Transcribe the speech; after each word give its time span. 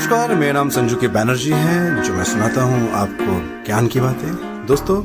नमस्कार, 0.00 0.34
मेरा 0.34 0.52
नाम 0.52 0.68
संजू 0.68 0.96
के 0.96 1.08
बैनर्जी 1.08 1.50
है, 1.50 2.02
जो 2.02 2.14
मैं 2.14 2.24
सुनाता 2.24 2.62
हूँ 2.62 2.90
आपको 2.90 3.64
ज्ञान 3.64 3.86
की 3.86 4.00
बातें। 4.00 4.66
दोस्तों, 4.66 5.04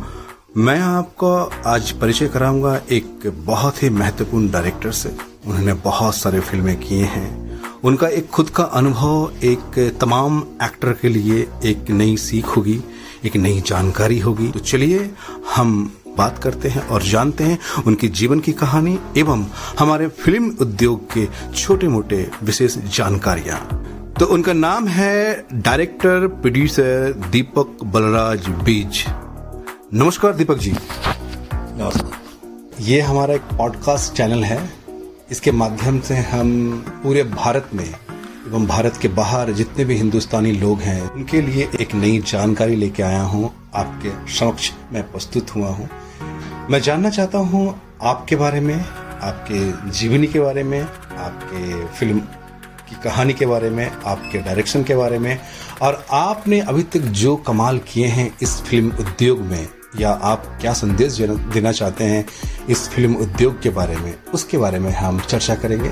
मैं 0.57 0.79
आपको 0.79 1.31
आज 1.65 1.91
परिचय 1.91 2.28
कराऊँगा 2.28 2.81
एक 2.91 3.33
बहुत 3.35 3.83
ही 3.83 3.89
महत्वपूर्ण 3.89 4.51
डायरेक्टर 4.51 4.92
से। 4.92 5.10
उन्होंने 5.47 5.73
बहुत 5.73 6.15
सारे 6.15 6.39
फ़िल्में 6.39 6.79
किए 6.79 7.03
हैं। 7.03 7.62
उनका 7.83 8.08
एक 8.08 8.29
खुद 8.29 8.49
का 8.49 8.63
अनुभव, 8.63 9.31
एक 9.44 9.97
तमाम 10.01 10.44
एक्टर 10.63 10.94
के 10.94 11.09
लिए 11.09 11.47
एक 11.65 11.89
नई 11.89 12.17
सीख 12.17 12.46
होगी, 12.46 12.83
एक 13.25 13.35
नई 13.35 13.62
जानकारी 13.62 14.19
होगी। 14.19 14.47
तो 14.47 14.59
चलिए, 14.59 15.12
हम 15.55 15.91
बात 16.17 16.38
करते 16.38 16.70
हैं 16.70 16.88
और 16.88 17.03
जानते 17.03 17.43
हैं 17.43 17.59
उनकी 17.88 18.07
जीवन 18.07 18.39
की 18.39 18.52
कहानी 18.53 18.99
एवं 19.17 19.45
हमारे 19.80 20.07
फ़िल्म 20.07 20.55
उद्योग 20.62 21.13
के 21.13 21.27
छोटे 21.55 21.88
मोटे 21.88 22.30
विशेष 22.43 22.77
जानकारियाँ। 22.77 23.81
तो 24.19 24.25
उनका 24.25 24.53
नाम 24.53 24.87
है 24.87 25.45
डायरेक्टर 25.53 26.27
प्रोड्यूसर 26.41 27.13
दीपक 27.31 27.83
बलराज 27.83 28.47
बीज। 28.65 29.03
नमस्कार 29.93 30.35
दीपक 30.35 30.57
जी। 30.57 30.71
नमस्कार। 30.71 32.81
ये 32.81 32.99
हमारा 33.01 33.33
एक 33.33 33.41
पॉडकास्ट 33.57 34.13
चैनल 34.13 34.43
है। 34.43 34.70
इसके 35.31 35.51
माध्यम 35.51 35.99
से 35.99 36.15
हम 36.15 36.71
पूरे 37.03 37.23
भारत 37.23 37.70
में 37.73 37.85
एवं 37.85 38.67
भारत 38.67 38.97
के 39.01 39.07
बाहर 39.07 39.51
जितने 39.51 39.85
भी 39.85 39.95
हिंदुस्तानी 39.95 40.51
लोग 40.51 40.79
हैं 40.79 41.01
उनके 41.09 41.41
लिए 41.41 41.70
एक 41.79 41.95
नई 41.95 42.20
जानकारी 42.27 42.75
लेके 42.75 43.03
आया 43.03 43.23
हूँ। 43.23 43.53
आपके 43.75 44.34
समक्ष 44.34 44.71
मैं 44.93 45.11
प्रस्तुत 45.11 45.55
हुआ 45.55 45.70
हूँ। 45.70 45.89
मैं 46.70 46.81
जानना 46.81 47.09
चाहता 47.09 47.37
हूँ 47.51 47.81
आपके 48.03 48.35
बारे 48.35 48.59
में 48.59 48.75
आपके 48.75 49.91
जीवनी 49.91 50.27
के 50.27 50.39
बारे 50.39 50.63
में 50.63 50.81
आपके 50.81 51.85
फ़िल्म 51.85 52.21
की 52.89 52.95
कहानी 53.03 53.34
के 53.34 53.45
बारे 53.45 53.70
में, 53.70 53.85
आपके 53.85 54.40
डायरेक्शन 54.40 54.84
के 54.84 54.96
बारे 54.96 55.20
में, 55.20 55.37
और 55.82 56.05
आपने 56.12 56.59
अभी 56.62 56.84
तक 56.84 56.99
जो 57.21 57.35
कमाल 57.48 57.79
किए 57.87 58.07
हैं 58.07 58.29
इस 58.41 58.55
फ़िल्म 58.62 58.91
उद्योग 58.99 59.40
में, 59.41 59.68
या 59.99 60.09
आप 60.09 60.46
क्या 60.62 60.73
संदेश 60.73 61.18
देना 61.54 61.71
चाहते 61.71 62.04
हैं 62.04 62.26
इस 62.70 62.87
फ़िल्म 62.90 63.15
उद्योग 63.18 63.62
के 63.62 63.70
बारे 63.71 63.96
में, 63.98 64.14
उसके 64.34 64.58
बारे 64.58 64.80
में 64.80 64.92
हम 64.92 65.20
चर्चा 65.20 65.56
करेंगे। 65.56 65.90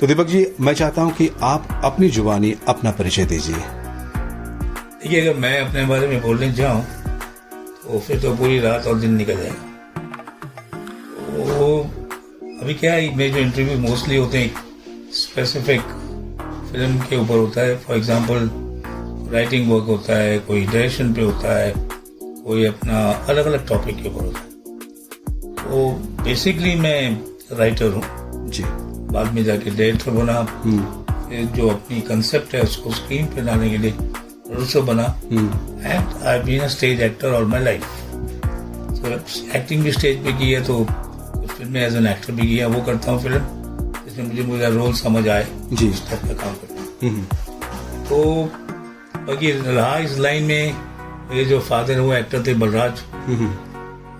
तो 0.00 0.06
दीपक 0.06 0.26
जी, 0.26 0.46
मैं 0.60 0.74
चाहता 0.74 1.02
हूँ 1.02 1.12
कि 1.12 1.30
आप 1.42 1.68
अपनी 1.84 2.08
जुबानी 2.10 2.54
अपना 2.68 2.90
परिचय 2.90 3.24
दीजिए। 3.24 3.54
देखिए, 3.54 5.20
अगर 5.20 5.38
मैं 5.40 5.60
अपने 5.60 5.84
बारे 5.86 6.06
में 6.08 6.20
बोलने 6.22 6.50
जाऊँ 6.52 6.84
तो 7.82 7.98
फिर 7.98 8.20
तो 8.20 8.34
पूरी 8.36 8.58
रात 8.60 8.86
और 8.86 8.98
दिन 9.00 9.14
निकल 9.16 9.36
जाएगा। 9.36 9.68
तो 11.36 11.78
अभी 12.62 12.74
क्या 12.74 12.92
है 12.92 13.14
मेरे 13.16 13.30
जो 13.30 13.38
इंटरव्यू 13.38 13.78
मोस्टली 13.78 14.16
होते 14.16 14.38
हैं 14.38 14.52
स्पेसिफिक 15.12 15.80
फ़िल्म 16.72 16.98
के 17.00 17.16
ऊपर 17.16 17.36
होता 17.36 17.60
है। 17.60 17.76
फॉर 17.78 17.96
एग्ज़ाम्पल 17.96 18.50
राइटिंग 19.32 19.70
वर्क 19.70 19.84
होता 19.86 20.16
है 20.16 20.38
कोई 20.40 20.64
डायरेक्शन 20.64 21.12
पे 21.14 21.22
होता 21.22 21.56
है 21.58 21.72
कोई 21.76 22.64
अपना 22.66 23.00
अलग 23.28 23.46
अलग 23.46 23.66
टॉपिक 23.68 24.02
के 24.02 24.08
ऊपर 24.08 24.24
होता 24.24 24.38
है। 24.38 24.48
तो 25.56 25.90
बेसिकली 26.24 26.74
मैं 26.76 27.00
राइटर 27.58 27.92
हूँ। 27.92 28.02
जी। 28.50 28.64
बाद 29.12 29.32
में 29.34 29.42
जाके 29.44 29.70
डायरेक्टर 29.70 30.10
बना। 30.12 30.42
फिर 31.28 31.44
जो 31.56 31.68
अपनी 31.68 32.00
कंसेप्ट 32.00 32.54
है 32.54 32.62
उसको 32.62 32.90
स्क्रीन 32.92 33.26
पे 33.34 33.42
लाने 33.42 33.70
के 33.70 33.78
लिए 33.78 33.92
प्रोड्यूसर 33.92 34.80
बना। 34.84 35.04
And 35.24 36.22
I 36.26 36.38
been 36.40 36.60
a 36.60 36.68
stage 36.68 37.00
actor 37.02 37.32
all 37.32 37.44
my 37.50 37.62
life 37.64 37.84
तो 38.94 39.10
एक्टिंग 39.56 39.82
भी 39.84 39.92
स्टेज 39.92 40.24
पे 40.24 40.32
की 40.38 40.50
है 40.52 40.62
तो 40.64 40.84
फ़िल्में 40.84 41.80
एज 41.86 41.96
एन 41.96 42.06
एक्टर 42.06 42.32
भी 42.32 42.46
किया 42.46 42.68
वो 42.68 42.82
करता 42.86 43.10
हूँ 43.10 43.22
फ़िल्म। 43.22 43.40
जिसमें 44.22 44.46
मुझे 44.46 44.52
मेरा 44.52 44.68
रोल 44.68 44.92
समझ 44.92 45.28
आए। 45.28 45.46
जी। 45.72 45.88
उस 45.88 46.08
टाइप 46.10 46.20
का 46.22 46.44
काम 46.44 46.54
करता 46.54 47.06
हूँ। 47.06 47.24
तो 48.08 48.44
बाकी 49.26 49.52
रहा 49.52 49.98
इस 49.98 50.18
लाइन 50.18 50.44
में 50.44 50.76
मेरे 51.30 51.44
जो 51.44 51.60
फादर 51.60 51.92
है 51.92 52.00
वो 52.00 52.14
एक्टर 52.14 52.46
थे 52.46 52.54
बलराज। 52.54 53.02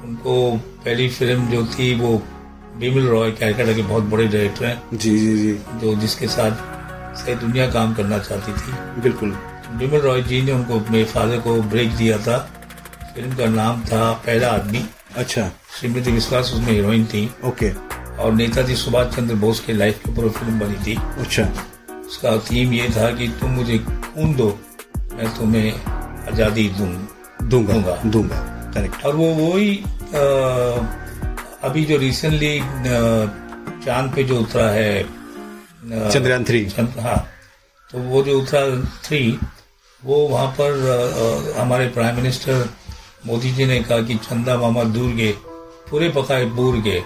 उनको 0.05 0.57
पहली 0.85 1.09
फ़िल्म 1.09 1.47
जो 1.47 1.67
थी 1.67 1.95
वो 2.01 2.23
बिमल 2.77 3.07
रॉय 3.07 3.31
कैलकाटा 3.31 3.73
के 3.73 3.83
बहुत 3.83 4.03
बड़े 4.03 4.27
डायरेक्टर 4.29 4.65
हैं। 4.65 4.83
जी 4.93 5.19
जी 5.19 5.37
जी। 5.37 5.53
जो 5.53 5.95
जिसके 5.95 6.27
साथ 6.27 7.17
सही 7.17 7.35
दुनिया 7.35 7.71
काम 7.71 7.95
करना 7.95 8.19
चाहती 8.19 8.53
थी। 8.53 9.01
बिल्कुल। 9.01 9.31
बिमल 9.71 9.99
रॉय 9.99 10.23
जी 10.23 10.43
ने 10.43 10.53
उनको 10.53 10.81
मेरे 10.91 11.05
फादर 11.05 11.41
को 11.41 11.63
ब्रेक 11.63 11.93
दिया 11.93 12.19
था। 12.19 12.39
फ़िल्म 13.15 13.37
का 13.37 13.47
नाम 13.47 13.81
था 13.81 14.13
पहला 14.13 14.49
आदमी। 14.49 14.85
अच्छा। 15.17 15.51
श्रीमती 15.81 16.11
विश्वास 16.11 16.53
उसमें 16.55 16.73
हीरोइन 16.73 17.05
थी। 17.05 17.31
ओके। 17.45 17.90
और 18.21 18.33
नेताजी 18.33 18.75
सुभाष 18.77 19.15
चंद्र 19.17 19.35
बोस 19.45 19.61
के 19.61 19.73
लाइफ 19.73 20.01
के 20.05 20.11
ऊपर 20.13 20.29
फ़िल्म 20.39 20.59
बनी 20.61 20.77
थी। 20.87 20.97
अच्छा। 21.19 21.43
उसका 22.07 22.37
थीम 22.51 22.73
ये 22.73 22.89
था 22.97 23.11
कि 23.17 23.29
तुम 23.41 23.51
मुझे 23.51 23.79
खून 23.79 24.35
दो 24.37 24.49
मैं 25.13 25.29
तुम्हें 25.37 25.73
आज़ादी 26.33 26.69
दूँ। 26.79 26.89
दूँगा 27.49 27.73
दूँगा। 27.75 27.97
दूँगा। 28.07 28.37
करेक्ट 28.75 29.05
और 29.07 29.17
वो 29.17 29.27
वही 29.35 29.77
अभी 31.69 31.85
जो 31.85 31.97
रिसेंटली 31.99 32.59
चाँद 33.85 34.13
पे 34.15 34.25
जो 34.25 34.41
उतरा 34.41 34.69
है 34.71 35.03
चंद्रयान 36.13 36.45
थ्री 36.45 36.65
चंद- 36.67 36.99
हाँ। 37.01 37.17
तो 37.91 37.99
वो 37.99 38.23
जो 38.23 38.39
उतरा 38.41 38.61
थ्री 39.05 39.39
वो 40.03 40.17
वहाँ 40.29 40.47
पर 40.61 40.71
अ, 41.57 41.61
हमारे 41.61 41.87
प्राइम 41.89 42.17
मिनिस्टर 42.17 42.69
मोदी 43.27 43.51
जी 43.53 43.65
ने 43.67 43.81
कहा 43.83 44.01
कि 44.03 44.15
चंदा 44.15 44.57
मामा 44.57 44.85
दूर 44.85 45.11
गए 45.13 45.33
पूरे 45.91 46.09
पकाए 46.09 46.45
बूर 46.59 46.77
गए। 46.77 47.03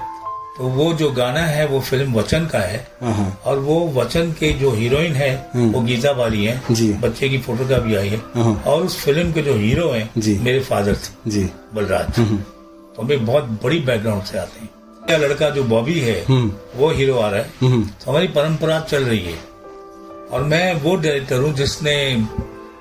तो 0.58 0.68
वो 0.68 0.92
जो 0.94 1.10
गाना 1.10 1.40
है 1.40 1.66
वो 1.66 1.80
फ़िल्म 1.80 2.14
वचन 2.14 2.46
का 2.46 2.58
है। 2.58 2.86
हाँ 3.00 3.12
हाँ। 3.14 3.40
और 3.44 3.58
वो 3.58 3.78
वचन 3.94 4.30
के 4.32 4.52
जो 4.52 4.70
हीरोइन 4.72 5.12
है 5.12 5.30
वो 5.54 5.80
गीता 5.80 6.10
वाली 6.12 6.44
है। 6.44 7.00
बच्चे 7.00 7.28
की 7.28 7.38
फ़ोटो 7.38 7.68
का 7.68 7.78
भी 7.78 7.94
आई 7.96 8.08
है। 8.08 8.18
हाँ। 8.34 8.54
और 8.66 8.82
उस 8.82 8.96
फ़िल्म 9.00 9.32
के 9.32 9.42
जो 9.42 9.54
हीरो 9.54 9.90
हैं 9.90 10.10
मेरे 10.44 10.60
फादर 10.60 10.96
थे। 10.96 11.30
जी। 11.30 11.48
बलराज। 11.74 12.14
तो 12.16 13.02
हमें 13.02 13.24
बहुत 13.26 13.44
बड़ी 13.64 13.78
बैकग्राउंड 13.80 14.22
से 14.22 14.38
आते 14.38 14.60
हैं। 14.60 14.68
क्या 15.06 15.16
लड़का 15.16 15.48
जो 15.50 15.64
बॉबी 15.64 15.98
है 16.00 16.14
हम्म। 16.24 16.52
वो 16.76 16.90
हीरो 16.90 17.18
आ 17.18 17.28
रहा 17.30 17.40
है। 17.40 17.50
हम्म। 17.60 17.82
तो 17.84 18.10
हमारी 18.10 18.28
परंपरा 18.28 18.78
चल 18.80 19.04
रही 19.04 19.18
है। 19.18 19.38
और 20.32 20.42
मैं 20.42 20.74
वो 20.82 20.94
डायरेक्टर 20.96 21.38
हूँ 21.38 21.52
जिसने 21.54 21.96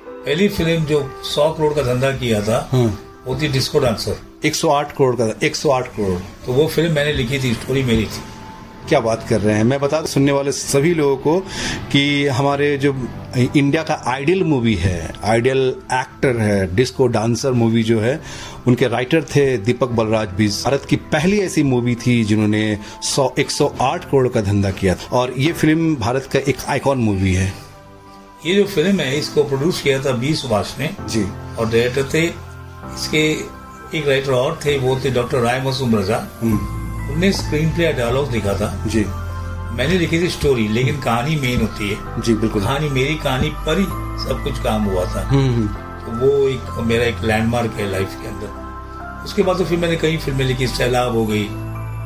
पहली 0.10 0.48
फ़िल्म 0.50 0.86
जो 0.86 1.00
सौ 1.26 1.50
करोड़ 1.52 1.74
का 1.74 1.82
धंधा 1.84 2.12
किया 2.12 2.42
था 2.42 2.60
वो 3.28 3.36
थी 3.42 3.48
डिस्को 3.48 3.80
डांसर 3.80 4.16
108 4.46 4.92
करोड़ 4.92 5.16
का 5.16 5.34
108 5.44 5.88
करोड़। 5.88 6.20
तो 6.46 6.54
वो 6.54 6.68
फ़िल्म 6.68 6.94
मैंने 6.94 7.14
लिखी 7.14 7.40
थी 7.40 7.54
स्टोरी 7.54 7.84
मेरी 7.84 8.06
थी। 8.06 8.22
क्या 8.90 9.00
बात 9.00 9.26
कर 9.30 9.42
रहे 9.42 9.56
हैं? 9.56 9.64
मैं 9.64 9.80
बता 9.80 10.02
सुनने 10.06 10.32
वाले 10.32 10.52
सभी 10.52 10.94
लोगों 10.94 11.18
को 11.18 11.40
कि 11.92 12.28
हमारे 12.28 12.78
जो 12.78 12.96
इंडिया 13.38 13.84
का 13.84 13.94
आइडियल 14.08 14.44
मूवी 14.44 14.74
है 14.76 15.14
आइडियल 15.24 15.68
एक्टर 15.94 16.38
है 16.38 16.76
डिस्को 16.76 17.08
डांसर 17.08 17.52
मूवी 17.52 17.84
जो 17.84 18.00
है 18.00 18.20
उनके 18.68 18.88
राइटर 18.88 19.24
थे 19.26 19.46
दीपक 19.58 19.90
बलराज 19.90 20.30
बीज 20.30 20.62
भारत 20.66 20.86
की 20.86 20.96
पहली 21.14 21.40
ऐसी 21.40 21.64
मूवी 21.64 21.96
थी 21.96 22.24
जिन्होंने 22.24 22.80
100 23.04 23.34
108 23.40 24.06
करोड़ 24.06 24.28
का 24.28 24.42
धंधा 24.42 24.72
किया 24.72 24.96
था। 24.96 25.16
और 25.18 25.34
ये 25.38 25.54
फ़िल्म 25.54 25.96
भारत 25.96 26.30
का 26.34 26.40
एक 26.40 26.58
आइकॉन 26.68 26.98
मूवी 26.98 27.34
है। 27.34 27.54
ये 28.46 28.56
जो 28.56 28.64
फ़िल्म 28.66 29.00
है 29.00 29.18
इसको 29.20 29.44
प्रोड्यूस 29.44 29.82
किया 29.82 30.00
था 30.00 30.12
बी 30.12 30.34
सुभाष 30.36 30.78
ने। 30.80 30.90
जी। 31.10 31.24
और 31.60 31.70
डायरेक्टर 31.70 32.10
थे 32.14 32.26
इसके 32.28 33.28
एक 33.94 34.08
राइटर 34.08 34.32
और 34.32 34.60
थे 34.66 34.78
वो 34.80 35.00
थे 35.04 35.10
डॉक्टर 35.12 35.40
राय 35.40 35.62
मसूम 35.66 35.96
रजा 35.96 36.18
उनने 36.44 37.32
स्क्रीन 37.34 37.70
प्ले 37.70 37.92
डायलॉग 37.94 38.32
लिखा 38.32 38.54
था। 38.54 38.74
जी। 38.88 39.06
मैंने 39.74 39.98
लिखी 39.98 40.20
थी 40.22 40.30
स्टोरी 40.30 40.68
लेकिन 40.68 41.00
कहानी 41.02 41.36
मेन 41.36 41.62
होती 41.62 41.90
है। 41.90 42.22
जी 42.22 42.34
बिल्कुल। 42.36 42.62
कहानी 42.62 42.90
मेरी 42.90 43.16
कहानी 43.16 43.50
पर 43.66 43.80
ही 43.80 43.86
सब 44.24 44.42
कुछ 44.44 44.60
काम 44.64 44.84
हुआ 44.84 45.06
था। 45.06 45.22
हम्म, 45.30 45.54
हम्म, 45.54 45.68
तो 46.06 46.12
वो 46.20 46.48
एक 46.50 46.80
मेरा 46.88 47.06
एक 47.06 47.24
लैंडमार्क 47.24 47.74
है 47.78 47.90
लाइफ 47.92 48.18
के 48.22 48.28
अंदर। 48.28 49.24
उसके 49.26 49.44
बाद 49.44 49.58
तो 49.58 49.66
फिर 49.66 49.80
मैंने 49.80 49.96
कई 49.96 50.18
फ़िल्में 50.18 50.46
लिखी 50.46 50.68
सैलाब 50.68 51.16
हो 51.16 51.26
गई 51.26 51.48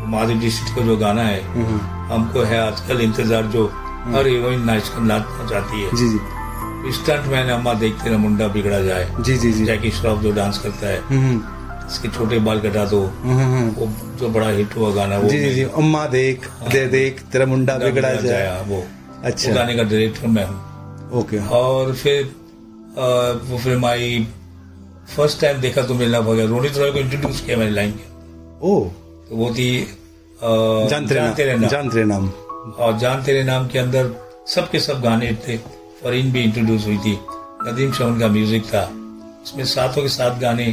माधुरी 0.08 0.40
दीक्षित 0.40 0.75
का 0.75 0.81
जो 0.81 0.96
गाना 0.98 1.22
है 1.22 1.42
हम्म, 1.46 1.80
हमको 2.14 2.42
है 2.42 2.59
आजकल 2.62 3.02
इंतज़ार 3.02 3.45
जो 3.48 3.66
हर 4.07 4.28
हीरोइन 4.28 4.63
नाच 4.66 4.92
नाचना 5.00 5.48
चाहती 5.50 5.83
है। 5.83 5.95
जी 5.95 6.10
जी। 6.10 6.92
स्टंट 6.94 7.25
मैन 7.31 7.50
अम्मा 7.50 7.74
देखते 7.75 8.10
ना 8.10 8.18
मुंडा 8.18 8.48
बिगड़ा 8.48 8.80
जाए। 8.81 9.10
जी 9.19 9.38
जी 9.38 9.51
जी। 9.51 9.66
जैकी 9.66 9.92
श्रॉफ 9.92 10.19
जो 10.19 10.31
डांस 10.31 10.57
करता 10.57 10.88
है। 10.88 11.01
इसके 11.88 12.07
छोटे 12.10 12.39
बाल 12.39 12.60
कटा 12.60 12.86
दो। 12.86 13.01
हम्म, 13.01 13.38
हम्म, 13.38 13.69
वो 13.72 13.88
जो 14.19 14.30
बड़ा 14.30 14.50
हिट 14.50 14.75
हुआ 14.75 14.92
गाना 14.94 15.18
वो 15.18 15.30
जी 15.30 15.39
जी 15.39 15.54
जी। 15.56 15.63
अम्मा 15.63 16.06
देख 16.10 16.48
दे 16.72 16.86
देख 16.89 17.22
तेरा 17.31 17.45
मुंडा 17.45 17.78
बिगड़ा 17.78 18.13
जाए। 18.16 18.63
वो। 18.68 18.84
अच्छा। 19.24 19.54
गाने 19.54 19.75
का 19.75 19.84
डायरेक्टर 19.84 20.28
मैं 20.28 20.45
हूँ। 20.45 21.19
ओके 21.19 21.38
और 21.57 21.94
फिर 21.95 22.24
वो 23.44 23.57
फ़िल्म 23.57 23.86
आई 23.86 24.28
फ़र्स्ट 25.16 25.42
टाइम 25.42 25.60
देखा 25.62 25.81
तो 25.81 25.94
मिलना 25.94 26.18
हो 26.19 26.34
गया। 26.34 26.45
रोनित 26.45 26.78
रॉय 26.78 26.92
को 26.92 27.00
इंट्रोड्यूस 27.00 27.42
किया 27.42 27.57
मैंने 27.57 27.72
लाइन 27.72 27.92
के। 27.92 28.06
ओ। 28.62 28.80
तो 29.30 29.36
वो 29.36 29.50
थी 29.54 29.69
जान 30.42 31.07
तेरे 31.07 31.22
नाम 31.56 31.68
जान 31.69 31.90
तेरे 31.90 32.06
नाम 32.06 32.30
और 32.78 32.98
जान 33.00 33.24
तेरे 33.24 33.44
नाम 33.44 33.68
के 33.68 33.80
अंदर 33.80 34.12
सबके 34.48 34.80
सब 34.80 35.01
गाने 35.01 35.31
थे। 35.48 35.57
फरीन 36.04 36.31
भी 36.31 36.44
इंट्रोड्यूस 36.44 36.86
हुई 36.86 36.98
थी। 36.98 37.18
नदीम 37.63 37.92
शवन 37.92 38.19
का 38.19 38.28
म्यूज़िक 38.28 38.66
था। 38.66 38.83
उसमें 39.44 39.63
सातों 39.66 40.01
के 40.01 40.10
सात 40.10 40.40
गाने 40.40 40.66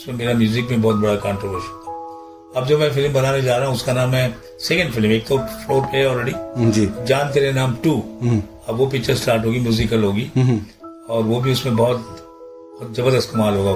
उसमें 0.00 0.14
मेरा 0.16 0.32
म्यूज़िक 0.34 0.70
में 0.70 0.82
बहुत 0.82 0.96
बड़ा 0.96 1.14
कंट्रोवर्सी 1.22 1.68
था। 1.68 2.58
अब 2.60 2.66
जो 2.66 2.76
मैं 2.78 2.90
फ़िल्म 2.92 3.12
बनाने 3.14 3.40
जा 3.42 3.56
रहा 3.56 3.66
हूँ 3.66 3.74
उसका 3.74 3.92
नाम 3.92 4.14
है 4.14 4.34
सेकंड 4.60 4.92
फ़िल्म 4.92 5.10
एक 5.12 5.26
तो 5.26 5.38
फ्लोर 5.38 5.82
पे 5.86 6.04
ऑलरेडी 6.04 6.70
जी। 6.72 6.86
जान 7.06 7.32
तेरे 7.32 7.52
नाम 7.52 7.74
टू। 7.84 7.92
हम्म, 8.22 8.42
अब 8.68 8.76
वो 8.76 8.86
पिक्चर 8.86 9.14
स्टार्ट 9.14 9.44
होगी 9.46 9.60
म्यूजिकल 9.60 10.04
होगी। 10.04 10.30
हम्म, 10.36 10.60
और 11.08 11.22
वो 11.22 11.40
भी 11.40 11.52
उसमें 11.52 11.76
बहुत, 11.76 11.98
बहुत 12.74 12.94
ज़बरदस्त 12.96 13.30
कमाल 13.32 13.56
होगा 13.56 13.74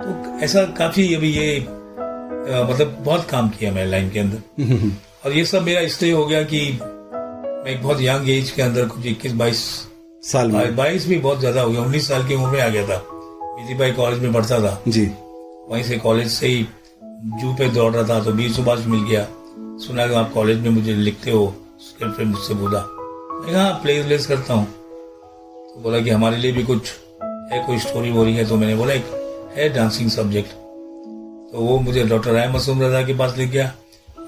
तो 0.00 0.38
ऐसा 0.44 0.64
काफ़ी 0.78 1.14
अभी 1.14 1.30
ये 1.30 1.58
आ, 1.58 2.62
मतलब 2.62 2.96
बहुत 3.04 3.28
काम 3.30 3.48
किया 3.50 3.72
मैं 3.72 3.84
लाइन 3.86 4.10
के 4.10 4.18
अंदर। 4.20 4.90
और 5.24 5.32
ये 5.32 5.44
सब 5.44 5.62
मेरा 5.62 5.80
इसलिए 5.82 6.12
हो 6.12 6.24
गया 6.26 6.42
कि 6.44 6.60
मैं 6.82 7.66
एक 7.66 7.82
बहुत 7.82 8.00
यंग 8.00 8.28
एज 8.30 8.50
के 8.50 8.62
अंदर 8.62 8.86
कुछ 8.88 9.06
इक्कीस 9.06 9.32
बाईस 9.34 9.62
साल 10.22 10.50
बाईस 10.76 11.06
भी 11.08 11.18
बहुत 11.18 11.40
ज़्यादा 11.40 11.62
हो 11.62 11.70
गया। 11.70 11.82
उन्नीस 11.82 12.08
साल 12.08 12.26
की 12.28 12.34
उम्र 12.34 12.50
में 12.50 12.60
आ 12.60 12.68
गया 12.68 12.86
था। 12.88 13.02
बीजी 13.06 13.74
भाई 13.74 13.92
कॉलेज 13.92 14.22
में 14.22 14.32
पढ़ता 14.32 14.60
था। 14.60 14.80
जी। 14.88 15.06
वहीं 15.70 15.82
से 15.84 15.96
कॉलेज 15.98 16.28
से 16.30 16.46
ही 16.46 16.66
जू 17.40 17.52
पे 17.58 17.68
दौड़ 17.68 17.92
रहा 17.94 18.02
था 18.08 18.22
तो 18.24 18.32
बीस 18.32 18.56
सुभाष 18.56 18.86
मिल 18.86 19.00
गया। 19.08 19.26
सुना 19.86 20.06
कि 20.06 20.14
आप 20.14 20.32
कॉलेज 20.32 20.58
में 20.58 20.70
मुझे 20.70 20.94
लिखते 20.94 21.30
हो 21.30 21.44
उसके 21.44 22.10
फिर 22.12 22.26
मुझसे 22.26 22.54
बोला। 22.54 22.78
मैं 22.78 23.52
कहा 23.52 23.70
प्ले 23.82 24.02
प्लेस 24.02 24.26
करता 24.26 24.54
हूँ। 24.54 24.64
तो 24.64 25.80
बोला 25.82 26.00
कि 26.00 26.10
हमारे 26.10 26.36
लिए 26.36 26.52
भी 26.52 26.62
कुछ 26.64 26.92
है 27.52 27.62
कोई 27.66 27.78
स्टोरी 27.78 28.12
बोली 28.12 28.34
है? 28.34 28.44
तो 28.48 28.56
मैंने 28.56 28.74
बोला 28.76 28.92
एक 28.92 29.52
है 29.56 29.68
डांसिंग 29.68 30.10
सब्जेक्ट 30.10 30.50
तो 31.52 31.60
वो 31.60 31.78
मुझे 31.80 32.04
डॉक्टर 32.04 32.32
राय 32.32 32.48
मसूम 32.48 32.82
रजा 32.82 33.02
के 33.02 33.14
पास 33.18 33.36
ले 33.38 33.46
गया। 33.46 33.72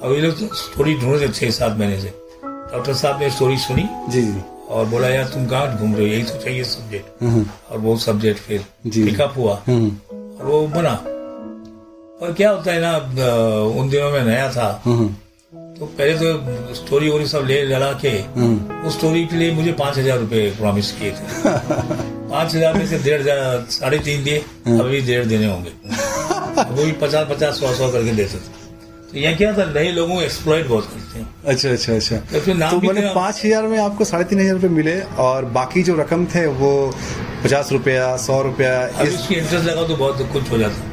और 0.03 0.13
ये 0.13 0.21
लोग 0.21 0.55
स्टोरी 0.57 0.95
ढूंढ 0.95 1.17
रहे 1.17 1.29
छह 1.29 1.51
सात 1.51 1.79
महीने 1.79 2.01
से। 2.01 2.13
डॉक्टर 2.45 2.95
साहब 2.95 3.21
ने 3.21 3.31
स्टोरी 3.31 3.57
सुनी। 3.59 3.89
जी 4.11 4.23
जी। 4.23 4.41
और 4.69 4.85
बोला 4.87 5.09
यार 5.09 5.25
तुम 5.25 5.47
कहाँ 5.47 5.77
घूम 5.79 5.95
रहे 5.95 6.03
हो? 6.03 6.13
यही 6.13 6.23
तो 6.23 6.39
चाहिए 6.39 6.65
सब्जेक्ट 6.65 7.23
हम्म, 7.23 7.45
और 7.71 7.79
वो 7.79 7.97
सब्जेक्ट 7.99 8.41
फिर 8.41 8.65
पिकअप 8.87 9.35
हुआ। 9.37 9.61
हम्म, 9.67 9.89
और 10.11 10.47
वो 10.47 10.67
बना। 10.69 10.93
और 12.21 12.33
क्या 12.33 12.51
होता 12.51 12.73
है 12.73 12.81
ना 12.81 12.93
उन 13.81 13.89
दिनों 13.89 14.11
में 14.11 14.23
नया 14.25 14.49
था। 14.53 14.69
हम्म, 14.85 15.07
तो 15.75 15.87
पहले 15.89 16.15
तो 16.15 16.75
स्टोरी 16.75 17.09
वोरी 17.11 17.27
सब 17.27 17.45
ले 17.47 17.63
लड़ा 17.67 17.93
के 18.01 18.09
हम्म। 18.37 18.87
उस 18.87 18.97
स्टोरी 18.97 19.25
के 19.27 19.37
लिए 19.37 19.53
मुझे 19.55 19.73
पाँच 19.75 19.99
हज़ार 19.99 20.19
रूपए 20.19 20.51
प्रॉमिस 20.59 20.91
किए 20.93 21.11
थे। 21.11 21.15
पाँच 21.45 22.55
हज़ार 22.55 22.75
में 22.75 22.87
से 22.87 22.99
डेढ़ 22.99 23.21
हज़ार 23.21 23.65
साढ़े 23.71 23.99
तीन 24.01 24.25
दिए 24.25 24.39
अभी 24.79 25.01
डेढ़ 25.03 25.25
देने 25.27 25.47
होंगे। 25.47 25.71
वो 26.61 26.85
भी 26.85 26.93
पचास 27.01 27.27
पचास 27.31 27.61
सौ 27.61 27.73
सौ 27.75 27.91
करके 27.93 28.13
देते 28.13 28.35
थे। 28.35 28.59
तो 29.13 29.19
यहाँ 29.19 29.37
क्या 29.37 29.53
था 29.53 29.65
नए 29.73 29.91
लोगों 29.93 30.15
को 30.15 30.21
एक्सप्लॉइट 30.23 30.67
बहुत 30.67 30.85
करते 30.87 31.19
हैं। 31.19 31.29
अच्छा 31.47 31.71
अच्छा 31.71 31.95
अच्छा। 31.95 32.17
तो 32.33 32.41
फिर 32.41 32.57
नाम 32.57 32.71
तो 32.71 32.87
मैंने 32.87 33.15
पाँच 33.15 33.45
हज़ार 33.45 33.67
में 33.67 33.79
आपको 33.81 34.05
साढ़े 34.05 34.25
तीन 34.25 34.41
हज़ार 34.41 34.55
रुपये 34.55 34.71
मिले 34.71 35.01
और 35.25 35.45
बाकी 35.57 35.83
जो 35.83 35.97
रकम 35.97 36.27
थे 36.35 36.47
वो 36.61 36.71
पचास 37.45 37.73
रुपया 37.73 38.17
सौ 38.19 38.41
रुपया 38.43 38.87
इस 39.03 39.29
इंटरेस्ट 39.33 39.67
लगा 39.67 39.83
तो 39.85 39.97
बहुत 39.97 40.29
कुछ 40.33 40.51
हो 40.51 40.59
जाता। 40.59 40.90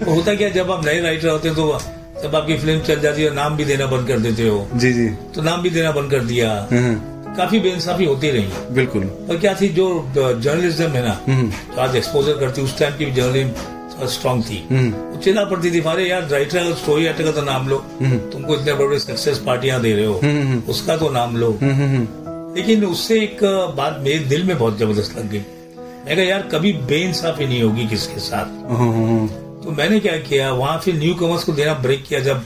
तो 0.00 0.10
होता 0.10 0.34
क्या 0.34 0.48
जब 0.48 0.70
आप 0.70 0.84
नए 0.86 1.00
राइटर 1.00 1.28
होते 1.28 1.48
हैं 1.48 1.56
तो 1.56 1.78
जब 2.22 2.34
आपकी 2.36 2.56
फ़िल्म 2.58 2.80
चल 2.80 3.00
जाती 3.00 3.22
है 3.22 3.34
नाम 3.34 3.56
भी 3.56 3.64
देना 3.64 3.86
बंद 3.86 4.08
कर 4.08 4.18
देते 4.18 4.48
हो। 4.48 4.66
जी 4.74 4.92
जी। 4.92 5.06
तो 5.34 5.42
नाम 5.42 5.62
भी 5.62 5.70
देना 5.70 5.90
बंद 5.92 6.10
कर 6.10 6.24
दिया। 6.24 6.50
हम्म, 6.72 7.34
काफ़ी 7.36 7.60
बेइंसाफी 7.60 8.04
होती 8.04 8.30
रही। 8.30 8.74
बिल्कुल। 8.74 9.04
और 9.30 9.36
क्या 9.36 9.54
थी 9.54 9.68
जो 9.68 9.86
जर्नलिज्म 10.16 10.88
है 10.88 11.02
ना 11.04 11.20
हम्म, 11.28 11.50
तो 11.74 11.80
आज 11.80 11.96
एक्सपोजर 11.96 12.36
करती 12.38 12.62
उस 12.62 12.78
टाइम 12.78 12.96
की 12.98 13.10
जर्नलिज्म 13.12 14.06
स्ट्रांग 14.06 14.42
थी। 14.42 14.62
हम्म, 14.70 15.18
चिल्ला 15.20 15.44
पड़ती 15.44 15.70
थी 15.70 15.80
अरे 15.80 16.08
यार 16.08 16.28
राइटर 16.28 16.58
अगर 16.58 16.74
स्टोरी 16.74 17.04
राइटर 17.04 17.24
का 17.24 17.32
तो 17.32 17.42
नाम 17.42 17.68
लो। 17.68 17.76
तुमको 18.02 18.54
इतने 18.54 18.72
बड़े 18.72 18.86
बड़े 18.86 18.98
सक्सेस 18.98 19.38
पार्टियाँ 19.38 19.80
दे 19.82 19.92
रहे 19.92 20.06
हो। 20.06 20.70
उसका 20.70 20.96
तो 20.96 21.10
नाम 21.10 21.36
लो। 21.36 21.58
लेकिन 22.56 22.84
उससे 22.84 23.20
एक 23.20 23.44
बात 23.76 24.00
मेरे 24.02 24.18
दिल 24.18 24.44
में 24.44 24.58
बहुत 24.58 24.78
ज़बरदस्त 24.78 25.18
लग 25.18 25.30
गई। 25.30 25.38
मैं 26.06 26.16
कहा 26.16 26.24
यार 26.24 26.42
कभी 26.42 26.72
बेइंसाफी 26.88 27.46
नहीं 27.46 27.62
होगी 27.62 27.86
किसके 27.86 28.20
साथ? 28.20 29.44
तो 29.66 29.72
मैंने 29.72 30.00
क्या 30.00 30.16
किया 30.16 30.52
वहाँ 30.52 30.80
फिर 30.80 30.94
न्यू 30.94 31.14
कमर्स 31.14 31.44
को 31.44 31.52
देना 31.52 31.74
ब्रेक 31.74 32.04
किया। 32.04 32.20
जब 32.20 32.42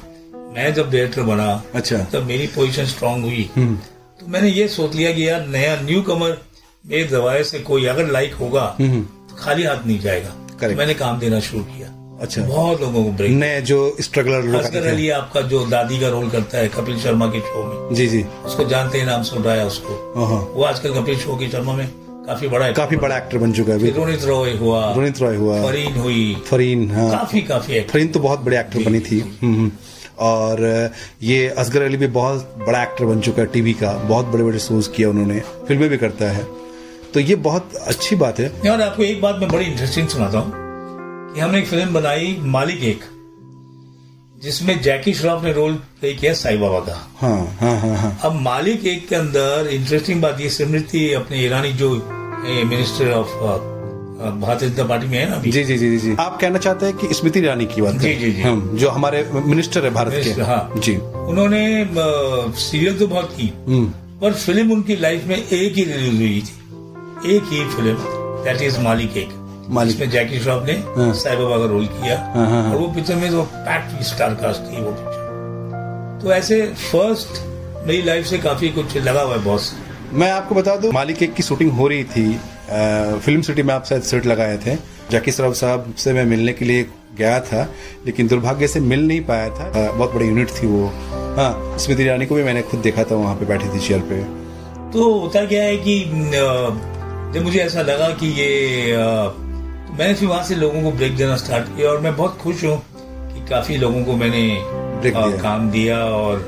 मैं 0.56 0.74
जब 0.74 0.90
डायरेक्टर 0.90 1.22
बना 1.22 1.62
अच्छा। 1.74 1.96
तब 1.96 2.22
मेरी 2.22 2.46
पोजीशन 2.46 2.84
स्ट्रांग 2.84 3.24
हुई। 3.24 3.50
हम्म, 3.56 3.76
तो 4.20 4.26
मैंने 4.26 4.48
ये 4.48 4.68
सोच 4.68 4.94
लिया 4.94 5.12
कि 5.12 5.28
यार 5.28 5.46
नया 5.46 5.80
न्यू 5.80 6.02
कमर 6.02 6.38
मेरे 6.86 7.04
दवाए 7.04 7.44
से 7.44 7.58
कोई 7.58 7.84
अगर 7.86 8.06
लाइक 8.06 8.34
होगा 8.34 8.76
हम्म, 8.80 9.02
तो 9.02 9.36
खाली 9.36 9.64
हाथ 9.64 9.86
नहीं 9.86 10.00
जाएगा। 10.00 10.46
Correct. 10.46 10.76
मैंने 10.78 10.94
काम 10.94 11.18
देना 11.18 11.40
शुरू 11.40 11.62
किया। 11.64 12.18
अच्छा। 12.20 12.42
बहुत 12.42 12.80
लोगों 12.80 13.04
को 13.04 13.10
ब्रेक 13.10 13.30
नए 13.30 13.60
जो 13.60 13.96
स्ट्रगलर 14.00 14.54
असगर 14.54 14.86
अली 14.86 15.10
आपका 15.10 15.40
जो 15.40 15.66
दादी 15.66 16.00
का 16.00 16.08
रोल 16.08 16.30
करता 16.30 16.58
है 16.58 16.68
कपिल 16.68 17.00
शर्मा 17.00 17.26
के 17.26 17.40
शो 17.40 17.64
में। 17.64 17.94
जी 17.94 18.06
जी। 18.06 18.24
उसको 18.44 18.64
जानते 18.64 18.98
हैं 18.98 19.06
नाम 19.06 19.22
से 19.22 19.36
उठाया 19.36 19.66
उसको। 19.66 20.14
हाँ, 20.16 20.26
हाँ। 20.26 20.46
वो 20.52 20.64
आजकल 20.64 21.00
कपिल 21.00 21.18
शो 21.18 21.36
की 21.36 21.48
शर्मा 21.48 21.72
में 21.72 21.88
काफ़ी 22.26 22.48
बड़ा 22.48 22.72
काफ़ी 22.72 22.96
बड़ा 22.96 23.16
एक्टर 23.16 23.38
बन 23.38 23.52
चुका 23.52 23.72
है 23.72 23.90
रोनित 23.90 24.24
रॉय 24.24 24.52
हुआ 24.52 24.92
रोनित 24.94 25.20
रॉय 25.20 25.36
हुआ। 25.36 25.62
फरीन 25.66 25.94
हुई। 25.94 26.36
फरीन 26.46 26.90
हाँ। 26.90 27.10
काफ़ी 27.10 27.40
काफ़ी 27.42 27.74
एक्टर 27.74 27.92
फरीन 27.92 28.08
तो 28.08 28.20
बहुत 28.20 28.40
बड़े 28.40 28.60
एक्टर 28.60 28.78
बनी 28.78 29.00
थी। 29.00 29.20
हम्म, 29.20 29.54
हम्म। 29.54 29.72
और 30.18 30.90
ये 31.22 31.48
असगर 31.48 31.82
अली 31.82 31.96
भी 31.96 32.06
बहुत 32.06 32.54
बड़ा 32.68 32.82
एक्टर 32.82 33.04
बन 33.04 33.20
चुका 33.20 33.42
है 33.42 33.48
टीवी 33.48 33.72
का। 33.72 33.92
बहुत 33.92 34.26
बड़े 34.26 34.44
बड़े 34.44 34.58
शोज़ 34.58 34.90
किया 34.90 35.10
उन्होंने। 35.10 35.40
फ़िल्में 35.40 35.88
भी 35.88 35.96
करता 35.96 36.24
है। 36.24 36.46
तो 37.14 37.20
ये 37.20 37.34
बहुत 37.34 37.74
अच्छी 37.74 38.16
बात 38.16 38.40
है। 38.40 38.70
और 38.70 38.80
आपको 38.80 39.02
एक 39.02 39.20
बात 39.20 39.36
मैं 39.36 39.48
बड़ी 39.48 39.64
इंटरेस्टिंग 39.64 40.08
सुनाता 40.08 40.38
हूँ 40.38 40.52
कि 41.34 41.40
हमने 41.40 41.58
एक 41.58 41.66
फ़िल्म 41.66 41.94
बनाई 41.94 42.36
मालिक 42.40 42.84
एक। 42.84 43.00
जिसमें 44.40 44.80
जैकी 44.82 45.12
श्रॉफ 45.14 45.42
ने 45.44 45.52
रोल 45.52 45.72
प्ले 46.00 46.12
किया 46.14 46.32
साई 46.34 46.56
बाबा 46.58 46.78
का। 46.80 46.94
हाँ 47.16 47.38
हाँ 47.60 47.76
हाँ 47.80 47.96
हाँ। 47.96 48.18
अब 48.24 48.40
मालिक 48.42 48.86
एक 48.86 49.08
के 49.08 49.16
अंदर 49.16 49.68
इंटरेस्टिंग 49.72 50.22
बात 50.22 50.40
ये 50.40 50.48
स्मृति 50.50 51.12
अपने 51.14 51.44
ईरानी 51.44 51.72
जो 51.72 51.90
minister 52.66 53.10
of 53.12 53.34
Bharatiya 54.40 54.68
Janata 54.68 54.84
party 54.84 55.06
में 55.06 55.18
है 55.18 55.28
ना 55.30 55.36
अभी। 55.36 55.50
जी 55.50 55.64
जी 55.64 55.76
जी 55.78 55.96
जी 55.98 56.14
आप 56.20 56.38
कहना 56.40 56.58
चाहते 56.58 56.86
हैं 56.86 56.96
कि 56.96 57.14
स्मृति 57.14 57.38
ईरानी 57.38 57.66
की 57.66 57.82
बात 57.82 57.94
जी, 57.94 58.14
जी, 58.14 58.32
जी। 58.32 58.42
हम 58.42 58.76
जो 58.76 58.90
हमारे 58.90 59.22
मिनिस्टर 59.34 59.84
है 59.84 59.90
भारत 59.90 60.12
मिनिस्टर, 60.12 60.34
के 60.34 60.42
हाँ। 60.42 60.80
जी। 60.80 60.96
उन्होंने 60.96 61.62
सीरियल 62.60 62.98
तो 62.98 63.06
बहुत 63.06 63.36
की 63.36 63.52
हम्म, 63.66 63.86
पर 64.20 64.32
फ़िल्म 64.34 64.72
उनकी 64.72 64.96
लाइफ 64.96 65.24
में 65.26 65.36
एक 65.36 65.76
ही 65.76 65.84
रिलीज़ 65.84 66.16
हुई 66.16 66.40
थी। 66.40 67.36
एक 67.36 67.52
ही 67.52 67.64
फ़िल्म 67.76 67.96
दैट 68.44 68.62
इज़ 68.62 68.80
मालिक 68.80 69.16
एक। 69.16 69.39
मालिक। 69.70 69.92
जिसमें 69.92 70.10
जैकी 70.10 70.40
श्रॉफ 70.40 70.66
ने 70.66 70.72
हाँ। 70.72 71.12
साई 71.14 71.36
बाबा 71.36 71.58
का 71.58 71.64
रोल 71.64 71.86
किया। 71.86 72.18
हाँ, 72.36 72.50
हाँ, 72.50 72.62
हाँ। 72.62 72.72
और 72.72 72.78
वो 72.78 72.88
पिक्चर 72.88 73.14
में 73.14 73.30
तो 73.30 73.42
पैक्ट 73.42 74.02
स्टार 74.02 74.34
कास्ट 74.34 74.60
थी 74.60 74.80
वो 74.82 74.90
पिक्चर। 74.90 76.18
तो 76.22 76.32
ऐसे 76.32 76.62
फ़र्स्ट 76.62 77.42
मेरी 77.86 78.02
लाइफ 78.02 78.26
से 78.26 78.38
काफ़ी 78.38 78.68
कुछ 78.68 78.96
लगा 78.96 79.20
हुआ 79.20 79.36
है 79.36 79.44
बॉस 79.44 79.74
मैं 80.12 80.30
आपको 80.32 80.54
बता 80.54 80.76
दूँ 80.76 80.92
मालिक 80.92 81.22
एक 81.22 81.34
की 81.34 81.42
शूटिंग 81.42 81.72
हो 81.72 81.88
रही 81.88 82.04
थी। 82.04 82.34
अ, 82.34 82.38
फ़िल्म 83.24 83.42
सिटी 83.42 83.62
में 83.62 83.74
आप 83.74 83.84
शायद 83.84 84.02
सेट 84.02 84.26
लगाए 84.26 84.58
थे। 84.66 84.74
जैकी 85.10 85.32
श्रॉफ 85.32 85.54
साहब 85.54 85.94
से 85.98 86.12
मैं 86.12 86.24
मिलने 86.24 86.52
के 86.52 86.64
लिए 86.64 86.86
गया 87.18 87.40
था 87.40 87.70
लेकिन 88.06 88.28
दुर्भाग्य 88.28 88.68
से 88.68 88.80
मिल 88.80 89.06
नहीं 89.08 89.20
पाया 89.20 89.48
था। 89.48 89.88
अ, 89.88 89.92
बहुत 89.92 90.14
बड़ी 90.14 90.26
यूनिट 90.26 90.48
थी 90.48 90.66
वो। 90.66 90.86
हाँ 91.36 91.78
स्मृति 91.78 92.02
ईरानी 92.02 92.26
को 92.26 92.34
भी 92.34 92.42
मैंने 92.42 92.62
खुद 92.62 92.80
देखा 92.80 93.04
था 93.04 93.14
वहाँ 93.14 93.34
पे 93.36 93.46
बैठी 93.46 93.68
थी 93.68 93.80
चेयर 93.88 94.00
पे। 94.00 94.22
तो 94.92 95.18
होता 95.20 95.44
क्या 95.44 95.62
है 95.62 95.76
कि 95.76 96.04
जब 97.34 97.40
मुझे 97.42 97.58
ऐसा 97.58 97.82
लगा 97.82 98.08
कि 98.08 98.26
ये 98.26 98.92
तो 99.90 99.96
मैंने 99.98 100.14
फिर 100.14 100.28
वहाँ 100.28 100.42
से 100.44 100.54
लोगों 100.54 100.82
को 100.82 100.90
ब्रेक 100.92 101.16
देना 101.16 101.36
स्टार्ट 101.36 101.68
किया 101.68 101.90
और 101.90 102.00
मैं 102.00 102.16
बहुत 102.16 102.36
खुश 102.38 102.64
हूँ 102.64 102.76
कि 103.32 103.40
काफ़ी 103.48 103.76
लोगों 103.76 104.02
को 104.04 104.12
मैंने 104.16 104.42
ब्रेक 105.00 105.14
दिया। 105.14 105.36
काम 105.42 105.70
दिया 105.70 105.98
और 106.04 106.38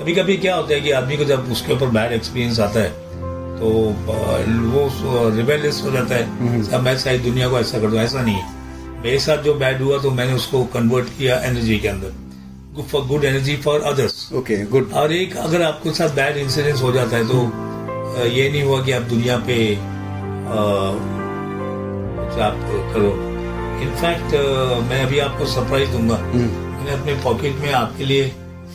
कभी 0.00 0.14
कभी 0.14 0.36
क्या 0.36 0.54
होता 0.56 0.74
है 0.74 0.80
कि 0.80 0.90
आदमी 0.90 1.16
को 1.16 1.24
जब 1.24 1.48
उसके 1.52 1.72
ऊपर 1.72 1.86
बैड 1.90 2.12
एक्सपीरियंस 2.12 2.60
आता 2.60 2.80
है 2.80 2.90
तो 3.58 3.70
वो 4.72 5.28
रिबेलियस 5.36 5.80
हो 5.84 5.90
जाता 5.90 6.14
है 6.14 6.68
अब 6.68 6.80
मैं 6.80 6.96
सारी 6.98 7.18
दुनिया 7.18 7.48
को 7.48 7.58
ऐसा 7.58 7.78
कर 7.78 7.90
दूँ 7.90 7.98
ऐसा 8.00 8.22
नहीं 8.22 8.34
है। 8.34 9.02
मेरे 9.02 9.18
साथ 9.18 9.42
जो 9.42 9.54
बैड 9.54 9.82
हुआ 9.82 9.98
तो 10.02 10.10
मैंने 10.10 10.32
उसको 10.34 10.62
कन्वर्ट 10.74 11.08
किया 11.18 11.38
एनर्जी 11.44 11.78
के 11.78 11.88
अंदर। 11.88 12.82
For 12.82 13.02
good 13.06 13.24
energy 13.24 13.56
for 13.64 13.80
others 13.92 14.32
okay 14.34 14.64
good 14.66 14.92
और 14.94 15.12
एक 15.12 15.36
अगर 15.36 15.62
आपके 15.62 15.90
साथ 15.94 16.14
बैड 16.16 16.36
इंसिडेंस 16.36 16.82
हो 16.82 16.92
जाता 16.92 17.16
है 17.16 17.28
तो 17.28 18.26
ये 18.26 18.48
नहीं 18.50 18.62
हुआ 18.62 18.82
कि 18.84 18.92
आप 18.92 19.02
दुनिया 19.10 19.36
पे 19.46 19.56
आप 22.40 22.56
करो। 22.94 23.12
इनफैक्ट 23.82 24.34
मैं 24.90 25.02
अभी 25.04 25.18
आपको 25.18 25.46
सरप्राइज़ 25.46 25.90
दूँगा। 25.90 26.16
मैंने 26.16 26.92
अपने 26.92 27.14
पॉकेट 27.24 27.56
में 27.56 27.72
आपके 27.72 28.04
लिए 28.04 28.28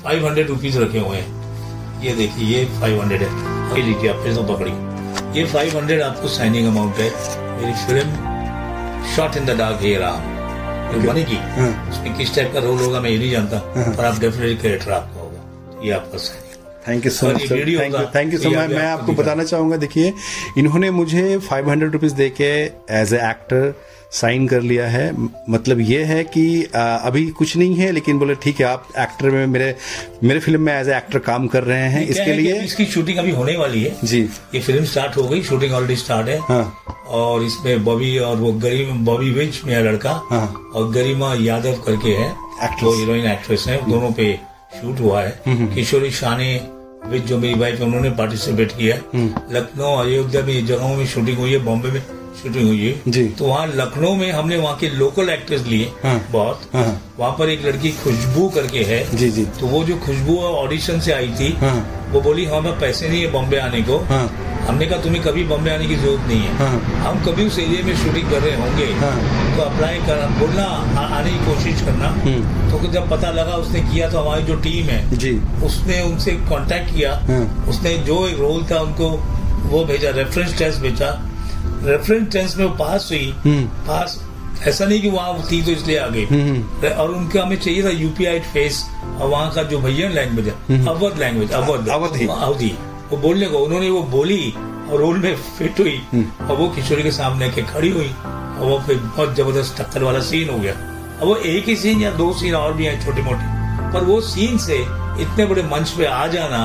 फाइव 0.04 0.26
हंड्रेड 0.28 0.48
रुपीज़ 0.48 0.80
रखे 0.80 1.00
हुए 1.00 1.18
हैं। 1.18 2.02
ये 2.04 2.16
देखिए 2.16 2.46
ये 2.48 2.66
फाइव 2.80 3.02
हंड्रेड 3.02 3.22
है। 3.22 3.30
ये 3.78 3.84
लीजिए 3.84 4.10
आप 4.10 4.24
फिर 4.24 4.36
तो 4.36 4.44
पकड़िए। 4.44 5.40
ये 5.40 5.46
फाइव 5.46 5.78
हंड्रेड 5.78 6.02
आपको 6.02 6.28
साइनिंग 6.28 6.68
अमाउंट 6.68 6.96
है। 6.96 7.10
मेरी 7.62 7.74
film 7.86 8.10
shot 9.16 9.38
in 9.38 9.46
the 9.46 9.58
dark 9.58 9.80
Hey 9.82 9.96
Ram 9.98 10.38
जो 10.92 11.08
बनेगी। 11.08 11.38
हाँ। 11.58 11.70
उसमें 11.90 12.14
किस 12.18 12.36
टाइप 12.36 12.54
का 12.54 12.60
रोल 12.60 12.80
होगा 12.80 13.00
मैं 13.02 13.10
ये 13.10 13.18
नहीं 13.18 13.32
जानता। 13.32 13.58
पर 13.98 14.06
आप 14.06 14.20
डेफिनेटली 14.20 14.56
कैरेक्टर 14.56 14.92
आपका 14.92 15.20
होगा। 15.20 15.82
ये 15.84 15.92
आपका 15.92 16.18
signing 16.18 16.49
thank 16.88 17.06
you 17.06 17.12
so 17.12 17.28
much 17.28 17.52
thank 17.52 17.96
you 17.96 18.06
thank 18.16 18.34
you 18.34 18.40
so 18.40 18.50
much 18.50 18.70
मैं 18.70 18.86
आपको 18.86 19.14
बताना 19.14 19.44
चाहूँगा 19.44 19.78
देखिए 19.78 20.14
इन्होंने 20.58 20.92
मुझे 20.92 21.38
फाइव 21.40 21.70
हंड्रेड 21.70 21.92
रुपीज़ 21.92 22.14
दे 22.16 22.30
के 22.42 22.52
एज 23.02 23.14
ए 23.14 23.30
एक्टर 23.30 23.74
साइन 24.12 24.48
कर 24.48 24.62
लिया 24.62 24.86
है। 24.88 25.12
मतलब 25.50 25.80
ये 25.82 26.04
है 26.04 26.24
कि 26.26 26.44
आ, 26.66 26.82
अभी 26.82 27.26
कुछ 27.40 27.56
नहीं 27.58 27.76
है 27.76 27.92
लेकिन 27.92 28.20
बोले 28.20 28.36
ठीक 28.44 28.60
है 28.60 28.66
आप 28.66 28.88
एक्टर 29.00 29.30
में 29.30 29.46
मेरे 29.48 29.76
मेरे 30.24 30.40
फ़िल्म 30.40 30.62
में 30.62 30.74
एज 30.74 30.90
ए 30.90 30.96
एक्टर 30.98 31.20
काम 31.28 31.48
कर 31.48 31.64
रहे 31.64 31.90
हैं। 31.90 32.06
इसके 32.08 32.22
है 32.22 32.38
लिए 32.38 32.62
इसकी 32.62 32.86
शूटिंग 32.86 33.18
अभी 33.18 33.32
होने 33.32 33.56
वाली 33.58 33.84
है। 33.84 33.96
जी। 34.04 34.22
ये 34.56 34.62
फ़िल्म 34.62 34.86
स्टार्ट 34.86 35.18
हो 35.18 35.28
गई 35.28 35.44
शूटिंग 35.44 35.74
ऑलरेडी 35.74 35.96
स्टार्ट 35.96 36.28
है। 36.28 36.40
हाँ। 36.42 36.64
और 37.20 37.44
इसमें 37.44 37.84
बॉबी 37.84 38.18
और 38.20 38.36
वो 38.38 38.52
गरिमा 38.66 38.96
बॉबी 39.06 39.30
विच 39.32 39.62
मेरा 39.66 39.82
लड़का 39.82 40.22
हाँ। 40.30 40.46
और 40.76 40.92
गरिमा 40.92 41.34
यादव 41.40 41.82
करके 41.86 42.10
है। 42.14 42.30
वो 42.84 42.94
हीरोइन 42.96 43.26
एक्ट्रेस 43.32 43.66
है 43.68 43.78
दोनों 43.90 44.12
पे 44.12 44.32
शूट 44.82 45.00
हुआ 45.00 45.22
है। 45.22 45.42
किशोरी 45.48 46.12
शानी 46.12 46.60
विद 47.08 47.26
जो 47.26 47.38
मेरी 47.38 47.60
वाइफ 47.60 47.82
उन्होंने 47.82 48.10
पार्टिसिपेट 48.10 48.72
किया 48.72 48.96
है। 48.96 49.28
लखनऊ 49.52 49.96
अयोध्या 49.98 50.42
में 50.42 50.66
जगहों 50.66 50.96
में 50.96 51.06
शूटिंग 51.08 51.38
हुई 51.38 51.52
है 51.52 51.58
बॉम्बे 51.58 51.92
में 51.92 52.02
शूटिंग 52.42 52.68
हुई 52.68 52.86
है। 52.88 53.12
जी। 53.12 53.28
तो 53.30 53.46
वहाँ 53.46 53.66
लखनऊ 53.68 54.16
में 54.16 54.32
हमने 54.32 54.58
वहाँ 54.58 54.76
के 54.78 54.90
लोकल 54.90 55.30
एक्टर्स 55.30 55.66
लिए 55.68 55.92
हाँ। 56.04 56.20
बहुत। 56.32 56.70
हाँ। 56.74 57.14
वहाँ 57.20 57.32
पर 57.40 57.50
एक 57.50 57.66
लड़की 57.66 57.92
खुशबू 58.04 58.48
करके 58.50 58.84
है। 58.84 59.04
जी 59.18 59.30
जी। 59.30 59.46
तो 59.60 59.68
वो 59.68 59.84
जो 59.84 59.98
खुशबू 59.98 60.38
ऑडिशन 60.38 61.00
से 61.00 61.12
आई 61.12 61.28
थी 61.40 61.52
हाँ। 61.58 62.10
वो 62.12 62.22
बोली 62.22 62.46
हमें 62.46 62.80
पैसे 62.80 63.10
नहीं 63.10 63.22
है 63.22 63.32
बॉम्बे 63.32 63.58
आने 63.58 63.82
को। 63.82 63.98
हाँ। 64.06 64.28
हमने 64.70 64.86
कहा 64.86 64.98
तुम्हें 65.02 65.22
कभी 65.24 65.44
बॉम्बे 65.44 65.72
आने 65.72 65.86
की 65.86 65.96
ज़रूरत 65.96 66.28
नहीं 66.28 66.42
है। 66.42 66.56
हाँ। 66.56 66.72
हम 67.04 67.24
कभी 67.26 67.46
उस 67.48 67.60
एरिया 67.60 67.86
में 67.86 67.96
शूटिंग 67.98 68.30
कर 68.32 68.40
रहे 68.40 68.56
होंगे 68.56 68.86
हाँ। 68.86 69.56
तो 69.56 69.62
अप्लाई 69.62 69.98
करना 69.98 70.28
बोलना 70.40 70.64
आ- 71.02 71.06
आने 71.20 71.30
की 71.30 71.46
कोशिश 71.46 71.82
करना। 71.82 72.08
हम्म, 72.08 72.70
तो 72.72 72.92
जब 72.92 73.10
पता 73.10 73.32
लगा 73.32 73.56
उसने 73.56 73.82
किया 73.82 74.10
तो 74.10 74.20
हमारी 74.20 74.44
जो 74.44 74.56
टीम 74.56 74.86
है 74.86 75.18
जी। 75.18 75.32
उसने 75.64 76.02
उनसे 76.02 76.32
कांटेक्ट 76.32 76.96
किया। 76.96 77.14
हाँ। 77.30 77.66
उसने 77.70 77.98
जो 77.98 78.28
एक 78.28 78.40
रोल 78.40 78.66
था 78.72 78.80
उनको 78.80 79.10
वो 79.70 79.84
भेजा 79.86 80.10
रेफरेंस 80.10 80.58
टेस्ट 80.58 80.80
भेजा। 80.80 81.10
रेफरेंस 81.84 82.32
टेस्ट 82.32 82.58
में 82.58 82.66
वो 82.66 82.76
पास 82.76 83.10
हुई। 83.12 83.34
हम्म। 83.46 83.66
पास 83.88 84.24
ऐसा 84.68 84.86
नहीं 84.86 85.02
कि 85.02 85.10
वहाँ 85.10 85.34
थी 85.52 85.62
तो 85.62 85.72
इसलिए 85.72 85.98
आ 86.00 86.08
गई 86.08 86.26
हम्म। 86.26 86.88
और 86.88 87.12
उनका 87.12 87.42
हमें 87.42 87.60
चाहिए 87.60 87.84
था 87.84 87.90
यूपीआई 87.90 88.40
फेस 88.54 88.84
और 89.22 89.28
वहाँ 89.28 89.52
का 89.52 89.64
जो 89.64 89.80
भैया 89.80 90.10
लैंग्वेज 90.10 90.48
है 90.48 90.86
अवध 90.88 91.20
लैंग्वेज 91.20 91.52
अवध। 91.52 91.88
अवधी। 91.88 92.28
अवधी 92.28 92.74
वो 93.12 93.18
बोलने 93.18 93.48
को 93.48 93.58
उन्होंने 93.58 93.90
वो 93.90 94.02
बोली 94.12 94.54
और 94.92 95.00
रोल 95.00 95.18
में 95.20 95.36
फिट 95.58 95.80
हुई। 95.80 96.02
और 96.42 96.56
वो 96.58 96.68
किशोरी 96.70 97.04
के 97.04 97.12
सामने 97.12 97.50
के 97.50 97.62
खड़ी 97.64 97.90
हुई। 97.90 98.10
और 98.10 98.66
वो 98.66 98.80
फिर 98.88 98.98
बहुत 98.98 99.36
ज़बरदस्त 99.36 99.82
टक्कर 99.82 100.04
वाला 100.04 100.20
सीन 100.20 100.50
हो 100.50 100.58
गया। 100.60 100.74
अब 101.22 101.28
वो 101.28 101.36
एक 101.36 101.68
ही 101.68 101.76
सीन 101.76 102.02
या 102.02 102.12
दो 102.12 102.32
सीन 102.34 102.56
और 102.56 102.74
भी 102.74 102.86
हैं 102.86 103.06
छोटे 103.06 103.22
मोटे 103.22 103.58
पर 103.94 104.04
वो 104.06 104.20
सीन 104.22 104.58
से 104.58 104.76
इतने 105.22 105.46
बड़े 105.46 105.64
मंच 105.64 105.90
पे 105.92 106.06
आ 106.06 106.26
जाना 106.28 106.58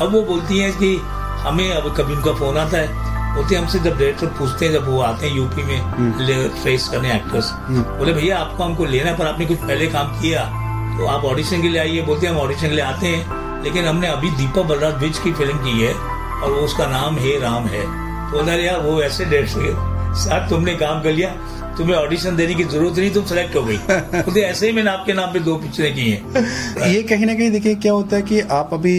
अब 0.00 0.12
वो 0.12 0.22
बोलती 0.22 0.58
हैं 0.58 0.72
कि 0.72 0.96
हमें 1.42 1.70
अब 1.70 1.94
कभी 1.96 2.14
उनका 2.14 2.32
फ़ोन 2.34 2.56
आता 2.58 2.78
है। 2.78 3.08
बोलते 3.34 3.56
हमसे 3.56 3.78
जब 3.78 3.98
डायरेक्टर 3.98 4.26
पूछते 4.38 4.66
हैं 4.66 4.72
जब 4.72 4.88
वो 4.88 5.00
आते 5.00 5.26
हैं 5.26 5.36
यूपी 5.36 5.62
में 5.62 6.50
फेस 6.62 6.88
करने 6.88 7.14
एक्टर्स 7.14 7.50
बोले 7.70 8.12
भैया 8.12 8.38
आपको 8.38 8.64
हमको 8.64 8.84
लेना 8.84 9.10
है 9.10 9.16
पर 9.18 9.26
आपने 9.26 9.46
कुछ 9.46 9.58
पहले 9.58 9.86
काम 9.88 10.08
किया। 10.20 10.44
तो 10.98 11.06
आप 11.06 11.24
ऑडिशन 11.24 11.62
के 11.62 11.68
लिए 11.68 11.80
आइए। 11.80 12.02
बोलते 12.02 12.26
हैं 12.26 12.34
हम 12.34 12.40
ऑडिशन 12.40 12.68
के 12.68 12.74
लिए 12.74 12.84
आते 12.84 13.06
हैं। 13.06 13.39
लेकिन 13.64 13.84
हमने 13.84 14.08
अभी 14.08 14.30
दीपक 14.30 14.66
बलराज 14.68 14.94
बिज 15.02 15.18
की 15.18 15.32
फ़िल्म 15.32 15.58
की 15.58 15.80
है 15.80 15.92
और 15.94 16.50
वो 16.50 16.60
उसका 16.60 16.86
नाम 16.86 17.16
हे 17.18 17.38
राम 17.40 17.64
है। 17.68 17.82
तो 18.30 18.36
बोला 18.36 18.52
यार 18.54 18.80
वो 18.80 19.00
ऐसे 19.02 19.24
डायरेक्टर 19.24 19.62
के 19.62 20.14
साथ 20.20 20.48
तुमने 20.50 20.74
काम 20.74 21.02
कर 21.02 21.12
लिया। 21.12 21.30
तुम्हें 21.78 21.96
ऑडिशन 21.96 22.36
देने 22.36 22.54
की 22.54 22.64
ज़रूरत 22.64 22.98
नहीं 22.98 23.10
तुम 23.10 23.24
सेलेक्ट 23.24 23.56
हो 23.56 23.62
गई। 23.62 23.76
बोलते 23.88 24.40
ऐसे 24.40 24.66
ही 24.66 24.72
मैंने 24.72 24.90
आपके 24.90 25.12
नाम 25.12 25.32
पे 25.32 25.38
दो 25.40 25.54
पिक्चरें 25.56 25.94
की 25.94 26.10
हैं। 26.10 26.90
ये 26.92 27.02
कहीं 27.02 27.26
ना 27.26 27.34
कहीं 27.34 27.50
देखिए 27.50 27.74
क्या 27.74 27.92
होता 27.92 28.16
है 28.16 28.22
कि 28.22 28.40
आप 28.58 28.70
अभी 28.74 28.94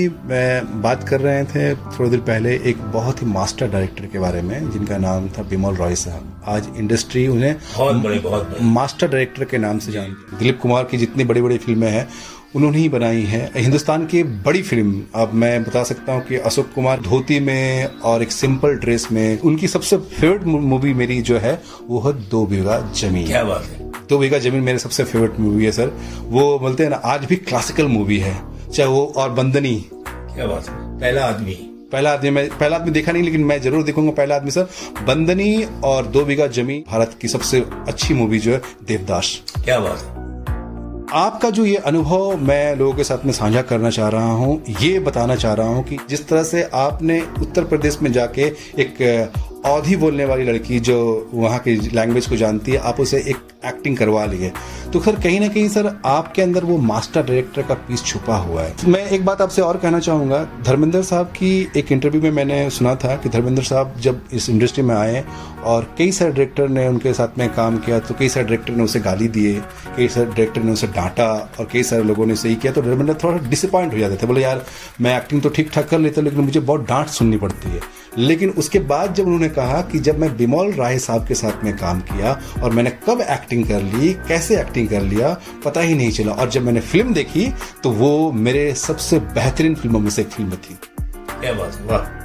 बात 0.86 1.08
कर 1.10 1.22
रहे 1.22 1.44
थे 1.46 1.74
थोड़ी 1.76 2.10
देर 2.10 2.20
पहले 2.30 2.56
एक 2.70 2.82
बहुत 2.94 3.22
ही 3.22 3.28
मास्टर 3.28 3.68
डायरेक्टर 3.68 4.06
के 4.06 4.20
बारे 4.20 4.42
में 4.42 4.70
जिनका 4.72 4.98
नाम 4.98 5.28
था 5.30 5.44
बिमल 5.50 5.76
रॉय 5.76 5.96
साहब। 5.96 6.44
आज 6.48 6.70
इंडस्ट्री 6.78 7.28
उन्हें 7.28 7.56
बहुत 7.56 7.96
बड़े 7.96 8.20
बहुत 8.20 8.44
बड़े। 8.44 8.66
मास्टर 8.70 9.08
डायरेक्टर 9.08 9.44
के 9.46 9.58
नाम 9.58 9.80
से 9.80 9.92
जानती 9.92 10.38
दिलीप 10.38 10.60
कुमार 10.62 10.84
की 10.92 10.98
जितनी 10.98 11.24
बड़ी 11.24 11.42
बड़ी 11.42 11.58
फ़िल्में 11.58 11.90
हैं 11.90 12.08
उन्होंने 12.56 12.78
ही 12.78 12.90
बनाई 12.90 13.22
है। 13.24 13.40
हिंदुस्तान 13.56 14.06
की 14.06 14.24
बड़ी 14.46 14.62
फ़िल्म 14.62 15.02
अब 15.16 15.34
मैं 15.34 15.64
बता 15.64 15.84
सकता 15.84 16.14
हूँ 16.14 16.22
कि 16.22 16.38
अशोक 16.38 16.72
कुमार 16.76 17.02
धोती 17.02 17.40
में 17.40 17.86
और 18.04 18.24
एक 18.24 18.32
सिंपल 18.32 18.76
ड्रेस 18.76 19.08
में 19.12 19.40
उनकी 19.40 19.68
सबसे 19.68 19.98
फेवरेट 19.98 20.44
मूवी 20.44 20.94
मेरी 20.94 21.22
जो 21.22 21.38
है 21.38 21.54
वो 21.88 22.00
है 22.00 22.14
दो 22.30 22.46
बीघा 22.46 22.80
ज़मीन। 22.96 23.28
क्या 23.28 23.44
बात 23.44 23.64
है। 23.64 23.90
दो 24.10 24.18
बीघा 24.18 24.38
ज़मीन 24.40 24.64
मेरे 24.64 24.80
सबसे 24.80 25.04
फेवरेट 25.04 25.40
मूवी 25.40 25.66
है 25.66 25.72
सर। 25.72 25.92
वो 26.22 26.58
बोलते 26.60 26.84
हैं 26.84 26.90
ना 26.90 27.02
आज 27.06 27.26
भी 27.26 27.36
क्लासिकल 27.38 27.88
मूवी 27.88 28.18
है 28.20 28.38
चाहे 28.72 28.90
वो 28.90 29.06
और 29.18 29.30
बंदनी। 29.32 29.76
क्या 30.06 30.48
बात 30.48 30.70
है। 30.70 30.76
पहला 31.00 31.26
आदमी। 31.26 31.58
पहला 31.92 32.12
आदमी 32.14 32.30
मैं 32.30 32.48
पहला 32.50 32.76
आदमी 32.76 32.92
देखा 32.92 33.12
नहीं 33.12 33.24
लेकिन 33.24 33.44
मैं 33.44 33.62
ज़रूर 33.62 33.84
देखूँगा 33.84 34.12
पहला 34.12 34.36
आदमी 34.36 34.52
सर। 34.52 34.68
बंदनी 35.08 35.66
और 35.84 36.06
दो 36.08 36.26
बीघा 36.26 36.48
ज़मीन 36.50 36.84
भारत 36.90 37.18
की 37.22 37.28
सबसे 37.28 37.66
अच्छी 37.88 38.14
मूवी 38.14 38.40
जो 38.40 38.52
है 38.52 38.62
देवदास। 38.88 39.40
क्या 39.66 39.80
बात 39.80 40.00
है। 40.00 40.21
आपका 41.14 41.50
जो 41.50 41.66
ये 41.66 41.76
अनुभव 41.76 42.36
मैं 42.38 42.76
लोगों 42.76 42.94
के 42.94 43.04
साथ 43.04 43.26
में 43.26 43.32
साझा 43.34 43.62
करना 43.62 43.90
चाह 43.90 44.10
रहा 44.10 44.32
हूँ, 44.32 44.62
ये 44.82 45.00
बताना 45.00 45.36
चाह 45.36 45.54
रहा 45.54 45.68
हूँ 45.68 45.84
कि 45.84 45.98
जिस 46.10 46.28
तरह 46.28 46.44
से 46.44 46.62
आपने 46.74 47.20
उत्तर 47.42 47.64
प्रदेश 47.64 47.98
में 48.02 48.12
जाके 48.12 48.42
एक 48.82 48.96
अवधि 49.66 49.96
बोलने 49.96 50.26
वाली 50.26 50.44
लड़की 50.44 50.80
जो 50.80 50.98
वहाँ 51.34 51.60
की 51.60 51.76
लैंग्वेज 51.90 52.28
को 52.28 52.36
जानती 52.36 52.72
है, 52.72 52.78
आप 52.78 53.00
उसे 53.00 53.18
एक 53.20 53.38
एक्टिंग 53.66 53.98
करवा 53.98 54.26
लिए। 54.26 54.52
तो 54.94 55.00
सर 55.00 55.16
कहीं 55.16 55.40
ना 55.40 55.48
कहीं 55.48 55.68
सर, 55.70 55.92
आपके 56.06 56.42
अंदर 56.42 56.64
वो 56.64 56.78
मास्टर 56.80 57.24
डायरेक्टर 57.24 57.62
का 57.62 57.74
पीस 57.74 58.04
छुपा 58.04 58.36
हुआ 58.38 58.64
है। 58.64 58.88
मैं 58.88 59.06
एक 59.08 59.26
बात 59.26 59.42
आपसे 59.42 59.62
और 59.62 59.78
कहना 59.78 60.00
चाहूँगा, 60.00 60.44
धर्मेंद्र 60.66 61.02
साहब 61.04 61.28
की 61.28 61.52
एक 61.78 61.92
इंटरव्यू 61.92 62.22
में 62.22 62.32
मैंने 62.32 62.70
सुना 62.70 62.96
था 62.96 63.16
कि 63.16 63.30
धर्मेंद्र 63.30 63.64
साहब 63.64 63.94
जब 64.02 64.22
इस 64.34 64.50
इंडस्ट्री 64.50 64.84
में 64.84 64.96
आए 64.96 65.24
और 65.64 65.88
कई 65.98 66.12
सारे 66.12 66.32
डायरेक्टर 66.32 66.70
ने 66.70 66.88
उनके 66.88 67.14
साथ 67.14 67.38
में 67.38 67.48
काम 67.54 67.78
किया 67.78 68.00
तो 68.00 68.16
कई 68.20 68.30
सारे 68.30 68.46
डायरेक्टर 68.46 68.74
ने 68.74 68.84
उसे 68.84 69.00
गाली 69.00 69.28
दिए, 69.30 69.54
कई 69.98 70.08
सारे 70.08 70.26
डायरेक्टर 70.26 70.62
ने 70.62 70.72
उसे 70.72 70.88
डांटा 70.90 71.32
और 71.60 71.70
कई 71.74 71.84
सारे 71.84 72.04
लोगों 72.04 72.26
ने 72.26 72.36
सही 72.36 72.56
किया 72.56 72.74
तो 72.74 72.82
धर्मेंद्र 72.82 73.14
थोड़ा 73.24 73.38
डिसअपॉइंट 73.50 73.94
हो 73.94 74.00
जाते 74.00 74.18
थे। 74.18 74.28
बोले, 74.28 74.42
यार, 74.42 74.66
मैं 75.02 75.18
एक्टिंग 75.18 75.42
तो 75.42 75.50
ठीक 75.50 75.72
ठाक 75.72 75.90
कर 75.90 76.00
लेता, 76.00 76.22
लेकिन 76.22 76.40
मुझे 76.40 76.60
बहुत 76.60 76.88
डांट 76.88 77.08
सुननी 77.10 77.38
पड़ती 77.38 77.70
है। 77.70 77.80
लेकिन 78.18 78.50
उसके 78.50 78.80
बाद 78.82 79.14
जब 79.16 79.26
उन्होंने 79.26 79.50
कहा 79.50 79.82
कि 79.82 80.00
जब 80.00 80.20
मैं 80.20 80.36
बिमोल 80.38 80.72
राय 80.74 80.98
साहब 81.00 81.28
के 81.28 81.36
साथ 81.36 81.64
में 81.64 81.76
काम 81.78 82.00
किया 82.02 82.40
और 82.64 82.72
मैंने 82.72 82.90
कब 83.08 83.22
एक्टिंग 83.22 83.66
कर 83.68 83.82
ली 83.84 84.14
कैसे 84.28 84.60
एक्टिंग 84.60 84.88
कर 84.90 85.02
लिया 85.04 85.36
पता 85.66 85.82
ही 85.82 85.94
नहीं 85.94 86.12
चला। 86.12 86.32
और 86.32 86.50
जब 86.50 86.64
मैंने 86.64 86.82
फ़िल्म 86.82 87.14
देखी 87.14 87.48
तो 87.84 87.92
वो 87.92 88.32
मेरे 88.32 88.74
सबसे 88.78 89.20
बेहतरीन 89.20 89.76
फ़िल्मों 89.76 90.00
में 90.00 90.10
से 90.10 90.22
एक 90.22 90.30
फ़िल्म 90.30 90.56
थी। 90.58 90.78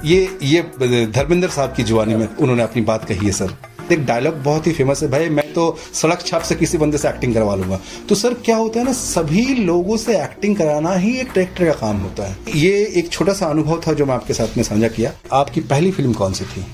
ये 0.05 0.37
ये 0.43 0.61
धर्मेंद्र 1.07 1.49
साहब 1.49 1.73
की 1.73 1.83
जवानी 1.83 2.15
में 2.15 2.27
उन्होंने 2.27 2.63
अपनी 2.63 2.81
बात 2.83 3.05
कही 3.05 3.25
है 3.25 3.31
सर। 3.31 3.57
एक 3.91 4.05
डायलॉग 4.05 4.41
बहुत 4.43 4.67
ही 4.67 4.71
फ़ेमस 4.73 5.03
है। 5.03 5.09
भाई 5.09 5.29
मैं 5.29 5.51
तो 5.53 5.77
सड़क 5.93 6.21
छाप 6.25 6.41
से 6.41 6.55
किसी 6.55 6.77
बंदे 6.77 6.97
से 6.97 7.09
एक्टिंग 7.09 7.33
करवा 7.33 7.55
लूँगा। 7.55 7.79
तो 8.09 8.15
सर 8.15 8.33
क्या 8.45 8.55
होता 8.55 8.79
है 8.79 8.85
ना 8.85 8.93
सभी 8.93 9.45
लोगों 9.55 9.97
से 9.97 10.21
एक्टिंग 10.23 10.55
कराना 10.55 10.93
ही 10.95 11.15
एक 11.19 11.27
डायरेक्टर 11.27 11.65
का 11.65 11.73
काम 11.79 11.97
होता 11.97 12.27
है। 12.27 12.35
ये 12.55 12.85
एक 12.97 13.11
छोटा 13.11 13.33
सा 13.33 13.45
अनुभव 13.45 13.81
था 13.87 13.93
जो 13.93 14.05
मैं 14.05 14.15
आपके 14.15 14.33
साथ 14.33 14.57
में 14.57 14.63
साझा 14.63 14.87
किया। 14.87 15.11
आपकी 15.33 15.61
पहली 15.63 15.91
फ़िल्म 15.91 16.13
कौन 16.13 16.33
सी 16.33 16.45
थी? 16.45 16.65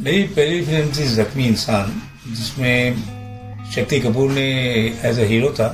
मेरी 0.00 0.22
पहली 0.22 0.60
फ़िल्म 0.62 0.88
थी 0.88 1.06
जख्मी 1.14 1.46
इंसान 1.46 2.00
जिसमें 2.28 2.96
शक्ति 3.74 4.00
कपूर 4.00 4.30
ने 4.30 4.48
एज 5.04 5.18
ए 5.18 5.26
हीरो 5.26 5.48
था। 5.50 5.68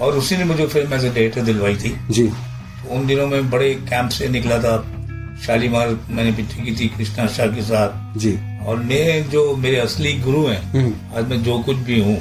और 0.00 0.16
उसी 0.16 0.36
ने 0.36 0.44
मुझे 0.44 0.66
फ़िल्म 0.66 0.94
एज 0.94 1.04
ए 1.04 1.08
डायरेक्टर 1.08 1.42
दिलवाई 1.42 1.76
थी। 1.76 1.96
जी। 2.10 2.30
उन 2.90 3.06
दिनों 3.06 3.26
में 3.26 3.50
बड़े 3.50 3.74
कैंप 3.74 4.10
से 4.10 4.28
निकला 4.28 4.58
था। 4.58 4.76
शालीमार 5.36 5.88
मैंने 6.10 6.32
पिक्चर 6.32 6.64
की 6.64 6.72
थी 6.76 6.88
कृष्णा 6.88 7.26
शाह 7.28 7.46
के 7.46 7.62
साथ। 7.62 8.18
जी। 8.18 8.38
और 8.66 8.76
मेरे 8.84 9.20
जो 9.32 9.42
मेरे 9.56 9.76
असली 9.78 10.12
गुरु 10.20 10.46
हैं 10.46 11.14
आज 11.16 11.28
मैं 11.30 11.42
जो 11.42 11.58
कुछ 11.62 11.76
भी 11.86 12.00
हूँ 12.00 12.16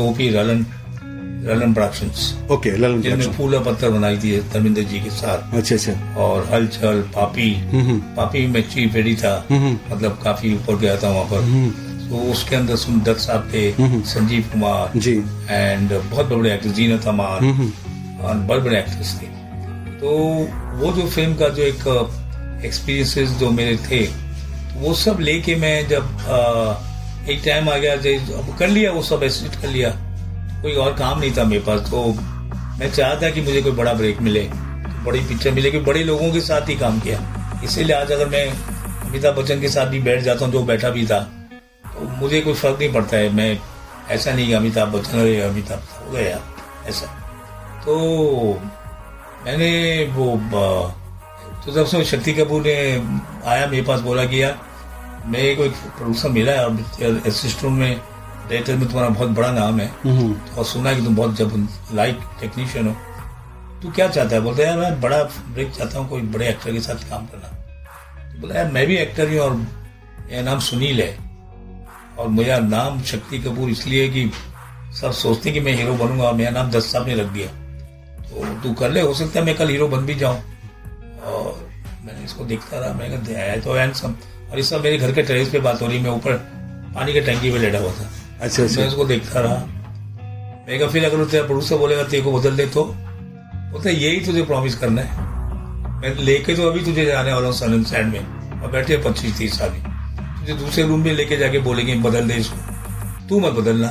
ओपी 0.00 0.28
रलन 0.30 0.66
रलन 1.40 1.72
प्रोडक्शंस 1.74 2.34
ओके 2.50 2.70
ललन 2.76 3.02
प्रोडक्शन। 3.02 3.32
फूला 3.32 3.58
पत्थर 3.60 3.90
बनाई 3.90 4.16
थी 4.18 4.36
धर्मेंद्र 4.52 4.82
जी 4.82 5.00
के 5.00 5.10
साथ। 5.10 5.54
अच्छा 5.56 5.74
अच्छा। 5.74 5.92
और 6.22 6.48
हलचल 6.52 7.02
पापी। 7.14 7.50
पापी 8.16 8.46
में 8.46 8.62
चीफ 8.70 8.96
एडी 8.96 9.14
था। 9.14 9.34
मतलब 9.52 10.18
काफ़ी 10.24 10.54
ऊपर 10.54 10.76
गया 10.76 10.96
था 10.96 11.10
वहाँ 11.10 11.24
पर। 11.24 12.08
तो 12.10 12.16
उसके 12.32 12.56
अंदर 12.56 12.76
सुन 12.76 13.00
दत्त 13.00 13.20
साहब 13.20 13.50
थे 13.54 13.70
संजीव 14.06 14.44
कुमार। 14.52 14.98
जी। 14.98 15.16
एंड 15.50 15.92
बहुत 15.92 16.26
बड़े 16.26 16.52
एक्टर्स 16.54 16.74
जीनत 16.74 17.06
अमान 17.08 17.72
और 18.20 18.34
बड़े 18.36 18.60
बड़े 18.60 18.78
एक्टर्स 18.78 19.20
थे। 19.22 19.26
तो 20.00 20.08
वो 20.78 20.92
जो 20.92 21.08
फ़िल्म 21.08 21.34
का 21.34 21.48
जो 21.48 21.62
एक 21.62 22.10
एक्सपीरियंसेस 22.64 23.28
जो 23.30 23.50
मेरे 23.50 23.76
थे 23.76 24.10
वो 24.74 24.94
सब 24.94 25.18
लेके 25.20 25.54
मैं 25.54 25.88
जब 25.88 26.02
अ, 26.20 26.74
एक 27.30 27.42
टाइम 27.46 27.68
आ 27.68 27.76
गया 27.76 27.96
जो- 27.96 28.32
अब 28.32 28.58
कर 28.58 28.68
लिया 28.68 28.92
वो 28.92 29.02
सब 29.02 29.22
एसिड 29.22 29.62
कर 29.62 29.68
लिया। 29.68 29.90
कोई 30.62 30.72
और 30.72 30.92
काम 30.92 31.18
नहीं 31.18 31.32
था 31.32 31.44
मेरे 31.44 31.62
पास 31.62 31.80
तो 31.80 32.12
मैं 32.78 32.92
चाहता 32.92 33.30
कि 33.30 33.40
मुझे 33.40 33.62
कोई 33.62 33.72
बड़ा 33.72 33.92
ब्रेक 33.92 34.20
मिले 34.20 34.40
बड़ी 35.04 35.20
पिक्चर 35.20 35.50
मिले 35.50 35.70
कि 35.70 35.78
बड़े 35.78 36.04
लोगों 36.04 36.32
के 36.32 36.40
साथ 36.40 36.68
ही 36.68 36.74
काम 36.74 37.00
किया। 37.00 37.20
इसीलिए 37.64 37.96
आज 37.96 38.12
अगर 38.12 38.26
मैं 38.26 38.48
अमिताभ 39.08 39.34
बच्चन 39.34 39.60
के 39.60 39.68
साथ 39.68 39.86
भी 39.86 40.00
बैठ 40.00 40.20
जाता 40.20 40.44
हूँ 40.44 40.52
जो 40.52 40.62
बैठा 40.62 40.90
भी 40.90 41.06
था 41.06 41.20
तो 41.86 42.08
मुझे 42.08 42.40
कोई 42.40 42.54
फ़र्क 42.54 42.78
नहीं 42.78 42.92
पड़ता 42.92 43.16
है। 43.16 43.30
मैं 43.30 43.58
ऐसा 44.10 44.32
नहीं 44.32 44.54
अमिताभ 44.54 44.88
बच्चन 44.88 45.40
अमिताभ 45.40 45.78
हो 45.78 46.10
गया 46.10 46.40
ऐसा। 46.86 47.06
तो 47.86 48.62
मैंने 49.44 50.04
वो 50.14 50.26
तो 51.64 51.72
जब 51.72 51.86
से 51.86 52.04
शक्ति 52.04 52.32
कपूर 52.32 52.62
ने 52.62 52.74
आया 53.46 53.66
मेरे 53.66 53.82
पास 53.82 54.00
बोला 54.00 54.24
कि 54.24 54.42
यार 54.42 54.58
मेरे 55.26 55.54
को 55.56 55.64
एक 55.64 55.72
प्रोड्यूसर 55.96 56.28
मिला 56.28 56.52
है 56.52 56.64
और 56.64 57.22
असिस्टेंट 57.26 57.72
में 57.72 57.96
डायरेक्टर 57.96 58.76
में 58.76 58.86
तुम्हारा 58.88 59.08
बहुत 59.08 59.28
बड़ा 59.28 59.50
नाम 59.52 59.80
है। 59.80 59.88
और 60.58 60.64
सुना 60.64 60.90
है 60.90 60.96
कि 60.96 61.04
तुम 61.04 61.16
बहुत 61.16 61.36
जब 61.36 61.68
लाइक 61.94 62.20
टेक्नीशियन 62.40 62.88
हो। 62.88 62.94
तू 63.82 63.90
क्या 63.90 64.08
चाहता 64.08 64.34
है? 64.36 64.40
बोलते 64.40 64.62
यार 64.62 64.78
मैं 64.78 65.00
बड़ा 65.00 65.22
ब्रेक 65.22 65.70
चाहता 65.70 65.98
हूँ 65.98 66.08
कोई 66.08 66.22
बड़े 66.22 66.48
एक्टर 66.48 66.72
के 66.72 66.80
साथ 66.80 67.08
काम 67.10 67.26
करना। 67.26 67.48
तो 68.32 68.40
बोला 68.40 68.54
यार 68.54 68.70
मैं 68.72 68.86
भी 68.86 68.96
एक्टर 68.96 69.28
ही 69.28 69.38
और 69.38 69.54
मेरा 69.54 70.42
नाम 70.42 70.58
सुनील 70.60 71.00
है। 71.02 71.16
और 72.18 72.28
मेरा 72.28 72.58
नाम 72.58 73.02
शक्ति 73.02 73.38
कपूर 73.38 73.70
इसलिए 73.70 74.08
कि 74.08 74.30
सब 75.00 75.12
सोचते 75.12 75.52
कि 75.52 75.60
मैं 75.60 75.72
हीरो 75.72 75.94
बनूँगा 75.94 76.24
और 76.24 76.34
मेरा 76.34 76.50
नाम 76.50 76.70
दस 76.70 76.92
साहब 76.92 77.06
ने 77.06 77.14
रख 77.14 77.26
दिया। 77.26 77.48
तो 78.30 78.44
तू 78.62 78.72
कर 78.74 78.90
ले 78.90 79.00
हो 79.00 79.14
सकता 79.14 79.38
है 79.40 79.44
मैं 79.46 79.54
कल 79.56 79.68
हीरो 79.68 79.88
बन 79.88 80.06
भी 80.06 80.14
जाऊँ। 80.14 80.36
और 81.24 81.68
मैंने 82.04 82.24
इसको 82.24 82.44
देखता 82.44 82.78
रहा 82.78 82.92
मैंने 82.92 83.16
कहा 83.16 83.42
है 83.42 83.60
तो 83.60 83.74
हैंडसम 83.74 84.14
और 84.50 84.58
इस 84.58 84.70
सब 84.70 84.82
मेरे 84.82 84.98
घर 84.98 85.12
के 85.12 85.22
टेरेस 85.22 85.48
पे 85.48 85.58
बात 85.60 85.82
हो 85.82 85.86
रही 85.86 85.98
मैं 85.98 86.10
ऊपर 86.10 86.36
पानी 86.94 87.12
के 87.12 87.20
टंकी 87.20 87.50
पे 87.52 87.58
लेटा 87.58 87.78
हुआ 87.78 87.92
था। 87.92 88.08
अच्छा 88.40 88.62
अच्छा। 88.62 88.80
मैं 88.80 88.88
उसको 88.88 89.04
देखता 89.04 89.40
रहा। 89.40 89.64
मैं 90.68 90.78
कहा 90.78 90.88
फिर 90.88 91.04
अगर 91.04 91.24
तेरा 91.24 91.44
प्रोड्यूसर 91.44 91.76
बोलेगा 91.76 92.02
तेरे 92.04 92.22
को 92.22 92.32
बदल 92.32 92.56
दे 92.56 92.66
तो? 92.66 92.84
बोलते 92.84 93.92
यही 93.92 94.20
तुझे 94.26 94.42
प्रॉमिस 94.42 94.74
करना 94.74 95.02
है। 95.02 95.26
मैं 96.00 96.14
लेके 96.16 96.54
तो 96.54 96.68
अभी 96.70 96.84
तुझे 96.84 97.04
जाने 97.04 97.32
वाला 97.32 97.46
हूँ 97.46 97.54
सलन 97.54 97.82
साइड 97.84 98.06
में 98.06 98.62
और 98.62 98.70
बैठे 98.70 98.96
पच्चीस 98.96 99.36
तीस 99.38 99.58
साल 99.58 99.70
तुझे 99.70 100.54
दूसरे 100.54 100.84
रूम 100.84 101.04
में 101.04 101.12
लेके 101.12 101.36
जाके 101.36 101.58
बोलेंगे 101.58 101.94
बदल 102.00 102.28
दे 102.28 102.34
इसको। 102.34 103.26
तू 103.28 103.40
मत 103.40 103.52
बदलना। 103.52 103.88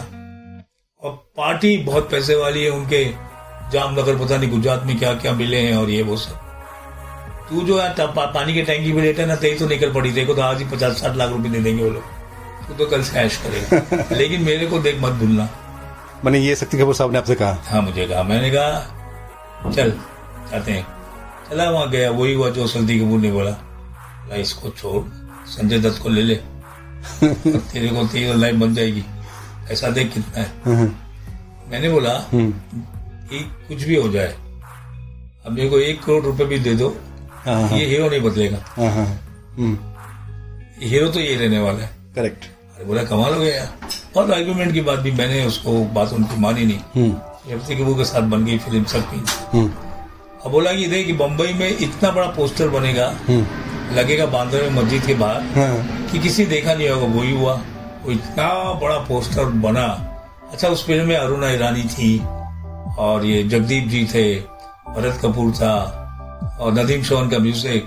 और 1.04 1.12
पार्टी 1.38 1.78
बहुत 1.78 2.10
पैसे 2.12 2.36
वाली 2.36 2.64
है 2.64 2.70
उनके 2.70 3.04
जामनगर 3.72 4.26
पता 4.26 4.38
नहीं 4.38 4.50
गुजरात 4.50 4.84
में 4.84 5.00
क्या 5.00 5.14
क्या 5.14 5.34
मिले 5.34 5.58
हैं 5.58 5.78
और 5.78 5.90
ये 5.90 6.02
वो 6.02 6.18
सब। 6.18 6.32
तू 7.50 7.62
जो 7.62 7.82
है 7.82 7.94
पा, 7.98 8.26
पानी 8.26 8.54
के 8.54 8.62
टैंकी 8.62 8.94
में 8.94 9.04
लेटा 9.04 9.26
ना 9.26 9.36
तेरी 9.36 9.60
तो 9.60 9.68
निकल 9.68 9.94
पड़ी। 9.94 10.12
देखो 10.12 10.34
तो 10.34 10.42
आज 10.42 10.62
ही 10.62 10.66
पचास 10.66 10.94
साठ 10.94 11.16
लाख 11.16 11.30
रुपए 11.30 11.50
दे 11.50 11.60
देंगे 11.60 11.84
वो 11.84 11.90
लोग। 11.90 12.04
तू 12.68 12.74
तो 12.74 12.86
कल 12.86 13.04
से 13.04 13.20
ऐश 13.20 13.38
करेगा। 13.38 14.04
लेकिन 14.16 14.42
मेरे 14.42 14.68
को 14.68 14.80
देख 14.80 15.00
मत 15.00 15.12
भूलना। 15.12 15.50
मैंने 16.26 16.40
ये 16.40 16.56
शक्ति 16.56 16.78
कपूर 16.78 16.96
साहब 16.96 17.12
ने 17.12 17.18
आपसे 17.18 17.36
कहा। 17.36 17.58
हाँ 17.66 17.82
मुझे 17.82 18.06
कहा। 18.08 18.24
मैंने 18.24 18.52
कहा 18.52 19.72
चल 19.72 19.92
जाते 20.52 20.72
हैं। 20.72 20.88
चला 21.50 21.70
वहाँ 21.70 21.90
गया। 21.90 22.12
वही 22.12 22.34
हुआ 22.34 22.50
जो 22.50 22.68
शक्ति 22.68 23.00
कपूर 23.00 23.20
ने 23.20 23.32
बोला। 23.32 23.52
बोला 23.52 24.36
इसको 24.36 24.70
छोड़। 24.70 25.04
संजय 25.48 25.80
दत्त 25.80 26.04
को 26.04 26.10
ले 26.10 26.22
ले। 26.22 26.36
तेरे 27.48 27.88
को 27.88 28.08
तेरी 28.08 28.40
लाइफ 28.40 28.56
बन 28.56 28.76
जाएगी। 28.76 29.04
ऐसा 29.72 29.90
देख 29.90 30.14
कितना 30.14 30.42
है। 30.42 30.52
मैंने 31.72 31.90
बोला 31.90 32.14
कि 33.30 33.40
कुछ 33.68 33.84
भी 33.84 33.96
हो 33.96 34.10
जाए। 34.12 34.34
अब 35.46 35.52
मेरे 35.52 35.70
को 35.70 35.80
एक 35.80 36.04
करोड़ 36.04 36.24
रुपए 36.24 36.46
भी 36.46 36.60
दे 36.60 36.74
दो 36.76 36.88
हाँ, 37.46 37.62
हाँ, 37.62 37.78
ये 37.78 37.86
हीरो 37.86 38.10
नहीं 38.10 38.22
बदलेगा। 38.22 38.58
हाँ, 38.78 38.90
हाँ, 38.92 39.06
हम्म, 39.58 39.78
हीरो 40.88 41.08
तो 41.12 41.20
ये 41.20 41.36
रहने 41.36 41.60
वाला 41.60 41.84
है। 41.84 41.90
करेक्ट 42.16 42.46
अरे 42.76 42.86
बोला 42.86 43.04
कमाल 43.04 43.34
हो 43.34 43.40
गया। 43.40 43.66
बहुत 44.16 44.32
आर्ग्यूमेंट 44.32 44.74
की 44.74 44.82
बात 44.82 45.00
भी 45.00 45.12
मैंने 45.12 45.46
उसको 45.46 45.84
बात 45.96 46.14
उनकी 46.14 46.40
मानी 46.42 46.66
नहीं। 46.66 46.80
हम्म, 46.96 47.14
शक्ति 47.52 47.76
कपूर 47.76 47.98
के 47.98 48.06
साथ 48.06 48.22
बन 48.32 48.46
गई 48.46 48.58
फ़िल्म 48.58 48.84
सबकी 48.94 49.24
हम्म, 49.58 49.72
अब 50.46 50.52
बोला 50.52 50.72
कि 50.74 50.86
देख 50.88 51.16
बम्बई 51.20 51.54
में 51.54 51.70
इतना 51.70 52.12
बड़ा 52.12 52.28
पोस्टर 52.36 52.70
बनेगा 52.70 53.08
हम्म, 53.28 53.96
लगेगा 53.96 54.26
बांद्रा 54.26 54.62
में 54.62 54.82
मस्जिद 54.82 55.06
के 55.06 55.14
बाहर 55.14 55.44
कि 56.12 56.20
किसी 56.20 56.46
देखा 56.46 56.74
नहीं 56.74 56.90
होगा 56.90 57.08
वही 57.20 57.32
हुआ। 57.38 57.54
वो 58.06 58.12
इतना 58.12 58.48
बड़ा 58.82 58.98
पोस्टर 59.08 59.46
बना। 59.66 59.86
अच्छा 60.52 60.68
उस 60.70 60.86
फ़िल्म 60.86 61.08
में 61.08 61.16
अरुणा 61.16 61.50
ईरानी 61.52 61.84
थी 61.94 62.10
और 63.00 63.26
ये 63.26 63.44
जगदीप 63.46 63.88
जी 63.88 64.06
थे 64.14 64.24
भरत 64.92 65.20
कपूर 65.22 65.52
था 65.54 65.74
और 66.62 66.74
नदीम 66.74 67.02
शोन 67.04 67.30
का 67.30 67.40
म्यूज़िक 67.40 67.86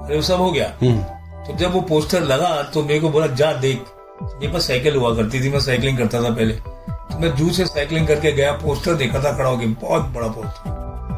अरे 0.00 0.16
वो 0.16 0.22
सब 0.22 0.40
हो 0.40 0.50
गया। 0.52 0.66
हम्म, 0.82 0.98
तो 1.46 1.56
जब 1.58 1.72
वो 1.72 1.80
पोस्टर 1.88 2.22
लगा 2.22 2.50
तो 2.74 2.82
मेरे 2.82 3.00
को 3.00 3.08
बोला 3.10 3.26
जा 3.34 3.52
देख। 3.54 3.84
मेरे 4.22 4.52
पास 4.52 4.66
साइकिल 4.66 4.96
हुआ 4.96 5.14
करती 5.16 5.40
थी 5.44 5.48
मैं 5.50 5.60
साइकिलिंग 5.60 5.98
करता 5.98 6.22
था 6.24 6.30
पहले। 6.30 6.52
तो 6.52 7.18
मैं 7.20 7.34
जू 7.36 7.50
से 7.50 7.66
साइकिलिंग 7.66 8.06
करके 8.08 8.32
गया 8.32 8.52
पोस्टर 8.62 8.94
देखा 8.94 9.22
था 9.24 9.36
खड़ा 9.36 9.48
होके 9.48 9.66
बहुत 9.80 10.02
बड़ा 10.14 10.28
पोस्टर 10.28 10.72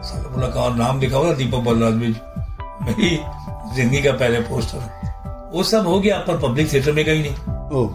साला 0.04 0.28
बोला 0.28 0.46
कहा 0.48 0.68
नाम 0.76 1.00
लिखा 1.00 1.18
हुआ 1.18 1.32
दीपक 1.34 1.64
बलराज 1.64 1.94
बीज 1.94 2.16
मेरी 2.82 3.16
ज़िंदगी 3.76 4.02
का 4.02 4.12
पहले 4.14 4.40
पोस्टर 4.48 5.50
वो 5.52 5.62
सब 5.64 5.86
हो 5.86 5.98
गया 6.00 6.18
पर 6.26 6.38
पब्लिक 6.38 6.72
थिएटर 6.72 6.92
में 6.92 7.04
गई 7.04 7.22
नहीं। 7.22 7.34
ओ। 7.72 7.88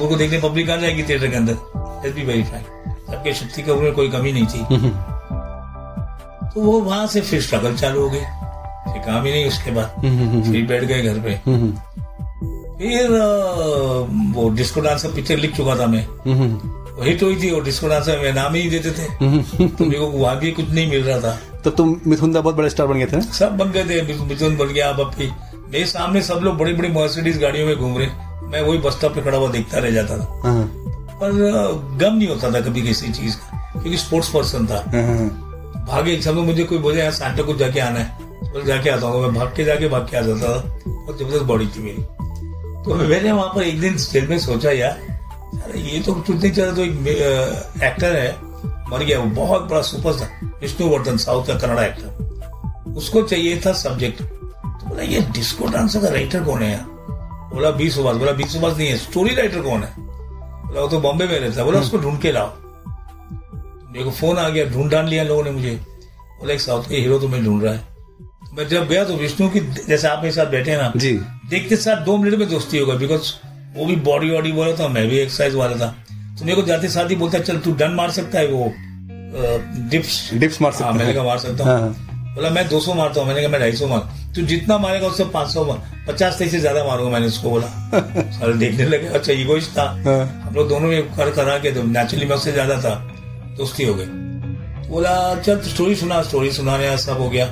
को 0.00 0.16
देखने 0.16 0.40
पब्लिक 0.40 0.70
आ 0.70 0.76
जाएगी 0.76 1.02
थिएटर 1.02 1.26
के 1.26 1.36
अंदर। 1.36 1.52
लेट्स 1.52 2.16
बी 2.16 2.24
वेरी 2.24 2.42
फ्रैंक 2.42 2.66
सबके 3.08 3.34
शक्ति 3.34 3.62
कपूर 3.62 3.76
में 3.76 3.92
कोई 3.92 4.08
कमी 4.08 4.32
नहीं 4.32 4.46
थी। 4.46 4.74
हम्म, 4.74 4.88
तो 6.48 6.60
वो 6.60 6.80
वहाँ 6.80 7.06
से 7.06 7.20
फिर 7.20 7.42
स्ट्रगल 7.42 7.74
चालू 7.74 8.02
हो 8.02 8.10
गई। 8.10 8.20
फिर 8.88 9.02
काम 9.06 9.24
ही 9.24 9.32
नहीं 9.32 9.46
उसके 9.46 9.70
बाद। 9.70 9.94
हम्म, 9.98 10.52
फिर 10.52 10.66
बैठ 10.66 10.84
गए 10.84 11.02
घर 11.02 11.18
पे। 11.20 11.40
हम्म, 11.46 11.72
फिर 12.78 13.10
वो 14.34 14.48
डिस्को 14.48 14.80
डांस 14.80 15.02
का 15.02 15.08
पिक्चर 15.08 15.36
लिख 15.36 15.56
चुका 15.56 15.76
था 15.76 15.86
मैं। 15.86 16.04
हम्म, 16.04 16.60
हिट 17.04 17.22
हुई 17.22 17.42
थी 17.42 17.50
और 17.50 17.64
डिस्को 17.64 17.88
डांस 17.88 18.08
में 18.08 18.32
नाम 18.32 18.54
ही 18.54 18.70
देते 18.70 18.90
थे। 18.90 19.02
हम्म, 19.02 19.68
तो 19.68 19.84
मेरे 19.84 20.00
को 20.00 20.06
वहाँ 20.06 20.38
भी 20.38 20.52
कुछ 20.52 20.70
नहीं 20.70 20.90
मिल 20.90 21.04
रहा 21.04 21.20
था। 21.20 21.40
तो 21.64 21.70
तुम 21.70 22.00
मिथुन 22.06 22.32
दा 22.32 22.40
बहुत 22.40 22.54
बड़े 22.54 22.70
स्टार 22.70 22.86
बन 22.86 22.94
गए 22.94 23.06
थे 23.06 23.20
सब 23.20 23.56
बन 23.56 23.70
गए 23.70 23.84
थे। 23.84 24.02
मिथुन- 24.02 24.58
बन 24.58 24.66
गया 24.66 24.88
अपनी 24.88 25.32
मेरे 25.72 25.86
सामने 25.86 26.22
सब 26.22 26.34
लोग 26.34 26.58
बड़ी 26.58 26.72
बड़ी 26.72 26.88
मर्सिडीज 26.88 27.38
गाड़ियों 27.38 27.66
में 27.66 27.76
घूम 27.76 27.98
रहे 27.98 28.06
मैं 28.48 28.60
वही 28.60 28.78
बस 28.78 28.92
स्टॉप 28.92 29.14
पे 29.14 29.20
खड़ा 29.20 29.38
हुआ 29.38 29.48
देखता 29.48 29.78
रह 29.78 29.90
जाता 29.90 30.18
था। 30.18 30.42
हाँ, 30.44 30.77
पर 31.20 31.32
गम 32.00 32.14
नहीं 32.14 32.28
होता 32.28 32.50
था 32.50 32.60
कभी 32.60 32.82
किसी 32.82 33.12
चीज़ 33.12 33.36
का 33.36 33.58
क्योंकि 33.72 33.96
स्पोर्ट्स 33.96 34.28
पर्सन 34.28 34.66
था। 34.66 34.82
हाँ, 34.86 35.02
हाँ, 35.02 35.84
भागे 35.88 36.20
सब 36.22 36.34
लोग 36.34 36.44
मुझे 36.46 36.64
कोई 36.64 36.78
बोले 36.78 37.00
यार 37.00 37.12
सांता 37.12 37.42
कुछ 37.42 37.56
जाके 37.56 37.80
आना 37.80 37.98
है। 37.98 38.52
तो 38.52 38.62
जाके 38.62 38.90
आता 38.90 39.06
हूँ। 39.06 39.20
मैं 39.22 39.34
भाग 39.34 39.52
के 39.56 39.64
जाके 39.64 39.88
भाग 39.88 40.08
के 40.10 40.16
आ 40.16 40.20
जाता 40.20 40.48
था 40.48 40.78
बहुत 40.88 41.18
ज़बरदस्त 41.18 41.44
बॉडी 41.44 41.66
थी 41.66 41.82
मेरी। 41.82 42.02
तो 42.84 42.94
मैंने 42.96 43.32
वहाँ 43.32 43.52
पर 43.54 43.62
एक 43.62 43.80
दिन 43.80 43.96
स्टेज 43.98 44.28
में 44.30 44.38
सोचा 44.38 44.70
यार 44.70 44.98
यार 45.54 45.76
ये 45.76 46.00
तो 46.00 46.12
कुछ 46.14 46.30
नहीं 46.30 46.52
चला 46.52 46.72
तो 46.72 46.82
एक 46.82 47.82
एक्टर 47.82 48.16
है 48.16 48.30
मर 48.90 49.04
गया 49.04 49.18
वो 49.20 49.26
बहुत 49.36 49.68
बड़ा 49.70 49.80
सुपरस्टार 49.82 50.50
विष्णुवर्धन 50.60 51.16
साउथ 51.16 51.46
का 51.46 51.54
कन्नड़ा 51.54 51.84
एक्टर 51.84 52.92
उसको 52.96 53.22
चाहिए 53.22 53.60
था 53.66 53.72
सब्जेक्ट 53.80 54.22
तो 54.22 54.88
बोला 54.88 55.02
ये 55.02 55.20
डिस्को 55.34 55.66
डांसर 55.72 56.00
का 56.00 56.08
राइटर 56.08 56.44
कौन 56.44 56.62
है 56.62 56.70
यार? 56.72 56.84
बोला 57.54 57.70
बी 57.70 57.90
सुभाष 57.90 58.16
बोला 58.16 58.32
बी 58.32 58.44
सुभाष 58.48 58.76
नहीं 58.76 58.88
है 58.88 58.96
स्टोरी 58.96 59.34
राइटर 59.34 59.60
कौन 59.60 59.82
है? 59.82 60.07
बोला 60.68 60.80
वो 60.80 60.88
तो 60.88 61.00
बॉम्बे 61.00 61.26
में 61.26 61.38
रहता 61.38 61.58
है। 61.60 61.64
बोला 61.64 61.80
उसको 61.80 61.98
ढूंढ 61.98 62.20
के 62.20 62.32
लाओ। 62.32 62.52
मेरे 63.92 64.04
को 64.04 64.10
फ़ोन 64.10 64.38
आ 64.38 64.48
गया 64.48 64.64
ढूंढ 64.70 64.90
डाल 64.90 65.06
लिया 65.08 65.22
लोगों 65.24 65.44
ने 65.44 65.50
मुझे। 65.50 65.74
बोला 66.40 66.54
एक 66.54 66.60
साउथ 66.60 66.88
के 66.88 66.96
हीरो 66.96 67.18
तुम्हें 67.18 67.44
ढूंढ 67.44 67.62
रहा 67.64 67.72
है। 67.74 67.86
मैं 68.54 68.66
जब 68.68 68.88
गया 68.88 69.04
तो 69.04 69.14
विष्णु 69.16 69.48
की 69.48 69.60
जैसे 69.60 70.08
आप 70.08 70.18
मेरे 70.18 70.34
साथ 70.34 70.46
बैठे 70.50 70.70
हैं 70.70 70.78
ना 70.78 70.92
जी। 70.96 71.12
देखते 71.50 71.76
साथ 71.76 72.04
दो 72.04 72.16
मिनट 72.16 72.38
में 72.38 72.48
दोस्ती 72.48 72.78
होगा 72.78 72.94
बिकॉज़ 72.96 73.32
वो 73.76 73.86
भी 73.86 73.96
बॉडी 74.04 74.30
वॉडी 74.30 74.52
बोला 74.52 74.72
था 74.76 74.88
मैं 74.88 75.06
भी 75.08 75.18
एक्सरसाइज 75.18 75.54
वाला 75.54 75.76
था। 75.76 75.94
तो 76.38 76.44
मेरे 76.44 76.56
को 76.56 76.66
जाते 76.66 76.88
साथ 76.88 77.10
ही 77.10 77.16
बोलता 77.16 77.38
चल 77.40 77.58
तू 77.58 77.72
डन 77.74 77.94
मार 77.94 78.10
सकता 78.10 78.38
है 78.38 78.46
वो 78.48 78.72
डिप्स 79.90 80.18
डिप्स 80.34 80.60
मार 80.62 80.72
हाँ 80.82 80.92
मैंने 80.92 81.12
कहा 81.14 81.24
मार 81.24 81.38
सकता 81.38 81.64
हाँ, 81.64 81.80
हूँ 81.80 82.34
बोला 82.34 82.50
मैं 82.50 82.68
200 82.68 82.94
मारता 82.94 83.20
हूँ। 83.20 83.28
मैंने 83.28 83.40
कहा 83.42 83.50
मैं 83.50 83.60
250 83.60 83.88
मार 83.88 84.17
तू 84.34 84.42
जितना 84.42 84.78
मारेगा 84.78 85.06
उससे 85.06 85.24
500 85.24 85.64
मार। 85.64 86.04
पचास 86.08 86.38
तेईस 86.38 86.52
से 86.52 86.58
ज़्यादा 86.58 86.84
मारूँगा 86.84 87.10
मैंने 87.10 87.26
उसको 87.26 87.50
बोला। 87.50 87.66
सारे 88.30 88.52
देखने 88.52 88.84
लगे 88.84 89.06
अच्छा 89.06 89.32
ईगोइस्ट 89.32 89.70
था। 89.70 89.82
हाँ, 89.82 90.42
हम 90.46 90.54
लोग 90.54 90.68
दोनों 90.68 90.88
में 90.88 91.02
कर 91.02 91.30
करा 91.30 91.58
के 91.58 91.70
तो 91.70 91.82
नेचुरली 91.82 92.26
मैं 92.26 92.36
उससे 92.36 92.52
ज़्यादा 92.52 92.76
था 92.76 92.94
दोस्ती 93.58 93.84
हो 93.84 93.94
गई। 93.94 94.06
बोला 94.88 95.34
चल 95.34 95.60
स्टोरी 95.60 95.94
सुना 95.94 96.22
स्टोरी 96.22 96.52
सुनाने 96.52 96.98
सब 96.98 97.18
हो 97.18 97.30
गया। 97.30 97.46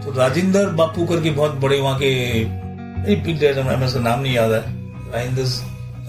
तो 0.00 0.18
राजेंद्र 0.18 0.66
बापू 0.66 1.06
करके 1.06 1.30
बहुत 1.30 1.52
बड़े 1.52 1.80
वहाँ 1.80 1.98
के 1.98 2.44
नहीं 2.44 3.22
बिग 3.22 3.84
उसका 3.84 4.00
नाम 4.00 4.20
नहीं 4.20 4.34
याद 4.34 4.52
है। 4.52 4.60
राजेंद्र 5.12 5.42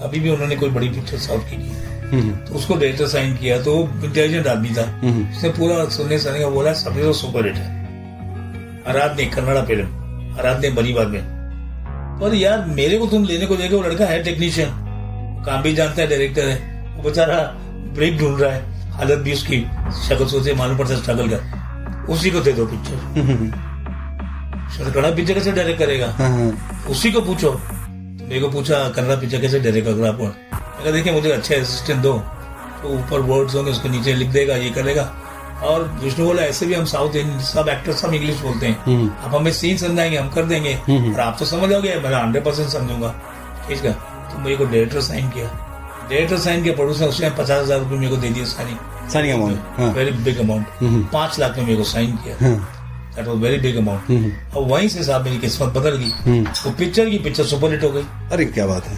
अभी 0.04 0.20
भी 0.20 0.30
उन्होंने 0.30 0.56
कोई 0.56 0.70
बड़ी 0.70 0.90
पिक्चर 0.90 1.18
साउथ 1.18 1.40
की 1.40 1.56
की 1.56 1.72
हम्म, 2.12 2.32
तो 2.32 2.54
उसको 2.54 2.76
डायरेक्टर 2.76 3.08
साइन 3.08 3.38
किया 3.38 3.62
तो 3.62 3.90
इंटेलिजेंट 4.04 4.48
आदमी 4.48 4.70
था। 4.70 4.84
हम्म, 4.84 5.38
उसने 5.38 5.50
पूरा 5.50 5.90
सुनने 5.90 6.20
सुनने 6.20 6.40
का 6.40 6.48
बोला 6.48 6.72
हीरो 6.72 7.14
सुपर 7.14 7.46
हिट 7.46 7.56
है। 7.56 7.85
आराधने 8.88 9.26
कन्नड़ा 9.26 9.64
फ़िल्म 9.66 10.38
आराधने 10.40 10.70
बनी 10.72 10.94
बाद 10.94 11.08
में। 11.08 11.22
पर 12.22 12.34
यार 12.36 12.66
मेरे 12.68 12.98
को 12.98 13.06
तुम 13.08 13.24
लेने 13.26 13.46
को 13.46 13.56
देखे 13.56 13.76
वो 13.76 13.82
लड़का 13.84 14.06
है 14.06 14.24
टेक्नीशियन 14.24 14.70
काम 15.46 15.62
भी 15.62 15.74
जानता 15.74 16.02
है 16.02 16.08
डायरेक्टर 16.08 16.48
है। 16.48 16.58
वो 16.96 17.04
बेचारा 17.04 17.38
ब्रेक 17.96 18.18
ढूंढ 18.20 18.42
रहा 18.42 18.52
है। 18.52 18.92
हालत 18.92 19.20
भी 19.20 19.34
उसकी 19.34 19.60
शक्ल 20.02 20.26
सोचे 20.28 20.54
मालूम 20.54 20.78
पड़ता 20.78 20.94
है 20.94 21.00
स्ट्रगल 21.02 21.30
कर। 21.30 22.12
उसी 22.12 22.30
को 22.32 22.40
दे 22.40 22.52
दो 22.54 22.66
पिक्चर 22.66 22.96
कन्नड़ा 24.84 25.10
पिक्चर 25.12 25.34
कैसे 25.34 25.52
डायरेक्ट 25.52 25.80
करेगा? 25.80 26.08
हाँ, 26.10 26.30
हाँ, 26.30 26.86
उसी 26.90 27.12
को 27.12 27.22
पूछो। 27.22 27.52
तो 27.52 28.28
मेरे 28.28 28.40
को 28.40 28.50
पूछा 28.50 28.78
कन्नड़ा 28.90 29.16
पिक्चर 29.16 29.42
कैसे 29.42 29.60
डायरेक्ट 29.60 29.88
करेगा 29.88 30.10
आप 30.10 30.94
देखिए 30.94 31.14
मुझे 31.14 31.32
अच्छे 31.32 31.56
असिस्टेंट 31.56 32.02
दो। 32.02 32.14
तो 32.82 32.90
ऊपर 32.90 33.20
वर्ड्स 33.28 33.56
होंगे 33.56 33.72
उसको 33.72 33.90
नीचे 33.90 34.14
लिख 34.14 34.30
देगा 34.30 34.56
ये 34.56 34.70
करेगा। 34.72 35.04
और 35.64 35.84
विष्णु 36.04 36.26
बोला 36.26 36.44
ऐसे 36.44 36.66
भी 36.66 36.74
हम 36.74 36.86
साउथ 36.86 37.16
इंडियन 37.16 37.40
सब 37.40 37.70
एक्टर 37.70 37.94
सब 37.94 38.14
इंग्लिश 38.14 38.40
बोलते 38.40 38.68
हैं। 38.68 38.84
हम्म, 38.86 39.10
आप 39.24 39.36
हमें 39.36 39.52
सीन 39.52 39.78
समझाएँगे 39.78 40.18
हम 40.18 40.30
कर 40.30 40.46
देंगे। 40.46 40.74
हम्म। 40.88 41.14
और 41.14 41.20
आप 41.20 41.36
तो 41.40 41.46
समझ 41.46 41.70
जाओगे 41.70 41.96
मैं 41.96 42.14
हंड्रेड 42.14 42.44
परसेंट 42.46 42.70
समझूँगा। 42.70 43.14
ठीक 43.68 43.86
है? 43.86 43.92
तो 43.92 44.40
मेरे 44.40 44.56
को 44.56 44.66
डायरेक्टर 44.66 45.02
साइन 45.02 45.30
किया। 45.30 45.48
डायरेक्टर 46.10 46.38
साइन 46.38 46.64
किया 46.64 46.74
प्रोड्यूसर 46.76 47.06
उसने 47.06 47.30
पचास 47.30 47.64
हज़ार 47.64 47.80
रुपये 47.80 47.98
मेरे 47.98 48.16
को 48.16 48.18
दे 48.18 48.30
दिए 48.30 48.46
साइन 48.46 48.78
सानी 49.10 49.30
अमाउंट 49.32 49.60
हाँ, 49.78 49.92
वेरी 49.94 50.12
बिग 50.12 50.40
अमाउंट 50.40 50.68
हम्म। 50.80 51.04
पाँच 51.04 51.40
लाख 51.40 51.58
में 51.58 51.66
मेरे 51.66 51.78
को 51.78 51.84
साइन 51.84 52.16
किया। 52.16 52.36
हाँ, 52.42 52.56
that 53.16 53.28
was 53.28 53.38
very 53.38 53.58
big 53.58 53.78
amount 53.78 54.10
hmm, 54.10 54.32
और 54.56 54.68
वहीं 54.68 54.88
से 54.88 55.04
साहब 55.04 55.24
मेरी 55.24 55.38
किस्मत 55.38 55.74
बदल 55.74 55.96
गई। 55.98 56.12
हम्म, 56.26 56.48
वो 56.66 56.72
पिक्चर 56.72 57.10
की 57.10 57.18
पिक्चर 57.18 57.44
सुपर 57.44 57.72
हिट 57.72 57.84
हो 57.84 57.90
गई। 57.90 58.04
अरे 58.32 58.46
क्या 58.46 58.68
बात 58.68 58.86
है। 58.86 58.96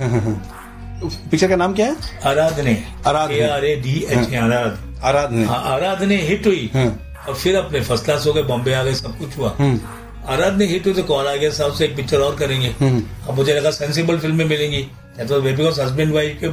हाँ, 0.00 0.08
हाँ, 0.10 0.20
हाँ। 0.20 1.08
पिक्चर 1.30 1.48
का 1.48 1.56
नाम 1.56 1.74
क्या 1.74 1.86
है? 1.86 1.96
Aradhane. 2.26 2.82
Aradhane. 3.06 3.40
R 3.48 3.64
A 3.64 3.74
D 3.76 3.98
H 4.10 4.34
Aradh. 4.34 4.78
Aradhane. 5.02 5.44
हाँ 5.46 5.62
आराधने 5.66 6.16
हिट 6.22 6.46
हुई 6.46 6.70
हाँ, 6.74 6.86
और 7.28 7.34
फिर 7.34 7.56
अपने 7.56 7.80
फ़र्स्ट 7.80 8.04
क्लास 8.04 8.26
हो 8.26 8.32
गए 8.32 8.42
बॉम्बे 8.44 8.74
आ 8.74 8.82
गए 8.84 8.94
सब 8.94 9.18
कुछ 9.18 9.36
हुआ। 9.38 9.54
हम्म, 9.58 9.80
आराधने 10.28 10.66
हिट 10.66 10.86
हुई 10.86 10.94
तो 10.94 11.02
कॉल 11.04 11.26
आ 11.26 11.34
गया 11.34 11.50
साहब 11.50 11.72
से 11.74 11.84
एक 11.84 11.96
पिक्चर 11.96 12.20
और 12.20 12.36
करेंगे। 12.36 12.74
हम्म, 12.80 13.02
अब 13.28 13.36
मुझे 13.36 13.54
लगा 13.54 13.70
सेंसिबल 13.72 14.18
फ़िल्में 14.18 14.44
मिलेंगी। 14.44 14.86
तो 15.20 15.40
बिकॉज़ 15.42 15.80
हस्बैंड 15.80 16.12
वाइफ 16.12 16.38
के 16.40 16.48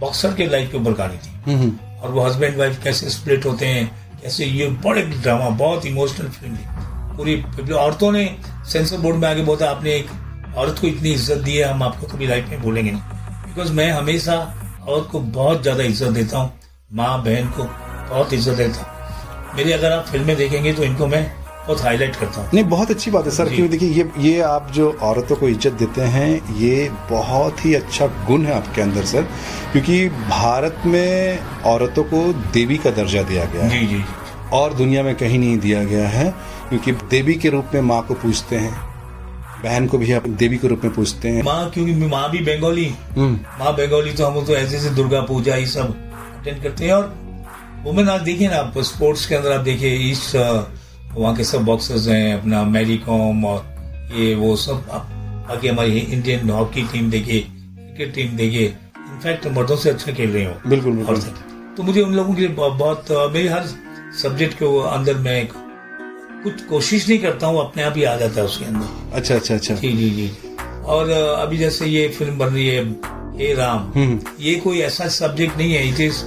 बॉक्सर 0.00 0.34
के 0.34 0.46
लाइफ 0.46 0.70
के 0.72 0.78
ऊपर 0.78 0.92
कहानी 0.92 1.16
थी। 1.16 1.52
हम्म, 1.52 1.72
और 2.02 2.10
वो 2.10 2.24
हस्बैंड 2.24 2.56
वाइफ 2.58 2.82
कैसे 2.84 3.10
स्प्लिट 3.10 3.46
होते 3.46 3.66
हैं 3.66 3.86
कैसे 4.22 4.44
ये 4.44 4.68
बड़े 4.84 5.02
ड्रामा 5.02 5.48
बहुत 5.56 5.86
इमोशनल 5.86 6.28
फ़िल्म 6.28 6.56
थी। 6.56 7.16
पूरी 7.16 7.72
औरतों 7.74 8.10
ने 8.12 8.24
सेंसर 8.72 8.96
बोर्ड 8.98 9.16
में 9.16 9.28
आगे 9.28 9.42
बोला 9.42 9.70
आपने 9.70 9.94
एक 9.94 10.08
औरत 10.56 10.78
को 10.80 10.86
इतनी 10.86 11.12
इज़्ज़त 11.12 11.38
दी 11.38 11.56
है 11.56 11.64
हम 11.64 11.82
आपको 11.82 12.06
कभी 12.06 12.26
लाइफ 12.26 12.48
में 12.50 12.62
भूलेंगे 12.62 12.90
नहीं। 12.90 13.00
बिकॉज़ 13.46 13.72
मैं 13.72 13.90
हमेशा 13.92 14.36
औरत 14.88 15.08
को 15.12 15.20
बहुत 15.20 15.62
ज़्यादा 15.62 15.84
इज़्ज़त 15.84 16.12
देता 16.12 16.38
हूँ। 16.38 16.52
माँ 16.92 17.22
बहन 17.24 17.46
को 17.50 17.68
बहुत 18.08 18.32
इज़्ज़त 18.32 18.56
देता। 18.56 18.80
हूँ 18.80 19.56
मेरी 19.56 19.72
अगर 19.72 19.92
आप 19.92 20.06
फ़िल्में 20.06 20.36
देखेंगे 20.36 20.72
तो 20.72 20.82
इनको 20.84 21.06
मैं 21.06 21.24
बहुत 21.66 21.80
हाईलाइट 21.82 22.16
करता 22.16 22.40
हूँ। 22.40 22.50
नहीं 22.54 22.64
बहुत 22.64 22.90
अच्छी 22.90 23.10
बात 23.10 23.24
है 23.24 23.30
सर 23.32 23.48
क्योंकि 23.48 23.68
देखिए 23.68 23.88
ये 23.90 24.10
ये 24.20 24.40
आप 24.40 24.70
जो 24.72 24.90
औरतों 25.02 25.36
को 25.36 25.48
इज़्ज़त 25.48 25.72
देते 25.74 26.02
हैं 26.10 26.56
ये 26.56 26.88
बहुत 27.10 27.64
ही 27.64 27.74
अच्छा 27.74 28.06
गुण 28.26 28.44
है 28.46 28.52
आपके 28.54 28.82
अंदर 28.82 29.04
सर 29.04 29.22
क्योंकि 29.72 30.08
भारत 30.08 30.82
में 30.86 31.38
औरतों 31.66 32.04
को 32.04 32.22
देवी 32.54 32.76
का 32.78 32.90
दर्जा 32.92 33.22
दिया 33.22 33.44
गया 33.44 33.64
है। 33.64 33.80
जी 33.80 33.86
जी। 33.86 34.02
और 34.52 34.74
दुनिया 34.74 35.02
में 35.02 35.14
कहीं 35.16 35.38
नहीं 35.38 35.58
दिया 35.58 35.82
गया 35.84 36.08
है 36.08 36.30
क्योंकि 36.68 36.92
देवी 37.10 37.34
के 37.36 37.48
रूप 37.50 37.70
में 37.74 37.80
माँ 37.82 38.02
को 38.02 38.14
पूजते 38.16 38.56
हैं। 38.56 38.74
बहन 39.62 39.86
को 39.86 39.98
भी 39.98 40.12
आप 40.12 40.28
देवी 40.30 40.58
के 40.58 40.68
रूप 40.68 40.84
में 40.84 40.92
पूजते 40.94 41.28
हैं। 41.28 41.42
माँ 41.42 41.70
क्योंकि 41.70 41.92
माँ 42.06 42.30
भी 42.30 42.38
बंगाली। 42.46 42.88
हम्म, 43.16 43.34
माँ 43.58 43.72
बंगाली 43.76 44.12
तो 44.12 44.26
हम 44.26 44.44
तो 44.46 44.56
ऐसे 44.56 44.76
ऐसे 44.76 44.90
दुर्गा 44.94 45.20
पूजा 45.24 45.56
ये 45.56 45.66
सब 45.68 45.94
अटेंड 46.40 46.62
करते 46.62 46.84
हैं 46.84 46.92
और 46.92 47.14
वुमेन 47.86 48.08
आज 48.08 48.20
देखिए 48.20 48.48
ना 48.48 48.56
आप 48.56 48.78
स्पोर्ट्स 48.84 49.26
के 49.26 49.34
अंदर 49.34 49.52
आप 49.52 49.60
देखिए 49.64 50.10
इस 50.10 50.20
वहाँ 50.36 51.34
के 51.36 51.44
सब 51.44 51.64
बॉक्सर्स 51.64 52.06
हैं 52.08 52.38
अपना 52.38 52.62
मैरी 52.74 52.96
कॉम 52.98 53.44
और 53.46 54.10
ये 54.14 54.34
वो 54.34 54.54
सब 54.62 54.86
बाकी 55.48 55.68
हमारी 55.68 55.98
इंडियन 55.98 56.50
हॉकी 56.50 56.82
टीम 56.92 57.10
देखिए 57.10 57.40
क्रिकेट 57.40 58.14
टीम 58.14 58.36
देखिए 58.36 58.66
इनफैक्ट 58.66 59.46
मर्दों 59.56 59.76
से 59.76 59.90
अच्छा 59.90 60.12
खेल 60.12 60.30
रहे 60.30 60.44
हो। 60.44 60.54
बिल्कुल 60.70 60.92
बिल्कुल। 60.96 61.16
तो 61.76 61.82
मुझे 61.82 62.00
उन 62.02 62.14
लोगों 62.14 62.34
के 62.34 62.40
लिए 62.40 62.50
बहुत 62.56 62.72
बहुत 62.78 63.32
मेरे 63.34 63.48
हर 63.48 63.66
सब्जेक्ट 64.22 64.58
के 64.62 64.66
अंदर 64.88 65.18
मैं 65.28 65.46
कुछ 66.42 66.64
कोशिश 66.68 67.08
नहीं 67.08 67.18
करता 67.18 67.46
हूँ 67.46 67.60
अपने 67.60 67.82
आप 67.82 67.96
ही 67.96 68.04
आ 68.04 68.16
जाता 68.16 68.40
है 68.40 68.46
उसके 68.46 68.64
अंदर। 68.64 69.16
अच्छा 69.16 69.34
अच्छा 69.34 69.54
अच्छा। 69.54 69.74
जी 69.74 69.92
जी 69.92 70.10
जी। 70.10 70.30
और 70.96 71.10
अभी 71.10 71.58
जैसे 71.58 71.86
ये 71.86 72.08
फ़िल्म 72.18 72.38
बन 72.38 72.48
रही 72.48 72.66
है 72.68 72.84
हे 73.38 73.54
राम। 73.54 73.92
हम्म, 73.96 74.20
ये 74.40 74.54
कोई 74.66 74.80
ऐसा 74.80 75.08
सब्जेक्ट 75.18 75.56
नहीं 75.58 75.72
है 75.74 75.88
इट 75.88 76.00
इज़ 76.00 76.24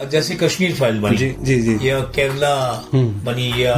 जैसे 0.00 0.34
कश्मीर 0.34 0.74
फ़ाइल 0.74 1.00
बनी 1.00 1.16
जी 1.16 1.30
जी 1.40 1.60
जी। 1.62 1.88
या 1.88 2.00
केरला 2.16 2.54
हम्म। 2.92 3.24
बनी 3.24 3.52
या 3.62 3.74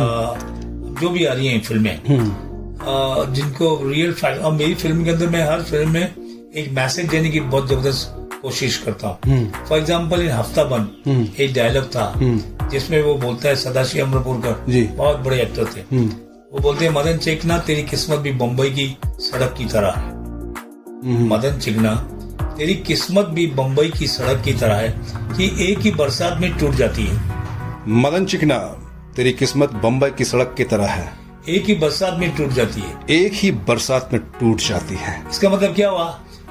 जो 1.00 1.08
भी 1.11 1.24
आ 1.24 1.32
रही 1.32 1.48
हैं 1.48 1.61
फ़िल्में 1.62 1.94
हम्म, 2.08 3.32
जिनको 3.35 3.78
रियल 3.88 4.12
फ़ाइल 4.12 4.38
और 4.38 4.52
मेरी 4.52 4.74
फ़िल्म 4.74 5.04
के 5.04 5.11
अंदर 5.11 5.28
मैं 5.28 5.44
हर 5.50 5.62
फ़िल्म 5.62 5.90
में 5.90 6.50
एक 6.56 6.70
मैसेज 6.72 7.08
देने 7.11 7.30
की 7.30 7.40
बहुत 7.40 7.68
ज़बरदस्त 7.68 8.18
कोशिश 8.42 8.76
करता 8.76 9.08
हूँ। 9.08 9.18
हम्म, 9.26 9.64
फॉर 9.68 9.78
एग्ज़ाम्पल 9.78 10.22
इन 10.22 10.30
हफ़्ता 10.30 10.64
बन 10.64 10.88
हम्म। 11.06 11.28
एक 11.38 11.54
डायलॉग 11.54 11.85
था 11.94 12.04
हम्म, 12.16 12.68
जिसमें 12.70 13.02
वो 13.02 13.14
बोलता 13.14 13.48
है 13.48 13.56
सदाशिव 13.56 14.04
अमरपुरकर। 14.06 14.94
बहुत 14.96 15.18
बड़े 15.18 15.40
एक्टर 15.42 15.64
थे। 15.76 15.80
हम्म, 15.92 16.08
वो 16.52 16.58
बोलते 16.61 16.85
हैं 16.85 16.92
मदन 16.92 17.18
चेकना 17.18 17.58
तेरी 17.58 17.82
किस्मत 17.82 18.18
भी 18.18 18.32
बम्बई 18.40 18.70
की 18.70 18.96
सड़क 19.20 19.54
की 19.58 19.64
तरह 19.64 19.90
है। 19.90 20.11
हम्म, 21.04 21.35
मदन 21.35 21.58
चिकना 21.58 21.92
तेरी 22.57 22.75
किस्मत 22.87 23.27
भी 23.27 23.47
बम्बई 23.53 23.88
की 23.91 24.07
सड़क 24.07 24.43
की 24.45 24.53
तरह 24.53 24.75
है 24.75 24.88
कि 25.37 25.45
एक 25.62 25.79
ही 25.79 25.91
बरसात 25.93 26.41
में 26.41 26.53
टूट 26.59 26.75
जाती 26.75 27.07
है। 27.07 27.21
मदन 28.01 28.27
चिकना 28.27 28.59
तेरी 29.17 29.33
किस्मत 29.33 29.73
बम्बई 29.83 30.11
की 30.11 30.25
सड़क 30.25 30.55
की 30.57 30.65
तरह 30.65 30.87
है। 30.87 31.12
एक 31.49 31.65
ही 31.65 31.75
बरसात 31.75 32.19
में 32.19 32.31
टूट 32.37 32.51
जाती 32.51 32.81
है। 32.81 32.99
एक 33.11 33.33
ही 33.35 33.51
बरसात 33.69 34.11
में 34.12 34.21
टूट 34.41 34.61
जाती 34.61 34.97
है। 34.97 35.15
इसका 35.31 35.49
मतलब 35.51 35.75
क्या 35.75 35.88
हुआ? 35.91 36.07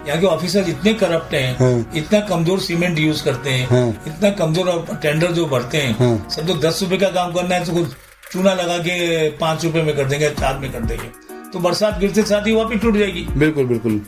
यहाँ 0.08 0.20
के 0.20 0.26
ऑफिसर 0.28 0.70
इतने 0.70 0.94
करप्ट 0.94 1.34
हैं 1.34 1.56
हाँ। 1.58 1.92
इतना 1.96 2.20
कमज़ोर 2.28 2.60
सीमेंट 2.60 3.00
यूज़ 3.00 3.24
करते 3.24 3.50
हैं 3.50 3.68
हाँ। 3.68 3.88
इतना 4.08 4.30
कमज़ोर 4.38 4.98
टेंडर 5.02 5.32
जो 5.32 5.46
भरते 5.46 5.78
हैं 5.78 5.94
हाँ। 5.98 6.30
सब 6.30 6.48
तो 6.48 6.56
दस 6.60 6.82
रूपए 6.84 6.98
का 6.98 7.10
काम 7.12 7.34
करना 7.34 7.56
है 7.56 7.66
तो 7.66 7.74
कुछ 7.74 7.94
चूना 8.32 8.54
लगा 8.54 8.78
के 8.80 9.30
पाँच 9.38 9.66
रुपए 9.66 9.82
में 9.82 9.96
कर 9.96 10.06
देंगे 10.06 10.30
चार 10.32 10.58
में 10.60 10.72
कर 10.72 10.80
देंगे। 10.82 11.08
तो 11.54 11.60
बरसात 11.60 12.00
गिरते 12.00 12.24
साथ 12.24 12.48
ही 12.48 12.56
वापिस 12.56 12.82
टूट 12.82 12.98
जाएगी। 12.98 13.26
बिल्कुल 13.38 13.66
बिल्कुल। 13.66 14.02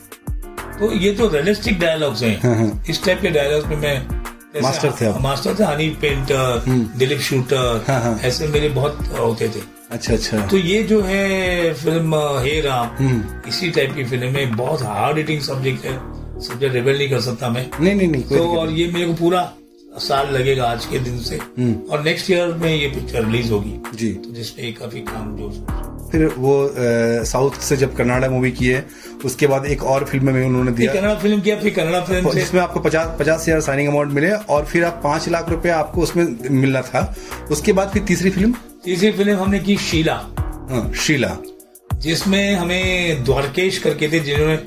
तो 0.80 0.92
ये 0.92 1.12
जो 1.14 1.28
रियलिस्टिक 1.30 1.80
डायलॉग्स 1.80 2.24
हाँ, 2.24 2.30
हैं 2.30 2.56
हाँ। 2.58 2.84
इस 2.90 3.04
टाइप 3.06 3.22
के 3.22 3.30
डायलॉग्स 3.30 3.68
में 3.68 3.78
मैं 3.78 4.62
मास्टर 4.62 4.92
थे 5.02 5.06
आप। 5.06 5.22
मास्टर 5.22 5.56
थे 5.60 5.64
हनी 5.64 5.88
पेंटर 6.02 6.64
दिलीप 6.98 7.20
शूटर 7.20 7.84
हाँ, 7.88 8.02
हाँ। 8.02 8.18
ऐसे 8.24 8.48
मेरे 8.48 8.70
बहुत 8.70 9.08
होते 9.20 9.48
थे 9.50 9.62
अच्छा 9.92 10.14
अच्छा 10.14 10.46
तो 10.48 10.58
ये 10.58 10.82
जो 10.84 11.02
है 11.02 11.74
फ़िल्म 11.74 12.16
हे 12.44 12.60
राम। 12.62 13.24
इसी 13.48 13.70
टाइप 13.72 13.96
की 13.96 14.04
फ़िल्म 14.04 14.28
है 14.36 14.46
बहुत 14.56 14.82
हार्ड 14.82 15.18
हिटिंग 15.18 15.42
सब्जेक्ट 15.42 15.86
है 15.86 15.98
सब्जेक्ट 16.42 16.76
रिवेल 16.76 16.98
नहीं 16.98 17.10
कर 17.10 17.20
सकता 17.22 17.50
मैं 17.50 17.70
नहीं 17.80 17.96
नहीं 17.96 18.08
नहीं 18.08 18.24
तो 18.24 18.48
और 18.58 18.70
ये 18.72 18.88
मेरे 18.92 19.06
को 19.06 19.14
पूरा 19.14 19.52
साल 20.02 20.30
लगेगा 20.30 20.66
आज 20.66 20.86
के 20.86 21.00
दिन 21.00 21.20
से 21.20 21.36
हम्म। 21.36 21.74
और 21.92 22.04
नेक्स्ट 22.04 22.30
ईयर 22.32 22.54
में 22.54 22.76
ये 22.76 22.88
पिक्चर 22.88 23.26
रिलीज़ 23.26 23.52
होगी। 23.52 23.80
जी 23.96 24.10
तो 24.14 24.32
जिसमें 24.34 24.74
काफ़ी 24.74 25.00
काम 25.02 25.36
जो 25.38 25.50
फिर 26.13 26.26
वो 26.38 26.54
साउथ 27.26 27.60
से 27.62 27.76
जब 27.78 27.95
कन्नाडा 27.95 28.28
मूवी 28.30 28.52
की 28.52 28.67
है 28.67 28.86
उसके 29.26 29.47
बाद 29.47 29.65
एक 29.65 29.84
और 29.84 30.04
फ़िल्म 30.06 30.34
में 30.34 30.45
उन्होंने 30.45 30.71
दिया। 30.71 30.93
कन्नड़ा 30.93 31.15
फ़िल्म 31.19 31.39
किया 31.41 31.56
फिर 31.60 31.73
कन्नड़ा 31.73 32.02
फ़िल्म 32.02 32.32
जिसमें 32.32 32.62
आपको 32.62 32.80
पचास 32.80 33.15
पचास 33.19 33.47
हज़ार 33.47 33.62
साइनिंग 33.62 33.88
अमाउंट 33.89 34.12
मिले 34.13 34.32
और 34.32 34.65
फिर 34.65 34.84
आप 34.86 34.99
पाँच 35.04 35.28
लाख 35.30 35.49
रुपए 35.49 35.69
आपको 35.71 36.02
उसमें 36.02 36.26
मिलना 36.52 36.82
था। 36.82 37.15
उसके 37.52 37.73
बाद 37.73 37.89
फिर 37.89 38.04
तीसरी 38.04 38.30
फ़िल्म? 38.30 38.54
तीसरी 38.84 39.12
फ़िल्म 39.12 39.38
हमने 39.39 39.60
की 39.60 39.78
शीला। 39.80 40.15
हाँ, 40.69 40.91
शीला। 40.95 41.36
जिसमें 41.95 42.56
हमें 42.56 43.23
द्वारकेश 43.23 43.78
करके 43.78 44.08
थे 44.10 44.19
जिन्होंने 44.19 44.58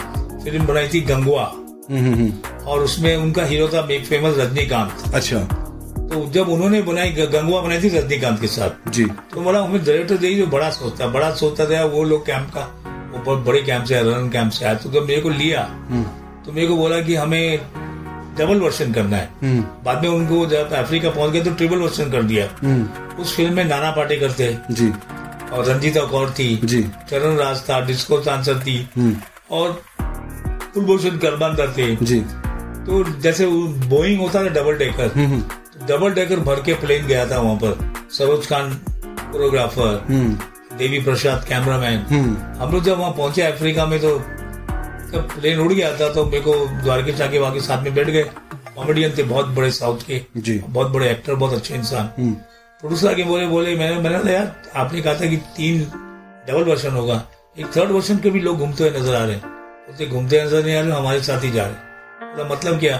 फ़िल्म 0.45 0.67
बनाई 0.67 0.89
थी 0.89 1.01
गंगुआ 1.03 1.45
हम्म, 1.45 1.99
हम्म, 1.99 2.15
हम्म। 2.15 2.65
और 2.67 2.83
उसमें 2.83 3.17
उनका 3.17 3.45
हीरो 3.45 3.69
था 3.69 3.83
फ़ेमस 3.83 4.39
रजनीकांत। 4.39 5.15
अच्छा। 5.15 5.39
तो 6.09 6.27
जब 6.33 6.49
उन्होंने 6.49 6.81
बनाई 6.83 7.11
गंगुआ 7.11 7.61
बनाई 7.63 7.83
थी 7.83 7.89
रजनीकांत 7.89 8.41
के 8.41 8.47
साथ 8.47 8.91
जी। 8.91 9.05
तो 9.33 9.41
बोला 9.41 9.61
हमें 9.61 9.85
डायरेक्टर 9.85 10.17
देखिए 10.17 10.39
जो 10.39 10.47
बड़ा 10.47 10.71
सोचता 10.71 11.07
बड़ा 11.09 11.31
सोचता 11.35 11.65
था 11.67 11.85
वो 11.85 12.05
लोग 12.05 12.27
कैंप 12.27 12.51
का 12.51 12.61
वो 13.13 13.19
बहुत 13.19 13.45
बड़े 13.47 13.63
कैंप 13.63 13.85
से 13.85 14.01
रन 14.03 14.29
कैंप 14.31 14.51
से 14.53 14.65
आए 14.65 14.75
तो 14.75 14.91
जब 14.91 15.07
मेरे 15.07 15.21
को 15.21 15.29
लिया 15.31 15.63
हम्म, 15.91 16.03
तो 16.45 16.53
मेरे 16.53 16.67
को 16.67 16.77
बोला 16.77 17.01
कि 17.01 17.15
हमें 17.15 17.59
डबल 18.39 18.61
वर्जन 18.61 18.93
करना 18.93 19.17
है। 19.17 19.29
हम्म, 19.43 19.61
बाद 19.85 20.03
में 20.03 20.09
उनको 20.09 20.45
जब 20.47 20.73
अफ्रीका 20.75 21.11
पहुँच 21.11 21.31
गए 21.33 21.41
तो 21.41 21.51
ट्रिपल 21.51 21.79
वर्षन 21.79 22.11
कर 22.11 22.23
दिया। 22.23 22.49
हम्म, 22.63 23.23
उस 23.23 23.37
फ़िल्म 23.37 23.55
में 23.55 23.65
नाना 23.65 23.91
पाटेकर 23.91 24.33
थे 24.33 24.53
जी। 24.71 24.93
और 25.53 25.65
रंजीता 25.65 26.05
कौर 26.07 26.31
थी। 26.31 26.49
जी। 26.65 26.83
चरण 27.11 27.37
राज 27.37 27.63
था 27.69 27.81
डिस्को 27.87 28.21
चांसर 28.21 28.59
थी। 28.61 28.79
और 29.51 29.81
कुलभूषण 30.01 31.19
करबांदर 31.19 31.73
थे। 31.79 31.95
जी। 31.97 32.21
तो 32.87 33.05
जैसे 33.21 33.47
बोइंग 33.47 34.21
होता 34.21 34.43
था 34.45 34.49
डबल 34.51 34.79
डेकर 34.79 35.09
तो 35.09 35.66
डबल 35.89 36.13
डेकर 36.15 36.41
भर 36.41 36.61
के 36.63 36.75
प्लेन 36.77 37.07
गया 37.07 37.25
था 37.31 37.39
वहाँ 37.41 37.57
पर। 37.57 38.09
सरोज 38.13 38.47
खान 38.47 38.71
कोरियोग्राफर 39.05 40.05
हम्म, 40.09 40.77
देवी 40.79 41.01
प्रसाद 41.01 41.45
कैमरामैन 41.49 42.01
हम्म, 42.11 42.37
हम 42.61 42.73
लोग 42.73 42.83
जब 42.85 42.99
वहाँ 42.99 43.13
पहुँचे 43.13 43.43
अफ्रीका 43.43 43.87
में 43.87 43.99
तो 44.01 44.19
जब 45.13 45.29
प्लेन 45.35 45.59
उड़ 45.61 45.73
गया 45.73 45.93
था 45.99 46.09
तो 46.15 46.25
मेरे 46.25 46.41
को 46.41 46.55
द्वारकेश 46.83 47.21
आके 47.21 47.39
वहाँ 47.39 47.53
के 47.55 47.61
साथ 47.61 47.83
में 47.83 47.95
बैठ 47.95 48.09
गए। 48.09 48.23
कॉमेडियन 48.77 49.13
थे 49.19 49.23
बहुत 49.25 49.47
बड़े 49.57 49.71
साउथ 49.73 49.99
के 50.07 50.21
जी। 50.39 50.59
बहुत 50.61 50.91
बड़े 50.93 51.11
एक्टर 51.11 51.35
बहुत 51.35 51.53
अच्छे 51.55 51.75
इंसान। 51.75 52.11
हम्म, 52.19 52.33
प्रोड्यूसर 52.81 53.09
आके 53.11 53.25
बोले 53.25 53.47
बोले 53.47 53.75
मैंने 53.77 54.01
मैंने 54.01 54.33
यार 54.33 54.55
आपने 54.77 55.01
कहा 55.01 55.15
था 55.15 55.27
कि 55.27 55.37
तीन 55.57 55.81
डबल 56.49 56.65
वर्षन 56.65 56.93
होगा। 56.93 57.23
एक 57.59 57.67
थर्ड 57.77 57.91
वर्जन 57.91 58.19
के 58.19 58.31
भी 58.31 58.41
लोग 58.41 58.59
घूमते 58.59 58.85
हुए 58.85 58.99
नज़र 58.99 59.15
आ 59.15 59.25
रहे 59.25 59.37
हैं। 59.37 60.11
घूमते 60.11 60.45
नज़र 60.45 60.65
नहीं 60.65 60.77
आ 60.77 60.81
रहे 60.81 60.93
हमारे 60.93 61.23
साथ 61.23 61.45
ही 61.45 61.51
जा 61.53 61.65
रहे 61.65 62.45
मतलब 62.51 62.79
क्या? 62.81 62.97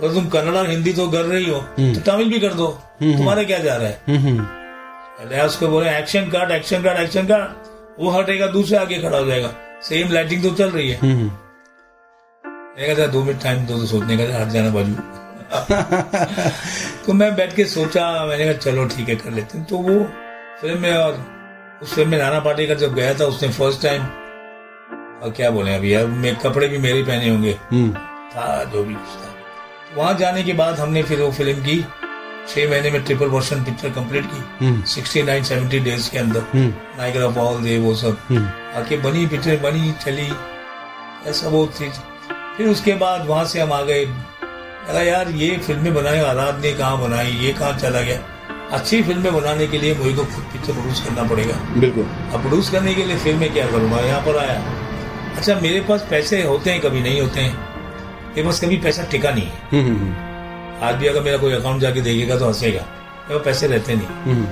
बोला, 0.00 0.12
तुम 0.14 0.28
कन्नड़ 0.28 0.56
और 0.56 0.68
हिंदी 0.70 0.92
तो 0.92 1.08
कर 1.10 1.24
रही 1.24 1.50
हो 1.50 1.58
तो 1.58 2.00
तमिल 2.02 2.30
भी 2.30 2.40
कर 2.40 2.54
दो। 2.54 2.66
तुम्हारा 3.02 3.42
क्या 3.42 3.58
जा 3.58 3.76
रहा 3.76 3.88
है? 3.88 4.02
हम्म, 4.08 4.18
हम्म, 4.18 5.40
उसको 5.46 5.68
बोले 5.68 5.90
action 5.98 6.30
card 6.30 6.50
action 6.50 6.82
card 6.82 6.98
action 7.00 7.26
card 7.26 8.02
वो 8.02 8.10
हटेगा 8.10 8.46
दूसरे 8.46 8.76
आगे 8.78 8.98
खड़ा 8.98 9.18
हो 9.18 9.26
जाएगा। 9.26 9.52
सेम 9.82 10.12
लाइटिंग 10.12 10.42
तो 10.42 10.50
चल 10.54 10.70
रही 10.70 10.90
है। 10.90 10.98
हम्म, 10.98 11.28
दो 13.12 13.22
मिनट 13.24 13.42
टाइम 13.42 13.66
दो 13.66 13.78
तो 13.78 13.86
सोचने 13.86 14.16
का 14.16 14.38
हट 14.40 14.48
जाना 14.48 14.70
बाजू। 14.70 14.94
तो 17.06 17.12
मैं 17.12 17.34
बैठ 17.36 17.54
के 17.54 17.64
सोचा 17.64 18.02
मैंने 18.26 18.44
कहा 18.44 18.52
चलो 18.54 18.84
ठीक 18.86 19.08
है 19.08 19.14
कर 19.16 19.30
लेते 19.30 19.58
हैं। 19.58 19.66
तो 19.66 19.76
वो 19.78 20.04
फ़िल्म 20.60 20.78
में 20.80 20.92
और 20.92 21.24
उस 21.82 21.94
फ़िल्म 21.94 22.10
में 22.10 22.18
नाना 22.18 22.40
पाटेकर 22.40 22.74
जब 22.78 22.94
गया 22.94 23.14
था 23.14 23.24
उसने 23.24 23.48
फ़र्स्ट 23.48 23.82
टाइम 23.82 24.02
और 24.02 25.32
क्या 25.36 25.50
बोले 25.50 25.74
अभी 25.74 25.94
यार 25.94 26.06
मैं 26.22 26.34
कपड़े 26.36 26.68
भी 26.68 26.78
मेरे 26.78 27.02
पहने 27.02 27.28
होंगे। 27.28 27.56
हम्म, 27.70 27.92
था 28.32 28.64
जो 28.64 28.84
भी 28.84 28.94
था। 28.94 29.29
वहाँ 29.96 30.14
जाने 30.14 30.42
के 30.42 30.52
बाद 30.52 30.78
हमने 30.80 31.02
फिर 31.02 31.20
वो 31.20 31.30
फ़िल्म 31.32 31.62
की 31.62 31.80
छह 32.48 32.68
महीने 32.70 32.90
में 32.90 33.02
ट्रिपल 33.04 33.26
वर्सन 33.26 33.62
पिक्चर 33.64 33.88
कंप्लीट 33.90 34.26
की 34.26 34.82
सिक्सटी 34.86 35.22
नाइन 35.22 35.44
सेवेंटी 35.44 35.78
डेज़ 35.78 36.10
के 36.10 36.18
अंदर। 36.18 36.44
नाइगर 36.98 37.22
ऑफ़ 37.22 37.38
ऑल 37.38 37.62
दे 37.62 37.78
वो 37.78 37.94
सब। 37.94 38.18
हम्म, 38.28 38.44
आके 38.80 38.96
बनी 38.96 39.26
पिक्चर 39.26 39.56
बनी 39.56 39.92
चली। 40.04 40.28
ऐसा 41.30 41.48
वो 41.48 41.66
चीज़। 41.78 41.98
फिर 42.56 42.68
उसके 42.68 42.94
बाद 42.94 43.26
वहाँ 43.26 43.44
से 43.44 43.60
हम 43.60 43.72
आ 43.72 43.80
गए। 43.82 44.04
लगा 44.04 45.02
यार 45.02 45.30
ये 45.30 45.56
फ़िल्में 45.56 45.94
बनाई 45.94 46.18
आज़ाद 46.18 46.60
ने 46.60 46.72
कहाँ 46.72 47.00
बनाई 47.00 47.30
ये 47.30 47.52
कहाँ 47.52 47.72
चला 47.78 48.00
गया? 48.00 48.20
अच्छी 48.72 49.02
फ़िल्में 49.02 49.32
बनाने 49.34 49.66
के 49.66 49.78
लिए 49.78 49.94
मुझे 49.94 50.12
को 50.12 50.24
खुद 50.24 50.44
पिक्चर 50.52 50.72
प्रोड्यूस 50.72 51.04
करना 51.06 51.22
पड़ेगा। 51.22 51.54
बिल्कुल। 51.80 52.04
अब 52.04 52.40
प्रोड्यूस 52.40 52.70
करने 52.70 52.94
के 52.94 53.04
लिए 53.04 53.16
फिर 53.16 53.34
मैं 53.36 53.52
क्या 53.52 53.66
करूँगा? 53.66 54.00
यहाँ 54.00 54.20
पर 54.20 54.38
आया। 54.38 54.60
अच्छा 55.36 55.54
मेरे 55.60 55.80
पास 55.80 56.06
पैसे 56.10 56.42
होते 56.42 56.70
हैं 56.70 56.80
कभी 56.80 57.00
नहीं 57.00 57.20
होते 57.20 57.40
हैं। 57.40 57.69
मेरे 58.30 58.42
पास 58.42 58.60
कभी 58.60 58.76
पैसा 58.76 59.02
टिका 59.02 59.30
नहीं 59.30 59.44
है। 59.44 59.52
हम्म, 59.72 59.96
हम्म, 59.96 60.86
आज 60.86 60.94
भी 60.94 61.06
अगर 61.06 61.22
मेरा 61.22 61.36
कोई 61.36 61.52
अकाउंट 61.52 61.80
जाके 61.80 62.00
देखेगा 62.00 62.36
तो 62.38 62.46
हंसेगा 62.46 62.80
मेरे 62.80 63.34
पास 63.34 63.44
पैसे 63.44 63.66
रहते 63.66 63.94
नहीं। 63.94 64.06
हम्म, 64.06 64.44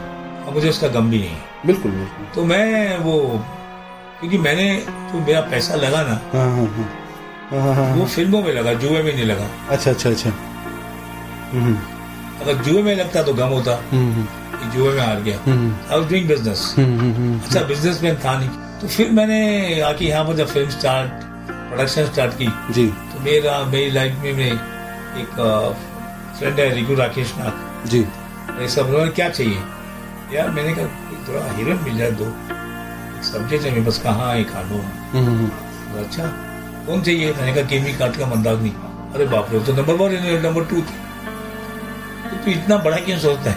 और 0.46 0.54
मुझे 0.54 0.68
उसका 0.68 0.88
गम 0.88 1.10
भी 1.10 1.18
नहीं 1.18 1.28
है। 1.28 1.66
बिल्कुल 1.66 1.92
बिल्कुल। 1.92 2.26
तो 2.34 2.44
मैं 2.44 2.98
वो 2.98 3.14
क्योंकि 4.20 4.38
मैंने 4.38 4.66
जो 5.12 5.20
मेरा 5.26 5.40
पैसा 5.40 5.74
लगा 5.74 6.02
ना 6.02 6.20
हाँ 6.32 6.48
हाँ 7.50 7.74
हाँ। 7.74 7.94
वो 7.96 8.06
फ़िल्मों 8.06 8.42
में 8.42 8.52
लगा 8.52 8.72
जुए 8.72 9.02
में 9.02 9.14
नहीं 9.14 9.24
लगा। 9.24 9.46
अच्छा 9.70 9.90
अच्छा 9.90 10.10
अच्छा। 10.10 10.30
हम्म 11.52 11.76
अगर 12.40 12.54
जुए 12.64 12.82
में 12.82 12.94
लगता 12.96 13.22
तो 13.22 13.34
गम 13.34 13.48
होता। 13.48 13.80
हम्म 13.92 14.12
हम्म। 14.12 14.26
कि 14.58 14.76
जुए 14.76 14.92
में 14.92 15.00
हार 15.00 15.20
गया। 15.20 15.38
हम्म 15.46 15.70
आई 15.90 15.98
वाज 15.98 16.08
डूइंग 16.08 16.28
बिज़नेस 16.28 16.74
हम्म 16.78 16.98
हम्म 16.98 17.14
हम्म 17.14 17.40
अच्छा 17.40 18.14
था 18.24 18.38
नहीं। 18.38 18.48
तो 18.80 18.88
फिर 18.88 19.10
मैंने 19.10 19.80
आके 19.80 20.04
यहाँ 20.04 20.24
पर 20.24 20.34
जब 20.34 20.46
फ़िल्म 20.46 20.70
स्टार्ट 20.70 21.26
प्रोडक्शन 21.68 22.06
स्टार्ट 22.06 22.32
की 22.32 22.48
जी। 22.70 22.86
तो 22.86 23.07
मेरा 23.24 23.58
मेरी 23.66 23.90
लाइफ 23.90 24.14
में 24.22 24.32
मैं 24.32 24.52
एक 25.20 25.34
फ्रेंड 26.38 26.60
है 26.60 26.68
रिकू 26.74 26.94
राकेश 26.94 27.34
नाथ। 27.38 27.86
जी। 27.88 27.98
ये 28.60 28.68
सब 28.68 28.88
लोगों 28.90 29.04
ने 29.04 29.10
क्या 29.12 29.28
चाहिए? 29.30 29.62
यार 30.32 30.50
मैंने 30.50 30.74
कहा 30.74 30.86
थोड़ा 31.28 31.52
हीरोइन 31.56 31.78
मिल 31.84 31.98
जाए 31.98 32.10
दो 32.20 32.24
सब्जेक्ट 33.24 33.64
है 33.64 33.70
मेरे 33.70 33.84
पास 33.84 33.98
कहाँ 34.02 34.32
है 34.34 34.44
कानून 34.44 34.84
हम्म 35.12 35.26
हम्म 35.26 36.00
अच्छा 36.00 36.26
कौन 36.86 37.02
चाहिए? 37.02 37.32
मैंने 37.32 37.54
कहा 37.54 37.64
केमी 37.70 37.92
काट 37.94 38.16
का 38.16 38.26
मंदाग्नि 38.26 38.72
अरे 39.14 39.26
बाप 39.26 39.52
रे 39.52 39.60
तो 39.60 39.72
नंबर 39.72 39.94
वन 39.94 40.12
नंबर 40.44 40.64
टू 40.64 40.76
थी। 40.78 40.96
तो 42.24 42.36
तू 42.36 42.50
इतना 42.50 42.76
बड़ा 42.78 42.96
क्यों 42.98 43.18
सोचता 43.18 43.50
है? 43.50 43.56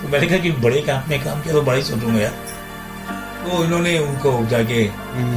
तो 0.00 0.08
मैंने 0.08 0.26
कहा 0.26 0.38
कि 0.38 0.50
बड़े 0.64 0.80
काम 0.82 1.08
में 1.08 1.22
काम 1.24 1.40
किया 1.42 1.54
तो 1.54 1.62
बड़ा 1.62 1.76
ही 1.76 1.82
सोचूँगा 1.84 2.20
यार। 2.20 2.34
तो 3.42 3.64
इन्होंने 3.64 3.98
उनको 3.98 4.30
जाके 4.46 4.84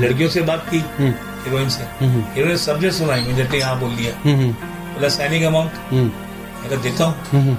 लड़कियों 0.01 0.29
से 0.29 0.41
बात 0.43 0.65
की। 0.69 0.79
हम्म। 0.97 1.13
हीरोइन 1.45 1.69
से 1.69 1.83
हम्म 1.99 2.23
हीरोइन 2.33 2.51
ने 2.51 2.57
सब्जेक्ट 2.59 2.95
सुना 2.95 3.15
इमीडिएटली 3.15 3.59
हाँ 3.59 3.79
बोल 3.79 3.95
दिया। 3.95 4.13
हम्म 4.23 4.51
बोला 4.93 5.09
साइनिंग 5.09 5.43
अमाउंट 5.45 5.71
हम्म। 5.91 6.11
मैं 6.61 6.81
देता 6.81 7.05
हूँ। 7.05 7.15
हम्म 7.31 7.55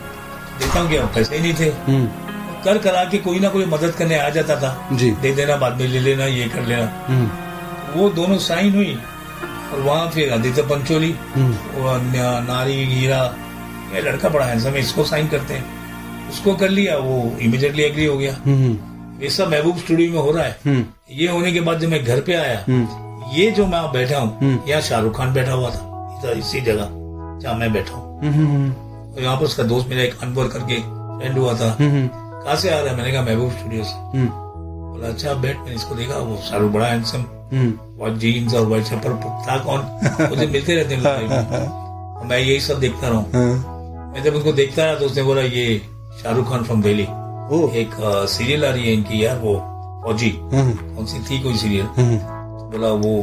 देता 0.59 0.81
हूँ 0.81 0.89
क्या? 0.91 1.05
पैसे 1.15 1.37
ही 1.37 1.43
नहीं 1.43 1.55
थे। 1.55 1.71
हम्म। 1.87 2.07
कर 2.65 2.79
करा 2.79 3.05
के 3.05 3.19
कोई 3.19 3.39
ना 3.41 3.49
कोई 3.49 3.65
मदद 3.67 3.95
करने 3.99 4.19
आ 4.19 4.29
जाता 4.31 4.57
था। 4.57 4.89
जी। 4.93 5.11
दे 5.23 5.33
देना 5.35 5.57
बाद 5.57 5.81
में 5.81 5.87
ले 5.89 6.01
लेना 6.01 6.27
ये 6.27 6.49
कर 6.49 6.67
लेना। 6.67 7.05
हम्म। 7.09 7.99
वो 7.99 8.09
दोनों 8.11 8.39
साइन 8.41 8.75
हुई 8.75 8.97
और 9.73 9.81
वहाँ 9.81 10.11
फिर 10.11 10.33
आदित्य 10.33 10.63
पंचोली 10.63 11.15
हम्म। 11.35 11.99
नारी 12.47 12.85
हीरा 12.87 13.23
ये 13.95 14.01
लड़का 14.03 14.29
बड़ा 14.29 14.47
हैंडसम 14.47 14.71
है 14.71 14.81
इसको 14.81 15.05
साइन 15.05 15.29
करते 15.29 15.55
हैं। 15.55 16.29
उसको 16.31 16.55
कर 16.55 16.69
लिया 16.69 16.97
वो 16.99 17.37
इमीडिएटली 17.43 17.83
एग्री 17.83 18.05
हो 18.05 18.17
गया। 18.19 18.37
हम्म 18.45 19.23
ये 19.23 19.31
सब 19.31 19.51
महबूब 19.51 19.79
स्टूडियो 19.79 20.13
में 20.13 20.19
हो 20.19 20.31
रहा 20.31 20.45
है। 20.45 20.59
हम्म। 20.67 20.85
ये 21.11 21.29
होने 21.29 21.53
के 21.53 21.61
बाद 21.61 21.81
जब 21.81 21.89
मैं 21.89 22.05
घर 22.05 22.21
पे 22.21 22.35
आया 22.35 22.65
हम्म। 22.69 23.04
ये 23.35 23.51
जो 23.51 23.67
मैं 23.67 23.83
बैठा 23.93 24.19
हूँ 24.19 24.39
हम्म। 24.41 24.59
यहाँ 24.69 24.81
शाहरुख 24.83 25.17
खान 25.17 25.33
बैठा 25.35 25.53
हुआ 25.53 25.71
था 25.71 26.19
इधर 26.19 26.39
इसी 26.39 26.61
जगह 26.61 26.89
जहाँ 27.43 27.55
मैं 27.59 27.73
बैठा 27.73 27.95
हूँ। 27.95 28.21
हम्म 28.25 28.71
और 29.15 29.23
यहाँ 29.23 29.37
पर 29.37 29.45
उसका 29.45 29.63
दोस्त 29.63 29.89
मेरा 29.89 30.03
एक 30.03 30.15
अनवर 30.23 30.49
करके 30.49 30.77
फ्रेंड 30.81 31.39
हुआ 31.39 31.55
था। 31.59 31.77
कहा 31.81 32.55
से 32.55 32.71
आ 32.71 32.79
रहा 32.79 32.91
है? 32.91 32.97
मैंने 32.97 33.13
कहा 33.13 33.23
महबूब 33.23 33.51
स्टूडियो 33.51 33.85
से। 33.85 33.95
हम्म। 34.17 34.29
बोला 34.29 35.09
अच्छा 35.09 35.35
बैठ 35.45 35.59
मैंने 35.59 35.75
इसको 35.75 35.95
देखा 35.95 36.17
वो 36.19 36.37
शाहरुख 36.49 36.73
बड़ा 36.73 36.87
हैंडसम 36.87 37.25
हम्म। 37.53 37.99
व्हाइट 37.99 38.19
जीन्स 38.19 38.55
और 38.55 38.67
व्हाइट 38.67 38.85
चप्पल 38.85 39.15
था 39.49 39.59
कौन? 39.65 40.29
मुझे 40.31 40.47
मिलते 40.47 40.77
रहते 40.77 40.95
हैं 40.95 41.03
में। 41.03 42.19
और 42.21 42.27
यही 42.33 42.61
सब 42.61 42.81
देखता 42.81 43.09
रहा 43.09 43.19
हूँ। 43.19 43.31
हाँ। 43.35 44.13
मैं 44.15 44.23
जब 44.23 44.35
उनको 44.37 44.53
देखता 44.53 44.85
रहा 44.85 44.95
तो 44.95 45.07
उसने 45.07 45.23
बोला 45.23 45.43
ये 45.43 45.81
शाहरुख 46.23 46.49
खान 46.51 46.63
फ्रॉम 46.65 46.83
दिल्ली 46.83 47.07
एक 47.81 47.91
सीरियल 48.31 48.65
आ 48.65 48.71
रही 48.71 48.87
है 48.87 48.93
इनकी 48.93 49.25
यार 49.25 49.39
वो 49.39 49.55
फौजी। 50.05 50.31
हम्म 50.53 50.73
कौन 50.95 51.07
सी 51.07 51.19
थी 51.31 51.43
कोई 51.43 51.57
सीरियल 51.57 51.87
हम्म 51.97 52.34
बोला 52.75 52.89
वो 52.89 53.23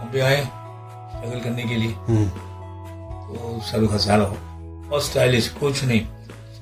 हम 0.00 0.10
पे 0.12 0.20
आए 0.20 0.40
स्ट्रगल 0.40 1.40
करने 1.40 1.64
के 1.64 1.76
लिए। 1.76 1.92
हम्म। 1.92 2.28
तो 2.28 3.60
शाहरुख 3.70 3.92
हंसा 3.92 4.16
रहा 4.16 4.26
हो। 4.26 4.36
और 4.92 5.00
स्टाइलिश 5.00 5.48
कुछ 5.48 5.84
नहीं। 5.84 6.06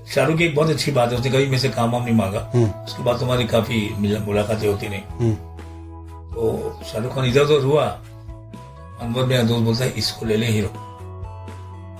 शाहरुख 0.09 0.39
की 0.39 0.45
एक 0.45 0.55
बहुत 0.55 0.69
अच्छी 0.69 0.93
बात 0.93 1.13
है 1.13 1.19
उसने 1.19 1.31
कभी 1.31 1.45
मेरे 1.45 1.59
से 1.59 1.69
काम 1.69 1.91
वाम 1.91 2.03
नहीं 2.03 2.15
मांगा। 2.15 2.51
हम्म। 2.55 2.71
उसके 2.71 3.03
बाद 3.03 3.21
तुम्हारी 3.21 3.45
काफ़ी 3.45 3.95
मुलाकातें 3.99 4.69
होती 4.69 4.89
नहीं 4.89 5.01
हम्म। 5.01 5.35
तो 6.35 6.81
शाहरुख 6.87 7.15
खान 7.15 7.25
इधर 7.25 7.41
उधर 7.41 7.65
हुआ। 7.65 7.85
अनवर 9.03 9.25
मेरा 9.25 9.43
दोस्त 9.43 9.65
बोलता 9.65 9.85
है 9.85 9.91
इसको 9.91 10.27
ले 10.27 10.37
ले 10.37 10.47
हीरो। 10.47 10.71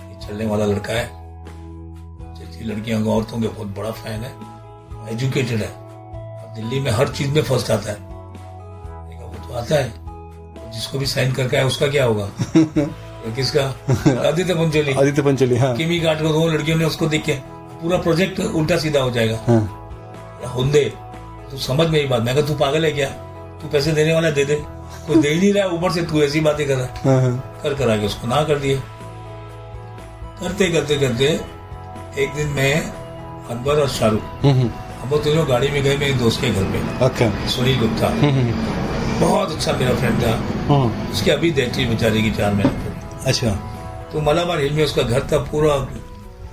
ये 0.09 0.27
चलने 0.27 0.45
वाला 0.45 0.65
लड़का 0.65 0.93
है। 0.93 1.09
जैसी 2.35 2.65
लड़कियाँ 2.65 3.03
औरतों 3.03 3.41
के 3.41 3.47
बहुत 3.47 3.67
बड़ा 3.67 3.91
फ़ैन 3.91 4.21
है। 4.21 4.33
एजुकेटेड 5.11 5.61
है। 5.61 5.73
दिल्ली 6.55 6.79
में 6.79 6.91
हर 6.91 7.07
चीज़ 7.07 7.29
में 7.29 7.41
फ़र्स्ट 7.41 7.71
आता 7.71 7.89
है। 7.91 8.12
तो 8.12 8.12
आता 9.55 9.75
है। 9.75 9.93
जिसको 10.71 10.99
भी 10.99 11.05
साइन 11.05 11.31
करके 11.33 11.57
आया 11.57 11.65
उसका 11.65 11.87
क्या 11.87 12.05
होगा? 12.05 12.29
किसका? 13.35 13.63
आदित्य 14.27 14.53
पंचोली। 14.53 14.93
आदित्य 14.93 15.21
पंचोली 15.21 15.57
हाँ। 15.57 15.75
किमी 15.75 15.99
काट 15.99 16.21
को 16.21 16.27
दो 16.27 16.47
लड़कियों 16.47 16.77
ने 16.77 16.85
उसको 16.85 17.07
देख 17.07 17.25
के 17.25 17.33
पूरा 17.81 17.97
प्रोजेक्ट 17.97 18.39
उल्टा 18.39 18.77
सीधा 18.77 19.01
हो 19.01 19.11
जाएगा। 19.11 19.39
हाँ। 19.47 19.61
हुंदे 20.55 20.93
तू 21.51 21.57
समझ 21.57 21.87
मेरी 21.87 22.07
बात। 22.07 22.21
मैं 22.21 22.45
तू 22.45 22.53
पागल 22.53 22.85
है 22.85 22.91
क्या? 22.91 23.09
तू 23.61 23.67
पैसे 23.67 23.91
देने 23.91 24.13
वाला 24.13 24.29
दे 24.29 24.45
दे। 24.45 24.55
कोई 25.07 25.21
दे 25.21 25.29
ही 25.29 25.39
नहीं 25.39 25.53
रहा 25.53 25.67
ऊपर 25.67 25.91
से 25.91 26.01
तू 26.01 26.21
ऐसी 26.23 26.39
बातें 26.39 26.67
कर 26.67 26.75
रहा 26.75 26.85
है। 26.85 27.21
हाँ 27.21 27.59
कर 27.63 27.73
करा 27.73 27.97
के 27.97 28.05
उसको 28.05 28.27
ना 28.27 28.43
कर 28.43 28.59
दिया 28.59 28.79
करते 30.39 30.69
करते 30.69 30.95
करते 30.97 31.25
एक 32.23 32.33
दिन 32.33 32.47
मैं 32.47 32.81
अकबर 32.83 33.81
और 33.81 33.89
शाहरुख 33.89 34.21
हम्म 34.43 34.69
हम 35.01 35.09
लोग 35.09 35.23
तीनों 35.23 35.49
गाड़ी 35.49 35.67
में 35.67 35.83
गए 35.83 35.97
मेरे 35.97 36.13
दोस्त 36.13 36.41
के 36.41 36.49
घर 36.49 36.63
पे। 36.63 37.05
अच्छा। 37.05 37.47
सुनील 37.47 37.79
गुप्ता। 37.79 38.07
हम्म। 38.07 38.92
बहुत 39.27 39.51
अच्छा 39.51 39.73
मेरा 39.73 39.95
फ्रेंड 39.95 40.23
था। 40.23 40.35
हम्म 40.67 41.11
उसकी 41.11 41.31
अभी 41.31 41.51
डेथ 41.51 41.75
हुई 41.75 41.85
बेचारे 41.85 42.21
की 42.21 42.31
चार 42.31 42.53
महीने 42.53 43.25
अच्छा। 43.25 43.51
तो 44.13 44.21
मलाबार 44.21 44.59
हिल 44.59 44.73
में 44.73 44.83
उसका 44.83 45.01
घर 45.01 45.27
था 45.31 45.37
पूरा 45.37 45.75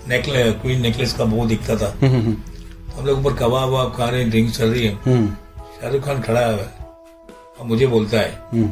नेकले 0.08 0.52
क्वीन 0.52 0.80
नेकलेस 0.80 1.12
का 1.12 1.24
वो 1.24 1.46
दिखता 1.46 1.76
था। 1.76 1.94
हम्म 2.02 2.20
हम्म 2.20 2.36
हम 2.98 3.06
लोग 3.06 3.26
ऊपर 3.26 3.36
कबाब 3.36 3.68
वबाब 3.68 3.94
खा 3.96 4.08
रहे 4.08 4.20
हैं 4.20 4.30
ड्रिंक 4.30 4.50
चल 4.50 4.68
रही 4.68 4.86
है। 4.86 4.94
हम्म। 4.94 5.26
शाहरुख 5.80 6.02
खान 6.02 6.20
खड़ा 6.20 6.40
है। 6.40 6.56
और 7.60 7.66
मुझे 7.66 7.86
बोलता 7.86 8.18
है 8.18 8.42
हम्म। 8.52 8.68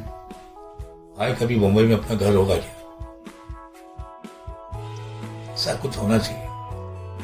भाई 1.19 1.33
कभी 1.33 1.57
मुंबई 1.57 1.83
में 1.83 1.95
अपना 1.97 2.17
घर 2.17 2.35
होगा 2.35 2.55
क्या? 2.55 2.75
ऐसा 5.55 5.75
कुछ 5.75 5.99
होना 5.99 6.19
चाहिए। 6.19 6.43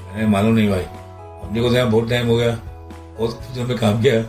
मैंने 0.07 0.27
मालूम 0.27 0.55
नहीं 0.55 0.69
भाई। 0.69 0.81
अपने 0.81 1.61
को 1.61 1.69
तो 1.69 1.75
यहाँ 1.75 1.91
बहुत 1.91 2.11
टाइम 2.11 2.27
हो 2.27 2.37
गया। 2.37 2.59
बहुत 3.18 3.40
कुछ 3.46 3.68
में 3.68 3.77
काम 3.79 4.00
किया। 4.03 4.22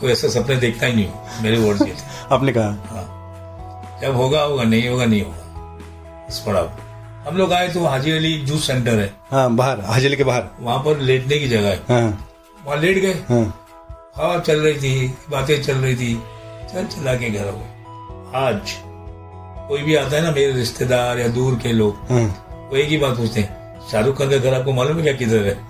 कोई 0.00 0.12
ऐसा 0.12 0.28
सपने 0.28 0.56
देखता 0.56 0.86
ही 0.86 0.94
नहीं 0.94 1.06
हूँ। 1.06 1.42
मेरे 1.42 1.58
वर्ड 1.58 1.82
ये 1.88 1.94
आपने 2.32 2.52
कहा। 2.52 2.68
हाँ। 2.90 3.98
जब 4.02 4.16
होगा 4.16 4.42
होगा 4.42 4.64
नहीं 4.64 4.88
होगा 4.88 5.04
नहीं 5.04 5.22
होगा। 5.22 6.24
बस 6.28 6.42
पड़ा 6.46 6.60
हम 7.28 7.36
लोग 7.36 7.52
आए 7.52 7.68
तो 7.68 7.84
हाजी 7.86 8.10
अली 8.12 8.32
जूस 8.46 8.66
सेंटर 8.66 8.98
है। 8.98 9.12
हाँ 9.30 9.50
बाहर 9.56 9.80
हाजी 9.84 10.06
अली 10.06 10.16
के 10.16 10.24
बाहर। 10.24 10.48
वहाँ 10.60 10.78
पर 10.84 10.98
लेटने 11.00 11.38
की 11.38 11.48
जगह 11.48 11.68
है। 11.68 11.76
हाँ। 11.88 12.28
वहाँ 12.66 12.78
लेट 12.80 12.98
गए। 12.98 13.12
हाँ। 13.28 13.44
हवा 14.16 14.38
चल 14.38 14.60
रही 14.60 14.74
थी 14.80 15.14
बातें 15.30 15.62
चल 15.62 15.76
रही 15.76 15.94
थी। 15.96 16.14
चल 16.72 16.86
चला 16.86 17.14
के 17.14 17.30
घर 17.30 17.48
हो 17.48 17.56
गए 17.58 18.38
आज 18.46 18.72
कोई 19.68 19.82
भी 19.82 19.94
आता 19.96 20.16
है 20.16 20.22
ना 20.22 20.30
मेरे 20.30 20.52
रिश्तेदार 20.52 21.18
या 21.18 21.28
दूर 21.36 21.54
के 21.62 21.72
लोग 21.72 21.96
हाँ। 22.10 22.24
वो 22.70 22.76
एक 22.76 22.88
ही 22.88 22.96
बात 22.98 23.16
पूछते 23.16 23.40
हैं 23.40 23.65
शाहरुख 23.90 24.18
खान 24.18 24.30
का 24.30 24.36
घर 24.36 24.54
आपको 24.54 24.72
मालूम 24.72 24.96
है 24.96 25.02
क्या 25.02 25.12
किधर 25.12 25.46
है? 25.46 25.56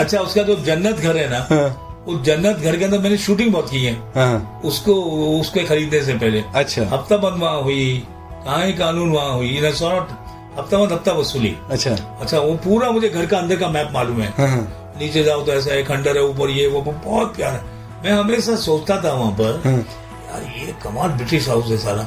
अच्छा 0.00 0.20
उसका 0.20 0.42
जो 0.42 0.56
जन्नत 0.64 0.96
घर 0.96 1.16
है 1.16 1.28
ना 1.30 1.46
हाँ। 1.50 2.04
उस 2.08 2.20
जन्नत 2.22 2.56
घर 2.56 2.76
के 2.76 2.84
अंदर 2.84 2.98
मैंने 2.98 3.16
शूटिंग 3.18 3.52
बहुत 3.52 3.70
की 3.70 3.84
है। 3.84 3.94
हाँ। 4.14 4.60
उसको 4.64 4.94
उसके 5.40 5.64
खरीदने 5.64 6.00
से 6.02 6.14
पहले। 6.14 6.42
अच्छा। 6.54 6.82
हफ़्ता 6.88 7.16
बंद 7.16 7.42
वहाँ 7.42 7.62
हुई 7.62 8.04
कहा 8.44 8.70
कानून 8.78 9.10
वहाँ 9.12 9.34
हुई 9.34 9.60
रिसोर्ट 9.60 10.10
हफ़्ता 10.58 10.78
बंद 10.78 10.92
हफ़्ता 10.92 11.12
वसूली। 11.12 11.56
अच्छा। 11.70 11.90
अच्छा 12.20 12.38
वो 12.38 12.54
पूरा 12.64 12.90
मुझे 12.90 13.08
घर 13.08 13.26
का 13.26 13.38
अंदर 13.38 13.56
का 13.56 13.68
मैप 13.68 13.90
मालूम 13.94 14.20
है। 14.20 14.32
हाँ 14.38 14.94
नीचे 15.00 15.22
जाओ 15.24 15.42
तो 15.46 15.52
ऐसा 15.52 15.72
है 15.72 15.82
खंडर 15.84 16.16
है 16.16 16.22
ऊपर 16.24 16.50
ये 16.50 16.66
वो 16.66 16.80
बहुत 16.82 17.34
प्यारा। 17.36 17.52
है 17.52 17.62
मैं 18.04 18.12
हमेशा 18.12 18.56
सोचता 18.56 18.96
था 19.04 19.12
वहाँ 19.12 19.32
पर 19.32 19.62
यार 19.66 20.42
ये 20.58 20.74
कमाल 20.82 21.08
ब्रिटिश 21.10 21.48
हाउस 21.48 21.70
है 21.70 21.76
सारा। 21.78 22.06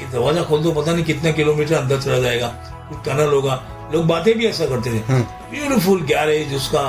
ये 0.00 0.06
दरवाज़ा 0.12 0.42
खोल 0.42 0.62
दो 0.62 0.72
पता 0.72 0.92
नहीं 0.92 1.04
कितने 1.04 1.32
किलोमीटर 1.32 1.74
अंदर 1.74 2.00
चला 2.00 2.18
जाएगा। 2.18 2.54
टनल 3.06 3.32
होगा। 3.34 3.62
लोग 3.92 4.06
बातें 4.06 4.34
भी 4.38 4.46
ऐसा 4.46 4.66
करते 4.66 4.92
थे। 4.92 4.98
हाँ। 5.08 5.20
ब्यूटीफुल 5.50 6.02
गैरेज 6.06 6.54
उसका। 6.54 6.82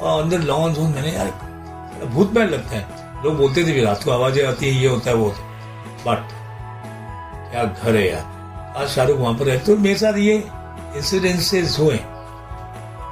और 0.00 0.22
अंदर 0.22 0.40
लॉन्च 0.40 0.78
हो 0.78 0.88
मैंने 0.88 1.12
यार 1.12 2.06
भूत 2.06 2.32
महल 2.34 2.48
लगता 2.48 2.76
है। 2.76 2.86
लोग 3.24 3.36
बोलते 3.36 3.64
थे 3.64 3.72
भी 3.72 3.82
रात 3.82 4.04
को 4.04 4.10
आवाज़ें 4.10 4.44
आती 4.46 4.66
है 4.66 4.82
ये 4.82 4.88
होता 4.88 5.10
है 5.10 5.16
वो 5.16 5.28
बट 6.06 6.28
क्या 7.50 7.64
घर 7.64 7.96
है 7.96 8.08
यार। 8.08 8.74
आज 8.76 8.88
शाहरुख 8.88 9.18
वहाँ 9.18 9.34
पर 9.34 9.48
है। 9.48 9.58
तो 9.58 9.76
मेरे 9.76 9.98
साथ 9.98 10.18
ये 10.18 10.36
इंसिडेंसेस 10.96 11.76
हुए। 11.78 11.98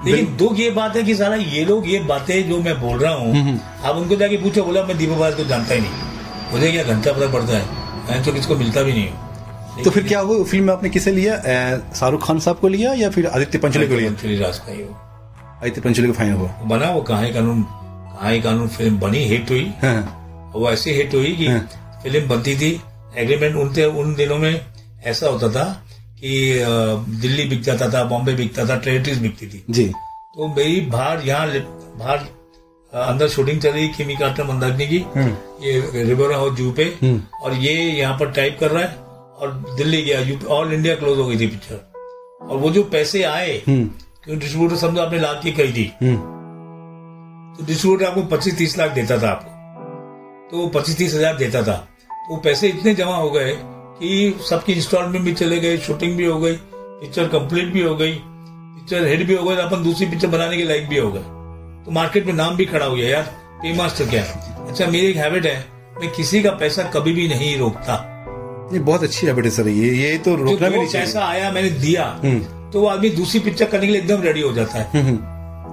लेकिन 0.04 0.36
दुख 0.36 0.58
ये 0.58 0.70
बात 0.70 0.96
है 0.96 1.02
कि 1.02 1.14
सारा 1.14 1.36
ये 1.36 1.64
लोग 1.64 1.88
ये 1.88 1.98
बातें 2.04 2.48
जो 2.48 2.58
मैं 2.62 2.80
बोल 2.80 2.98
रहा 2.98 3.12
हूँ 3.14 3.60
आप 3.84 3.96
उनको 3.96 4.16
जाके 4.16 4.36
पूछो 4.36 4.64
बोला 4.64 4.82
मैं 4.82 4.96
दीपक 4.98 5.18
बाज 5.18 5.34
को 5.34 5.44
जानता 5.44 5.74
ही 5.74 5.80
नहीं। 5.80 6.52
मुझे 6.52 6.70
क्या 6.72 6.82
घंटा 6.84 7.12
फ़र्क 7.12 7.32
पड़ता 7.32 7.52
है? 7.52 7.64
मैं 8.08 8.22
तो 8.24 8.32
किसको 8.32 8.56
मिलता 8.56 8.82
भी 8.82 8.92
नहीं 8.92 9.08
हूँ। 9.08 9.25
तो 9.84 9.90
फिर 9.90 10.02
क्या 10.04 10.20
हुआ? 10.20 10.42
फ़िल्म 10.44 10.64
में 10.64 10.72
आपने 10.72 10.88
किसे 10.90 11.12
लिया? 11.12 11.36
शाहरुख 11.94 12.26
खान 12.26 12.38
साहब 12.40 12.58
को 12.58 12.68
लिया 12.68 12.92
या 12.94 13.10
फिर 13.10 13.26
आदित्य 13.28 13.58
पंचोली 13.58 13.88
को 13.88 13.94
लिया? 13.94 14.10
ही 14.22 14.82
आदित्य 15.58 15.80
पंचोली 15.80 16.08
को 16.08 16.14
फाइनल 16.14 16.34
हुआ। 16.34 16.48
बना 16.66 16.90
वो 16.90 17.02
कहा 17.02 17.28
कानून 17.30 17.62
कहा 17.62 18.36
कानून 18.42 18.68
फ़िल्म 18.68 18.98
बनी 18.98 19.24
हिट 19.24 19.50
हुई। 19.50 19.64
हाँ। 19.82 20.52
वो 20.54 20.70
ऐसी 20.70 20.90
हिट 20.92 21.14
हुई 21.14 21.32
कि 21.32 21.48
फ़िल्म 22.02 22.28
बनती 22.28 22.54
थी। 22.56 22.70
एग्रीमेंट 23.18 23.56
उन 23.56 23.68
उन 24.00 24.14
दिनों 24.14 24.38
में 24.38 24.60
ऐसा 25.04 25.28
होता 25.28 25.48
था 25.50 25.64
कि 26.20 26.30
दिल्ली 27.20 27.44
बिक 27.44 27.62
जाता 27.62 27.88
था 27.88 28.04
बॉम्बे 28.04 28.34
बिकता 28.34 28.64
था 28.68 28.76
टेरिटरीज 28.78 29.18
बिकती 29.18 29.46
थी। 29.46 29.64
जी। 29.70 29.86
तो 29.86 30.48
मेरी 30.48 30.80
बाहर 30.90 31.26
यहाँ 31.26 31.46
बाहर 31.98 32.18
अंदर 32.92 33.28
शूटिंग 33.28 33.60
चल 33.60 33.70
रही 33.70 33.88
किमी 33.88 34.16
कार्टर 34.16 34.44
मंदाकिनी 34.44 34.86
की 34.86 34.96
ये 35.62 36.04
रिवर 36.04 36.32
हाउस 36.32 36.56
जू 36.58 36.70
पे। 36.72 36.84
और 37.42 37.54
ये 37.56 37.72
यहाँ 37.72 38.16
पर 38.18 38.30
टाइप 38.32 38.56
कर 38.60 38.70
रहा 38.70 38.82
है। 38.82 39.05
और 39.36 39.52
दिल्ली 39.76 40.02
गया 40.02 40.20
यूपी 40.20 40.46
ऑल 40.46 40.72
इंडिया 40.72 40.94
क्लोज 40.96 41.18
हो 41.18 41.26
गई 41.26 41.38
थी 41.38 41.46
पिक्चर 41.46 42.46
और 42.46 42.56
वो 42.58 42.70
जो 42.70 42.82
पैसे 42.92 43.22
आए 43.24 43.62
क्योंकि 43.68 44.36
डिस्ट्रीब्यूटर 44.36 44.76
समझो 44.76 45.00
आपने 45.02 45.18
लाख 45.18 45.42
की 45.42 45.52
खरीदी। 45.52 45.84
तो 45.94 47.66
डिस्ट्रीब्यूटर 47.66 48.04
आपको 48.04 48.22
पच्चीस 48.26 48.56
तीस 48.58 48.78
लाख 48.78 48.90
देता 48.90 49.18
था 49.22 49.30
आपको। 49.30 49.50
तो 50.50 50.66
पच्चीस 50.70 50.96
तीस 50.98 51.14
हज़ार 51.14 51.36
देता 51.36 51.62
था। 51.62 51.76
तो 52.10 52.34
वो 52.34 52.36
पैसे 52.40 52.68
इतने 52.68 52.94
जमा 52.94 53.16
हो 53.16 53.30
गए 53.30 53.52
कि 53.98 54.34
सबकी 54.48 54.72
इंस्टॉलमेंट 54.72 55.24
भी 55.24 55.32
चले 55.34 55.58
गए 55.60 55.76
शूटिंग 55.78 56.16
भी 56.16 56.24
हो 56.24 56.38
गई 56.40 56.56
पिक्चर 57.00 57.28
कंप्लीट 57.28 57.72
भी 57.72 57.82
हो 57.82 57.94
गई 57.96 58.12
पिक्चर 58.14 59.06
हिट 59.06 59.26
भी 59.26 59.34
हो 59.34 59.44
गई 59.44 59.56
अपन 59.58 59.82
दूसरी 59.84 60.06
पिक्चर 60.06 60.28
बनाने 60.28 60.56
के 60.56 60.64
लायक 60.64 60.88
भी 60.88 60.98
हो 60.98 61.10
गए। 61.12 61.22
तो 61.84 61.90
मार्केट 61.92 62.26
में 62.26 62.32
नाम 62.34 62.56
भी 62.56 62.64
खड़ा 62.66 62.84
हो 62.86 62.94
गया 62.94 63.08
यार 63.08 63.22
पे 63.62 63.72
मास्टर 63.76 64.08
क्या 64.10 64.22
है? 64.22 64.68
अच्छा 64.68 64.86
मेरी 64.86 65.06
एक 65.06 65.16
हैबिट 65.16 65.46
है 65.46 65.58
मैं 66.00 66.10
किसी 66.12 66.42
का 66.42 66.50
पैसा 66.56 66.82
कभी 66.90 67.12
भी 67.12 67.28
नहीं 67.28 67.56
रोकता। 67.58 67.94
ये 68.72 68.78
बहुत 68.80 69.02
अच्छी 69.02 69.26
हैबिट 69.26 69.44
है 69.44 69.50
सर 69.50 69.68
ये 69.68 69.90
ये 69.94 70.16
तो 70.18 70.34
रोकना 70.36 70.68
भी 70.68 70.76
नहीं 70.76 70.88
चाहिए। 70.88 71.06
पैसा 71.06 71.24
आया 71.24 71.50
मैंने 71.52 71.70
दिया 71.80 72.04
तो 72.72 72.80
वो 72.80 72.86
आदमी 72.88 73.10
दूसरी 73.10 73.40
पिक्चर 73.40 73.66
करने 73.66 73.86
के 73.86 73.92
लिए 73.92 74.00
एकदम 74.00 74.22
रेडी 74.22 74.40
हो 74.40 74.52
जाता 74.52 74.78
है। 74.78 75.16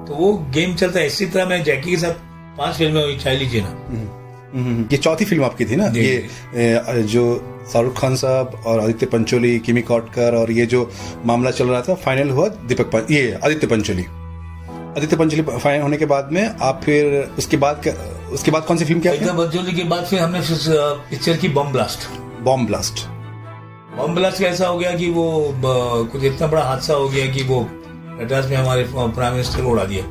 तो 0.05 0.15
वो 0.15 0.33
गेम 0.53 0.75
चलता 0.75 0.99
है 0.99 1.05
इसी 1.07 1.25
तरह 1.25 1.45
मैं 1.45 1.63
जैकी 1.63 1.91
के 1.91 1.97
साथ 1.97 2.13
पाँच 2.57 2.75
फ़िल्में 2.77 3.03
हुई 3.03 3.17
चाह 3.17 3.33
लीजिए 3.33 3.61
ना। 3.61 4.87
ये 4.91 4.97
चौथी 4.97 5.25
फ़िल्म 5.25 5.43
आपकी 5.43 5.65
थी 5.65 5.75
ना? 5.75 5.87
ये 5.87 7.03
जो। 7.07 7.25
शाहरुख 7.63 7.99
खान 7.99 8.15
साहब 8.15 8.63
और 8.65 8.79
आदित्य 8.79 9.05
पंचोली 9.05 9.57
किमी 9.59 9.81
कॉटकर 9.81 10.35
और 10.35 10.51
ये 10.51 10.65
जो 10.65 10.79
मामला 11.25 11.51
चल 11.51 11.67
रहा 11.67 11.81
था 11.81 11.93
फाइनल 11.95 12.29
हुआ 12.29 12.47
दीपक 12.69 13.07
ये 13.11 13.21
आदित्य 13.43 13.67
पंचोली। 13.67 14.03
आदित्य 14.97 15.15
पंचोली 15.15 15.43
फाइनल 15.43 15.81
होने 15.81 15.97
के 15.97 16.05
बाद 16.05 16.29
में 16.31 16.43
आप 16.61 16.81
फिर 16.85 17.15
उसके 17.37 17.57
बाद 17.57 17.87
उसके 18.33 18.51
बाद 18.51 18.65
कौन 18.65 18.77
सी 18.77 18.85
फ़िल्म 18.85 19.01
क्या 19.01 19.33
बज्जोली 19.33 19.73
के 19.73 19.83
बाद 19.89 20.05
फिर 20.05 20.19
हमने 20.19 20.41
पिक्चर 21.09 21.37
की 21.37 21.49
bomb 21.49 21.71
blast 21.71 22.09
bomb 22.43 22.67
blast 22.67 23.05
bomb 23.97 24.15
blast 24.15 24.39
कैसा 24.39 24.67
हो 24.67 24.77
गया 24.77 24.91
कि 24.97 25.09
वो 25.11 25.25
कुछ 26.11 26.23
इतना 26.23 26.47
बड़ा 26.47 26.63
हादसा 26.63 26.93
हो 26.93 27.07
गया 27.09 27.25
कि 27.33 27.43
वो 27.43 27.59
मद्रास 28.21 28.45
में 28.45 28.55
हमारे 28.57 28.85
प्राइम 28.93 29.31
मिनिस्टर 29.31 29.61
को 29.63 29.69
उड़ा 29.69 29.83
दिया। 29.83 30.03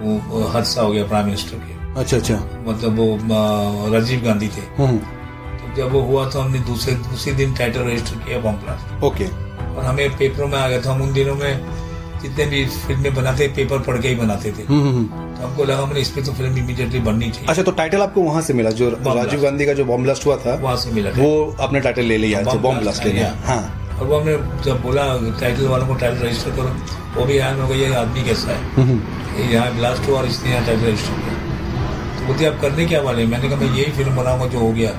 वो 0.00 0.46
हादसा 0.48 0.82
हो 0.82 0.92
गया 0.92 1.04
प्राइम 1.06 1.26
मिनिस्टर 1.26 1.58
के। 1.58 2.00
अच्छा 2.00 2.16
अच्छा। 2.16 2.34
मतलब 2.66 2.98
वो 2.98 3.92
राजीव 3.92 4.20
गांधी 4.24 4.48
थे। 4.48 4.62
हम्म, 4.78 4.98
तो 4.98 5.74
जब 5.76 5.92
वो 5.92 6.00
हुआ 6.02 6.28
तो 6.30 6.40
हमने 6.40 6.58
दूसरे 6.66 6.94
दूसरे 7.06 7.32
दिन 7.32 7.54
टाइटल 7.54 7.80
रजिस्टर 7.80 8.18
किया 8.18 8.38
बम 8.40 8.56
ब्लास्ट 8.64 9.04
ओके 9.04 9.24
और 9.24 9.84
हमें 9.84 10.16
पेपरों 10.16 10.48
में 10.48 10.58
आ 10.58 10.68
गया 10.68 10.80
था 10.80 10.92
हम 10.92 11.02
उन 11.02 11.12
दिनों 11.12 11.34
में 11.34 11.87
जितने 12.22 12.44
भी 12.46 12.64
फ़िल्में 12.86 13.14
बनाते 13.14 13.48
पेपर 13.56 13.78
पढ़ 13.86 14.00
के 14.02 14.08
ही 14.08 14.14
बनाते 14.16 14.52
थे। 14.52 14.62
हम्म, 14.68 14.88
हम्म। 14.88 15.04
तो 15.34 15.46
हमको 15.46 15.64
लगा 15.64 15.86
मैंने 15.86 16.00
इस 16.00 16.08
पे 16.10 16.22
तो 16.22 16.32
फ़िल्म 16.32 16.56
इमीडिएटली 16.58 17.00
बननी 17.00 17.30
चाहिए। 17.30 17.48
अच्छा 17.48 17.62
तो 17.62 17.72
टाइटल 17.72 18.02
आपको 18.02 18.22
वहाँ 18.22 18.42
से 18.42 18.54
मिला 18.54 18.70
जो 18.80 18.88
राजीव 19.06 19.42
गांधी 19.42 19.66
का 19.66 19.72
जो 19.72 19.84
बॉम्ब 19.84 20.02
ब्लास्ट 20.04 20.26
हुआ 20.26 20.36
था 20.36 20.54
वहाँ 20.62 20.76
से 20.76 20.90
मिला 20.92 21.10
वो 21.18 21.56
आपने 21.60 21.80
टाइटल 21.80 22.04
ले 22.04 22.16
लिया 22.18 22.42
जो 22.42 22.58
बॉम्ब 22.58 22.80
ब्लास्ट 22.80 23.04
ले 23.04 23.12
लिया। 23.12 23.34
हाँ। 23.44 23.62
और 23.98 24.06
वो 24.06 24.18
हमने 24.18 24.36
जब 24.64 24.82
बोला 24.82 25.04
टाइटल 25.40 25.66
वालों 25.68 25.86
को 25.86 25.94
टाइटल 25.94 26.26
रजिस्टर 26.26 26.50
करो 26.56 26.70
वो 27.14 27.24
भी 27.26 27.36
हैरान 27.36 27.60
हो 27.60 27.68
गई 27.68 27.78
ये 27.78 27.94
आदमी 27.96 28.24
कैसा 28.24 28.50
है? 28.50 28.58
हम्म, 28.74 29.00
यहाँ 29.52 29.74
ब्लास्ट 29.76 30.08
हुआ 30.08 30.18
और 30.18 30.26
इसने 30.26 30.50
यहाँ 30.50 30.66
टाइटल 30.66 30.86
रजिस्टर 30.86 31.20
किया। 31.22 31.34
तो 32.18 32.26
बोलते 32.26 32.46
आप 32.46 32.60
करने 32.62 32.86
क्या 32.86 33.00
वाले 33.02 33.26
मैंने 33.26 33.48
कहा 33.48 33.60
मैं 33.60 33.74
यही 33.76 33.92
फ़िल्म 33.92 34.16
बनाऊँगा 34.16 34.46
जो 34.46 34.58
हो 34.58 34.72
गया। 34.72 34.90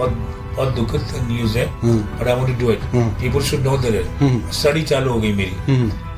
और 0.00 0.10
बहुत 0.56 0.74
दुखद 0.74 1.02
न्यूज़ 1.28 1.56
है 1.58 1.66
but 1.84 2.28
I 2.28 2.34
want 2.34 2.48
to 2.48 2.66
do 2.66 2.72
it 2.72 2.80
people 3.20 3.40
should 3.48 3.60
know 3.64 3.76
that 3.78 4.52
study 4.52 4.82
चालू 4.82 5.12
हो 5.12 5.20
गई 5.20 5.32
मेरी। 5.34 5.56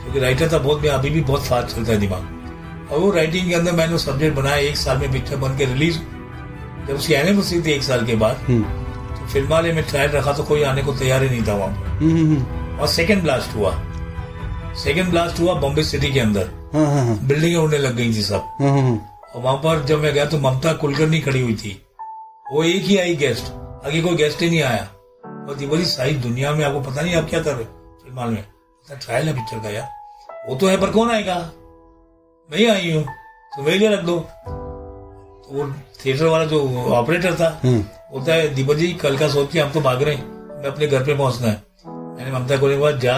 क्योंकि 0.02 0.20
राइटर 0.20 0.52
था 0.52 0.58
बहुत 0.58 0.82
मैं 0.82 0.90
अभी 0.90 1.10
भी 1.10 1.20
बहुत 1.20 1.44
फास्ट 1.46 1.76
चलता 1.76 1.92
है 1.92 1.98
दिमाग 1.98 2.88
और 2.92 2.98
वो 2.98 3.10
राइटिंग 3.10 3.48
के 3.48 3.54
अंदर 3.54 3.72
मैंने 3.72 3.98
सब्जेक्ट 3.98 4.36
बनाया 4.36 4.56
एक 4.56 4.76
साल 4.76 4.98
में 4.98 5.12
पिक्चर 5.12 5.36
बन 5.36 5.56
के 5.58 5.64
रिलीज़ 5.64 5.98
जब 6.88 6.94
उसकी 6.94 7.14
एनिवर्सरी 7.14 7.62
थी 7.62 7.72
एक 7.72 7.82
साल 7.82 8.06
के 8.06 8.14
बाद 8.14 8.36
हम्म, 8.48 8.62
तो 9.14 9.26
फ़िल्म 9.26 9.48
वाले 9.48 9.72
में 9.72 9.82
ट्रायल 9.84 10.10
रखा 10.10 10.32
तो 10.32 10.42
कोई 10.42 10.62
आने 10.62 10.82
को 10.82 10.92
तैयार 10.92 11.22
ही 11.22 11.28
नहीं 11.28 11.46
था 11.48 11.54
वहाँ 11.54 11.74
पर 11.74 11.88
हम्म, 11.88 12.34
हम्म, 12.34 12.78
और 12.78 12.88
सेकंड 12.88 13.22
ब्लास्ट 13.22 13.56
हुआ। 13.56 13.70
सेकंड 14.74 15.10
ब्लास्ट 15.10 15.40
हुआ 15.40 15.54
बॉम्बे 15.54 15.82
सिटी 15.82 16.10
के 16.12 16.20
अंदर। 16.20 16.50
हाँ 16.74 16.86
हाँ 16.86 17.04
हाँ। 17.06 17.18
बिल्डिंगें 17.22 17.58
उड़ने 17.58 17.78
लग 17.78 17.96
गई 17.96 18.08
थी 18.08 18.22
सब। 18.22 18.48
हाँ, 18.60 18.70
हाँ, 18.70 19.18
और 19.34 19.42
वहाँ 19.42 19.56
पर 19.56 19.84
जब 19.84 20.02
मैं 20.02 20.12
गया 20.14 20.24
तो 20.24 20.38
ममता 20.38 20.72
कुलकर्णी 20.72 21.20
खड़ी 21.20 21.40
हुई 21.40 21.54
थी। 21.54 21.80
वो 22.52 22.62
एक 22.64 22.84
ही 22.84 22.96
आई 22.96 23.16
गेस्ट 23.16 23.52
आगे 23.86 24.02
कोई 24.02 24.16
गेस्ट 24.16 24.42
ही 24.42 24.50
नहीं 24.50 24.62
आया। 24.62 24.82
और 25.24 25.66
बोली 25.66 25.84
सारी 25.84 26.14
दुनिया 26.14 26.52
में 26.52 26.64
आपको 26.64 26.80
पता 26.80 27.02
नहीं 27.02 27.14
आप 27.14 27.28
क्या 27.30 27.42
कर 27.42 27.54
रहे 27.54 27.64
हो? 27.64 27.98
फ़िल्म 28.04 28.32
में। 28.32 28.44
ट्रायल 28.94 29.28
है 29.28 29.34
पिक्चर 29.34 29.58
का 29.58 29.70
यार 29.70 29.88
वो 30.48 30.54
तो 30.56 30.68
है 30.68 30.80
पर 30.80 30.90
कौन 30.90 31.10
आएगा? 31.10 31.36
मैं 32.50 32.70
आई 32.70 32.92
हूँ 32.92 33.04
तो 33.56 33.62
लिए 33.70 33.88
रख 33.88 34.04
दो 34.04 34.18
तो 34.18 35.48
वो 35.52 35.72
थिएटर 36.04 36.24
वाला 36.24 36.44
जो 36.44 36.60
ऑपरेटर 36.94 37.34
था 37.34 37.48
हम्म, 37.64 37.80
बोलता 38.12 38.34
है 38.34 38.48
दीपक 38.54 38.74
जी 38.74 38.92
कल 38.92 39.18
का 39.18 39.28
सोच 39.28 39.52
के 39.52 39.60
हम 39.60 39.70
तो 39.72 39.80
भाग 39.80 40.02
रहे 40.02 40.14
हैं। 40.14 40.24
मैं 40.60 40.66
अपने 40.66 40.86
घर 40.86 41.04
पे 41.04 41.16
पहुँचना 41.16 41.46
है। 41.46 41.62
मैंने 41.86 42.32
ममता 42.32 42.56
को 42.56 42.68
बोला 42.68 42.90
जा 42.98 43.16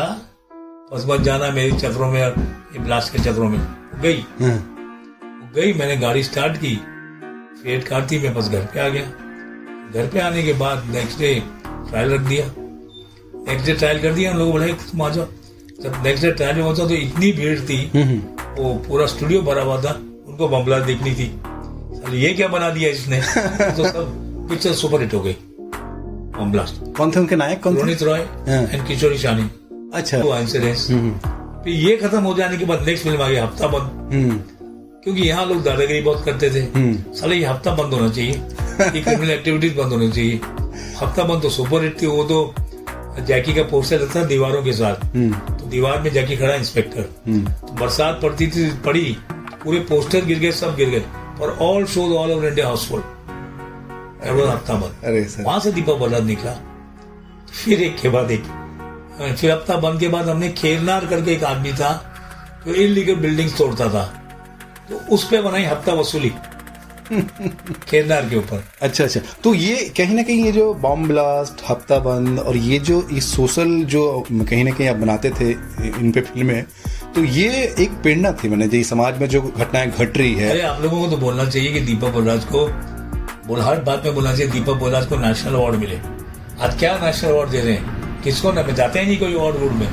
बस 0.92 1.04
मत 1.08 1.20
जाना 1.20 1.50
मेरी 1.50 1.72
चक्रों 1.72 2.10
में 2.10 2.22
और 2.24 2.38
ये 2.72 2.78
ब्लास्ट 2.78 3.12
के 3.12 3.18
चतरों 3.18 3.48
में। 3.48 3.58
गई। 4.02 4.24
हाँ, 4.40 4.54
वो 5.42 5.52
गई 5.54 5.72
मैंने 5.72 5.96
गाड़ी 5.96 6.22
स्टार्ट 6.22 6.56
की। 6.56 6.74
फेट 7.62 7.92
थी 8.10 8.18
मैं 8.18 8.34
बस 8.34 8.48
घर 8.48 8.64
पे 8.64 8.80
आ 8.80 8.88
गया। 8.88 9.02
घर 9.92 10.08
पे 10.12 10.20
आने 10.20 10.42
के 10.42 10.52
बाद 10.52 10.84
नेक्स्ट 10.84 11.18
डे 11.18 11.34
ट्रायल 11.66 12.12
रख 12.14 12.20
दिया। 12.20 12.46
नेक्स्ट 13.48 13.66
डे 13.66 13.72
ट्रायल 13.72 14.02
कर 14.02 14.12
दिया 14.12 14.32
हम 14.32 14.38
लोग 14.38 14.50
बोले 14.52 14.72
तुम 14.72 15.02
आ 15.02 15.08
जाओ। 15.08 15.26
जब 15.82 16.02
नेक्स्ट 16.04 16.26
डे 16.26 16.52
में 16.52 16.62
पहुँचा 16.62 16.86
तो 16.86 16.94
इतनी 16.94 17.32
भीड़ 17.32 17.58
थी 17.60 17.78
वो 18.58 18.74
पूरा 18.88 19.06
स्टूडियो 19.06 19.40
भरा 19.42 19.62
हुआ 19.62 19.80
था 19.82 19.92
उनको 20.28 20.48
बमला 20.48 20.78
देखनी 20.80 21.10
थी। 21.10 21.26
साले 21.96 22.18
ये 22.18 22.32
क्या 22.34 22.48
बना 22.48 22.70
दिया 22.70 22.90
इसने? 22.90 23.20
तो 23.76 23.84
सब 23.84 24.46
पिक्चर 24.50 24.72
सुपर 24.72 25.00
हिट 25.02 25.14
हो 25.14 25.20
गई 25.20 25.36
बम 26.36 26.52
कौन 26.96 27.10
थे 27.10 27.20
उनके 27.20 27.36
नायक? 27.36 27.62
कौन 27.62 27.76
रोनित 27.76 28.02
रॉय 28.02 28.20
हाँ। 28.20 28.62
एंड 28.72 28.86
किशोरी 28.86 29.18
शानी। 29.18 29.50
अच्छा। 29.94 30.18
वो 30.18 30.36
इंसिडेंस 30.36 30.86
फिर 31.64 31.74
ये 31.74 31.96
खत्म 31.96 32.22
हो 32.22 32.34
जाने 32.34 32.56
के 32.56 32.64
बाद 32.64 32.86
नेक्स्ट 32.86 33.04
फ़िल्म 33.04 33.22
आ 33.22 33.28
गई 33.28 33.36
हफ़्ता 33.36 33.66
बंद। 33.68 34.14
हम्म, 34.14 34.38
क्योंकि 35.02 35.22
यहाँ 35.22 35.46
लोग 35.46 35.62
दादागिरी 35.64 36.00
बहुत 36.00 36.24
करते 36.24 36.50
थे। 36.50 36.60
हम्म। 36.74 37.12
साले 37.14 37.36
ये 37.36 37.44
हफ़्ता 37.46 37.74
बंद 37.74 37.94
होना 37.94 38.08
चाहिए। 38.08 38.32
ये 38.94 39.00
क्रिमिनल 39.00 39.30
एक्टिविटीज़ 39.30 39.74
बंद 39.78 39.92
होनी 39.92 40.10
चाहिए। 40.10 40.40
हफ़्ता 41.00 41.24
बंद 41.24 41.42
तो 41.42 41.50
सुपर 41.50 41.82
हिट 41.84 42.02
थी 42.02 42.06
वो 42.06 42.24
तो 42.24 42.54
जैकी 43.26 43.54
का 43.54 43.62
पोस्टर 43.70 44.08
था 44.16 44.24
दीवारों 44.24 44.62
के 44.62 44.72
साथ। 44.72 45.04
हम्म, 45.16 45.32
तो 45.56 45.61
दीवार 45.72 46.00
में 46.02 46.10
जैकी 46.12 46.36
खड़ा 46.36 46.54
इंस्पेक्टर। 46.54 47.02
तो 47.02 47.72
बरसात 47.74 48.20
पड़ती 48.22 48.46
थी 48.48 48.70
पड़ी 48.84 49.16
पूरे 49.64 49.78
पोस्टर 49.88 50.24
गिर 50.24 50.38
गए 50.38 50.52
सब 50.52 50.76
गिर 50.76 50.88
गए 50.90 51.04
और 51.40 51.56
all 51.62 51.84
shows 51.86 52.12
all 52.14 52.30
over 52.32 52.46
India 52.46 52.66
houseful 52.66 53.02
हफ़्ता 54.22 54.74
बंद 54.74 55.04
अरे 55.04 55.20
वहाँ 55.40 55.60
से 55.60 55.72
दीपक 55.72 55.96
बल्लाद 56.00 56.24
निकला। 56.24 56.52
फिर 57.54 57.82
एक 57.82 57.96
के 58.00 58.08
बाद 58.08 58.30
एक। 58.30 58.44
फिर 59.36 59.50
हफ़्ता 59.50 59.76
बंद 59.78 60.00
के 60.00 60.08
बाद 60.08 60.28
हमने 60.28 60.48
खेरनार 60.52 61.06
करके 61.06 61.32
एक 61.32 61.44
आदमी 61.44 61.72
था 61.72 61.90
जो 62.66 62.74
इलीगल 62.74 63.14
बिल्डिंग 63.20 63.50
तोड़ता 63.58 63.88
था। 63.88 64.04
तो 64.88 65.00
उस 65.14 65.28
पे 65.28 65.40
बनाई 65.42 65.64
हफ़्ता 65.64 65.92
वसूली। 65.94 66.32
खेरनार 67.88 68.28
के 68.28 68.36
ऊपर। 68.36 68.64
अच्छा 68.82 69.04
अच्छा। 69.04 69.20
तो 69.44 69.54
ये 69.54 69.76
कहीं 69.96 70.14
ना 70.14 70.22
कहीं 70.22 70.44
ये 70.44 70.52
जो 70.52 70.72
बॉम्ब 70.74 71.06
ब्लास्ट 71.08 71.62
हफ़्ता 71.70 71.98
बंद 71.98 72.38
और 72.38 72.56
ये 72.56 72.78
जो 72.78 73.00
ये 73.12 73.20
सोशल 73.20 73.74
जो 73.84 74.04
कहीं 74.30 74.64
ना 74.64 74.70
कहीं 74.70 74.88
आप 74.88 74.96
बनाते 74.96 75.30
थे 75.30 75.50
इन 75.50 76.12
पे 76.12 76.20
फ़िल्में 76.20 76.64
तो 77.14 77.24
ये 77.24 77.48
एक 77.80 77.90
प्रेरणा 78.02 78.32
थी 78.32 78.48
मैंने 78.48 78.68
जी 78.68 78.82
समाज 78.84 79.18
में 79.20 79.28
जो 79.28 79.42
घटनाएँ 79.42 79.90
घट 79.90 80.18
रही 80.18 80.34
है। 80.34 80.50
अरे 80.50 80.62
आप 80.62 80.82
लोगों 80.82 81.00
को 81.00 81.10
तो 81.10 81.16
बोलना 81.16 81.44
चाहिए 81.44 81.72
कि 81.72 81.80
दीपक 81.80 82.12
बोलराज 82.12 82.44
को 82.44 82.66
बोल 83.46 83.60
हर 83.60 83.80
बात 83.80 84.04
में 84.04 84.14
बोलना 84.14 84.36
चाहिए 84.36 84.52
दीपक 84.52 84.78
बोलराज 84.80 85.06
को 85.06 85.16
नेशनल 85.16 85.54
अवार्ड 85.54 85.76
मिले। 85.76 85.96
आज 86.60 86.78
क्या 86.78 86.98
नेशनल 87.04 87.30
अवार्ड 87.30 87.50
दे 87.50 87.60
रहे 87.60 87.72
हैं? 87.72 88.20
किसको 88.22 88.52
ना 88.52 88.62
जाते 88.62 88.98
हैं 88.98 89.06
नहीं 89.06 89.18
कोई 89.18 89.34
अवार्ड 89.34 89.56
वूड 89.56 89.72
में। 89.72 89.88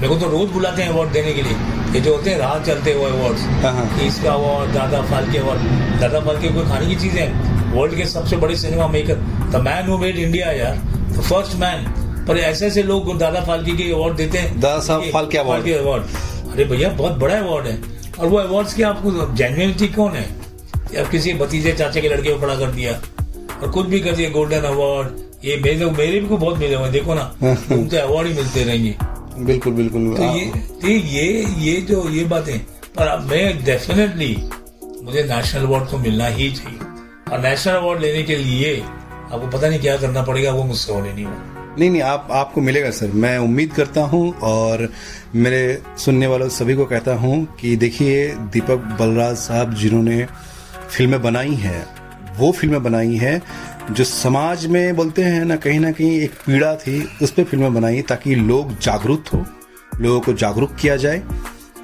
मेरे 0.00 0.08
को 0.08 0.16
तो 0.16 0.28
रोज 0.28 0.50
बुलाते 0.50 0.82
हैं 0.82 0.88
अवार्ड 0.88 1.10
देने 1.10 1.32
के 1.32 1.42
लिए। 1.42 1.81
ये 1.94 2.00
जो 2.00 2.14
होते 2.16 2.30
हैं 2.30 2.38
राह 2.38 2.58
चलते 2.64 2.92
हुए 2.92 3.10
अवार्ड 3.10 3.38
हाँ, 3.62 3.72
हाँ। 3.74 4.06
इसका 4.06 4.32
अवार्ड 4.32 4.72
दादा 4.74 5.00
फाल्के 5.06 5.38
अवार्ड 5.38 6.00
दादा 6.00 6.20
फालके 6.20 6.48
कोई 6.48 6.64
खाने 6.66 6.86
की 6.86 6.94
चीज़ें 6.96 7.20
है? 7.20 7.72
वर्ल्ड 7.72 7.96
के 7.96 8.04
सबसे 8.06 8.36
बड़े 8.36 8.56
cinema 8.56 8.86
maker 8.88 9.14
the 9.52 9.60
man 9.64 9.88
who 9.88 9.98
made 9.98 10.16
India 10.18 10.52
यार 10.52 10.76
द 11.12 11.20
फ़र्स्ट 11.20 11.56
मैन 11.60 11.84
पर 12.28 12.38
ऐसे 12.38 12.66
ऐसे 12.66 12.82
लोग 12.82 13.16
दादा 13.18 13.40
फालके 13.44 13.76
के 13.76 13.90
अवार्ड 13.92 14.16
देते 14.16 14.38
हैं 14.38 14.60
दादा 14.60 14.80
साहब 14.80 15.10
फाल्के 15.12 15.38
अवार्ड। 15.38 15.68
अवार्ड 15.70 16.50
अरे 16.52 16.64
भैया 16.64 16.88
बहुत 16.98 17.18
बड़ा 17.18 17.38
अवार्ड 17.38 17.66
है। 17.66 17.78
और 18.18 18.26
वो 18.28 18.36
अवार्ड्स 18.38 18.74
की 18.74 18.82
आपको 18.82 19.10
जेन्युइनिटी 19.36 19.88
कौन 19.88 20.12
है? 20.12 20.26
आप 21.00 21.10
किसी 21.10 21.32
भतीजे 21.34 21.72
चाचे 21.72 22.00
के 22.00 22.08
लड़के 22.08 22.32
को 22.32 22.38
खड़ा 22.40 22.54
कर 22.56 22.70
दिया 22.70 22.92
और 23.62 23.70
कुछ 23.70 23.86
भी 23.86 24.00
कर 24.00 24.16
दिया 24.16 24.30
गोल्डन 24.30 24.64
अवार्ड 24.72 25.20
ये 25.44 25.56
मेरे 25.64 25.86
मेरे 25.92 26.20
भी 26.20 26.26
को 26.26 26.36
बहुत 26.36 26.58
मिले 26.58 26.74
हुए 26.74 26.90
देखो 26.90 27.14
ना 27.14 27.32
उनके 27.42 27.96
अवार्ड 27.98 28.28
ही 28.28 28.34
मिलते 28.34 28.64
रहेंगे। 28.64 28.94
बिल्कुल 29.38 29.72
बिल्कुल। 29.72 30.14
तो 30.16 30.22
ये 30.36 30.44
तो 30.82 30.88
ये 30.88 31.26
ये 31.58 31.80
जो 31.88 32.08
ये 32.10 32.24
बातें 32.24 32.58
पर 32.96 33.06
अब 33.06 33.30
मैं 33.30 33.64
डेफिनेटली 33.64 34.34
मुझे 35.04 35.22
नेशनल 35.24 35.62
अवार्ड 35.62 35.88
तो 35.90 35.98
मिलना 35.98 36.26
ही 36.26 36.50
चाहिए। 36.52 36.78
और 37.32 37.40
नेशनल 37.40 37.74
अवार्ड 37.74 38.00
लेने 38.00 38.22
के 38.22 38.36
लिए 38.36 38.80
आपको 38.82 39.46
पता 39.48 39.68
नहीं 39.68 39.80
क्या 39.80 39.96
करना 39.96 40.22
पड़ेगा 40.22 40.50
वो 40.52 40.64
मुझसे 40.64 40.92
होने 40.92 41.12
नहीं 41.12 41.24
होगा 41.24 41.74
नहीं 41.78 41.90
नहीं 41.90 42.02
आप 42.02 42.28
आपको 42.30 42.60
मिलेगा 42.60 42.90
सर। 42.90 43.10
मैं 43.14 43.36
उम्मीद 43.38 43.72
करता 43.72 44.00
हूँ 44.06 44.32
और 44.44 44.88
मेरे 45.34 45.82
सुनने 45.98 46.26
वालों 46.26 46.48
सभी 46.50 46.74
को 46.76 46.84
कहता 46.86 47.14
हूँ 47.14 47.44
कि 47.60 47.76
देखिए 47.76 48.26
दीपक 48.52 48.96
बलराज 49.00 49.36
साहब 49.38 49.74
जिन्होंने 49.74 50.24
फ़िल्में 50.90 51.20
बनाई 51.22 51.54
हैं 51.56 51.84
वो 52.38 52.50
फ़िल्में 52.52 52.82
बनाई 52.82 53.16
हैं 53.16 53.40
जो 53.90 54.04
समाज 54.04 54.66
में 54.66 54.96
बोलते 54.96 55.22
हैं 55.22 55.44
ना, 55.44 55.56
कहीं 55.56 55.80
ना 55.80 55.90
कहीं 55.92 56.20
एक 56.20 56.32
पीड़ा 56.46 56.74
थी, 56.76 57.08
उस 57.22 57.30
पर 57.30 57.44
फ़िल्में 57.44 57.74
बनाई 57.74 58.02
ताकि 58.02 58.34
लोग 58.34 58.78
जागरूक 58.78 59.28
हो, 59.28 59.44
लोगों 60.00 60.20
को 60.20 60.32
जागरूक 60.32 60.74
किया 60.74 60.96
जाए 60.96 61.22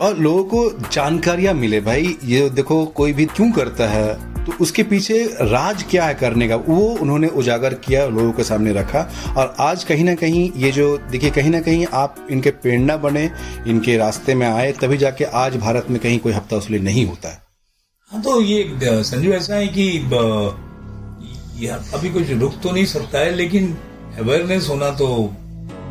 और 0.00 0.18
लोगों 0.18 0.44
को 0.44 0.88
जानकारियाँ 0.92 1.54
मिले। 1.54 1.80
भाई, 1.80 2.16
ये 2.24 2.50
देखो, 2.50 2.84
कोई 2.86 3.12
भी 3.12 3.24
क्यों 3.26 3.50
करता 3.52 3.88
है? 3.88 4.14
तो 4.44 4.52
उसके 4.60 4.82
पीछे 4.82 5.24
राज 5.40 5.82
क्या 5.82 6.04
है 6.04 6.14
करने 6.14 6.48
का? 6.48 6.56
वो 6.56 6.86
उन्होंने 7.00 7.28
उजागर 7.28 7.74
किया, 7.74 8.06
लोगों 8.06 8.32
के 8.32 8.44
सामने 8.44 8.72
रखा। 8.72 9.10
और 9.36 9.54
आज 9.60 9.84
कहीं 9.84 10.04
ना 10.04 10.14
कहीं 10.14 10.52
ये 10.56 10.70
जो, 10.70 10.98
देखिए, 11.10 11.30
कहीं 11.30 11.50
ना 11.50 11.60
कहीं 11.60 11.86
आप 11.92 12.26
इनके 12.30 12.50
प्रेरणा 12.50 12.96
बने, 12.96 13.30
इनके 13.66 13.96
रास्ते 13.96 14.34
में 14.34 14.46
आए, 14.46 14.72
तभी 14.72 14.96
जाके 14.96 15.24
आज 15.24 15.56
भारत 15.56 15.86
में 15.90 16.00
कहीं 16.00 16.18
कोई 16.18 16.32
हफ़्ता 16.32 16.56
उसले 16.56 16.78
नहीं 16.78 17.06
होता 17.06 17.28
है। 17.28 17.42
हाँ 18.10 18.22
तो 18.22 18.40
ये 18.42 18.78
संजू 18.82 19.32
ऐसा 19.32 19.54
है 19.54 19.68
कि 19.68 19.98
अभी 21.66 22.10
कुछ 22.10 22.30
रुक 22.30 22.54
तो 22.62 22.70
नहीं 22.70 22.84
सकता 22.84 23.18
है 23.18 23.34
लेकिन 23.34 23.76
अवेयरनेस 24.18 24.68
होना 24.68 24.90
तो 24.90 25.34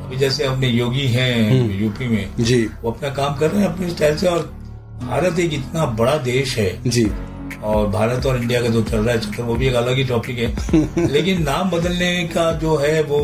अभी 0.06 0.18
जैसे 0.18 0.44
अपने 0.44 0.68
योगी 0.68 1.08
हैं 1.08 1.52
हम्म। 1.52 1.72
यूपी 1.72 2.08
में 2.08 2.30
जी। 2.40 2.70
वो 2.84 2.92
अपना 2.92 3.10
काम 3.10 3.36
कर 3.36 3.52
रहे 3.52 3.62
हैं 3.62 3.70
अपने 3.70 3.90
स्टाइल 3.90 4.18
से 4.18 4.28
और 4.28 4.40
भारत 5.04 5.40
एक 5.40 5.54
इतना 5.54 5.86
बड़ा 5.86 6.18
देश 6.18 6.58
है। 6.58 6.90
जी। 6.90 7.12
और 7.64 7.88
भारत 7.88 8.26
और 8.26 8.42
इंडिया 8.42 8.62
का 8.62 8.68
जो 8.68 8.82
चल 8.82 8.98
रहा 8.98 9.16
है 9.16 9.22
चक्कर 9.22 9.44
वो 9.44 9.56
भी 9.56 9.68
एक 9.68 9.74
अलग 9.74 9.96
ही 9.96 10.04
टॉपिक 10.04 10.38
है। 10.38 11.08
लेकिन 11.12 11.44
नाम 11.44 11.70
बदलने 11.70 12.24
का 12.24 12.52
जो 12.52 12.78
है 12.78 13.04
वो 13.04 13.20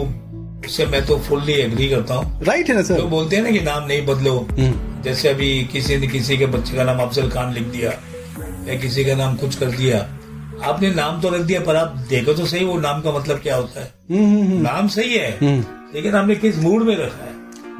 उससे 0.65 0.85
मैं 0.85 1.05
तो 1.05 1.17
फुल्ली 1.17 1.53
एग्री 1.53 1.89
करता 1.89 2.13
हूँ। 2.13 2.43
राइट 2.43 2.69
है 2.69 2.75
ना 2.75 2.81
सर 2.81 2.97
तो 2.97 3.07
बोलते 3.07 3.35
हैं 3.35 3.43
ना 3.43 3.51
कि 3.51 3.59
नाम 3.59 3.87
नहीं 3.87 4.05
बदलो। 4.05 4.47
हम्म। 4.59 5.01
जैसे 5.01 5.29
अभी 5.29 5.63
किसी 5.63 5.97
ने 5.97 6.07
किसी 6.07 6.37
के 6.37 6.45
बच्चे 6.45 6.75
का 6.75 6.83
नाम 6.83 6.97
अफजल 6.97 7.29
खान 7.29 7.53
लिख 7.53 7.63
दिया 7.63 7.91
या 8.67 8.75
किसी 8.79 9.05
का 9.05 9.15
नाम 9.15 9.35
कुछ 9.35 9.55
कर 9.55 9.65
दिया 9.65 10.07
आपने 10.63 10.93
नाम 10.93 11.21
तो 11.21 11.29
रख 11.29 11.41
दिया 11.41 11.59
पर 11.61 11.75
आप 11.75 11.95
देखो 12.09 12.33
तो 12.33 12.45
सही 12.45 12.65
वो 12.65 12.79
नाम 12.79 13.01
का 13.01 13.11
मतलब 13.11 13.39
क्या 13.39 13.55
होता 13.55 13.81
है। 13.81 13.93
हम्म, 14.11 14.41
हम्म, 14.41 14.61
नाम 14.61 14.87
सही 14.87 15.13
है 15.13 15.31
लेकिन 15.95 16.15
आपने 16.15 16.35
किस 16.35 16.57
मूड 16.59 16.83
में 16.83 16.95
रखा 16.95 17.23
है? 17.23 17.31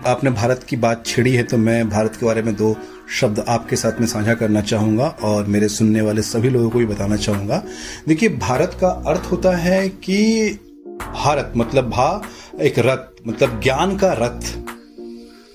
आपने 0.08 0.30
भारत 0.32 0.66
की 0.70 0.76
बात 0.78 1.06
छिड़ी 1.06 1.34
है 1.34 1.44
तो 1.44 1.58
मैं 1.58 1.90
भारत 1.90 2.16
के 2.16 2.26
बारे 2.26 2.42
में 2.42 2.56
दो 2.56 2.76
शब्द 3.12 3.44
आपके 3.48 3.76
साथ 3.76 4.00
में 4.00 4.08
साझा 4.08 4.34
करना 4.34 4.62
चाहूँगा 4.64 5.08
और 5.24 5.46
मेरे 5.46 5.68
सुनने 5.70 6.02
वाले 6.02 6.22
सभी 6.22 6.50
लोगों 6.50 6.70
को 6.70 6.80
भी 6.80 6.86
बताना 6.86 7.18
चाहूँगा। 7.18 7.62
देखिए 8.08 8.30
भारत 8.40 8.78
का 8.82 8.88
अर्थ 9.08 9.32
होता 9.32 9.56
है 9.58 9.88
कि 9.90 10.60
भारत 11.04 11.54
मतलब 11.58 11.90
भा 11.90 12.22
एक 12.62 12.80
रथ 12.80 13.28
मतलब 13.28 13.60
ज्ञान 13.64 13.98
का 13.98 14.14
रथ। 14.14 14.54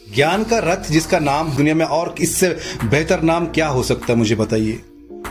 ज्ञान 0.07 0.45
का 0.45 0.59
रथ 0.65 0.91
जिसका 0.91 1.19
नाम 1.19 1.51
दुनिया 1.53 1.75
में 1.75 1.85
और 1.87 2.15
इससे 2.21 2.49
बेहतर 2.85 3.23
नाम 3.23 3.47
क्या 3.49 3.67
हो 3.69 3.83
सकता 3.83 4.13
है 4.13 4.19
मुझे 4.19 4.35
बताइए। 4.37 4.81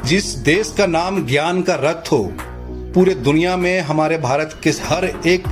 जिस 0.06 0.26
देश 0.26 0.76
का 0.78 0.86
नाम 0.86 1.26
ज्ञान 1.26 1.62
का 1.62 1.76
रथ 1.76 2.12
हो, 2.12 2.34
पूरे 2.94 3.16
दुनिया 3.16 3.58
में 3.58 3.82
हमारे 3.82 4.18
भारत 4.18 4.60
के 4.64 4.70
हर 4.70 5.22
एक 5.28 5.44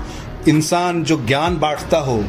इंसान 0.49 1.03
जो 1.03 1.25
ज्ञान 1.25 1.59
बांटता 1.59 1.97
हो, 1.97 2.25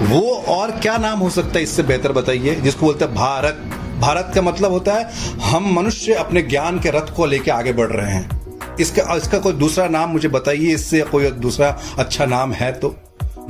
वो 0.00 0.34
और 0.48 0.70
क्या 0.70 0.98
नाम 0.98 1.18
हो 1.18 1.30
सकता 1.30 1.52
है 1.54 1.62
इससे 1.62 1.82
बेहतर 1.82 2.12
बताइए? 2.12 2.54
जिसको 2.54 2.86
बोलते 2.86 3.04
हैं 3.04 3.14
भारत। 3.14 3.70
भारत 4.00 4.32
का 4.34 4.42
मतलब 4.42 4.72
होता 4.72 4.94
है, 4.94 5.10
हम 5.40 5.74
मनुष्य 5.74 6.12
अपने 6.12 6.42
ज्ञान 6.42 6.80
के 6.80 6.90
रथ 6.90 7.16
को 7.16 7.26
लेके 7.26 7.50
आगे 7.50 7.72
बढ़ 7.72 7.88
रहे 7.88 8.12
हैं। 8.12 8.40
इसका 8.80 9.14
इसका 9.14 9.38
कोई 9.38 9.52
दूसरा 9.52 9.88
नाम 9.88 10.10
मुझे 10.10 10.28
बताइए, 10.28 10.74
इससे 10.74 11.00
कोई 11.00 11.30
दूसरा 11.30 11.78
अच्छा 11.98 12.26
नाम 12.26 12.52
है 12.52 12.72
तो? 12.72 12.96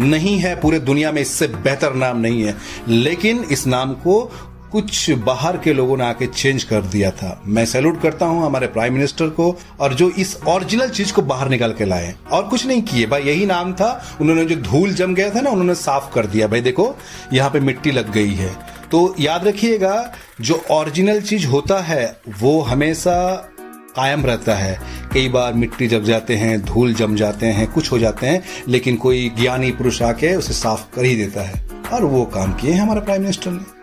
नहीं 0.00 0.38
है, 0.38 0.60
पूरे 0.60 0.80
दुनिया 0.80 1.12
में 1.12 1.22
इससे 1.22 1.46
बेहतर 1.46 1.94
नाम 1.94 2.20
नहीं 2.20 2.42
है। 2.42 2.56
लेकिन 2.88 3.44
इस 3.50 3.66
नाम 3.66 3.92
को 3.92 4.32
कुछ 4.72 5.10
बाहर 5.10 5.56
के 5.56 5.72
लोगों 5.72 5.96
ने 5.96 6.04
आके 6.04 6.26
चेंज 6.26 6.64
कर 6.64 6.80
दिया 6.80 7.10
था। 7.10 7.42
मैं 7.46 7.66
सैल्यूट 7.66 8.02
करता 8.02 8.26
हूँ 8.26 8.46
हमारे 8.46 8.66
प्राइम 8.66 8.94
मिनिस्टर 8.94 9.26
को 9.26 9.58
और 9.80 9.94
जो 9.94 10.10
इस 10.10 10.38
ओरिजिनल 10.48 10.88
चीज़ 10.88 11.12
को 11.12 11.22
बाहर 11.22 11.48
निकाल 11.48 11.72
के 11.72 11.84
लाए 11.84 12.14
और 12.32 12.42
कुछ 12.42 12.66
नहीं 12.66 12.82
किए। 12.82 13.06
भाई, 13.06 13.22
यही 13.22 13.46
नाम 13.46 13.72
था। 13.72 14.16
उन्होंने 14.20 14.44
जो 14.44 14.56
धूल 14.56 14.94
जम 14.94 15.14
गया 15.14 15.30
था 15.30 15.40
ना, 15.40 15.50
उन्होंने 15.50 15.74
साफ़ 15.74 16.14
कर 16.14 16.26
दिया। 16.26 16.46
भाई, 16.46 16.60
देखो, 16.60 16.96
यहाँ 17.32 17.50
पे 17.50 17.60
मिट्टी 17.60 17.90
लग 17.90 18.12
गई 18.12 18.34
है। 18.34 18.56
तो 18.90 19.14
याद 19.20 19.46
रखिएगा, 19.46 20.12
जो 20.40 20.64
ओरिजिनल 20.70 21.20
चीज़ 21.20 21.46
होता 21.46 21.80
है, 21.80 22.20
वो 22.40 22.60
हमेशा 22.60 23.36
कायम 23.96 24.26
रहता 24.26 24.54
है। 24.54 24.80
कई 25.12 25.28
बार 25.28 25.54
मिट्टी 25.54 25.86
जम 25.86 26.02
जाते 26.02 26.36
हैं, 26.36 26.64
धूल 26.64 26.94
जम 26.94 27.16
जाते 27.16 27.46
हैं, 27.46 27.72
कुछ 27.72 27.92
हो 27.92 27.98
जाते 27.98 28.26
हैं, 28.26 28.42
लेकिन 28.68 28.96
कोई 28.96 29.32
ज्ञानी 29.40 29.70
पुरुष 29.70 30.02
आके 30.02 30.36
उसे 30.36 30.52
साफ़ 30.52 30.94
कर 30.94 31.04
ही 31.04 31.16
देता 31.16 31.40
है। 31.42 31.70
और 31.92 32.04
वो 32.04 32.24
काम 32.24 32.52
किए 32.52 32.72
हैं 32.72 32.80
हमारे 32.80 33.00
प्राइम 33.00 33.20
मिनिस्टर 33.20 33.50
ने। 33.50 33.79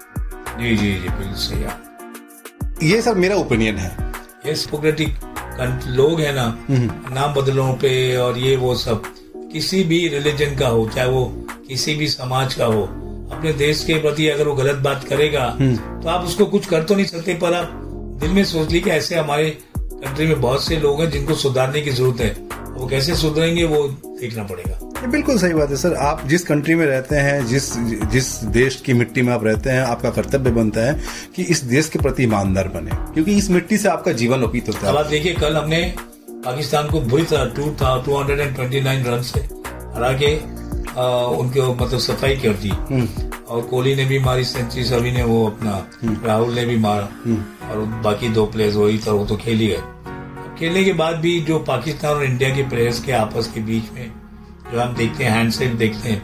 जी 0.58 0.76
जी 0.76 0.92
जी 0.94 1.10
बिल्कुल 1.10 1.34
सही 1.38 1.64
आप 1.66 2.80
ये 2.84 3.02
सर 3.02 3.16
मेरा 3.16 3.36
ओपिनियन 3.38 3.76
है 3.78 3.90
ये 4.46 4.54
हिपोक्रेटिक 4.54 5.16
लोग 5.90 6.20
है 6.22 6.34
ना 6.36 6.46
हम्म। 6.70 7.14
नाम 7.14 7.34
बदलों 7.34 7.72
पे 7.76 7.92
और 8.18 8.38
ये 8.38 8.56
वो 8.58 8.74
सब 8.78 9.04
किसी 9.52 9.84
भी 9.84 10.08
रिलीजन 10.10 10.56
का 10.56 10.68
हो 10.68 10.88
चाहे 10.90 11.10
वो 11.10 11.26
किसी 11.68 11.96
भी 11.96 12.08
समाज 12.10 12.54
का 12.54 12.66
हो 12.68 12.82
अपने 13.32 13.54
देश 13.56 13.84
के 13.84 14.00
प्रति 14.02 14.28
अगर 14.30 14.48
वो 14.48 14.56
गलत 14.56 14.82
बात 14.82 15.04
करेगा 15.04 15.46
हम्म। 15.60 16.02
तो 16.02 16.10
आप 16.10 16.26
उसको 16.26 16.46
कुछ 16.48 16.66
कर 16.66 16.84
तो 16.84 16.96
नहीं 16.96 17.06
सकते 17.06 17.34
पर 17.36 17.54
आप 17.54 17.72
दिल 18.22 18.32
में 18.32 18.44
सोच 18.46 18.72
ली 18.72 18.80
कि 18.80 18.90
ऐसे 18.92 19.16
हमारे 19.16 19.50
कंट्री 19.74 20.28
में 20.28 20.40
बहुत 20.42 20.64
से 20.64 20.80
लोग 20.80 21.02
हैं 21.02 21.10
जिनको 21.12 21.36
सुधारने 21.38 21.82
की 21.82 21.92
ज़रूरत 21.92 22.22
है 22.22 22.36
वो 22.72 22.88
कैसे 22.88 23.16
सुधरेंगे 23.16 23.64
वो 23.66 23.88
देखना 24.16 24.44
पड़ेगा 24.44 24.80
बिल्कुल 25.06 25.38
सही 25.40 25.54
बात 25.54 25.70
है 25.70 25.76
सर। 25.78 25.94
आप 25.96 26.22
जिस 26.28 26.44
कंट्री 26.44 26.76
में 26.76 26.86
रहते 26.86 27.16
हैं 27.16 27.46
जिस 27.46 27.78
जिस 28.12 28.44
देश 28.44 28.76
की 28.86 28.94
मिट्टी 28.94 29.22
में 29.22 29.34
आप 29.34 29.44
रहते 29.44 29.70
हैं 29.70 29.82
आपका 29.82 30.10
कर्तव्य 30.10 30.52
बनता 30.52 30.82
है 30.82 31.02
कि 31.36 31.44
इस 31.44 31.64
देश 31.64 31.90
के 31.90 32.00
प्रति 32.00 32.24
ईमानदार 32.24 32.68
बने। 32.68 32.92
क्योंकि 33.14 33.38
इस 33.38 33.50
मिट्टी 33.50 33.78
से 33.78 33.90
आपका 33.90 34.12
जीवन 34.12 34.44
उपीत 34.44 34.68
होता 34.68 34.80
है। 34.80 34.92
अब 34.92 34.98
आप 34.98 35.06
देखिए 35.06 35.34
कल 35.34 35.58
हमने 35.58 35.96
पाकिस्तान 36.46 36.88
को 36.88 37.02
बुरी 37.02 37.24
तरह 37.24 37.46
टू 37.46 37.72
था 37.72 38.02
two 38.04 38.18
hundred 38.18 38.40
and 38.40 38.56
twenty 38.56 38.82
nine 38.82 39.06
run 39.06 39.22
से 39.22 39.40
हरा 39.96 40.12
के 40.14 40.36
उनके 41.38 41.62
मतलब 41.74 42.00
सफ़ाई 42.00 42.36
कर 42.36 42.54
दी। 42.54 42.70
हम्म। 42.70 43.08
और 43.48 43.62
कोहली 43.62 43.96
ने 43.96 44.06
भी 44.06 44.20
मारी 44.20 44.44
सेंचुरी 44.44 44.84
सभी 44.84 45.12
ने 45.12 45.24
वो 45.24 45.46
अपना 45.48 45.88
हम्म। 46.04 46.26
राहुल 46.26 46.54
ने 46.54 46.66
भी 46.66 46.78
मारा। 46.78 47.10
हम्म। 47.26 47.70
और 47.72 47.86
बाकी 48.04 48.30
दो 48.30 48.46
प्लेयर्स 48.46 48.76
वही 48.76 48.98
वो 48.98 49.26
तो 49.26 49.36
खेली 49.36 49.68
गए। 49.68 49.82
खेलने 50.60 50.84
के 50.84 50.94
बाद 50.94 51.16
भी 51.16 51.40
जो 51.42 51.60
पाकिस्तान 51.60 52.16
और 52.16 52.24
इंडिया 52.24 52.50
के 52.56 52.64
प्लेयर्स 52.64 53.00
के 53.00 53.12
आपस 53.12 53.52
के 53.56 53.62
बीच 53.62 53.92
में 53.94 54.12
जो 54.72 54.80
हम 54.80 54.94
देखते 54.96 55.24
हैं 55.24 55.32
हैंडसेक 55.32 55.78
देखते 55.78 56.10
हैं 56.10 56.22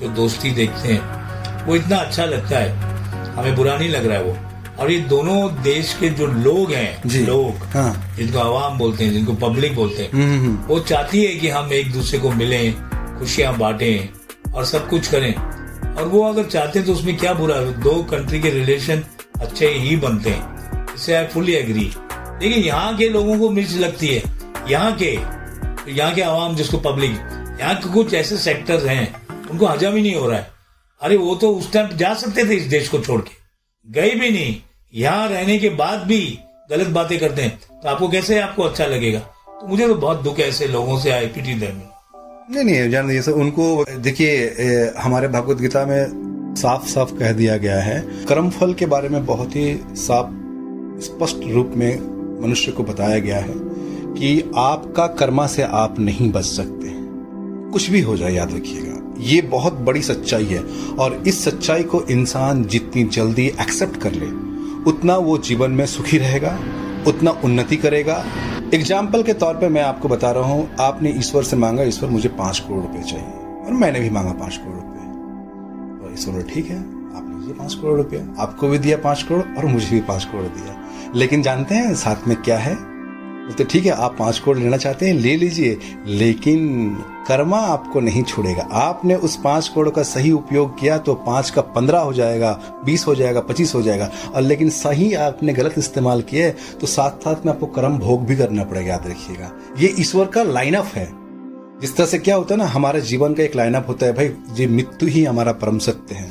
जो 0.00 0.08
दोस्ती 0.14 0.50
देखते 0.50 0.92
हैं 0.92 1.66
वो 1.66 1.76
इतना 1.76 1.96
अच्छा 1.96 2.24
लगता 2.24 2.58
है। 2.58 2.92
हमें 3.34 3.54
बुरा 3.56 3.76
नहीं 3.76 3.88
लग 3.88 4.06
रहा 4.06 4.18
है 4.18 4.24
वो। 4.24 4.36
और 4.80 4.90
ये 4.90 4.98
दोनों 5.00 5.62
देश 5.62 5.92
के 6.00 6.08
जो 6.10 6.26
लोग 6.26 6.72
हैं 6.72 7.24
लोग 7.26 7.64
हाँ। 7.74 8.14
जिनको 8.16 8.38
आवाम 8.38 8.78
बोलते 8.78 9.04
हैं 9.04 9.12
जिनको 9.12 9.32
पब्लिक 9.42 9.74
बोलते 9.74 10.02
हैं 10.02 10.10
हम्म, 10.12 10.24
हम्म, 10.24 10.46
हम्म। 10.46 10.66
वो 10.66 10.78
चाहती 10.80 11.22
है 11.24 11.34
कि 11.34 11.48
हम 11.48 11.72
एक 11.72 11.92
दूसरे 11.92 12.18
को 12.18 12.30
मिलें 12.32 12.74
खुशियाँ 13.18 13.56
बांटे 13.58 14.08
और 14.54 14.64
सब 14.64 14.88
कुछ 14.88 15.08
करें। 15.08 15.34
और 15.34 16.08
वो 16.08 16.22
अगर 16.24 16.44
चाहते 16.44 16.78
हैं 16.78 16.86
तो 16.86 16.92
उसमें 16.92 17.16
क्या 17.16 17.34
बुरा 17.34 17.56
है? 17.56 17.80
दो 17.82 18.02
कंट्री 18.02 18.40
के 18.40 18.50
रिलेशन 18.50 19.02
अच्छे 19.40 19.68
ही 19.68 19.96
बनते 19.96 20.30
हैं। 20.30 20.94
इससे 20.94 21.14
आई 21.14 21.26
फुली 21.26 21.52
एग्री 21.52 21.90
देखिए 22.14 22.62
यहाँ 22.62 22.96
के 22.96 23.08
लोगों 23.08 23.38
को 23.38 23.50
मिर्च 23.50 23.74
लगती 23.76 24.08
है। 24.08 24.22
यहाँ 24.70 24.92
के 25.02 25.12
यहाँ 25.92 26.12
के 26.14 26.22
आवाम 26.22 26.54
जिसको 26.56 26.78
पब्लिक 26.80 27.18
यहाँ 27.60 27.74
के 27.74 27.92
कुछ 27.92 28.14
ऐसे 28.14 28.36
सेक्टर 28.36 28.86
हैं, 28.86 29.48
उनको 29.50 29.66
हजम 29.66 29.94
ही 29.94 30.02
नहीं 30.02 30.14
हो 30.14 30.28
रहा 30.28 30.38
है। 30.38 30.50
अरे 31.00 31.16
वो 31.16 31.34
तो 31.34 31.50
उस 31.50 31.72
टाइम 31.72 31.88
जा 31.96 32.12
सकते 32.14 32.44
थे 32.44 32.54
इस 32.54 32.66
देश 32.66 32.88
को 32.88 32.98
छोड़ 32.98 33.20
के। 33.20 33.42
गए 33.86 34.10
भी 34.10 34.30
नहीं। 34.30 34.56
यहाँ 34.94 35.28
रहने 35.28 35.58
के 35.58 35.68
बाद 35.70 36.06
भी 36.06 36.18
गलत 36.70 36.88
बातें 36.88 37.18
करते 37.20 37.42
हैं। 37.42 37.58
तो 37.82 37.88
आपको 37.88 38.08
कैसे 38.08 38.38
आपको 38.40 38.62
अच्छा 38.62 38.86
लगेगा? 38.86 39.18
तो 39.18 39.66
मुझे 39.68 39.86
तो 39.88 39.94
बहुत 39.94 40.22
दुख 40.22 40.38
है 40.38 40.48
ऐसे 40.48 40.66
लोगों 40.68 40.98
से 41.00 41.10
आई 41.10 41.26
पीटी 41.26 41.54
देने 41.54 41.92
नहीं 42.50 42.64
नहीं, 42.64 42.90
जान 42.90 43.08
दीजिए 43.08 43.34
उनको, 43.34 43.84
देखिए 43.98 44.92
हमारे 44.98 45.28
भगवत 45.28 45.58
गीता 45.58 45.84
में 45.86 46.54
साफ़ 46.58 46.86
साफ़ 46.88 47.12
कह 47.18 47.32
दिया 47.32 47.56
गया 47.56 47.80
है। 47.80 48.00
कर्म 48.26 48.50
फल 48.50 48.74
के 48.74 48.86
बारे 48.86 49.08
में 49.08 49.24
बहुत 49.26 49.56
ही 49.56 49.80
साफ़, 49.98 50.26
स्पष्ट 51.02 51.46
रूप 51.46 51.72
में 51.76 52.40
मनुष्य 52.42 52.72
को 52.72 52.82
बताया 52.82 53.18
गया 53.18 53.38
है 53.38 53.54
कि 54.14 54.50
आपका 54.56 55.06
कर्मा 55.16 55.46
से 55.46 55.62
आप 55.62 55.98
नहीं 55.98 56.30
बच 56.32 56.44
सकते। 56.44 56.83
कुछ 57.74 57.88
भी 57.90 58.00
हो 58.00 58.16
जाए, 58.16 58.32
याद 58.32 58.52
रखिएगा। 58.54 58.92
ये 59.20 59.40
बहुत 59.42 59.72
बड़ी 59.80 60.02
सच्चाई 60.02 60.44
है 60.44 60.62
और 60.98 61.22
इस 61.28 61.42
सच्चाई 61.44 61.82
को 61.82 62.02
इंसान 62.10 62.62
जितनी 62.64 63.04
जल्दी 63.06 63.46
एक्सेप्ट 63.46 63.96
कर 63.96 64.12
ले, 64.12 64.26
उतना 64.90 65.16
वो 65.18 65.36
जीवन 65.40 65.70
में 65.70 65.84
सुखी 65.86 66.18
रहेगा, 66.18 66.58
उतना 67.08 67.30
उन्नति 67.44 67.76
करेगा। 67.76 68.24
एग्ज़ाम्पल 68.74 69.22
के 69.22 69.32
तौर 69.34 69.54
पे 69.54 69.68
मैं 69.68 69.82
आपको 69.82 70.08
बता 70.08 70.30
रहा 70.30 70.52
हूँ, 70.52 70.68
आपने 70.80 71.10
ईश्वर 71.10 71.42
से 71.42 71.56
मांगा, 71.56 71.82
ईश्वर 71.82 72.10
मुझे 72.10 72.28
पाँच 72.28 72.58
करोड़ 72.58 72.82
रुपए 72.82 73.02
चाहिए 73.02 73.66
और 73.66 73.72
मैंने 73.72 74.00
भी 74.00 74.10
मांगा 74.10 74.32
पाँच 74.34 74.56
करोड़ 74.56 74.74
रुपए। 74.74 76.04
और 76.04 76.14
ईश्वर 76.14 76.42
ठीक 76.54 76.70
है, 76.70 76.78
आपने 76.78 77.34
मुझे 77.34 77.52
पाँच 77.52 77.74
करोड़ 77.74 77.96
रुपया 77.96 78.26
आपको 78.42 78.68
भी 78.68 78.78
दिया 78.78 78.96
पाँच 79.00 79.22
करोड़ 79.22 79.42
और 79.58 79.66
मुझे 79.66 79.90
भी 79.90 80.00
पाँच 80.02 80.24
करोड़ 80.24 80.46
दिया। 80.48 80.80
लेकिन 81.14 81.42
जानते 81.42 81.74
हैं 81.74 81.94
साथ 81.96 82.28
में 82.28 82.36
क्या 82.36 82.58
है? 82.58 82.76
बोलते, 83.44 83.64
ठीक 83.64 83.86
है, 83.86 83.92
आप 83.92 84.16
पाँच 84.18 84.38
करोड़ 84.38 84.58
लेना 84.58 84.76
चाहते 84.76 85.06
हैं, 85.06 85.14
ले 85.14 85.36
लीजिए, 85.36 85.78
लेकिन 86.06 86.88
कर्मा 87.28 87.58
आपको 87.58 88.00
नहीं 88.00 88.22
छोड़ेगा। 88.22 88.62
आपने 88.72 89.14
उस 89.16 89.36
पाँच 89.36 89.68
करोड़ 89.68 89.90
का 89.90 90.02
सही 90.02 90.30
उपयोग 90.32 90.78
किया 90.80 90.98
तो 90.98 91.14
पाँच 91.16 91.50
का 91.50 91.62
पंद्रह 91.62 91.98
हो 91.98 92.12
जाएगा, 92.12 92.52
बीस 92.84 93.06
हो 93.06 93.14
जाएगा, 93.14 93.40
पच्चीस 93.40 93.74
हो 93.74 93.82
जाएगा, 93.82 94.10
और 94.34 94.42
लेकिन 94.42 94.70
सही 94.70 95.12
आपने 95.14 95.52
गलत 95.52 95.74
इस्तेमाल 95.78 96.22
किया 96.22 96.50
तो 96.80 96.86
साथ 96.86 97.24
साथ 97.24 97.46
में 97.46 97.52
आपको 97.52 97.66
कर्म 97.66 97.98
भोग 97.98 98.24
भी 98.26 98.36
करना 98.36 98.64
पड़ेगा, 98.64 98.88
याद 98.88 99.06
रखिएगा। 99.06 99.50
ये 99.78 99.94
ईश्वर 100.00 100.26
का 100.26 100.42
लाइनअप 100.42 100.90
है। 100.94 101.08
जिस 101.80 101.96
तरह 101.96 102.06
से 102.06 102.18
क्या 102.18 102.36
होता 102.36 102.54
है 102.54 102.58
ना, 102.58 102.66
हमारे 102.66 103.00
जीवन 103.00 103.34
का 103.34 103.42
एक 103.42 103.56
लाइनअप 103.56 103.88
होता 103.88 104.06
है, 104.06 104.12
भाई, 104.12 104.32
ये 104.56 104.66
मृत्यु 104.66 105.08
ही 105.08 105.24
हमारा 105.24 105.52
परम 105.54 105.78
सत्य 105.78 106.14
है। 106.14 106.30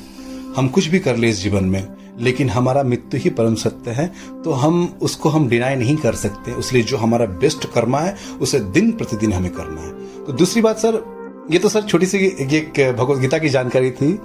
हम 0.55 0.68
कुछ 0.68 0.88
भी 0.88 0.99
कर 0.99 1.16
ले 1.16 1.30
इस 1.30 1.41
जीवन 1.41 1.64
में 1.64 1.82
लेकिन 2.20 2.49
हमारा 2.49 2.84
मृत्यु 2.84 3.20
ही 3.20 3.30
परम 3.30 3.55
सत्य 3.55 3.91
है 3.91 4.07
तो 4.43 4.51
हम 4.53 4.84
उसको 5.01 5.30
हम 5.30 5.47
डिनाई 5.49 5.76
नहीं 5.76 5.95
कर 5.97 6.16
सकते। 6.16 6.55
इसलिए 6.59 6.84
जो 6.84 6.97
हमारा 6.97 7.26
बेस्ट 7.26 7.66
कर्मा 7.74 7.99
है 7.99 8.16
उसे 8.41 8.59
दिन 8.59 8.91
प्रतिदिन 8.91 9.34
हमें 9.34 9.51
करना 9.51 9.82
है। 9.82 10.26
तो 10.26 10.34
दूसरी 10.34 10.61
बात 10.61 10.78
सर 10.78 11.03
ये 11.51 11.59
तो 11.59 11.70
सर 11.70 11.82
छोटी 11.84 12.05
सी 12.05 12.18
ये 12.18 12.91
भगवत 12.93 13.20
गीता 13.20 13.38
की 13.38 13.49
जानकारी 13.49 13.91
थी। 13.91 14.20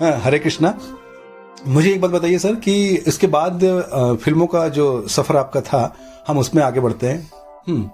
हाँ, 0.00 0.18
हरे 0.20 0.38
कृष्णा। 0.38 0.74
मुझे 1.66 1.92
एक 1.92 2.00
बात 2.00 2.10
बताइए 2.10 2.38
सर 2.38 2.54
कि 2.54 2.74
इसके 3.08 3.26
बाद 3.28 3.64
फ़िल्मों 4.22 4.46
का 4.46 4.68
जो 4.70 4.86
सफ़र 5.08 5.36
आपका 5.36 5.60
था 5.60 5.94
हम 6.28 6.38
उसमें 6.38 6.62
आगे 6.62 6.80
बढ़ते 6.80 7.06
हैं। 7.06 7.30
हम्म। 7.68 7.90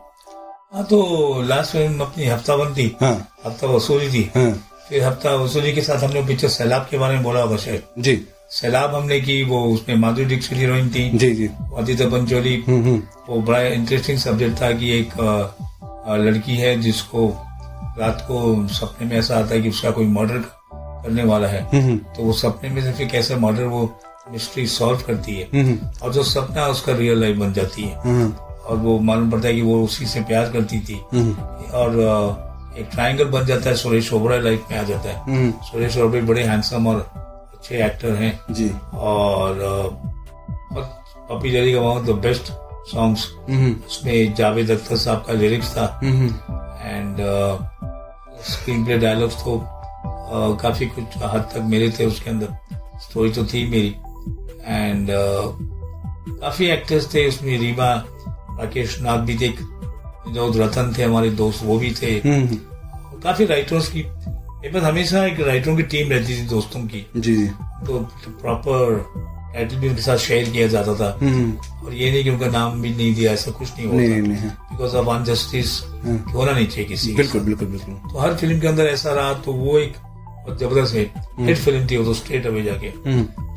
हाँ 0.72 0.84
तो 0.84 1.42
लास्ट 1.42 1.74
में 1.74 1.98
अपनी 1.98 2.26
हफ़्ता 2.26 2.74
थी। 2.74 2.96
हाँ। 3.00 3.14
हफ़्ता 3.46 3.66
वसूली 3.66 4.08
थी। 4.08 4.30
हाँ। 4.34 4.50
फिर 4.88 5.04
हफ़्ता 5.04 5.34
वसूली 5.34 5.72
के 5.72 5.80
साथ 5.80 6.04
हमने 6.04 6.22
पिक्चर 6.26 6.48
सैलाब 6.48 6.86
के 6.90 6.98
बारे 6.98 7.14
में 7.14 7.22
बोला 7.22 7.42
होगा 7.42 7.56
शायद। 7.56 7.82
जी। 7.98 8.14
सैलाब 8.50 8.94
हमने 8.94 9.20
की 9.20 9.42
वो 9.42 9.64
उसमें 9.64 9.96
माधुरी 9.96 10.24
दीक्षित 10.24 10.58
हीरोइन 10.58 10.88
थी 10.88 11.18
जी 11.18 11.34
जी। 11.34 11.50
आदित्य 11.78 12.06
पंचोली 12.06 12.64
हम्म, 12.68 12.82
हम्म। 12.84 13.02
वो 13.28 13.40
बड़ा 13.40 13.60
इंटरेस्टिंग 13.60 14.18
सब्जेक्ट 14.18 14.62
था 14.62 14.72
कि 14.72 14.98
एक 14.98 15.12
लड़की 16.08 16.56
है 16.56 16.80
जिसको 16.80 17.46
रात 17.98 18.24
को 18.28 18.68
सपने 18.68 19.08
में 19.08 19.16
ऐसा 19.16 19.36
आता 19.38 19.54
है 19.54 19.62
कि 19.62 19.68
उसका 19.68 19.90
कोई 19.90 20.06
मर्डर 20.06 20.38
करने 20.74 21.24
वाला 21.24 21.48
है। 21.48 21.62
हम्म, 21.62 21.96
तो 21.98 22.22
वो 22.22 22.32
सपने 22.32 22.70
में 22.70 22.82
से 22.82 22.92
फिर 22.92 23.08
कैसे 23.08 23.36
मर्डर 23.36 23.64
वो 23.64 24.00
मिस्ट्री 24.32 24.66
सॉल्व 24.66 24.98
करती 25.06 25.32
है। 25.32 25.48
और 26.02 26.12
जो 26.12 26.22
सपना 26.22 26.66
उसका 26.66 26.92
रियल 26.92 27.20
लाइफ 27.20 27.36
बन 27.36 27.52
जाती 27.52 27.82
है। 27.82 27.96
और 28.66 28.76
वो 28.76 28.98
मालूम 28.98 29.30
पड़ता 29.30 29.48
है 29.48 29.54
कि 29.54 29.62
वो 29.62 29.84
उसी 29.84 30.06
से 30.06 30.20
प्यार 30.20 30.44
करती 30.44 30.80
थी। 30.80 30.98
और 31.70 31.90
एक 32.78 32.88
ट्रायंगल 32.92 33.24
बन 33.24 33.46
जाता 33.46 33.70
है 33.70 33.76
सुरेश 33.76 34.12
ओबरा 34.12 34.36
लाइफ 34.36 34.62
में 34.70 34.78
आ 34.78 34.82
जाता 34.82 35.10
है। 35.10 35.50
सुरेश 35.50 35.98
ओबरा 35.98 36.20
बड़े 36.20 36.42
हैंडसम 36.42 36.86
और 36.86 37.29
अच्छे 37.60 37.84
एक्टर 37.84 38.14
हैं। 38.14 38.32
जी। 38.50 38.68
और 38.96 39.58
पपी 41.30 41.50
जरी 41.50 41.72
का 41.72 41.80
वन 41.80 42.04
द 42.06 42.10
बेस्ट 42.18 42.52
सॉन्ग्स 42.90 43.24
उसमें 43.86 44.34
जावेद 44.34 44.70
अख्तर 44.70 44.96
साहब 44.96 45.24
का 45.26 45.32
लिरिक्स 45.32 45.72
था। 45.72 45.84
एंड 46.82 47.16
स्क्रीन 48.42 48.84
प्ले 48.84 48.98
डायलॉग्स 48.98 49.34
तो 49.34 49.56
uh, 49.56 50.62
काफ़ी 50.62 50.86
कुछ 50.86 51.16
हद 51.22 51.42
तक 51.54 51.60
मेरे 51.64 51.90
थे 51.90 52.06
उसके 52.06 52.30
अंदर। 52.30 52.48
स्टोरी 53.02 53.30
तो 53.32 53.44
थी 53.44 53.66
मेरी। 53.70 53.94
एंड 54.64 55.10
uh, 55.10 55.44
काफ़ी 56.40 56.66
एक्टर्स 56.66 57.12
थे 57.14 57.26
उसमें। 57.28 57.58
रीमा 57.58 57.92
राकेश 58.60 59.00
नाथ 59.00 59.18
भी 59.18 59.36
थे। 59.38 59.48
विनोद 59.48 60.56
रतन 60.56 60.94
थे 60.98 61.02
हमारे 61.02 61.30
दोस्त 61.36 61.64
वो 61.64 61.78
भी 61.78 61.90
थे। 61.92 62.20
काफ़ी 62.24 63.44
राइटर्स 63.44 63.88
की 63.88 64.02
मेरे 64.62 64.72
पास 64.72 64.82
हमेशा 64.82 65.24
एक 65.26 65.38
राइटरों 65.40 65.76
की 65.76 65.82
टीम 65.82 66.10
रहती 66.10 66.36
थी 66.36 66.46
दोस्तों 66.48 66.80
की। 66.86 67.06
जी 67.16 67.34
जी। 67.36 67.46
तो 67.86 67.98
प्रॉपर 68.42 68.98
टाइटल 69.54 69.76
भी 69.76 69.88
उनके 69.88 70.02
साथ 70.02 70.16
शेयर 70.18 70.50
किया 70.50 70.66
जाता 70.68 70.94
था। 70.94 71.08
और 71.84 71.94
ये 71.94 72.10
नहीं 72.10 72.22
कि 72.24 72.30
उनका 72.30 72.46
नाम 72.48 72.80
भी 72.82 72.90
नहीं 72.90 73.14
दिया 73.14 73.32
ऐसा 73.32 73.50
कुछ 73.50 73.70
नहीं 73.78 73.86
होता 73.86 74.44
बिकॉज़ 74.70 74.96
ऑफ़ 74.96 75.08
अनजस्टिस 75.08 75.80
होना 76.34 76.52
नहीं 76.52 76.66
चाहिए 76.66 76.88
किसी 76.88 77.14
बिल्कुल 77.14 77.40
बिल्कुल 77.40 77.68
बिल्कुल। 77.68 77.94
तो 78.12 78.18
हर 78.18 78.34
फ़िल्म 78.36 78.60
के 78.60 78.68
अंदर 78.68 78.86
ऐसा 78.86 79.12
रहा 79.12 79.32
तो 79.44 79.52
वो 79.52 79.78
एक 79.78 79.94
ज़बरदस्त 80.50 80.94
हिट 80.94 81.56
फ़िल्म 81.56 81.86
थी 81.90 81.96
वो 81.96 82.04
तो 82.04 82.14
स्ट्रेट 82.14 82.46
अवे 82.46 82.62
जाके। 82.62 82.88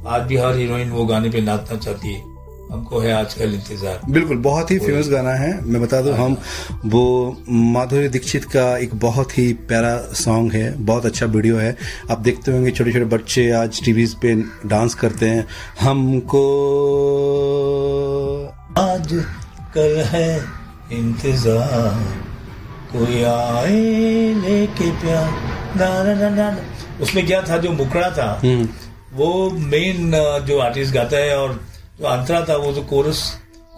आज 0.10 0.22
भी 0.28 0.38
हर 0.38 0.58
हीरोइन 0.58 0.90
वो 0.92 1.06
गाने 1.06 1.30
पे 1.30 1.42
नाचना 1.42 1.78
चाहती 1.78 2.14
है। 2.14 2.33
हमको 2.74 3.00
है 3.00 3.12
आजकल 3.14 3.54
इंतज़ार। 3.54 4.00
बिल्कुल 4.10 4.38
बहुत 4.44 4.72
ही 4.72 4.78
फ़ेमस 4.80 5.10
गाना 5.10 5.34
है। 5.36 5.50
मैं 5.64 5.82
बता 5.82 6.00
दूँ 6.02 6.14
हम 6.16 6.38
वो 6.86 7.04
माधुरी 7.50 8.08
दीक्षित 8.10 8.46
का 8.54 8.66
एक 8.78 8.96
बहुत 9.00 9.38
ही 9.38 9.52
प्यारा 9.70 9.96
सॉन्ग 10.16 10.54
है 10.54 10.66
बहुत 10.86 11.06
अच्छा 11.06 11.26
वीडियो 11.28 11.58
है। 11.58 11.76
आप 12.12 12.20
देखते 12.20 12.52
होंगे 12.52 12.72
छोटे 12.72 12.92
छोटे 12.92 13.06
बच्चे 13.08 13.50
आज 13.54 13.84
टीवी 13.86 14.06
पे 14.22 14.34
डांस 14.68 14.94
करते 14.96 15.30
हैं। 15.30 15.46
हमको 15.80 16.44
आज 18.80 19.14
कल 19.76 20.02
है 20.06 20.30
इंतज़ार। 20.92 22.00
कोई 22.94 23.22
आए 23.24 23.82
लेके 24.40 24.90
प्यार। 25.02 25.30
ना 25.78 25.92
ना 26.04 26.14
ना 26.16 26.30
ना 26.32 26.58
उसमें 27.02 27.26
क्या 27.26 27.42
था 27.42 27.58
जो 27.58 27.72
मुकड़ा 27.74 28.10
था 28.18 28.28
हम्म। 28.44 28.68
वो 29.14 29.30
मेन 29.52 30.12
जो 30.48 30.58
आर्टिस्ट 30.62 30.94
गाता 30.94 31.18
है 31.18 31.38
और 31.38 31.60
जो 32.00 32.06
अंतरा 32.08 32.42
था 32.42 32.56
वो 32.58 32.72
जो 32.74 32.82
कोरस 32.84 33.22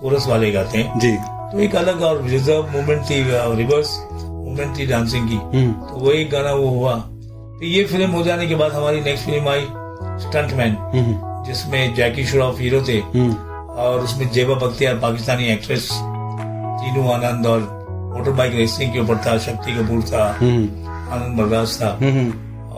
कोरस 0.02 0.28
वाले 0.28 0.52
गाते 0.52 0.78
हैं। 0.78 1.00
जी। 1.00 1.12
तो 1.52 1.60
एक 1.60 1.76
अलग 1.76 2.02
और 2.02 2.22
रिज़र्व 2.24 2.68
मूवमेंट 2.72 3.02
थी 3.10 3.22
रिवर्स 3.58 3.98
मूवमेंट 4.12 4.78
थी 4.78 4.86
डांसिंग 4.88 5.28
की। 5.30 5.36
हम्म। 5.36 5.72
तो 5.72 6.00
वो 6.00 6.12
एक 6.12 6.30
गाना 6.32 6.54
वो 6.54 6.68
हुआ। 6.70 6.94
तो 6.96 7.66
ये 7.66 7.84
फ़िल्म 7.86 8.10
हो 8.12 8.24
जाने 8.24 8.48
के 8.48 8.56
बाद 8.56 8.72
हमारी 8.72 9.02
next 9.02 9.26
film 9.26 9.50
I 9.50 9.62
stuntman 10.22 10.76
hmm. 10.96 11.44
जिसमें 11.46 11.94
जैकी 11.96 12.26
श्रॉफ 12.26 12.60
हीरो 12.60 12.82
थे। 12.88 12.98
हम्म। 13.14 13.36
और 13.76 14.00
उसमें 14.00 14.30
जेबा 14.32 14.56
बख्तियार 14.66 14.98
पाकिस्तानी 15.00 15.48
एक्ट्रेस 15.54 15.90
तीनू 15.92 17.08
आनंद 17.12 17.48
और 17.48 17.60
मोटर 18.16 18.32
बाइक 18.32 18.54
रेसिंग 18.56 18.94
के 18.94 19.00
ऊपर 19.00 19.18
था 19.26 19.38
शक्ति 19.46 19.72
कपूर 19.74 20.02
था 20.12 20.26
आनंद 20.26 21.38
बरदास 21.38 21.78
था। 21.82 21.90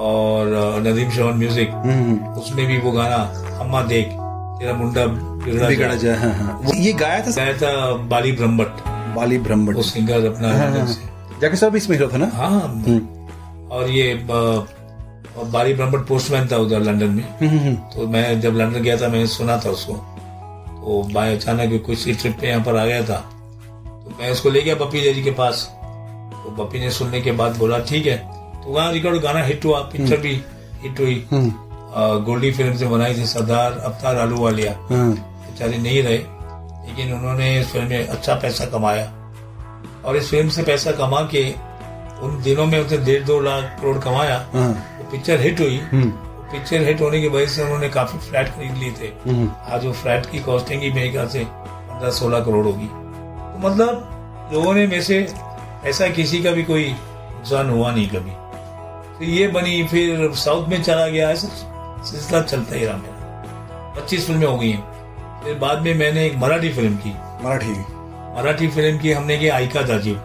और 0.06 0.82
नदीम 0.88 1.10
शवन 1.12 1.38
म्यूज़िक 1.38 1.70
उसमें 2.38 2.66
भी 2.68 2.78
वो 2.78 2.92
गाना 2.92 3.16
अम्मा 3.62 3.82
देख 3.84 4.08
तेरा 4.60 4.74
मुंडा 4.74 5.06
बिगड़ा 5.06 5.96
जाए 5.96 6.18
हाँ, 6.18 6.34
हाँ। 6.34 6.76
ये 6.76 6.94
गाया 6.94 7.20
था 7.26 7.32
गाया 7.32 7.58
था 7.58 7.92
बाली 8.08 8.32
ब्रह्मट। 8.32 8.68
बाली 9.16 9.38
ब्रह्मट। 9.38 9.76
वो 9.76 9.82
सिंगर 9.82 10.26
अपना 10.26 10.48
हाँ, 10.50 10.72
हाँ। 10.72 10.88
जाके 11.42 11.56
सब 11.56 11.76
इसमें 11.76 11.98
हीरो 11.98 12.10
था 12.14 12.18
ना? 12.18 12.32
हाँ। 12.34 12.84
हम्म। 12.88 13.70
और 13.70 13.90
ये 13.90 14.14
बाली 14.26 15.74
ब्रह्मट 15.74 16.08
पोस्टमैन 16.08 16.48
था 16.48 16.58
उधर 16.58 16.80
लंदन 16.80 17.10
में। 17.10 17.24
हम्म, 17.42 17.60
हम्म, 17.60 17.76
तो 17.76 18.08
मैं 18.08 18.40
जब 18.42 18.54
लंदन 18.54 18.80
गया 18.80 18.98
था 18.98 19.08
मैंने 19.08 19.28
सुना 19.28 19.58
था 19.66 19.70
उसको। 19.70 19.94
तो 19.94 21.02
बाय 21.14 21.36
अचानक 21.36 21.84
कुछ 21.86 22.06
ही 22.08 22.14
ट्रिप 22.14 22.38
पे 22.42 22.48
यहाँ 22.48 22.64
पर 22.64 22.76
आ 22.76 22.86
गया 22.86 23.04
था। 23.04 23.18
तो 23.76 24.18
मैं 24.20 24.32
उसको 24.32 24.50
ले 24.50 24.62
गया 24.62 24.76
पपी 24.76 25.14
जी 25.14 25.24
के 25.24 25.32
पास। 25.32 25.64
तो 25.74 26.56
पपी 26.58 26.80
ने 26.80 26.90
सुनने 26.92 27.22
के 27.22 27.32
बाद 27.32 27.58
बोला 27.58 27.80
ठीक 27.80 28.06
है। 28.06 28.18
तो 28.64 28.74
वहाँ 28.74 28.92
रिकॉर्ड 28.92 29.18
गाना 29.18 29.44
हिट 29.44 29.66
हुआ 29.66 29.80
पिक्चर 29.80 30.18
भी 30.18 30.42
हिट 30.84 31.00
हुई। 31.00 31.28
गोल्डी 31.98 32.52
फ़िल्म 32.52 32.76
से 32.78 32.88
बनाई 32.88 33.14
थी 33.14 33.26
सरदार 33.26 33.78
अवतार 33.82 34.18
आलू 34.18 34.38
वालिया 34.38 34.72
हाँ। 34.90 35.10
बेचारे 35.12 35.78
नहीं 35.78 36.02
रहे 36.04 36.18
लेकिन 36.88 37.14
उन्होंने 37.14 37.60
इस 37.60 37.72
फ़िल्म 37.72 37.88
में 37.90 38.08
अच्छा 38.08 38.36
पैसा 38.36 38.66
कमाया 38.68 39.12
और 40.06 40.18
इस 40.18 40.30
फ़िल्म 40.30 40.50
से 40.50 40.64
पैसा 40.64 40.92
कमा 40.98 41.22
के 41.34 41.44
उन 42.22 42.42
दिनों 42.44 42.66
में 42.66 42.80
उसने 42.80 42.98
डेढ़ 43.00 43.24
दो 43.24 43.40
लाख 43.40 43.78
करोड़ 43.82 43.98
कमाया 44.00 44.38
हाँ। 44.54 44.70
वो 45.00 45.10
पिक्चर 45.12 45.42
हिट 45.42 45.60
हुई 45.60 45.78
हम्म। 45.92 46.10
पिक्चर 46.52 46.84
हिट 46.84 47.02
होने 47.02 47.22
की 47.22 47.28
वजह 47.28 47.46
से 47.46 47.64
उन्होंने 47.64 47.90
काफ़ी 47.90 48.20
फ्लैट 48.20 48.50
खरीद 48.50 48.78
लिए 48.78 48.92
थे 48.92 49.12
हम्म। 49.26 49.50
आज 49.68 49.86
वो 49.86 49.92
फ्लैट 49.94 50.26
की 50.26 50.40
कॉस्टिंग 50.42 50.82
ही 50.82 50.92
मेरे 50.92 51.10
ख्याल 51.12 51.28
से 51.28 51.44
पंद्रह 51.44 52.12
सोलह 52.14 52.40
करोड़ 52.40 52.66
होगी 52.66 52.88
तो 52.88 53.68
मतलब 53.68 54.50
लोगों 54.54 54.74
ने 54.74 54.88
में 54.88 55.02
से 55.02 55.26
ऐसा 55.86 56.08
किसी 56.12 56.44
का 56.44 56.52
भी 56.52 56.64
कोई 56.64 56.86
नुकसान 56.86 57.70
हुआ 57.70 57.92
नहीं 57.92 58.08
कभी 58.10 58.32
तो 59.18 59.26
ये 59.26 59.48
बनी 59.50 59.84
फिर 59.88 60.32
साउथ 60.36 60.68
में 60.70 60.82
चला 60.82 61.08
गया 61.08 61.30
ऐसा 61.32 61.48
सिलसिला 62.06 62.42
चलता 62.42 62.76
ही 62.76 62.86
रहा 62.86 62.98
मेरा। 62.98 63.94
पच्चीस 63.98 64.26
फ़िल्में 64.28 64.48
हो 64.48 64.58
गई 64.58 64.70
हैं। 64.72 65.44
फिर 65.44 65.56
बाद 65.56 65.82
में 65.82 65.94
मैंने 65.96 66.26
एक 66.26 66.36
मराठी 66.36 66.70
फ़िल्म 66.70 66.96
की। 66.96 67.10
मराठी। 67.46 67.72
मराठी 68.38 68.68
फ़िल्म 68.68 68.98
की 69.00 69.12
हमने 69.12 69.38
की 69.38 69.48
आयका 69.48 69.82
दाजी। 69.82 70.16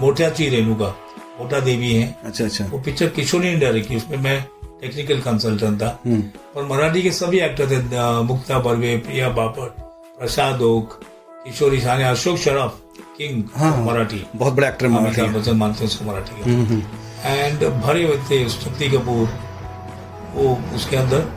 मोटाची 0.00 0.48
रेणुका 0.48 0.94
मोटा 1.40 1.60
देवी 1.60 1.94
है। 1.94 2.16
अच्छा 2.24 2.44
अच्छा। 2.44 2.66
वो 2.66 2.78
पिक्चर 2.78 3.08
किशोरी 3.08 3.50
ने 3.50 3.56
डायरेक्ट 3.56 3.88
की 3.88 3.96
उसमें 3.96 4.16
मैं 4.18 4.44
टेक्निकल 4.80 5.20
कंसल्टेंट 5.20 5.82
था। 5.82 5.98
हम्म। 6.06 6.22
और 6.56 6.66
मराठी 6.66 7.02
के 7.02 7.10
सभी 7.10 7.38
एक्टर 7.40 7.70
थे 7.70 8.22
मुक्ता 8.22 8.58
बर्वे 8.58 8.96
प्रिया 8.96 9.28
बापट 9.28 9.76
प्रसाद 10.18 10.62
ओक 10.62 11.00
किशोरी 11.44 11.80
साने 11.80 12.04
अशोक 12.04 12.38
शराफ 12.38 12.78
किंग 13.18 13.42
हाँ, 13.56 13.76
मराठी। 13.84 14.26
बहुत 14.36 14.52
बड़े 14.54 14.68
एक्टर 14.68 14.86
अमिताभ 14.86 15.36
बच्चन 15.36 15.56
मानते 15.56 15.78
हैं 15.78 15.90
उसको 15.90 16.04
मराठी 16.04 16.40
एंड 16.40 16.48
हम्म, 16.48 16.66
हम्म। 16.66 17.80
भरे 17.80 18.04
हुए 18.04 18.16
थे 18.30 18.48
शक्ति 18.48 18.88
कपूर। 18.88 19.28
वो 20.36 20.58
उसके 20.76 20.96
अंदर। 20.96 21.28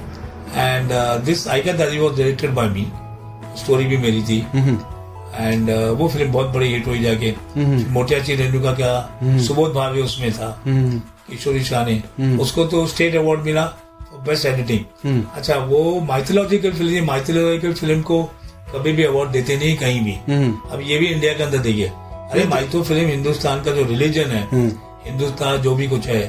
And 0.56 0.92
this 1.26 1.48
I 1.48 1.62
can 1.62 1.78
that 1.78 2.00
was 2.00 2.18
directed 2.18 2.54
by 2.54 2.70
me 2.70 2.88
story 3.60 3.86
भी 3.86 3.98
मेरी 3.98 4.22
थी। 4.24 4.38
एंड 5.32 5.70
uh, 5.70 6.00
वो 6.00 6.08
फ़िल्म 6.08 6.32
बहुत 6.32 6.48
बड़ी 6.54 6.68
हिट 6.68 6.88
हुई 6.88 7.00
जाके। 7.00 7.34
मोटियाची 7.92 8.36
रेणुका 8.36 8.74
क्या 8.74 9.38
सुबोध 9.48 9.74
भावे 9.74 10.02
उसमें 10.02 10.32
था। 10.34 10.50
किशोरी 10.68 11.64
शाह 11.64 11.86
ने 11.86 12.38
उसको 12.38 12.66
तो 12.66 12.86
स्टेट 12.88 13.16
अवार्ड 13.16 13.42
मिला 13.42 13.66
बेस्ट 14.26 14.46
एडिटिंग 14.46 15.24
अच्छा 15.36 15.56
वो 15.66 16.00
माइथोलॉजिकल 16.08 16.72
फ़िल्म 16.72 17.06
माइथोलॉजिकल 17.06 17.74
फ़िल्म 17.74 18.02
को 18.02 18.24
कभी 18.74 18.92
भी 18.92 19.04
अवार्ड 19.04 19.30
देते 19.32 19.58
नहीं 19.58 19.76
कहीं 19.78 20.02
भी। 20.06 20.16
हम्म। 20.28 20.72
अब 20.72 20.82
ये 20.82 20.98
भी 21.00 21.06
इंडिया 21.06 21.34
के 21.34 21.44
अंदर 21.44 21.58
देखिए। 21.58 21.88
अरे 21.88 22.44
माइथो 22.48 22.82
फ़िल्म 22.84 23.08
हिंदुस्तान 23.10 23.62
का 23.64 23.72
जो 23.72 23.84
रिलीजन 23.86 24.32
है 24.32 24.44
हम्म। 24.52 24.72
हिंदुस्तान 25.06 25.58
जो 25.62 25.76
भी 25.76 25.88
कुछ 25.88 26.08
है 26.08 26.22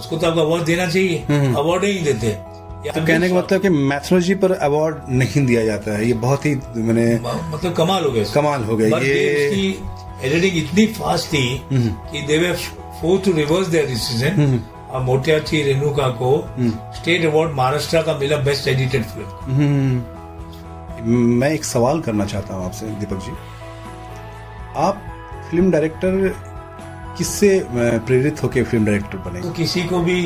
उसको 0.00 0.16
तो 0.16 0.26
आपको 0.26 0.40
अवार्ड 0.40 0.64
देना 0.64 0.86
चाहिए। 0.86 1.24
हम्म। 1.28 1.54
अवार्ड 1.54 1.84
नहीं 1.84 2.02
देते। 2.04 2.32
तो 2.86 3.04
कहने 3.06 3.28
का 3.28 3.34
मतलब 3.34 3.60
कि 3.62 3.68
मैथोलॉजी 3.68 4.34
पर 4.42 4.52
अवार्ड 4.52 4.96
नहीं 5.12 5.44
दिया 5.46 5.64
जाता 5.64 5.96
है। 5.96 6.06
ये 6.06 6.12
बहुत 6.22 6.46
ही 6.46 6.54
मैंने 6.76 7.06
मतलब 7.24 7.72
कमाल 7.76 8.04
हो 8.04 8.10
गया 8.10 8.24
कमाल 8.34 8.64
हो 8.64 8.76
गया। 8.76 8.98
ये 8.98 9.16
एडिटिंग 10.24 10.56
इतनी 10.58 10.86
फास्ट 10.98 11.26
थी 11.32 11.46
हम्म। 11.72 11.90
कि 12.12 12.22
they 12.26 12.38
were 12.38 12.52
force 13.00 13.24
to 13.24 13.32
reverse 13.32 13.66
their 13.68 13.86
decision 13.86 14.60
और 14.90 15.00
मोटियाची 15.02 15.62
रेणुका 15.62 16.08
को 16.22 16.32
स्टेट 16.96 17.24
अवार्ड 17.26 17.52
महाराष्ट्र 17.56 18.02
का 18.02 18.16
मिला 18.18 18.36
बेस्ट 18.48 18.68
एडिटेड 18.68 19.04
फ़िल्म 19.04 19.28
हम्म, 19.50 21.36
मैं 21.40 21.50
एक 21.50 21.64
सवाल 21.64 22.00
करना 22.00 22.24
चाहता 22.26 22.54
हूँ 22.54 22.64
आपसे 22.64 22.86
दीपक 23.00 23.24
जी। 23.26 23.32
आप 24.76 25.02
फ़िल्म 25.50 25.70
डायरेक्टर 25.70 26.34
किससे 27.20 27.48
प्रेरित 27.70 28.42
होकर 28.42 28.64
फ़िल्म 28.64 28.84
डायरेक्टर 28.84 29.18
बने? 29.20 29.40
तो 29.40 29.50
किसी 29.52 29.82
को 29.84 29.98
भी 30.00 30.20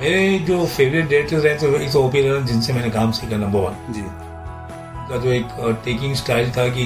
मेरे 0.00 0.38
जो 0.40 0.64
फेवरेट 0.66 1.04
डायरेक्टर्स 1.04 1.44
हैं 1.44 1.56
तो 1.58 1.92
तो 1.92 2.02
ओपी 2.02 2.20
रन 2.22 2.46
जिनसे 2.46 2.72
मैंने 2.72 2.90
काम 2.90 3.10
सीखा 3.12 3.36
नंबर 3.36 3.60
वन 3.60 3.92
जी। 3.92 4.00
उनका 4.00 5.16
जो 5.16 5.30
एक 5.30 5.80
टेकिंग 5.84 6.14
स्टाइल 6.14 6.50
था 6.50 6.66
कि 6.68 6.84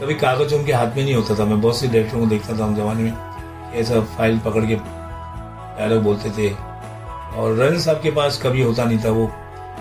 कभी 0.00 0.14
कागज़ 0.14 0.54
उनके 0.54 0.72
हाथ 0.72 0.96
में 0.96 1.02
नहीं 1.04 1.14
होता 1.14 1.38
था। 1.38 1.44
मैं 1.44 1.60
बहुत 1.60 1.78
से 1.78 1.88
डायरेक्टरों 1.88 2.20
को 2.20 2.26
देखता 2.26 2.58
था 2.58 2.66
उस 2.66 2.76
जमाने 2.76 3.02
में 3.02 3.74
ऐसा 3.74 4.00
फ़ाइल 4.16 4.38
पकड़ 4.38 4.64
के 4.64 4.76
डायलॉग 4.76 6.02
बोलते 6.02 6.30
थे। 6.30 6.50
और 7.34 7.56
रन 7.58 7.78
साहब 7.78 8.00
के 8.02 8.10
पास 8.10 8.40
कभी 8.42 8.62
होता 8.62 8.84
नहीं 8.84 8.98
था 9.04 9.10
वो 9.10 9.26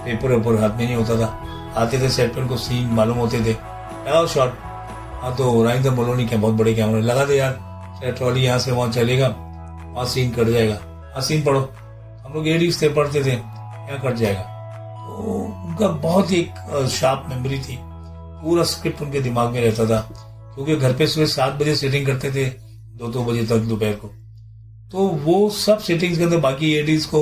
पेपर 0.05 0.31
वेपर 0.31 0.59
हाथ 0.61 0.77
में 0.77 0.85
नहीं 0.85 0.95
होता 0.95 1.15
था। 1.21 1.29
आते 1.81 1.99
थे 1.99 2.09
सेट 2.09 2.33
पर 2.33 2.41
उनको 2.41 2.57
सीन 2.57 2.87
मालूम 2.91 3.17
होते 3.17 3.43
थे। 3.45 3.53
और 4.11 4.27
शॉट 4.27 4.53
हाँ 5.23 5.35
तो 5.35 5.63
राइंदर 5.63 5.91
मोलोनी 5.91 6.25
के 6.27 6.37
बहुत 6.37 6.53
बड़े 6.53 6.73
कैमरे 6.75 7.01
लगा 7.01 7.23
दे 7.25 7.35
यार 7.35 8.11
ट्रॉली 8.11 8.41
यहाँ 8.41 8.59
से 8.59 8.71
वहाँ 8.71 8.91
चलेगा, 8.91 9.27
वहाँ 9.27 10.05
सीन 10.05 10.31
कट 10.31 10.47
जाएगा। 10.47 10.73
हाँ 11.13 11.21
सीन 11.21 11.43
पढ़ो। 11.43 11.59
हम 12.25 12.33
लोग 12.33 12.47
एडीज 12.47 12.81
थे 12.81 12.89
पढ़ते 12.93 13.23
थे, 13.23 13.29
यहाँ 13.29 13.99
कट 14.01 14.15
जाएगा। 14.15 14.41
तो 14.41 15.33
उनका 15.67 15.87
बहुत 15.87 16.31
ही 16.31 16.39
एक 16.39 16.87
शार्प 16.91 17.25
मेमोरी 17.29 17.59
थी। 17.59 17.77
पूरा 17.79 18.63
स्क्रिप्ट 18.63 19.01
उनके 19.01 19.19
दिमाग 19.21 19.51
में 19.51 19.61
रहता 19.61 19.85
था, 19.85 19.99
क्योंकि 20.55 20.75
घर 20.75 20.93
पे 20.93 21.07
सुबह 21.07 21.25
सात 21.27 21.53
बजे 21.53 21.75
सेटिंग 21.75 22.05
करते 22.07 22.31
थे 22.31 22.45
दो 22.97 23.07
दो 23.07 23.23
बजे 23.23 23.45
तक 23.45 23.63
दोपहर 23.69 23.93
को। 23.95 24.07
तो 24.91 25.07
वो 25.23 25.49
सब 25.51 25.79
सेटिंग्स 25.81 26.17
के 26.17 26.23
अंदर 26.23 26.37
बाकी 26.39 26.73
एडीज 26.73 27.05
को 27.05 27.21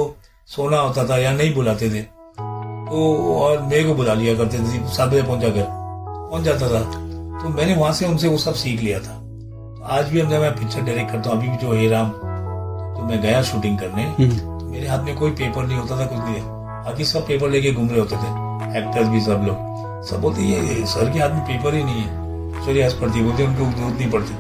सोना 0.50 0.78
होता 0.78 1.08
था 1.10 1.18
या 1.18 1.32
नहीं 1.34 1.54
बुलाते 1.56 1.90
थे। 1.90 2.02
तो 2.02 3.36
और 3.36 3.62
मेरे 3.62 3.84
को 3.84 3.94
बुला 3.96 4.14
लिया 4.14 4.36
करते 4.36 4.58
थे, 4.58 4.88
सात 4.90 5.10
बजे 5.10 5.22
पहुँचा 5.22 5.50
कर 5.50 5.66
पहुँच 5.70 6.44
जाता 6.44 6.70
था। 6.70 7.10
तो 7.42 7.50
मैंने 7.50 7.76
वहाँ 7.76 7.92
से 7.94 8.06
उनसे 8.06 8.28
वो 8.28 8.38
सब 8.38 8.54
सीख 8.56 8.82
लिया 8.82 9.00
था। 9.00 9.14
तो 9.14 9.84
आज 9.92 10.10
भी 10.10 10.20
हम 10.20 10.30
जब 10.30 10.42
मैं 10.42 10.52
पिक्चर 10.56 10.82
डायरेक्ट 10.82 11.12
करता 11.12 11.30
हूँ 11.30 11.38
अभी 11.38 11.48
भी 11.50 11.58
जो 11.58 11.74
हे 11.74 11.88
राम 11.90 12.10
तो 12.10 13.06
मैं 13.10 13.22
गया 13.22 13.42
शूटिंग 13.44 13.78
करने 13.80 14.04
तो 14.20 14.66
मेरे 14.66 14.88
हाथ 14.88 15.04
में 15.04 15.16
कोई 15.18 15.32
पेपर 15.40 15.66
नहीं 15.68 15.78
होता 15.78 16.00
था 16.00 16.06
कुछ 16.06 16.20
नहीं 16.20 16.42
बाकी 16.86 17.06
सब 17.06 17.26
पेपर 17.28 17.50
लेके 17.50 17.72
घूम 17.72 17.90
रहे 17.90 18.00
होते 18.00 18.16
थे। 18.16 18.80
एक्टर्स 18.80 19.08
भी 19.08 19.22
सब 19.22 19.44
लोग। 19.48 20.06
सब 20.10 20.22
बोलते 20.22 20.42
ये 20.44 20.86
सर 20.88 21.12
के 21.14 21.20
हाथ 21.20 21.30
में 21.30 21.44
पेपर 21.48 21.76
ही 21.76 21.84
नहीं 21.84 22.02
है। 22.02 22.66
सॉरी 22.66 22.82
आज 22.82 22.94
पढ़ती 23.02 23.22
बोलते 23.22 23.46
उनको 23.46 23.66
ज़रूरत 23.72 24.00
नहीं 24.00 24.12
पड़ती। 24.12 24.34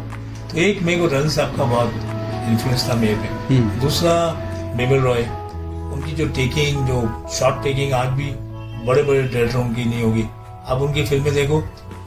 तो 0.51 0.57
एक 0.59 0.81
मेरे 0.83 0.99
को 1.01 1.07
रन 1.15 1.29
साहब 1.29 1.55
का 1.57 1.63
बहुत 1.65 1.93
इन्फ्लुएंस 2.49 2.89
था 2.89 2.95
मेरे 2.95 3.15
पे। 3.15 3.59
दूसरा 3.81 4.13
बेबल 4.77 4.99
रॉय 4.99 5.21
उनकी 5.93 6.11
जो 6.15 6.27
टेकिंग 6.35 6.87
जो 6.87 7.01
शॉर्ट 7.33 7.63
टेकिंग 7.63 7.93
आज 7.93 8.07
भी 8.19 8.31
बड़े 8.87 9.03
बड़े 9.03 9.21
डायरेक्टरों 9.21 9.63
की 9.65 9.85
नहीं 9.85 10.03
होगी। 10.03 10.25
अब 10.67 10.81
उनकी 10.81 11.03
फ़िल्में 11.05 11.33
देखो 11.33 11.61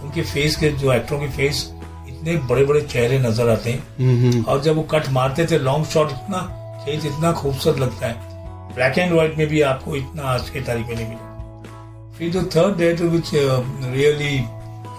उनके 0.05 0.23
फेस 0.25 0.57
के 0.57 0.69
जो 0.73 0.93
एक्टरों 0.93 1.19
के 1.21 1.29
फेस 1.31 1.71
इतने 2.09 2.37
बड़े 2.49 2.65
बड़े 2.65 2.81
चेहरे 2.83 3.19
नज़र 3.21 3.49
आते 3.51 3.71
हैं। 3.71 4.45
और 4.45 4.61
जब 4.63 4.77
वो 4.77 4.83
कट 4.91 5.09
मारते 5.13 5.47
थे 5.47 5.59
लॉन्ग 5.61 5.87
शॉट 5.87 6.11
इतना 6.13 6.41
फेस 6.85 7.05
इतना 7.07 7.33
खूबसूरत 7.33 7.79
लगता 7.79 8.07
है। 8.07 8.15
ब्लैक 8.75 8.99
एंड 8.99 9.13
व्हाइट 9.13 9.37
में 9.39 9.47
भी 9.47 9.61
आपको 9.65 9.97
इतना 9.97 10.23
आज 10.29 10.51
के 10.51 10.61
तारीख 10.63 10.87
में 10.87 10.95
नहीं 10.95 11.09
मिला 11.09 11.33
फिर 12.19 12.31
जो 12.31 12.43
third 12.47 12.77
director 12.79 13.05
which 13.07 13.31
really 13.35 14.35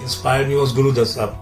inspired 0.03 0.47
me 0.47 0.55
was 0.55 0.73
Guru Dutt 0.75 1.09
साहब। 1.09 1.41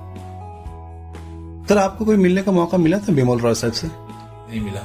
सर 1.70 1.78
आपको 1.78 2.05
कोई 2.05 2.18
मिलने 2.18 2.41
का 2.43 2.51
मौका 2.51 2.78
मिला 2.78 2.97
था 2.97 3.14
बिमल 3.14 3.39
रॉय 3.39 3.53
साहब 3.55 3.74
से? 3.74 3.88
नहीं 3.88 4.61
मिला। 4.61 4.82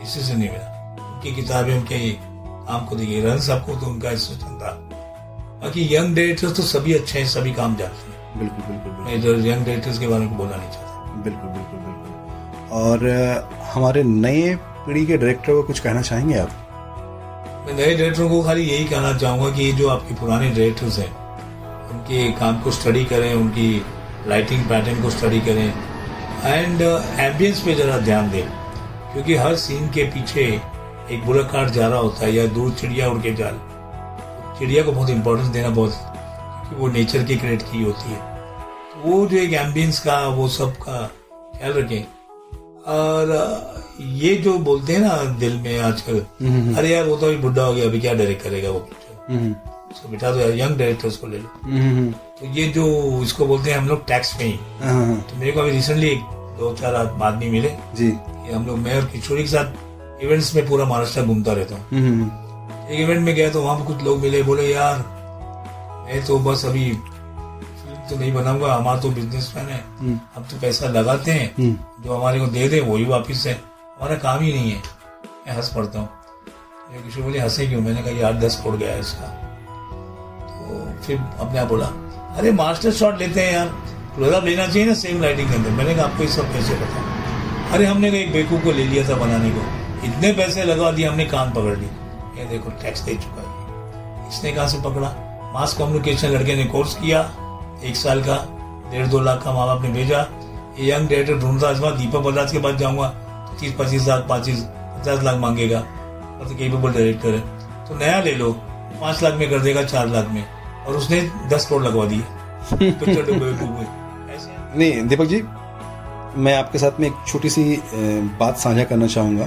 किसी 0.00 0.20
से 0.20 0.34
नहीं 0.34 0.50
मिला। 0.50 1.04
उनकी 1.06 1.34
किताबें 1.34 1.74
उनके 1.74 1.98
काम 2.08 2.86
को 2.86 2.96
देखिए। 2.96 3.20
रन 3.22 3.38
साहब 3.40 3.64
को 3.66 3.74
तो 3.74 3.86
उनका 3.86 4.14
था। 4.60 4.70
बाकी 5.62 5.82
यंग 5.94 6.14
डायरेक्टर्स 6.16 6.56
तो 6.56 6.62
सभी 6.64 6.94
अच्छे 6.94 7.18
हैं 7.18 7.26
सभी 7.28 7.52
काम 7.52 7.76
जानते 7.76 8.02
हैं। 8.02 8.09
बिल्कुल 8.38 8.64
बिल्कुल 8.66 9.12
इधर 9.14 9.46
यंग 9.46 9.64
डायरेक्टर्स 9.66 9.98
के 9.98 10.06
बारे 10.08 10.24
में 10.24 10.36
बोलना 10.38 10.56
नहीं 10.56 10.70
चाहता। 10.70 11.22
बिल्कुल 11.24 11.50
बिल्कुल 11.50 11.78
बिल्कुल। 11.80 12.08
और 12.80 12.98
हमारे 13.72 14.02
नए 14.02 14.54
पीढ़ी 14.56 15.04
के 15.06 15.16
डायरेक्टर 15.16 15.52
को 15.52 15.62
कुछ 15.62 15.78
कहना 15.80 16.02
चाहेंगे 16.02 16.38
आप? 16.38 16.50
मैं 17.66 17.74
नए 17.74 17.94
डायरेक्टरों 17.96 18.28
को 18.28 18.42
खाली 18.42 18.62
यही 18.64 18.84
कहना 18.84 19.12
चाहूँगा 19.18 19.50
कि 19.56 19.72
जो 19.72 19.88
आपके 19.88 20.14
पुराने 20.20 20.50
डायरेक्टर्स 20.50 20.98
हैं 20.98 21.10
उनके 21.90 22.30
काम 22.40 22.60
को 22.62 22.70
स्टडी 22.70 23.04
करें 23.04 23.32
उनकी 23.34 23.70
लाइटिंग 24.28 24.64
पैटर्न 24.68 25.02
को 25.02 25.10
स्टडी 25.10 25.40
करें। 25.40 25.72
एंड 26.44 26.82
एम्बियंस 26.82 27.60
पे 27.62 27.74
जरा 27.74 27.98
ध्यान 27.98 28.30
दें 28.30 28.44
क्योंकि 29.12 29.34
हर 29.36 29.54
सीन 29.56 29.88
के 29.88 30.04
पीछे 30.10 30.44
एक 31.14 31.24
बुरा 31.26 31.42
कार्ड 31.52 31.70
जा 31.72 31.88
रहा 31.88 31.98
होता 31.98 32.24
है 32.24 32.32
या 32.34 32.46
दूर 32.54 32.70
चिड़िया 32.80 33.08
उड़ 33.08 33.18
के 33.22 33.32
जा 33.34 33.50
चिड़िया 34.58 34.82
को 34.84 34.92
बहुत 34.92 35.10
इंपॉर्टेंस 35.10 35.48
देना 35.48 35.68
बहुत 35.70 36.09
क्योंकि 36.70 36.86
वो 36.86 36.88
नेचर 36.88 37.22
की 37.22 37.36
क्रिएट 37.36 37.62
की 37.62 37.82
होती 37.82 38.10
है। 38.10 38.18
तो 38.92 39.10
वो 39.10 39.26
जो 39.26 39.36
एक 39.36 39.52
एम्बियंस 39.52 39.98
का 39.98 40.28
वो 40.28 40.48
सब 40.48 40.72
का 40.72 41.10
ख्याल 41.58 41.72
रखें। 41.72 42.02
और 42.86 43.80
ये 44.00 44.34
जो 44.34 44.58
बोलते 44.58 44.92
हैं 44.92 45.00
ना 45.00 45.16
दिल 45.38 45.56
में 45.56 45.78
आजकल 45.78 46.18
अरे 46.76 46.88
यार 46.88 47.04
वो 47.04 47.16
तो 47.16 47.26
अभी 47.26 47.36
बुढ़ा 47.36 47.62
हो 47.62 47.74
गया 47.74 47.84
अभी 47.84 48.00
क्या 48.00 48.14
डायरेक्ट 48.14 48.42
करेगा 48.42 48.70
वो? 48.70 48.78
पिक्चर 48.78 49.32
हम्म, 49.32 49.54
उसको 49.90 50.08
बिठा 50.08 50.30
दो 50.30 50.40
यंग 50.40 50.76
डायरेक्टर्स 50.76 51.16
को 51.16 51.26
ले 51.26 51.38
लो। 51.38 51.60
हम्म, 51.64 51.80
हम्म, 51.80 52.10
तो 52.10 52.46
ये 52.46 52.66
जो 52.68 52.86
इसको 53.22 53.46
बोलते 53.46 53.70
हैं 53.70 53.78
हम 53.78 53.88
लोग 53.88 54.06
टैक्स 54.06 54.36
में 54.36 54.44
ही। 54.44 54.58
हाँ, 54.82 55.06
हाँ, 55.06 55.20
तो 55.20 55.36
मेरे 55.36 55.52
को 55.52 55.60
अभी 55.60 55.70
रिसेंटली 55.70 56.08
एक 56.08 56.20
दो 56.60 56.74
चार 56.80 56.94
आदमी 56.94 57.50
मिले। 57.50 57.68
जी। 57.96 58.10
कि 58.10 58.52
हम 58.52 58.66
लोग 58.66 58.78
मैं 58.78 58.96
और 58.96 59.06
किशोरी 59.06 59.42
के 59.42 59.48
साथ 59.48 60.22
इवेंट्स 60.24 60.54
में 60.54 60.68
पूरा 60.68 60.84
महाराष्ट्र 60.84 61.22
घूमता 61.22 61.52
रहता 61.52 61.74
हूँ। 61.74 61.84
हम्म, 61.90 62.22
हम्म, 62.22 62.88
एक 62.88 63.00
इवेंट 63.00 63.20
में 63.20 63.34
गया 63.34 63.50
तो 63.50 63.62
वहाँ 63.62 63.78
पे 63.78 63.84
कुछ 63.84 64.02
लोग 64.02 64.18
मिले 64.18 64.42
बोले 64.42 64.72
यार 64.74 65.19
मैं 66.10 66.24
तो 66.26 66.38
बस 66.38 66.64
अभी 66.64 66.90
तो 68.10 68.16
नहीं 68.18 68.32
बनाऊँगा 68.34 68.74
हमारा 68.74 69.00
तो 69.00 69.10
बिजनेसमैन 69.10 69.66
है। 69.66 69.80
हम्म, 69.98 70.18
हम 70.34 70.44
तो 70.44 70.58
पैसा 70.60 70.86
लगाते 70.86 71.30
हैं 71.30 71.46
हम्म, 71.58 72.02
जो 72.02 72.14
हमारे 72.14 72.40
को 72.40 72.46
दे 72.46 72.68
दे 72.68 72.80
वही 72.80 73.04
वापिस 73.04 73.46
है। 73.46 73.52
हमारा 73.52 74.14
काम 74.16 74.42
ही 74.42 74.52
नहीं 74.52 74.72
है। 74.72 74.80
मैं 75.46 75.56
हंस 75.56 75.72
पड़ता 75.74 75.98
हूँ। 75.98 76.08
किशोर 77.04 77.22
बोले 77.22 77.38
हंसे 77.38 77.66
क्यों? 77.66 77.80
मैंने 77.80 78.02
कहा 78.02 78.10
यार 78.10 78.34
दस 78.34 78.60
फोड़ 78.64 78.74
गया 78.76 78.90
है 78.90 79.00
इसका। 79.00 79.28
तो 80.48 81.04
फिर 81.06 81.18
अपने 81.18 81.58
आप 81.58 81.68
बोला 81.68 81.86
अरे 82.38 82.52
मास्टर 82.52 82.92
शॉट 82.92 83.18
लेते 83.18 83.40
हैं 83.40 83.52
यार। 83.52 83.68
क्लोजअप 84.16 84.44
लेना 84.44 84.66
चाहिए 84.66 84.88
ना 84.88 84.94
सेम 84.94 85.22
लाइटिंग 85.22 85.48
के 85.48 85.54
अंदर? 85.54 85.70
मैंने 85.70 85.94
कहा 85.94 86.04
आपको 86.04 86.22
ये 86.22 86.28
सब 86.28 86.52
कैसे 86.52 86.74
पता? 86.74 87.06
अरे 87.72 87.86
हमने 87.86 88.10
कहा 88.10 88.20
एक 88.20 88.32
बेवकूफ़ 88.32 88.64
को 88.64 88.72
ले 88.72 88.84
लिया 88.84 89.08
था 89.08 89.14
बनाने 89.14 89.50
को। 89.50 89.60
इतने 90.06 90.32
पैसे 90.32 90.64
लगा 90.64 90.90
दिए 90.90 91.06
हमने 91.06 91.24
कान 91.26 91.50
पकड़ 91.50 91.78
ली 91.78 91.90
ये 92.40 92.44
देखो 92.48 92.70
टैक्स 92.82 93.00
दे 93.00 93.14
चुका 93.14 93.42
है। 93.42 94.28
इसने 94.28 94.52
कहा 94.52 94.66
से 94.66 94.80
पकड़ा? 94.82 95.16
मास 95.54 95.74
कम्युनिकेशन 95.74 96.28
लड़के 96.28 96.56
ने 96.56 96.64
कोर्स 96.64 96.94
किया। 96.94 97.20
एक 97.84 97.96
साल 97.96 98.22
का, 98.22 98.36
डेढ़ 98.90 99.06
दो 99.06 99.20
लाख 99.20 99.42
का 99.44 99.52
माँ 99.52 99.66
बाप 99.66 99.82
ने 99.82 99.88
भेजा। 99.88 100.26
ये 100.78 100.90
यंग 100.90 101.08
डायरेक्टर 101.08 101.38
ढूंढता 101.38 101.72
बार 101.80 101.96
दीपक 101.96 102.20
बजाज 102.20 102.52
के 102.52 102.58
पास 102.58 102.74
जाऊँगा 102.74 103.08
तो 103.08 103.58
तीस, 103.60 103.74
पच्चीस 103.78 104.06
लाख 104.08 104.26
पच्चीस 104.30 104.62
पचास 104.62 105.22
लाख 105.22 105.36
मांगेगा। 105.36 105.78
और 105.78 106.48
तो 106.48 106.54
केपेबल 106.54 106.92
डायरेक्टर 106.92 107.28
है। 107.28 107.40
तो 107.86 107.98
नया 107.98 108.20
ले 108.20 108.34
लो, 108.34 108.52
पाँच 109.00 109.22
लाख 109.22 109.34
में 109.34 109.48
कर 109.50 109.58
देगा, 109.58 109.82
चार 109.84 110.08
लाख 110.08 110.28
में। 110.30 110.44
और 110.86 110.96
उसने 110.96 111.20
दस 111.48 111.66
करोड़ 111.66 111.82
लगवा 111.82 112.04
दिए। 112.04 112.22
पिक्चर 112.72 113.22
डूबे 113.22 113.50
नहीं, 114.78 115.06
दीपक 115.08 115.24
जी, 115.24 115.42
मैं 116.36 116.56
आपके 116.56 116.78
साथ 116.78 117.00
में 117.00 117.06
एक 117.08 117.14
छोटी 117.26 117.50
सी 117.50 117.62
बात 118.40 118.58
साझा 118.58 118.84
करना 118.84 119.06
चाहूँगा। 119.06 119.44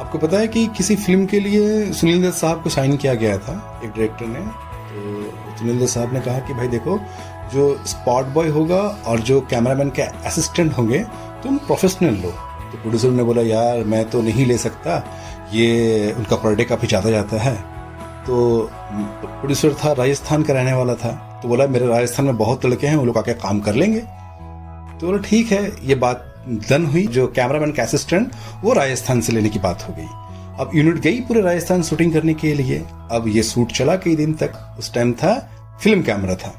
आपको 0.00 0.18
पता 0.18 0.38
है 0.38 0.48
कि 0.48 0.66
किसी 0.66 0.96
फ़िल्म 0.96 1.26
के 1.26 1.40
लिए 1.40 1.92
सुनील 1.92 2.22
दत्त 2.22 2.38
साहब 2.38 2.62
को 2.62 2.70
साइन 2.70 2.96
किया 2.96 3.14
गया 3.14 3.38
था, 3.38 3.80
एक 3.84 3.90
डायरेक्टर 3.90 4.26
ने। 4.26 4.40
दत्त 5.62 5.88
साहब 5.88 6.12
ने 6.12 6.20
कहा 6.20 6.38
कि 6.38 6.54
भाई 6.54 6.68
देखो, 6.68 6.98
जो 7.52 7.84
स्पॉट 7.86 8.26
बॉय 8.26 8.48
होगा 8.48 8.80
और 9.06 9.20
जो 9.20 9.40
कैमरामैन 9.40 9.90
के 9.90 10.02
असिस्टेंट 10.02 10.76
होंगे, 10.78 10.98
तुम 11.42 11.56
प्रोफेशनल 11.58 12.14
लो 12.14 12.30
तो 12.66 12.78
प्रोड्यूसर 12.78 13.08
ने 13.08 13.22
बोला, 13.22 13.42
यार, 13.42 13.84
मैं 13.84 14.04
तो 14.10 14.20
नहीं 14.22 14.46
ले 14.46 14.56
सकता। 14.58 15.02
ये 15.52 16.12
उनका 16.12 16.36
पर 16.36 16.54
डे 16.54 16.64
काफ़ी 16.64 16.88
ज़्यादा 16.88 17.10
जाता 17.10 17.36
है। 17.36 17.54
तो 18.26 18.70
प्रोड्यूसर 19.22 19.74
था, 19.74 19.92
राजस्थान 19.92 20.42
का 20.42 20.54
रहने 20.54 20.72
वाला 20.72 20.94
था। 20.94 21.40
तो 21.42 21.48
बोला, 21.48 21.66
मेरे 21.66 21.86
राजस्थान 21.86 22.26
में 22.26 22.36
बहुत 22.36 22.66
लड़के 22.66 22.86
हैं, 22.86 22.96
वो 22.96 23.04
लोग 23.04 23.18
आके 23.18 23.34
काम 23.34 23.60
कर 23.60 23.74
लेंगे। 23.74 24.00
तो 24.00 25.06
बोला, 25.06 25.18
ठीक 25.18 25.52
है, 25.52 25.70
ये 25.84 25.94
बात 25.94 26.32
डन 26.70 26.86
हुई। 26.86 27.06
जो 27.06 27.26
कैमरामैन 27.26 27.72
का 27.72 27.82
असिस्टेंट 27.82 28.32
वो 28.64 28.72
राजस्थान 28.72 29.20
से 29.20 29.32
लेने 29.32 29.48
की 29.48 29.58
बात 29.58 29.88
हो 29.88 29.94
गई। 29.94 30.25
अब 30.60 30.70
यूनिट 30.74 30.96
गई 30.96 31.20
पूरे 31.20 31.40
राजस्थान 31.40 31.82
शूटिंग 31.82 32.12
करने 32.12 32.34
के 32.34 32.54
लिए। 32.54 32.84
अब 33.10 33.24
ये 33.28 33.42
शूट 33.42 33.72
चला 33.72 33.96
कई 33.96 34.16
दिन 34.16 34.32
तक। 34.34 34.76
उस 34.78 34.92
टाइम 34.94 35.12
था 35.12 35.34
फ़िल्म 35.82 36.02
कैमरा 36.02 36.34
था। 36.34 36.50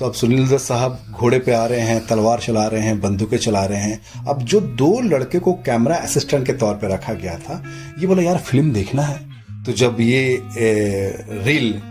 तो 0.00 0.06
अब 0.06 0.12
सुनील 0.12 0.46
दत्त 0.48 0.60
साहब 0.60 0.98
घोड़े 1.10 1.38
पे 1.38 1.52
आ 1.52 1.66
रहे 1.66 1.80
हैं 1.80 2.06
तलवार 2.06 2.40
चला 2.40 2.66
रहे 2.66 2.80
हैं 2.80 3.00
बंदूकें 3.00 3.36
चला 3.36 3.64
रहे 3.64 3.78
हैं। 3.78 4.00
अब 4.28 4.42
जो 4.42 4.60
दो 4.60 5.00
लड़के 5.00 5.38
को 5.38 5.52
कैमरा 5.52 5.96
असिस्टेंट 5.96 6.46
के 6.46 6.52
तौर 6.52 6.74
पे 6.74 6.92
रखा 6.94 7.12
गया 7.12 7.38
था 7.38 7.62
ये 7.98 8.06
बोला 8.06 8.22
यार 8.22 8.38
फ़िल्म 8.38 8.72
देखना 8.72 9.02
है। 9.02 9.18
तो 9.64 9.72
जब 9.72 9.96
ये 10.00 10.20
ए, 10.58 11.24
रील 11.30 11.82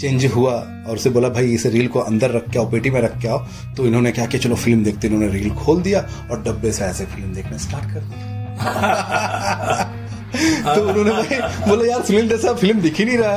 चेंज 0.00 0.26
हुआ 0.26 0.52
और 0.88 0.94
उसे 0.94 1.10
बोला 1.10 1.28
भाई 1.28 1.54
इसे 1.54 1.70
रील 1.70 1.88
को 1.88 1.98
अंदर 1.98 2.30
रख 2.30 2.50
के 2.50 2.58
आओ 2.58 2.70
पेटी 2.70 2.90
में 2.90 3.00
रख 3.00 3.18
के 3.18 3.28
आओ। 3.28 3.38
तो 3.76 3.86
इन्होंने 3.86 4.12
क्या 4.12 4.26
किया 4.26 4.42
चलो 4.42 4.54
फ़िल्म 4.54 4.84
देखते 4.84 5.06
इन्होंने 5.08 5.28
रील 5.28 5.50
खोल 5.54 5.82
दिया 5.82 6.00
और 6.30 6.42
डब्बे 6.42 6.72
से 6.72 6.84
ऐसे 6.84 7.04
फ़िल्म 7.06 7.34
देखना 7.34 7.56
स्टार्ट 7.56 7.94
कर 7.94 8.00
दिया। 8.00 9.92
तो 10.74 10.88
उन्होंने 10.88 11.10
भाई 11.22 11.68
बोला 11.68 11.92
यार 11.92 12.02
सुनील 12.02 12.28
जैसा 12.28 12.52
फ़िल्म 12.52 12.80
दिख 12.80 12.98
ही 12.98 13.04
नहीं 13.04 13.18
रहा 13.18 13.36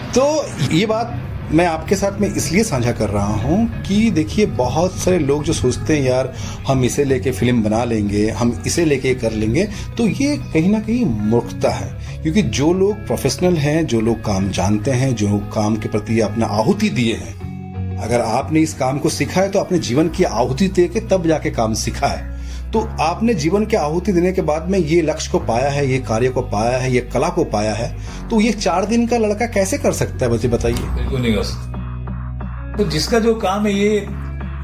तो 0.14 0.46
ये 0.72 0.86
बात 0.86 1.24
मैं 1.52 1.66
आपके 1.66 1.96
साथ 1.96 2.20
में 2.20 2.34
इसलिए 2.34 2.62
साझा 2.64 2.92
कर 2.92 3.08
रहा 3.08 3.26
हूँ 3.26 3.82
कि 3.82 4.10
देखिए 4.10 4.46
बहुत 4.46 4.98
सारे 4.98 5.18
लोग 5.18 5.44
जो 5.44 5.52
सोचते 5.52 5.98
हैं 5.98 6.04
यार 6.04 6.34
हम 6.68 6.84
इसे 6.84 7.04
लेके 7.04 7.30
फ़िल्म 7.30 7.62
बना 7.62 7.84
लेंगे 7.84 8.30
हम 8.30 8.62
इसे 8.66 8.84
लेके 8.84 9.14
कर 9.14 9.32
लेंगे 9.32 9.68
तो 9.98 10.06
ये 10.06 10.36
कहीं 10.36 10.68
ना 10.68 10.80
कहीं 10.80 11.04
मूर्खता 11.04 11.70
है। 11.70 12.22
क्योंकि 12.22 12.42
जो 12.42 12.72
लोग 12.72 13.06
प्रोफेशनल 13.06 13.54
हैं 13.54 13.86
जो 13.86 14.00
लोग 14.00 14.24
काम 14.24 14.50
जानते 14.50 14.90
हैं 14.90 15.14
जो 15.14 15.38
काम 15.38 15.76
के 15.76 15.88
प्रति 15.88 16.20
अपना 16.20 16.46
आहुति 16.46 16.90
दिए 16.90 17.14
हैं 17.14 17.98
अगर 18.02 18.20
आपने 18.20 18.60
इस 18.60 18.74
काम 18.74 18.98
को 18.98 19.08
सीखा 19.08 19.40
है 19.40 19.50
तो 19.50 19.58
अपने 19.58 19.78
जीवन 19.78 20.08
की 20.08 20.24
आहुति 20.24 20.68
दे 20.68 20.88
के 20.88 21.00
तब 21.00 21.26
जाके 21.26 21.50
काम 21.50 21.74
सीखा 21.74 22.06
है। 22.06 22.37
तो 22.72 22.80
आपने 23.00 23.34
जीवन 23.34 23.64
के 23.66 23.76
आहुति 23.76 24.12
देने 24.12 24.32
के 24.32 24.42
बाद 24.42 24.68
में 24.70 24.78
ये 24.78 25.00
लक्ष्य 25.02 25.30
को 25.32 25.38
पाया 25.46 25.68
है 25.70 25.86
ये 25.86 25.98
कार्य 26.08 26.28
को 26.28 26.42
पाया 26.50 26.78
है 26.78 26.92
ये 26.92 27.00
कला 27.12 27.28
को 27.28 27.44
पाया 27.52 27.74
है 27.74 27.88
तो 28.30 28.40
ये 28.40 28.52
चार 28.52 28.84
दिन 28.86 29.06
का 29.06 29.18
लड़का 29.18 29.46
कैसे 29.46 29.78
कर 29.78 29.92
सकता 29.92 30.24
है? 30.24 30.30
बच्चे 30.32 30.48
बताइए। 30.48 30.88
बिल्कुल 30.96 31.20
नहीं 31.20 31.34
कर 31.34 31.42
सकता। 31.42 32.76
तो 32.76 32.84
जिसका 32.90 33.18
जो 33.18 33.34
काम 33.34 33.66
है 33.66 33.72
ये 33.74 34.06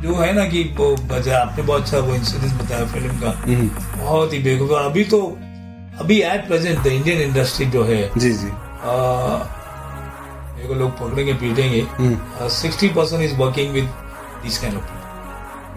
जो 0.02 0.14
है 0.14 0.32
ना 0.32 0.44
कि 0.44 0.62
वो 0.78 0.90
आपने 0.94 1.62
बहुत 1.62 1.82
अच्छा 1.82 1.98
वो 1.98 2.14
इंसिडेंस 2.14 2.52
बताया 2.54 2.84
फ़िल्म 2.86 3.18
का। 3.20 3.30
हम्म। 3.44 3.68
बहुत 4.00 4.32
ही 4.32 4.38
बेगुफा 4.38 4.80
अभी 4.84 5.04
तो 5.04 5.20
अभी 6.00 6.20
at 6.22 6.46
present 6.48 6.82
the 6.84 6.86
Indian 6.86 7.20
industry 7.20 7.66
जो 7.66 7.84
है 7.84 8.02
जी 8.18 8.30
जी। 8.32 8.46
मेरे 10.56 10.68
को 10.68 10.74
लोग 10.74 10.90
पकड़ेंगे 11.00 11.32
पीटेंगे। 11.34 11.86
Sixty 12.52 12.88
percent 12.88 13.22
is 13.22 13.34
working 13.36 13.72
with 13.72 13.88
this 14.42 14.58
kind 14.58 14.76
of 14.76 14.84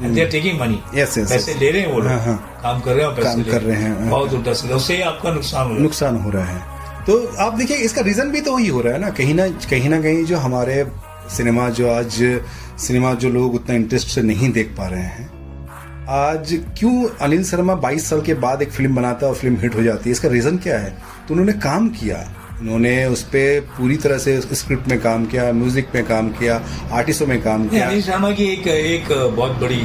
they 0.01 0.21
are 0.21 0.29
taking 0.29 0.59
money 0.59 0.81
yes 0.95 1.17
yes 1.17 1.29
पैसे 1.29 1.53
ले 1.53 1.69
रहे 1.71 1.81
हैं 1.81 1.91
वो 1.93 1.99
लोग। 1.99 2.07
हाँ, 2.07 2.19
हाँ, 2.19 2.59
काम 2.63 2.79
कर 2.81 2.95
रहे 2.95 3.05
हैं 3.05 3.15
काम 3.23 3.43
कर 3.43 3.61
रहे 3.61 3.77
हैं। 3.77 4.09
बहुत 4.09 4.33
उल्टा 4.33 4.51
उससे 4.51 5.01
आपका 5.01 5.31
नुकसान 5.31 5.71
हो 5.71 5.77
नुकसान 5.77 6.15
हो 6.15 6.29
रहा 6.29 6.45
है। 6.45 7.05
तो 7.05 7.17
आप 7.39 7.53
देखिए 7.53 7.77
इसका 7.77 8.01
रीजन 8.01 8.31
भी 8.31 8.41
तो 8.41 8.53
वही 8.53 8.67
हो 8.67 8.81
रहा 8.81 8.93
है 8.93 8.99
ना। 8.99 9.09
कहीं 9.09 9.33
ना 9.33 9.47
कहीं 9.69 9.89
ना 9.89 10.01
कहीं 10.01 10.25
जो 10.25 10.37
हमारे 10.37 10.85
सिनेमा 11.29 11.69
जो 11.69 11.89
आज 11.89 12.41
सिनेमा 12.77 13.13
जो 13.13 13.29
लोग 13.29 13.55
उतना 13.55 13.75
इंटरेस्ट 13.75 14.07
से 14.07 14.21
नहीं 14.21 14.51
देख 14.51 14.75
पा 14.77 14.87
रहे 14.87 15.01
हैं। 15.01 15.29
आज 16.09 16.53
क्यों 16.79 17.07
अनिल 17.21 17.43
शर्मा 17.43 17.75
22 17.75 18.09
साल 18.09 18.21
के 18.21 18.33
बाद 18.33 18.61
एक 18.61 18.71
फ़िल्म 18.71 18.95
बनाता 18.95 19.25
है 19.25 19.31
और 19.31 19.37
फ़िल्म 19.37 19.57
हिट 19.57 19.75
हो 19.75 19.83
जाती 19.83 20.09
है? 20.09 20.11
इसका 20.11 20.29
रीजन 20.29 20.57
क्या 20.57 20.77
है? 20.79 20.89
तो 21.27 21.33
उन्होंने 21.33 21.53
काम 21.53 21.89
किया। 21.89 22.17
उन्होंने 22.61 22.93
उस 23.05 23.23
पर 23.25 23.59
पूरी 23.77 23.97
तरह 23.97 24.17
से 24.17 24.39
स्क्रिप्ट 24.41 24.87
में 24.87 24.99
काम 25.01 25.25
किया 25.25 25.51
म्यूज़िक 25.53 25.95
में 25.95 26.03
काम 26.05 26.29
किया 26.31 26.61
आर्टिस्टों 26.91 27.27
में 27.27 27.41
काम 27.41 27.67
किया 27.67 27.87
अनिल 27.87 28.01
शर्मा 28.01 28.31
की 28.31 28.45
एक 28.45 28.67
एक 28.67 29.09
बहुत 29.09 29.59
बड़ी 29.59 29.81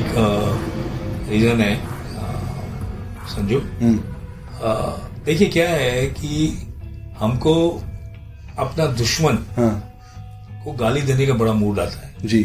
रीजन 1.30 1.60
है 1.60 1.74
संजू 3.26 3.58
हम्म। 3.82 3.98
देखिए 5.24 5.48
क्या 5.48 5.68
है 5.68 6.06
कि 6.10 6.48
हमको 7.18 7.54
अपना 8.58 8.86
दुश्मन 8.94 9.38
हाँ। 9.56 9.72
को 10.64 10.72
गाली 10.74 11.02
देने 11.02 11.26
का 11.26 11.34
बड़ा 11.34 11.52
मूड 11.54 11.78
आता 11.80 12.06
है 12.06 12.14
जी 12.24 12.42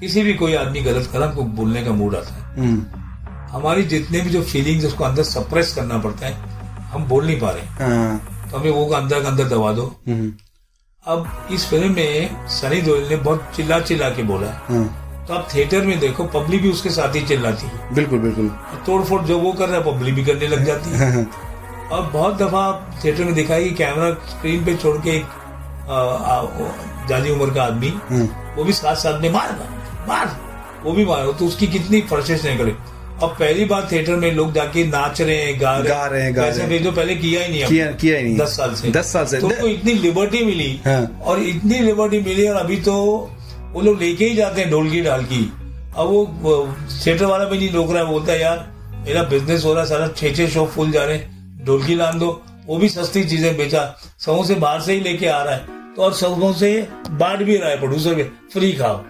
किसी 0.00 0.22
भी 0.22 0.34
कोई 0.34 0.54
आदमी 0.56 0.80
गलत 0.82 1.08
कर 1.12 1.22
हमको 1.22 1.42
बोलने 1.56 1.82
का 1.84 1.92
मूड 1.92 2.14
आता 2.16 2.34
है 2.34 2.42
हम्म। 2.56 3.02
हमारी 3.50 3.82
जितने 3.86 4.20
भी 4.20 4.30
जो 4.30 4.42
फीलिंग्स 4.44 4.84
उसको 4.84 5.04
अंदर 5.04 5.22
सप्रेस 5.24 5.74
करना 5.74 5.98
पड़ता 5.98 6.26
है 6.26 6.34
हम 6.92 7.04
बोल 7.04 7.26
नहीं 7.26 7.40
पा 7.40 7.50
रहे 7.50 7.84
हाँ। 7.84 8.33
तो 8.54 8.58
हमें 8.58 8.70
वो 8.70 8.84
अंदर 8.94 9.22
का 9.22 9.28
अंदर 9.28 9.44
दबा 9.48 9.72
दो। 9.72 9.84
हम्म। 10.08 10.32
अब 11.04 11.48
इस 11.52 11.66
फ़िल्म 11.70 11.94
में 11.94 12.46
सनी 12.48 12.80
देओल 12.80 13.06
ने 13.08 13.16
बहुत 13.18 13.50
चिल्ला 13.56 13.78
चिल्ला 13.80 14.08
के 14.10 14.22
बोला 14.22 14.50
हाँ। 14.68 15.24
तो 15.28 15.34
आप 15.34 15.48
थिएटर 15.54 15.86
में 15.86 15.98
देखो 16.00 16.24
पब्लिक 16.34 16.62
भी 16.62 16.70
उसके 16.70 16.90
साथ 16.90 17.14
ही 17.14 17.22
चिल्लाती 17.26 17.66
है। 17.66 17.94
बिल्कुल 17.94 18.18
बिल्कुल। 18.18 18.48
तोड़फोड़ 18.86 19.20
जो 19.22 19.38
वो 19.38 19.52
कर 19.52 19.68
रहा 19.68 19.78
है 19.78 19.84
पब्लिक 19.84 20.14
भी 20.14 20.24
करने 20.24 20.48
लग 20.48 20.64
जाती 20.64 20.90
है। 20.90 20.98
हाँ, 20.98 21.10
हाँ। 21.12 21.88
और 21.90 22.06
बहुत 22.12 22.36
दफ़ा 22.36 22.60
आप 22.60 23.00
थिएटर 23.04 23.24
में 23.24 23.34
दिखाई 23.34 23.70
कैमरा 23.80 24.12
स्क्रीन 24.30 24.64
पे 24.64 24.76
छोड़ 24.76 24.96
के 24.98 25.10
एक 25.10 25.26
जाली 27.08 27.30
उम्र 27.30 27.54
का 27.54 27.62
आदमी 27.62 27.90
वो 28.56 28.64
भी 28.64 28.72
साथ 28.72 28.96
साथ 28.96 29.20
में 29.22 29.30
मार 29.32 29.58
मार 30.08 30.36
वो 30.84 30.92
भी 30.92 31.04
मार 31.04 31.32
तो 31.38 31.46
उसकी 31.46 31.66
कितनी 31.66 32.00
फ्रस्ट्रेशन 32.02 32.48
निकले 32.48 32.72
अब 33.22 33.30
पहली 33.30 33.64
बार 33.64 33.88
थिएटर 33.92 34.16
में 34.16 34.30
लोग 34.32 34.52
जाके 34.52 34.84
नाच 34.86 35.20
रहे 35.20 35.36
हैं 35.36 35.60
गा 35.60 35.76
रहे 35.76 35.88
गा 35.88 36.06
रहे 36.06 36.22
हैं 36.22 36.34
गा 36.36 36.46
रहे 36.46 36.66
हैं। 36.68 36.82
तो 36.84 36.92
पहले 36.92 37.14
किया 37.14 37.42
ही 37.42 37.48
नहीं 37.48 37.66
किया 37.66 37.86
किया 37.92 38.16
ही 38.18 38.24
नहीं। 38.24 38.36
दस 38.36 38.56
साल 38.56 38.74
से। 38.74 38.90
दस 38.90 39.12
साल 39.12 39.26
से। 39.26 39.38
तो 39.40 39.46
उनको 39.46 39.66
इतनी 39.66 39.92
लिबर्टी 39.92 40.44
मिली। 40.44 40.80
हाँ। 40.86 41.20
और 41.24 41.42
इतनी 41.42 41.78
लिबर्टी 41.78 42.20
मिली 42.20 42.46
और 42.48 42.56
अभी 42.56 42.76
तो 42.80 42.94
वो 43.72 43.80
लोग 43.80 44.00
लेके 44.00 44.24
ही 44.24 44.34
जाते 44.34 44.60
हैं 44.60 44.70
ढोलकी 44.70 45.00
डाल 45.00 45.24
की 45.24 45.40
अब 45.96 46.06
वो 46.42 46.56
थिएटर 47.06 47.24
वाला 47.24 47.44
भी 47.44 47.58
नहीं 47.58 47.70
रोक 47.70 47.90
रहा 47.90 48.02
है 48.02 48.08
बोलता 48.08 48.32
है 48.32 48.40
यार 48.40 48.66
मेरा 49.06 49.22
बिज़नेस 49.22 49.64
हो 49.64 49.72
रहा 49.74 49.82
है 49.82 49.88
सारा 49.88 50.08
छह 50.08 50.34
छह 50.34 50.48
शो 50.48 50.66
फुल 50.66 50.90
जा 50.90 51.04
रहे 51.04 51.16
हैं। 51.16 51.64
ढोलकी 51.64 51.94
लान 51.94 52.18
दो। 52.18 52.30
वो 52.66 52.76
भी 52.76 52.88
सस्ती 52.88 53.24
चीज़ें 53.24 53.56
बेचा। 53.56 53.80
सबों 54.18 54.44
से 54.44 54.54
बाहर 54.56 54.80
से 54.80 54.92
ही 54.92 55.00
लेके 55.00 55.26
आ 55.26 55.42
रहा 55.42 55.54
है। 55.54 55.94
तो 55.96 56.02
और 56.02 56.12
सबों 56.14 56.52
से 56.52 56.70
बांट 57.10 57.42
भी 57.42 57.56
रहा 57.56 57.70
है 57.70 57.78
प्रोड्यूसर 57.78 58.22
फ्री 58.52 58.72
खाओ। 58.72 59.02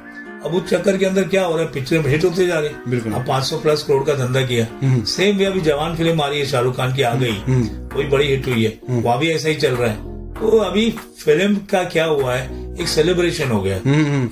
अब 0.45 0.55
उस 0.55 0.71
चक्कर 0.71 0.97
के 0.97 1.07
अंदर 1.07 1.23
क्या 1.25 1.45
हो 1.45 1.57
रहा 1.57 1.65
है? 1.65 1.73
पिक्चर 1.73 1.99
में 1.99 2.11
हिट 2.11 2.25
होते 2.25 2.47
जा 2.47 2.59
रहे 2.59 2.71
बिल्कुल। 2.89 3.13
अब 3.13 3.27
500 3.27 3.57
प्लस 3.57 3.83
करोड़ 3.83 4.03
का 4.05 4.15
धंधा 4.15 4.43
किया। 4.43 4.65
सेम 4.65 5.29
हम्म। 5.29 5.39
वे 5.39 5.45
अभी 5.45 5.61
जवान 5.61 5.97
फ़िल्म 5.97 6.21
आ 6.21 6.27
रही 6.27 6.41
है 6.41 6.47
शाहरुख 6.47 6.77
खान 6.77 6.95
की 6.95 7.03
आ 7.03 7.15
गई। 7.15 7.31
हम्म। 7.31 7.67
कोई 7.89 8.05
बड़ी 8.05 8.27
हिट 8.27 8.47
हुई 8.47 8.65
है। 8.65 8.79
हम्म। 8.89 9.01
वहाँ 9.01 9.19
भी 9.19 9.31
ऐसा 9.31 9.49
ही 9.49 9.55
चल 9.55 9.75
रहा 9.75 9.91
है। 9.91 9.97
तो 10.35 10.59
अभी 10.59 10.91
फ़िल्म 11.25 11.57
का 11.57 11.85
क्या 11.85 12.05
हुआ 12.05 12.35
है? 12.35 12.75
एक 12.81 12.89
सेलिब्रेशन 12.89 13.49
हो 13.49 13.61
गया। 13.63 13.77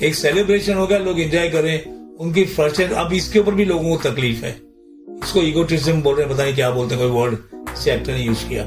एक 0.06 0.14
सेलिब्रेशन 0.14 0.74
हो 0.74 0.86
गया 0.86 0.98
लोग 0.98 1.20
एंजॉय 1.20 1.48
करें 1.48 1.84
उनकी 2.16 2.44
फ़र्स्ट 2.44 2.80
अब 2.80 3.12
इसके 3.12 3.38
ऊपर 3.38 3.54
भी 3.54 3.64
लोगों 3.64 3.96
को 3.96 4.10
तकलीफ़ 4.10 4.44
है। 4.44 4.56
इसको 5.24 5.40
इगोटिज्म 5.40 6.02
बोल 6.02 6.14
रहे 6.16 6.26
हैं 6.26 6.34
पता 6.34 6.44
नहीं 6.44 6.54
क्या 6.54 6.70
बोलते 6.70 6.94
हैं 6.94 7.08
कोई 7.08 7.22
वर्ड 7.22 7.36
से 7.76 7.92
एक्टर 7.92 8.12
ने 8.12 8.20
यूज़ 8.20 8.44
किया। 8.48 8.62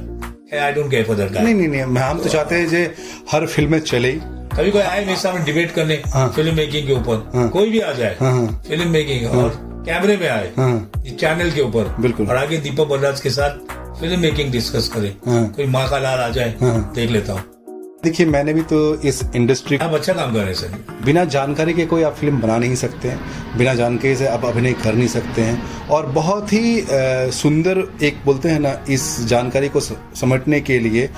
I 0.66 0.72
don't 0.72 0.92
care 0.92 1.04
for 1.04 1.16
that 1.16 1.32
नहीं 1.32 1.56
नहीं 1.56 1.68
नहीं 1.68 1.82
हम 1.82 2.20
तो 2.20 2.30
चाहते 2.30 2.56
हैं 2.56 2.70
जे 2.70 2.94
हर 3.32 3.46
फ़िल्म 3.46 3.80
चले। 3.80 4.12
कभी 4.58 4.72
कोई 4.72 4.82
आए 4.82 5.00
मेरे 5.06 5.18
सामने 5.20 5.44
डिबेट 5.46 5.72
करने 5.72 5.96
हाँ। 6.14 6.28
फ़िल्म 6.36 6.56
मेकिंग 6.56 6.88
के 6.88 6.94
ऊपर। 6.94 7.32
हाँ। 7.36 7.48
कोई 7.50 7.70
भी 7.70 7.80
आ 7.80 7.92
जाए 7.94 8.16
हाँ, 8.20 8.62
फ़िल्म 8.68 8.90
मेकिंग 8.90 9.32
और 9.32 9.50
कैमरे 9.88 10.16
में 10.18 10.28
आए 10.30 10.52
चैनल 11.12 11.52
के 11.52 11.62
ऊपर। 11.62 11.96
बिल्कुल। 12.02 12.28
और 12.28 12.36
आगे 12.36 12.58
दीपक 12.58 12.88
बलराज 12.90 13.20
के 13.22 13.30
साथ 13.30 14.00
फ़िल्म 14.00 14.20
मेकिंग 14.20 14.52
डिस्कस 14.52 14.88
करे। 14.96 15.16
कोई 15.28 15.66
माँ 15.66 15.88
का 15.90 16.00
लाल 16.00 16.20
आ 16.20 16.30
जाए 16.30 16.56
देख 16.62 17.12
लेता 17.12 17.34
हूँ। 17.34 17.44
देखिए 18.04 18.26
मैंने 18.26 18.54
भी 18.54 18.62
तो 18.62 18.80
इस 19.02 19.22
इंडस्ट्री 19.36 19.78
आप 19.78 19.94
अच्छा 19.94 20.14
काम 20.14 20.34
कर 20.34 20.40
रहे 20.40 20.48
हैं 20.48 20.54
सर। 20.54 21.04
बिना 21.06 21.24
जानकारी 21.26 21.74
के 21.74 21.86
कोई 21.86 22.04
आप 22.04 22.16
फ़िल्म 22.16 22.40
बना 22.42 22.58
नहीं 22.58 22.76
सकते 22.76 23.08
हैं। 23.08 23.58
बिना 23.58 23.74
जानकारी 23.74 24.16
से 24.16 24.28
आप 24.28 24.46
अभिनय 24.46 24.74
कर 24.84 24.94
नहीं 24.94 25.08
सकते 25.08 25.42
हैं। 25.42 25.88
और 25.88 26.06
बहुत 26.12 26.54
ही 26.54 26.86
सुंदर 27.34 27.84
एक 28.04 28.18
बोलते 28.26 28.50
हैं 28.50 28.60
ना 28.60 28.78
इस 28.90 29.26
जानकारी 29.28 29.70
को 29.70 29.80
समझने 29.80 30.60
के 30.62 30.80
लिए 30.80 31.10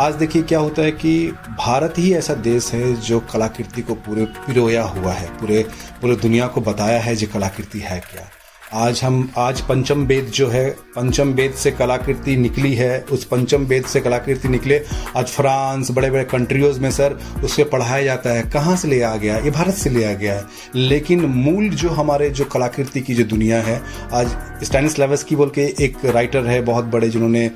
आज 0.00 0.14
देखिए 0.14 0.42
क्या 0.42 0.58
होता 0.58 0.82
है 0.82 0.90
कि 0.92 1.32
भारत 1.58 1.94
ही 1.98 2.12
ऐसा 2.14 2.34
देश 2.34 2.72
है 2.74 2.94
जो 2.94 3.20
कलाकृति 3.20 3.82
को 3.82 3.94
पूरे 3.94 4.24
पिरोया 4.24 4.82
हुआ 4.82 5.12
है, 5.12 5.28
पूरे 5.28 5.62
पूरे 6.02 6.16
दुनिया 6.16 6.46
को 6.46 6.60
बताया 6.60 7.00
है 7.00 7.16
जो 7.16 7.26
कलाकृति 7.26 7.78
है 7.78 8.00
क्या। 8.00 8.28
आज 8.72 9.00
हम, 9.04 9.30
आज 9.36 9.60
पंचम 9.60 10.04
वेद 10.06 10.24
जो 10.24 10.48
है, 10.48 10.70
पंचम 10.70 11.28
वेद 11.28 11.52
से 11.52 11.70
कलाकृति 11.70 12.36
निकली 12.36 12.74
है, 12.74 13.00
उस 13.00 13.24
पंचम 13.24 13.64
वेद 13.64 13.84
से 13.84 14.00
कलाकृति 14.00 14.48
निकले, 14.48 14.82
आज 15.16 15.26
फ्रांस 15.26 15.90
बड़े 15.90 16.10
बड़े 16.10 16.24
कंट्रीज़ 16.24 16.80
में 16.80 16.90
सर 16.90 17.18
उसके 17.44 17.64
पढ़ाया 17.64 18.02
जाता 18.04 18.30
है, 18.30 18.42
कहाँ 18.42 18.76
से 18.76 18.88
ले 18.88 19.02
आ 19.02 19.16
गया, 19.16 19.38
ये 19.38 19.50
भारत 19.50 19.74
से 19.74 19.90
ले 19.90 20.04
आ 20.04 20.12
गया 20.12 20.34
है। 20.34 20.44
लेकिन 20.74 21.20
मूल 21.20 21.68
जो 21.68 21.88
हमारे, 21.88 22.30
जो 22.30 22.44
कलाकृति 22.44 23.00
की 23.00 23.14
जो 23.14 23.24
दुनिया 23.24 23.62
है, 23.62 23.82
आज 24.12 24.36
स्टैनिस 24.62 24.98
लेवस 24.98 25.24
की 25.24 25.36
बोल 25.36 25.50
के 25.50 25.74
एक 25.84 26.04
राइटर 26.04 26.46
है, 26.46 26.60
बहुत 26.62 26.84
बड़े, 26.84 27.08
जिन्होंने 27.08 27.50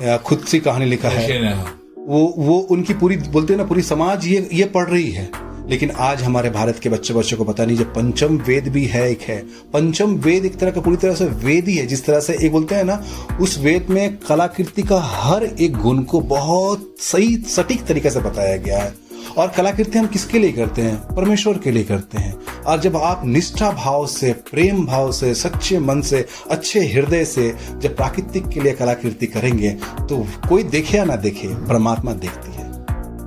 खुद 0.00 0.38
सी 0.38 0.58
कहानी 0.60 0.84
लिखा 0.84 1.08
है। 1.08 1.52
वो 1.98 2.34
वो 2.38 2.58
उनकी 2.70 2.94
पूरी 2.94 3.16
बोलते 3.16 3.52
हैं 3.52 3.58
ना 3.58 3.66
पूरी 3.66 3.82
समाज 3.82 4.26
ये 4.26 4.48
ये 4.52 4.64
पढ़ 4.64 4.88
रही 4.88 5.10
है। 5.10 5.30
लेकिन 5.70 5.90
आज 5.90 6.22
हमारे 6.22 6.50
भारत 6.50 6.78
के 6.78 6.88
बच्चे 6.88 7.14
बच्चों 7.14 7.36
को 7.36 7.44
पता 7.44 7.64
नहीं 7.64 7.76
जब 7.76 7.94
पंचम 7.94 8.36
वेद 8.38 8.68
भी 8.68 8.84
है 8.84 9.10
एक 9.10 9.22
है। 9.22 9.38
पंचम 9.72 10.14
वेद 10.16 10.44
एक 10.44 10.56
तरह 10.56 10.70
का 10.70 10.80
पूरी 10.80 10.96
तरह 10.96 11.14
से 11.14 11.24
वेद 11.24 11.68
ही 11.68 11.76
है 11.76 11.86
जिस 11.86 12.04
तरह 12.06 12.20
से 12.20 12.36
एक 12.46 12.52
बोलते 12.52 12.74
हैं 12.74 12.84
ना 12.84 13.02
उस 13.40 13.58
वेद 13.58 13.86
में 13.90 14.16
कलाकृति 14.18 14.82
का 14.82 15.00
हर 15.04 15.44
एक 15.44 15.76
गुण 15.76 16.02
को 16.02 16.20
बहुत 16.20 16.94
सही 17.00 17.36
सटीक 17.48 17.84
तरीके 17.84 18.10
से 18.10 18.20
बताया 18.20 18.56
गया 18.56 18.78
है। 18.78 18.94
और 19.38 19.48
कलाकृति 19.56 19.98
हम 19.98 20.06
किसके 20.06 20.38
लिए 20.38 20.52
करते 20.52 20.82
हैं? 20.82 20.96
परमेश्वर 21.14 21.58
के 21.58 21.70
लिए 21.70 21.84
करते 21.84 22.18
हैं। 22.18 22.34
और 22.62 22.80
जब 22.80 22.96
आप 22.96 23.22
निष्ठा 23.26 23.70
भाव 23.72 24.06
से 24.06 24.32
प्रेम 24.50 24.84
भाव 24.86 25.12
से 25.12 25.34
सच्चे 25.34 25.78
मन 25.78 26.00
से 26.02 26.24
अच्छे 26.50 26.80
हृदय 26.88 27.24
से 27.24 27.48
जब 27.72 27.96
प्राकृतिक 27.96 28.48
के 28.48 28.60
लिए 28.60 28.72
कलाकृति 28.74 29.26
करेंगे 29.26 29.70
तो 30.08 30.24
कोई 30.48 30.62
देखे 30.74 30.96
या 30.98 31.04
ना 31.04 31.16
देखे 31.26 31.48
परमात्मा 31.68 32.12
देखती 32.14 32.52
है। 32.52 32.64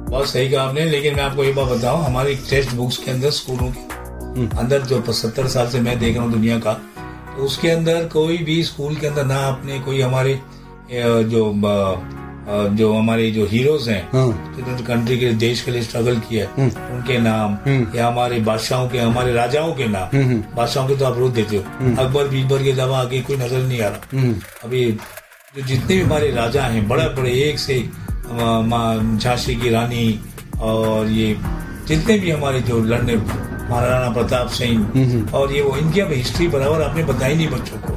बहुत 0.09 0.29
सही 0.29 0.49
कहा 0.49 0.63
आपने 0.63 0.85
लेकिन 0.85 1.15
मैं 1.15 1.23
आपको 1.23 1.43
ये 1.43 1.51
बात 1.53 1.67
बताऊँ 1.69 2.03
हमारी 2.03 2.35
टेक्स्ट 2.49 2.75
बुक्स 2.75 2.97
के 2.97 3.11
अंदर 3.11 3.29
स्कूलों 3.31 3.71
के 3.71 3.87
हम्म। 4.29 4.57
अंदर 4.57 4.81
जो 4.81 5.01
सत्तर 5.13 5.47
साल 5.47 5.69
से 5.69 5.79
मैं 5.81 5.97
देख 5.99 6.15
रहा 6.15 6.23
हूँ 6.23 6.31
दुनिया 6.31 6.59
का 6.59 6.73
तो 7.35 7.43
उसके 7.45 7.69
अंदर 7.69 8.05
कोई 8.13 8.37
भी 8.43 8.63
स्कूल 8.63 8.95
के 8.95 9.07
अंदर 9.07 9.25
ना 9.25 9.37
अपने 9.47 9.79
कोई 9.79 10.01
हमारे 10.01 10.39
जो 10.91 11.51
जो 12.49 12.91
हमारे 12.93 13.29
जो 13.31 13.45
हीरोज 13.45 13.87
हैं 13.89 14.01
हाँ। 14.11 14.53
जिन्होंने 14.55 14.83
कंट्री 14.83 15.17
के 15.19 15.29
देश 15.41 15.61
के 15.61 15.71
लिए 15.71 15.81
स्ट्रगल 15.81 16.19
किया 16.19 16.45
है 16.45 16.53
हम्म। 16.55 16.95
उनके 16.95 17.17
नाम 17.19 17.57
हम्म। 17.65 17.97
या 17.97 18.07
हमारे 18.07 18.39
बादशाहों 18.49 18.87
के 18.89 18.99
हमारे 18.99 19.33
राजाओं 19.33 19.73
के 19.73 19.87
नाम 19.87 20.17
हम्म, 20.17 20.43
बादशाहों 20.55 20.87
के 20.87 20.95
तो 20.95 21.05
आप 21.05 21.17
रोज 21.17 21.31
देते 21.33 21.57
हो। 21.57 21.63
अकबर 22.03 22.27
बीबर 22.27 22.63
के 22.63 22.71
अलावा 22.71 22.99
आगे 22.99 23.21
कोई 23.21 23.37
नज़र 23.37 23.63
नहीं 23.63 23.81
आ 23.81 23.87
रहा। 23.87 24.23
अभी 24.63 24.85
जो 25.55 25.61
जितने 25.61 25.95
भी 25.95 26.01
हमारे 26.01 26.31
राजा 26.31 26.63
हैं 26.63 26.87
बड़े 26.87 27.07
बड़े 27.17 27.31
एक 27.43 27.59
से 27.59 27.79
झांसी 28.29 29.55
की 29.55 29.69
रानी 29.69 30.19
और 30.61 31.07
ये 31.09 31.35
जितने 31.87 32.17
भी 32.19 32.31
हमारे 32.31 32.59
जो 32.61 32.79
लड़ने 32.83 33.15
महाराणा 33.15 34.09
प्रताप 34.13 34.49
सिंह 34.51 35.33
और 35.35 35.53
ये 35.53 35.61
वो 35.61 35.75
इनकी 35.77 35.99
अब 35.99 36.11
हिस्ट्री 36.13 36.47
बराबर 36.47 36.81
आपने 36.81 37.03
बताई 37.03 37.35
नहीं 37.35 37.47
बच्चों 37.47 37.77
को। 37.77 37.93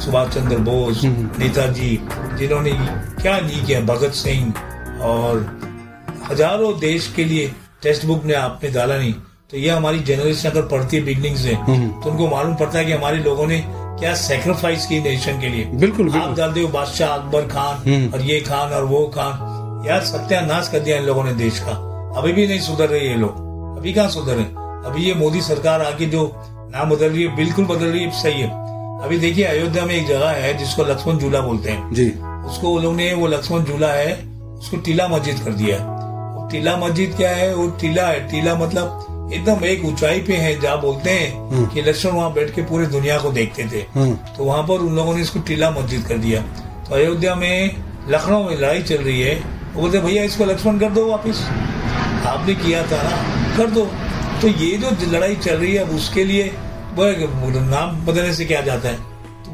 सुभाष 0.00 0.34
चंद्र 0.34 0.56
बोस 0.66 1.00
नेताजी 1.04 1.90
जिन्होंने 2.38 2.72
क्या 3.22 3.38
नहीं 3.40 3.64
किया 3.66 3.80
भगत 3.86 4.12
सिंह 4.14 5.00
और 5.02 5.44
हज़ारों 6.30 6.78
देश 6.80 7.12
के 7.16 7.24
लिए 7.24 7.46
टेक्स्ट 7.82 8.06
बुक 8.06 8.24
ने 8.24 8.34
आपने 8.34 8.70
डाला 8.70 8.96
नहीं। 8.96 9.12
तो 9.50 9.56
ये 9.56 9.70
हमारी 9.70 9.98
जनरेशन 10.04 10.48
अगर 10.50 10.62
पढ़ती 10.68 10.96
है 10.96 11.02
बिगनिंग 11.04 11.36
से 11.36 11.54
तो 11.54 12.10
उनको 12.10 12.28
मालूम 12.28 12.54
पड़ता 12.56 12.78
है 12.78 12.84
कि 12.84 12.92
हमारे 12.92 13.18
लोगों 13.24 13.46
ने 13.46 13.62
क्या 14.00 14.14
सेक्रीफाइस 14.14 14.86
की 14.86 14.98
नेशन 15.00 15.40
के 15.40 15.48
लिए। 15.48 15.64
बिल्कुल, 15.64 16.04
बिल्कुल। 16.04 16.20
आप 16.20 16.36
डालते 16.36 16.60
हो 16.60 16.68
बादशाह 16.68 17.10
अकबर 17.10 17.46
खान 17.48 17.76
हम्म। 17.86 18.12
और 18.14 18.22
ये 18.22 18.40
खान 18.40 18.72
और 18.72 18.84
वो 18.84 19.06
खान। 19.14 19.86
यार 19.88 20.00
सत्यानाश 20.04 20.68
कर 20.68 20.80
दिया 20.80 20.96
इन 20.98 21.04
लोगों 21.04 21.24
ने 21.24 21.32
देश 21.34 21.58
का। 21.58 21.72
अभी 22.18 22.32
भी 22.32 22.46
नहीं 22.46 22.60
सुधर 22.60 22.88
रहे 22.88 23.08
ये 23.08 23.14
लोग। 23.16 23.78
अभी 23.78 23.92
कहाँ 23.92 24.08
सुधर? 24.08 24.34
रहे 24.34 24.44
अभी 24.90 25.04
ये 25.04 25.14
मोदी 25.14 25.40
सरकार 25.42 25.82
आके 25.82 26.06
जो 26.06 26.30
नाम 26.74 26.90
बदल 26.90 27.08
रही 27.08 27.22
है 27.22 27.36
बिल्कुल 27.36 27.64
बदल 27.64 27.86
रही 27.86 28.02
है 28.02 28.10
सही 28.22 28.40
है। 28.40 28.48
अभी 29.06 29.18
देखिए 29.18 29.44
अयोध्या 29.44 29.84
में 29.86 29.94
एक 29.94 30.06
जगह 30.06 30.28
है 30.28 30.52
जिसको 30.58 30.84
लक्ष्मण 30.84 31.18
झूला 31.18 31.40
बोलते 31.40 31.70
हैं। 31.70 31.94
जी। 31.94 32.06
उसको 32.50 32.68
वो 32.68 32.78
लोग 32.78 32.94
ने 32.94 33.12
वो 33.14 33.26
लक्ष्मण 33.26 33.64
झूला 33.64 33.88
है 33.88 34.14
उसको 34.58 34.76
टीला 34.76 35.06
मस्जिद 35.08 35.38
कर 35.44 35.52
दिया 35.52 35.76
है। 35.76 36.48
टीला 36.50 36.76
मस्जिद 36.76 37.14
क्या 37.16 37.30
है? 37.30 37.54
वो 37.54 37.66
टीला 37.70 38.06
है। 38.06 38.20
टीला 38.30 38.54
मतलब 38.54 39.30
एकदम 39.34 39.64
एक 39.64 39.84
ऊंचाई 39.84 40.20
पे 40.20 40.36
है 40.36 40.58
जहाँ 40.60 40.80
बोलते 40.80 41.10
हैं 41.10 41.30
हम्म। 41.50 41.66
कि 41.66 41.82
लक्ष्मण 41.82 42.12
वहाँ 42.12 42.32
बैठ 42.32 42.54
के 42.54 42.62
पूरे 42.62 42.86
दुनिया 42.86 43.18
को 43.18 43.30
देखते 43.30 43.68
थे। 43.72 43.84
हम्म। 43.94 44.14
तो 44.36 44.44
वहाँ 44.44 44.62
पर 44.62 44.74
उन 44.80 44.96
लोगों 44.96 45.14
ने 45.14 45.22
इसको 45.22 45.40
टीला 45.40 45.70
मस्जिद 45.70 46.06
कर 46.08 46.18
दिया। 46.18 46.42
तो 46.82 46.94
अयोध्या 46.94 47.34
में 47.34 47.76
लखनऊ 48.08 48.42
में 48.44 48.56
लड़ाई 48.56 48.82
चल 48.82 48.96
रही 48.96 49.20
है। 49.20 49.34
वो 49.74 49.80
बोलते 49.80 50.00
भैया 50.00 50.24
इसको 50.24 50.44
लक्ष्मण 50.44 50.78
कर 50.78 50.90
दो 50.90 51.06
वापिस। 51.06 51.46
आपने 52.26 52.54
किया 52.54 52.82
था 52.82 53.02
ना 53.02 53.56
कर 53.56 53.70
दो। 53.70 53.88
तो 54.42 54.48
ये 54.48 54.76
जो 54.76 54.96
लड़ाई 55.10 55.36
चल 55.36 55.56
रही 55.56 55.74
है 55.74 55.84
अब 55.84 55.94
उसके 55.96 56.24
लिए 56.24 56.52
नाम 57.00 58.04
बदलने 58.06 58.34
से 58.34 58.44
क्या 58.44 58.60
जाता 58.60 58.88
है? 58.88 58.96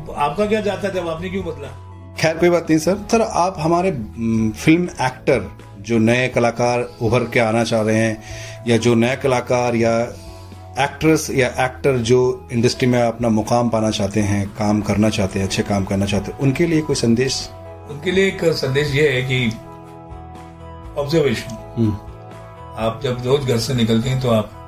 तो 0.06 0.12
आपका 0.12 0.46
क्या 0.46 0.60
जाता 0.60 0.88
है 0.88 0.94
जब 0.94 1.08
आपने 1.08 1.30
क्यों 1.30 1.44
बदला? 1.44 1.68
खैर 2.20 2.36
कोई 2.38 2.50
बात 2.50 2.66
नहीं 2.70 2.78
सर। 2.78 2.96
सर 3.10 3.20
आप 3.20 3.56
हमारे 3.58 3.90
फ़िल्म 4.64 4.88
एक्टर 5.06 5.50
जो 5.80 5.98
नए 5.98 6.28
कलाकार 6.28 6.88
उभर 7.02 7.24
के 7.24 7.40
आना 7.40 7.64
चाह 7.64 7.82
रहे 7.82 7.96
हैं 7.96 8.22
या 8.68 8.76
जो 8.76 8.94
नए 8.94 9.16
कलाकार 9.16 9.76
या 9.76 10.14
एक्ट्रेस 10.80 11.30
या 11.30 11.48
एक्टर 11.48 11.96
जो 11.96 12.48
इंडस्ट्री 12.52 12.88
में 12.88 13.02
अपना 13.02 13.28
मुकाम 13.28 13.68
पाना 13.68 13.90
चाहते 13.90 14.20
हैं 14.20 14.46
काम 14.48 14.80
करना 14.80 15.10
चाहते 15.10 15.38
हैं 15.38 15.46
अच्छे 15.46 15.62
काम 15.62 15.84
करना 15.84 16.06
चाहते 16.06 16.32
हैं 16.32 16.38
उनके 16.38 16.66
लिए 16.66 16.80
कोई 16.80 16.96
संदेश? 16.96 17.48
उनके 17.90 18.10
लिए 18.10 18.26
एक 18.26 18.44
संदेश 18.44 18.94
ये 18.94 19.08
है 19.08 19.22
कि 19.22 19.46
ऑब्जर्वेशन 21.00 21.58
हम्म। 21.76 21.92
आप 22.78 23.00
जब 23.04 23.22
रोज 23.26 23.44
घर 23.44 23.58
से 23.58 23.74
निकलते 23.74 24.08
हैं 24.08 24.20
तो 24.20 24.30
आप 24.30 24.61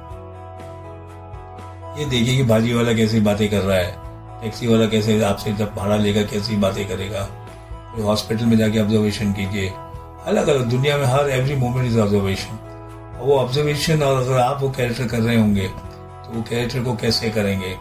ये 1.98 2.04
देखिए 2.04 2.36
कि 2.36 2.42
भाजी 2.42 2.72
वाला 2.72 2.92
कैसी 2.92 3.20
बातें 3.20 3.48
कर 3.50 3.60
रहा 3.60 3.76
है। 3.76 4.40
टैक्सी 4.42 4.66
वाला 4.66 4.86
कैसे 4.88 5.22
आपसे 5.24 5.52
जब 5.52 5.74
भाड़ा 5.74 5.96
लेगा 5.96 6.22
कैसी 6.24 6.56
बातें 6.56 6.86
करेगा। 6.88 7.28
हॉस्पिटल 7.98 8.44
में 8.44 8.56
जाके 8.58 8.80
ऑब्जर्वेशन 8.80 9.32
कीजिए। 9.32 9.68
अलग 10.26 10.48
अलग 10.48 10.64
दुनिया 10.70 10.96
में 10.98 11.04
हर 11.06 11.30
एवरी 11.30 11.56
मोमेंट 11.56 11.86
इज़ 11.86 11.98
ऑब्जर्वेशन 12.00 12.58
वो 13.20 13.36
ऑब्जर्वेशन 13.38 14.02
और 14.02 14.16
अगर 14.16 14.38
आप 14.38 14.62
वो 14.62 14.70
कैरेक्टर 14.70 15.06
कर 15.08 15.18
रहे 15.18 15.36
होंगे 15.36 15.66
तो 15.66 16.32
वो 16.34 16.42
कैरेक्टर 16.42 16.82
को 16.82 16.94
कैसे 16.96 17.30
करेंगे? 17.30 17.74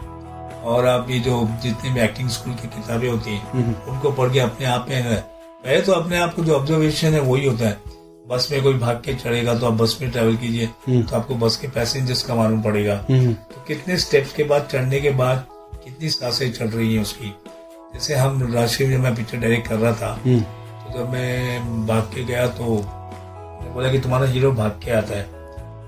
और 0.64 0.86
आप 0.86 1.10
ये 1.10 1.18
जो 1.20 1.42
जितने 1.62 1.90
भी 1.90 2.00
एक्टिंग 2.00 2.28
स्कूल 2.30 2.54
की 2.54 2.68
किताबें 2.68 3.08
होती 3.08 3.30
हैं 3.30 3.50
हम्म। 3.52 3.92
उनको 3.92 4.10
पढ़ 4.12 4.32
के 4.32 4.38
अपने 4.40 4.66
आप 4.66 4.86
में 4.88 5.14
पहले 5.14 5.80
तो 5.80 5.92
अपने 5.92 6.18
आप 6.18 6.34
को 6.34 6.44
जो 6.44 6.54
ऑब्जर्वेशन 6.54 7.14
है 7.14 7.20
वही 7.22 7.46
होता 7.46 7.66
है। 7.66 7.76
बस 8.24 8.48
में 8.50 8.62
कोई 8.62 8.74
भाग 8.74 8.96
के 9.04 9.14
चढ़ेगा 9.14 9.54
तो 9.58 9.66
आप 9.66 9.72
बस 9.72 9.96
में 10.00 10.10
ट्रेवल 10.10 10.36
कीजिए 10.36 10.66
हम्म। 10.86 11.02
तो 11.02 11.16
आपको 11.16 11.34
बस 11.34 11.56
के 11.56 11.68
पैसेंजर्स 11.68 12.22
का 12.22 12.34
मालूम 12.34 12.62
पड़ेगा। 12.62 12.94
हम्म। 13.10 13.32
तो 13.32 13.64
कितने 13.68 13.96
स्टेप्स 13.96 14.32
के 14.32 14.44
बाद 14.44 14.68
चढ़ने 14.72 15.00
के 15.00 15.10
बाद 15.10 15.44
कितनी 15.84 16.08
साँसें 16.08 16.52
चढ़ 16.52 16.66
रही 16.66 16.94
हैं 16.94 17.02
उसकी? 17.02 17.34
जैसे 17.94 18.14
हम 18.14 18.52
राशि 18.54 18.84
में 18.84 18.96
मैं 18.98 19.14
पिक्चर 19.14 19.38
डायरेक्ट 19.38 19.68
कर 19.68 19.76
रहा 19.76 19.92
था 19.92 20.12
हम्म। 20.24 20.40
तो 20.40 20.98
जब 20.98 21.10
मैं 21.10 21.86
भाग 21.86 22.02
के 22.14 22.24
गया 22.24 22.46
तो 22.48 22.64
बोला 23.74 23.90
कि 23.92 23.98
तुम्हारा 23.98 24.26
हीरो 24.26 24.52
भाग 24.52 24.80
के 24.84 24.90
आता 24.90 25.18
है 25.18 25.24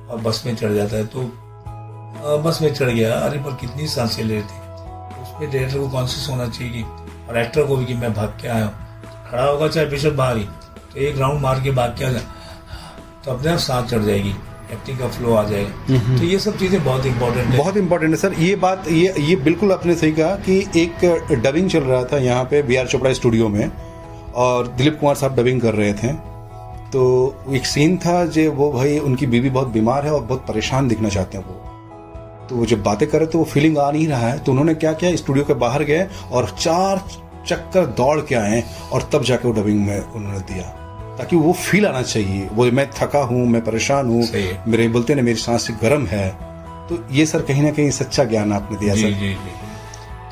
और 0.08 0.20
बस 0.20 0.42
में 0.46 0.54
चढ़ 0.56 0.72
जाता 0.72 0.96
है। 0.96 1.06
तो 1.06 2.38
बस 2.38 2.58
में 2.62 2.72
चढ़ 2.74 2.90
गया। 2.90 3.14
अरे 3.14 3.38
पर 3.38 3.56
कितनी 3.60 3.86
साँसें 3.86 4.22
ले 4.24 4.34
रही 4.34 4.42
थी? 4.42 4.60
उसमें 5.22 5.50
डायरेक्टर 5.50 5.78
को 5.78 5.88
कॉन्शियस 5.88 6.28
होना 6.30 6.48
चाहिए 6.48 6.82
और 7.28 7.38
एक्टर 7.38 7.66
को 7.66 7.76
भी 7.76 7.84
कि 7.84 7.94
मैं 7.94 8.12
भाग 8.14 8.38
के 8.42 8.48
आया 8.48 8.64
हूँ। 8.64 9.30
खड़ा 9.30 9.44
होगा 9.44 9.68
चाहे 9.68 9.86
बिशप 9.86 10.12
बाहर 10.12 10.36
ही। 10.36 10.46
एक 10.98 11.18
राउंड 11.18 11.40
मार 11.40 11.60
के 11.60 11.70
भाग 11.72 11.94
क्या 11.98 12.12
तो 13.24 13.30
अपने 13.30 13.50
आप 13.50 13.58
सांस 13.60 13.90
चढ़ 13.90 14.02
जाएगी 14.02 14.34
एक्टिंग 14.72 14.98
का 14.98 15.08
फ्लो 15.08 15.34
आ 15.34 15.42
जाएगा 15.44 16.18
तो 16.18 16.24
ये 16.24 16.38
सब 16.38 16.58
चीज़ें 16.58 16.84
बहुत 16.84 17.06
इंपॉर्टेंट 17.06 17.46
है। 17.46 17.56
बहुत 17.58 17.76
इंपॉर्टेंट 17.76 18.12
है 18.12 18.18
सर 18.18 18.34
ये 18.34 18.54
बात 18.56 18.88
ये 18.90 19.14
ये 19.20 19.36
बिल्कुल 19.42 19.72
आपने 19.72 19.94
सही 19.96 20.12
कहा 20.12 20.36
कि 20.46 20.58
एक 20.76 21.04
डबिंग 21.42 21.68
चल 21.70 21.82
रहा 21.82 22.02
था 22.04 22.18
यहाँ 22.20 22.44
पे 22.44 22.62
बी 22.62 22.76
आर 22.76 22.86
चोपड़ा 22.86 23.12
स्टूडियो 23.12 23.48
में 23.48 23.70
और 24.36 24.66
दिलीप 24.68 24.98
कुमार 25.00 25.14
साहब 25.14 25.36
डबिंग 25.36 25.60
कर 25.60 25.74
रहे 25.74 25.92
थे। 25.94 26.12
तो 26.92 27.04
एक 27.50 27.66
सीन 27.66 27.96
था 27.98 28.24
जो 28.26 28.50
वो 28.52 28.70
भाई 28.72 28.98
उनकी 29.00 29.26
बीवी 29.26 29.50
बहुत 29.50 29.68
बीमार 29.68 30.04
है 30.06 30.12
और 30.12 30.22
बहुत 30.22 30.44
परेशान 30.48 30.88
दिखना 30.88 31.08
चाहते 31.08 31.38
हैं 31.38 31.44
वो। 31.44 32.46
तो 32.48 32.56
वो 32.56 32.66
जब 32.66 32.82
बातें 32.82 33.08
करे 33.08 33.26
तो 33.26 33.38
वो 33.38 33.44
फीलिंग 33.44 33.78
आ 33.78 33.90
नहीं 33.90 34.06
रहा 34.08 34.28
है। 34.28 34.38
तो 34.38 34.52
उन्होंने 34.52 34.74
क्या 34.76 34.92
किया? 34.92 35.14
स्टूडियो 35.16 35.44
के 35.44 35.54
बाहर 35.56 35.84
गए 35.84 36.06
और 36.32 36.50
चार 36.58 37.02
चक्कर 37.46 37.86
दौड़ 37.96 38.20
के 38.20 38.34
आए 38.34 38.62
और 38.92 39.08
तब 39.12 39.22
जाके 39.24 39.48
वो 39.48 39.54
डबिंग 39.54 39.86
में 39.86 39.98
उन्होंने 40.00 40.40
दिया। 40.42 40.64
ताकि 41.18 41.36
वो 41.36 41.52
फील 41.54 41.86
आना 41.86 42.02
चाहिए। 42.02 42.48
वो 42.52 42.64
मैं 42.72 42.88
थका 42.92 43.20
हूँ 43.24 43.46
मैं 43.48 43.62
परेशान 43.64 44.06
हूँ 44.06 44.22
मेरे 44.68 44.88
बोलते 44.88 45.14
ना 45.14 45.22
मेरी 45.22 45.38
सांस 45.38 45.68
गर्म 45.82 46.06
है। 46.06 46.28
तो 46.88 46.98
ये 47.12 47.26
सर 47.26 47.42
कहीं 47.42 47.62
ना 47.62 47.70
कहीं 47.70 47.90
सच्चा 47.92 48.24
ज्ञान 48.24 48.52
आपने 48.52 48.78
दिया 48.78 48.94
जी, 48.94 49.02
सर। 49.02 49.08
जी, 49.10 49.28
जी। 49.28 49.50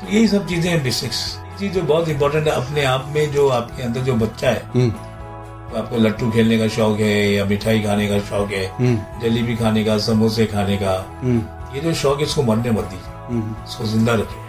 तो 0.01 0.13
यही 0.13 0.27
सब 0.27 0.47
चीज़ें 0.47 0.69
हैं 0.69 0.83
बेसिक्स 0.83 1.25
चीज़ 1.59 1.71
जो 1.73 1.81
बहुत 1.83 2.09
इम्पोर्टेंट 2.09 2.47
है 2.47 2.53
अपने 2.53 2.83
आप 2.85 3.11
में 3.15 3.31
जो 3.31 3.47
आपके 3.49 3.83
अंदर 3.83 4.01
जो 4.01 4.13
बच्चा 4.15 4.49
है 4.49 4.61
हम्म। 4.73 4.89
तो 4.89 5.77
आपको 5.77 5.97
लट्टू 5.97 6.29
खेलने 6.31 6.57
का 6.59 6.67
शौक 6.67 6.99
है 6.99 7.33
या 7.33 7.45
मिठाई 7.45 7.81
खाने 7.81 8.07
का 8.07 8.19
शौक 8.29 8.51
है 8.51 8.65
हम्म। 8.77 9.21
जलेबी 9.21 9.55
खाने 9.55 9.83
का 9.83 9.97
समोसे 10.07 10.45
खाने 10.45 10.77
का 10.77 10.93
हम्म। 11.21 11.75
ये 11.75 11.81
जो 11.81 11.93
शौक 12.01 12.19
है 12.19 12.25
इसको 12.25 12.43
मरने 12.43 12.71
मत 12.71 12.89
दीजिए। 12.91 13.39
इसको 13.65 13.85
ज़िंदा 13.85 14.13
रखिए। 14.13 14.43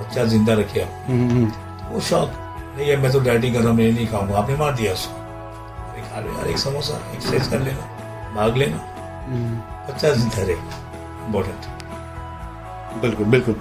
बच्चा 0.00 0.24
ज़िंदा 0.24 0.54
रखिए 0.54 0.82
आप। 0.82 1.90
वो 1.92 2.00
शौक 2.00 2.28
नहीं 2.78 2.96
मैं 2.96 3.12
तो 3.12 3.20
डाइटिंग 3.20 3.54
कर 3.54 3.60
रहा 3.60 3.68
हूँ 3.68 3.76
मैं 3.76 3.92
नहीं 3.92 4.06
खाऊँगा। 4.08 4.38
आपने 4.38 4.56
मार 4.56 4.74
दिया 4.76 4.92
उसको। 4.92 5.14
खा 6.10 6.20
लो 6.20 6.32
यार 6.32 6.48
एक 6.50 6.58
समोसा 6.58 7.00
एक्सरसाइज 7.14 7.48
कर 7.48 7.60
लेना 7.60 8.34
भाग 8.34 8.56
लेना। 8.56 8.78
अच्छा 9.88 10.10
ज़िंदा 10.10 10.42
रहेगा 10.42 11.26
इम्पोर्टेंट 11.26 13.00
बिल्कुल 13.02 13.26
बिल्कुल। 13.26 13.54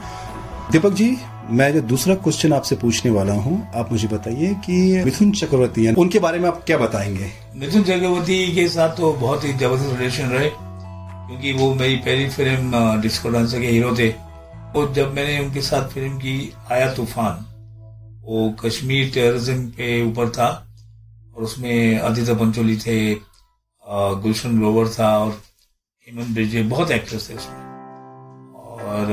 दीपक 0.71 0.93
जी 0.93 1.17
मैं 1.51 1.71
जो 1.73 1.81
दूसरा 1.89 2.15
क्वेश्चन 2.17 2.53
आपसे 2.53 2.75
पूछने 2.75 3.11
वाला 3.11 3.33
हूँ 3.33 3.55
आप 3.75 3.91
मुझे 3.91 4.07
बताइए 4.07 4.53
कि 4.65 4.77
मिथुन 5.05 5.31
चक्रवर्ती 5.33 5.85
है 5.85 5.93
उनके 5.95 6.19
बारे 6.19 6.39
में 6.39 6.47
आप 6.49 6.63
क्या 6.65 6.77
बताएँगे? 6.77 7.31
मिथुन 7.55 7.83
चक्रवर्ती 7.83 8.55
के 8.55 8.67
साथ 8.69 8.95
तो 8.97 9.11
बहुत 9.15 9.43
ही 9.43 9.53
ज़बरदस्त 9.53 9.97
रिलेशन 9.99 10.29
रहे 10.29 10.49
क्योंकि 10.49 11.53
वो 11.53 11.73
मेरी 11.75 11.95
पहली 11.97 12.29
फ़िल्म 12.29 13.01
डिस्को 13.01 13.29
डांसर 13.29 13.61
के 13.61 13.67
हीरो 13.67 13.95
थे। 13.97 14.09
और 14.75 14.91
जब 14.93 15.13
मैंने 15.13 15.39
उनके 15.39 15.61
साथ 15.63 15.89
फ़िल्म 15.89 16.17
की 16.17 16.53
आया 16.71 16.93
तूफ़ान 16.93 17.45
वो 18.27 18.49
कश्मीर 18.61 19.11
टेररिज्म 19.13 19.65
पे 19.77 20.03
ऊपर 20.05 20.29
था 20.29 20.47
और 21.35 21.43
उसमें 21.43 21.99
आदित्य 21.99 22.33
पंचोली 22.35 22.77
थे 22.77 22.97
गुलशन 24.23 24.57
ग्रोवर 24.59 24.87
था 24.89 25.17
और 25.19 25.31
हेमंत 26.07 26.35
बिरजे 26.35 26.63
बहुत 26.63 26.91
एक्टर्स 26.91 27.29
थे 27.29 27.33
उसमें। 27.33 27.59
और 28.87 29.05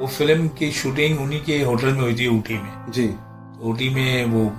वो 0.00 0.06
फ़िल्म 0.08 0.48
की 0.58 0.70
शूटिंग 0.72 1.20
उन्हीं 1.20 1.40
के 1.44 1.62
होटल 1.64 1.92
में 1.92 2.00
हुई 2.00 2.14
थी 2.14 2.26
ऊटी 2.28 2.54
में। 2.54 2.90
जी। 2.92 3.06
तो 3.06 3.68
ऊटी 3.70 3.88
में 3.90 4.24
वो 4.24 4.50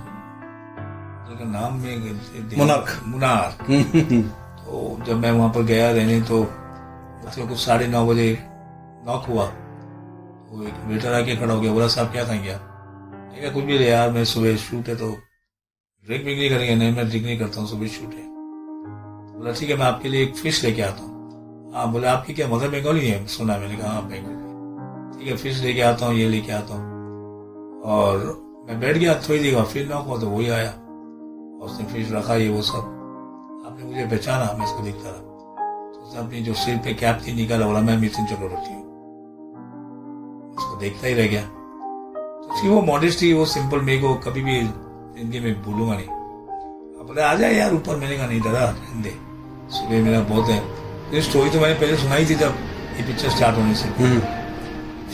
का 1.30 1.44
नाम 1.50 1.76
में 1.80 1.96
मुनार 2.58 3.00
मुनार 3.06 3.50
तो 4.60 4.98
जब 5.06 5.16
मैं 5.16 5.30
वहाँ 5.32 5.48
पर 5.54 5.62
गया 5.64 5.90
रहने 5.90 6.20
तो 6.22 6.42
मतलब 6.42 7.48
कुछ 7.48 7.58
साढ़े 7.58 7.86
नौ 7.86 8.06
बजे 8.06 8.32
नॉक 9.06 9.26
हुआ। 9.28 9.46
तो 9.46 10.66
एक 10.68 10.84
वेटर 10.86 11.12
आके 11.12 11.36
खड़ा 11.36 11.54
हो 11.54 11.60
गया 11.60 11.72
बोला 11.72 11.88
साहब 11.88 12.12
क्या 12.12 12.24
खाएँगे 12.24 12.50
आप? 12.52 12.69
क्या 13.38 13.50
कुछ 13.50 13.64
भी 13.64 13.78
ले 13.78 13.88
यार, 13.90 14.10
मैं 14.10 14.24
सुबह 14.24 14.56
शूट 14.56 14.88
है 14.88 14.96
तो 14.96 15.10
ड्रिंक 16.06 16.24
भी 16.24 16.34
नहीं 16.36 16.50
करेंगे, 16.50 16.74
नहीं, 16.74 16.96
मैं 16.96 17.08
ड्रिंक 17.08 17.24
नहीं 17.24 17.38
करता 17.38 17.60
हूँ, 17.60 17.68
सुबह 17.68 17.86
शूट 17.86 18.14
है। 18.14 18.24
बोला, 19.38 19.52
ठीक 19.52 19.70
है, 19.70 19.76
मैं 19.76 19.86
आपके 19.86 20.08
लिए 20.08 20.22
एक 20.22 20.34
फ़िश 20.36 20.64
लेके 20.64 20.82
आता 20.82 21.02
हूँ। 21.02 21.72
हाँ 21.74 21.92
बोले, 21.92 22.06
आपकी 22.06 22.34
क्या 22.34 22.48
मदर 22.48 22.68
बंगाली 22.68 23.08
है? 23.08 23.26
सुना 23.26 23.58
मैंने 23.58 23.76
कहा 23.76 23.92
हाँ 23.92 24.02
बंगाली 24.02 25.18
ठीक 25.18 25.28
है 25.28 25.36
फ़िश 25.36 25.60
लेके 25.60 25.80
आता 25.80 26.06
हूँ, 26.06 26.14
ये 26.14 26.28
लेके 26.28 26.52
आता 26.52 26.74
हूँ। 26.74 26.84
और 27.82 28.18
मैं 28.68 28.80
बैठ 28.80 28.96
गया, 28.96 29.14
थोड़ी 29.14 29.38
देर 29.38 29.54
बाद 29.54 29.64
फिर 29.64 29.88
नॉक 29.88 30.06
हुआ 30.06 30.20
तो 30.20 30.28
वही 30.28 30.48
आया। 30.48 30.70
और 30.70 31.68
उसने 31.70 31.86
फ़िश 31.86 32.12
रखा, 32.12 32.34
ये 32.34 32.48
वो 32.48 32.62
सब। 32.62 32.78
आपने 33.66 33.84
मुझे 33.84 34.06
पहचाना, 34.06 34.52
मैं 34.58 34.64
इसको 34.64 34.82
देखता 34.82 35.10
रहा। 35.10 35.20
तो 35.92 36.00
उसने 36.00 36.20
अपनी 36.20 36.40
जो 36.40 36.54
सिर 36.54 36.78
पे 36.78 36.94
कैप 36.94 37.22
थी 37.26 37.32
निकाला, 37.32 37.66
बोला, 37.66 37.80
मैं 37.80 37.98
मिथिन 37.98 38.26
चक्रवर्ती 38.26 38.72
हूँ। 38.72 38.84
उसको 40.58 40.80
देखता 40.80 41.06
ही 41.06 41.14
रह 41.14 41.26
गया। 41.26 41.59
उसकी 42.50 42.68
वो 42.68 42.80
मॉडेस्टी 42.82 43.32
वो 43.32 43.44
सिंपल 43.46 43.80
मेरे 43.80 44.00
को 44.00 44.14
कभी 44.26 44.42
भी 44.42 44.60
ज़िंदगी 44.60 45.40
में 45.40 45.62
भूलूँगा 45.62 45.94
नहीं। 45.94 46.06
अब 46.06 47.06
बोले 47.06 47.22
आ 47.22 47.34
जाए 47.34 47.54
यार 47.54 47.74
ऊपर 47.74 47.96
मैंने 47.96 48.16
कहा 48.16 48.26
नहीं 48.26 48.40
डरा 48.40 48.66
दे। 49.02 49.14
सुबह 49.70 50.02
मेरा 50.04 50.20
बहुत 50.30 50.48
है। 50.48 50.58
ये 51.14 51.22
स्टोरी 51.22 51.50
तो 51.50 51.60
मैंने 51.60 51.74
पहले 51.80 51.96
सुनाई 51.96 52.24
थी 52.26 52.34
जब 52.36 52.54
ये 52.96 53.06
पिक्चर 53.06 53.30
स्टार्ट 53.30 53.56
होने 53.56 53.74
से। 53.74 53.88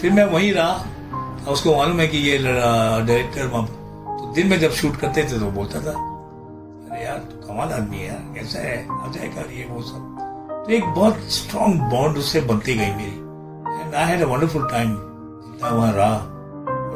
फिर 0.00 0.12
मैं 0.12 0.24
वहीं 0.32 0.52
रहा 0.52 1.52
उसको 1.52 1.76
मालूम 1.76 2.00
है 2.00 2.06
कि 2.08 2.18
ये 2.20 2.38
डायरेक्टर 2.38 3.48
तो 3.48 4.32
दिन 4.34 4.46
में 4.46 4.58
जब 4.60 4.70
शूट 4.72 4.96
करते 4.96 5.22
थे 5.24 5.38
तो 5.40 5.50
बोलता 5.52 5.80
था 5.80 5.90
अरे 5.90 7.04
यार 7.04 7.18
तो 7.20 7.46
कमाल 7.46 7.72
आदमी 7.72 7.96
है 7.96 8.06
यार 8.06 8.22
कैसा 8.34 8.58
है? 8.58 8.76
आ 8.90 9.10
जाएगा 9.12 9.42
ये 9.52 9.64
वो 9.70 9.82
सब। 9.82 10.64
तो 10.66 10.72
एक 10.72 10.84
बहुत 10.94 11.18
स्ट्रॉन्ग 11.32 11.82
बॉन्ड 11.90 12.18
उससे 12.18 12.40
बनती 12.50 12.74
गई 12.74 12.90
मेरी। 12.92 13.82
And 13.82 13.94
I 13.94 14.04
had 14.04 14.22
a 14.22 14.26
wonderful 14.26 14.68
time 14.70 14.88
जितना 14.88 15.68
वहाँ 15.68 15.92
रहा। 15.92 16.16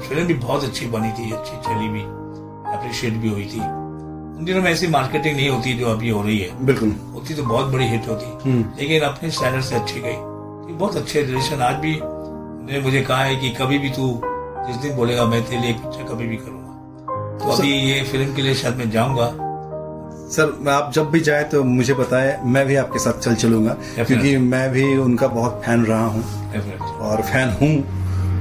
और 0.00 0.06
फ़िल्म 0.06 0.26
भी 0.26 0.34
बहुत 0.34 0.64
अच्छी 0.64 0.86
बनी 0.86 1.10
थी 1.12 1.30
अच्छी 1.32 1.56
चली 1.64 1.88
भी 1.88 2.00
अप्रिशिएट 2.74 3.14
भी 3.14 3.28
हुई 3.28 3.44
थी। 3.44 3.58
उन 3.60 4.44
दिनों 4.44 4.62
में 4.62 4.70
ऐसी 4.70 4.86
मार्केटिंग 4.86 5.36
नहीं 5.36 5.48
होती 5.48 5.72
जो 5.74 5.86
अभी 5.86 6.08
हो 6.08 6.22
रही 6.22 6.38
है। 6.38 6.64
बिल्कुल। 6.66 6.94
होती 7.14 7.34
तो 7.34 7.42
बहुत 7.42 7.66
बड़ी 7.66 7.86
हिट 7.86 8.08
होती। 8.08 8.52
लेकिन 8.80 9.02
अपने 9.02 9.30
स्टैंडर्ड 9.30 9.64
से 9.64 9.74
अच्छी 9.74 10.00
गई। 10.00 10.12
तो 10.12 10.76
बहुत 10.78 10.96
अच्छे 10.96 11.22
रिलेशन 11.22 11.62
आज 11.62 11.76
भी 11.76 11.94
उन्होंने 11.96 12.80
मुझे 12.80 13.02
कहा 13.02 13.22
है 13.24 13.36
कि 13.36 13.50
कभी 13.50 13.78
भी 13.78 13.90
तू 13.90 14.08
जिस 14.66 14.76
दिन 14.76 14.96
बोलेगा 14.96 15.24
मैं 15.24 15.42
तेरे 15.44 15.60
लिए 15.60 15.72
पिक्चर 15.72 16.08
कभी 16.14 16.26
भी 16.26 16.36
करूँगा। 16.36 17.44
तो 17.44 17.52
अभी 17.52 17.72
ये 17.72 18.02
फ़िल्म 18.02 18.34
के 18.34 18.42
लिए 18.42 18.54
शायद 18.54 18.76
मैं 18.76 18.90
जाऊँगा। 18.90 19.28
सर 20.30 20.68
आप 20.70 20.92
जब 20.94 21.10
भी 21.10 21.20
जाए 21.20 21.44
तो 21.44 21.62
मुझे 21.66 21.94
बताए 21.94 22.38
मैं 22.46 22.66
भी 22.66 22.76
आपके 22.76 22.98
साथ 22.98 23.20
चल 23.20 23.34
चलूँगा 23.34 23.76
क्योंकि 23.96 24.36
मैं 24.48 24.68
भी 24.72 24.96
उनका 24.98 25.26
बहुत 25.28 25.62
फ़ैन 25.66 25.84
रहा 25.84 26.06
हूँ। 26.06 26.24
और 27.00 27.22
फ़ैन 27.22 27.56
हूँ। 27.62 27.99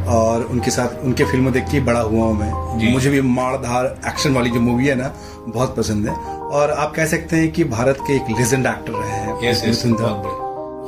और 0.10 0.44
उनके 0.44 0.72
साथ 0.72 1.06
उनके 1.06 1.24
फ़िल्म 1.24 1.52
देख 1.52 1.64
के 1.64 1.80
बड़ा 1.80 2.00
हुआ 2.00 2.26
हूँ 2.26 2.40
मैं। 2.40 2.92
मुझे 2.92 3.10
भी 3.10 3.22
मारधार 3.22 4.02
एक्शन 4.08 4.34
वाली 4.34 4.50
जो 4.50 4.60
मूवी 4.60 4.88
है 4.88 4.96
ना 4.96 5.14
बहुत 5.48 5.76
पसंद 5.76 6.08
है। 6.08 6.16
और 6.30 6.72
आप 6.72 6.96
कह 6.96 7.06
सकते 7.06 7.36
हैं 7.36 7.52
कि 7.52 7.64
भारत 7.64 7.98
के 8.02 8.14
एक 8.14 8.22
लेजेंड 8.22 8.66
एक्टर 8.66 8.94
रहे 8.94 9.10
हैं। 9.10 9.36
Yes, 9.36 9.66
yes, 9.66 9.86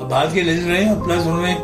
भारत 0.10 0.34
के 0.34 0.42
लेजेंड 0.42 0.68
रहे 0.68 0.84
हैं 0.84 1.04
प्लस 1.04 1.26
उन्होंने 1.26 1.58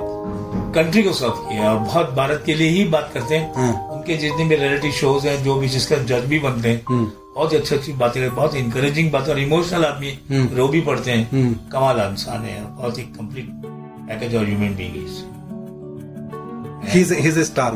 कंट्री 0.73 1.03
को 1.03 1.13
सर्व 1.13 1.31
किया 1.31 1.73
और 1.73 1.79
बहुत 1.79 2.13
भारत 2.13 2.43
के 2.45 2.53
लिए 2.53 2.69
ही 2.69 2.83
बात 2.83 3.11
करते 3.13 3.35
हैं। 3.35 3.53
हाँ। 3.55 3.87
उनके 3.87 4.17
जितने 4.17 4.45
भी 4.45 4.55
रियलिटी 4.55 4.91
शोज़ 4.91 5.27
हैं 5.27 5.43
जो 5.43 5.55
भी 5.55 5.67
जिसका 5.69 5.95
जज 5.95 6.25
भी 6.25 6.39
बनते 6.39 6.69
हैं 6.69 6.81
हम्म। 6.89 7.05
बहुत 7.35 7.53
अच्छी 7.53 7.75
अच्छी 7.75 7.93
बातें 7.93 8.35
बहुत 8.35 8.55
इंकरेजिंग 8.55 9.11
बातें 9.11 9.33
और 9.33 9.39
इमोशनल 9.39 9.85
आदमी 9.85 10.19
हम्म। 10.31 10.57
रो 10.57 10.67
भी 10.67 10.81
पढ़ते 10.81 11.11
हैं। 11.11 11.29
हम्म। 11.31 11.53
कमाल 11.53 11.99
इंसान 11.99 12.41
है 12.41 12.63
बहुत 12.63 12.97
ही 12.97 13.03
कंप्लीट 13.03 13.49
पैकेज 14.09 14.35
और 14.35 14.45
ह्यूमन 14.45 14.75
बींग 14.75 15.36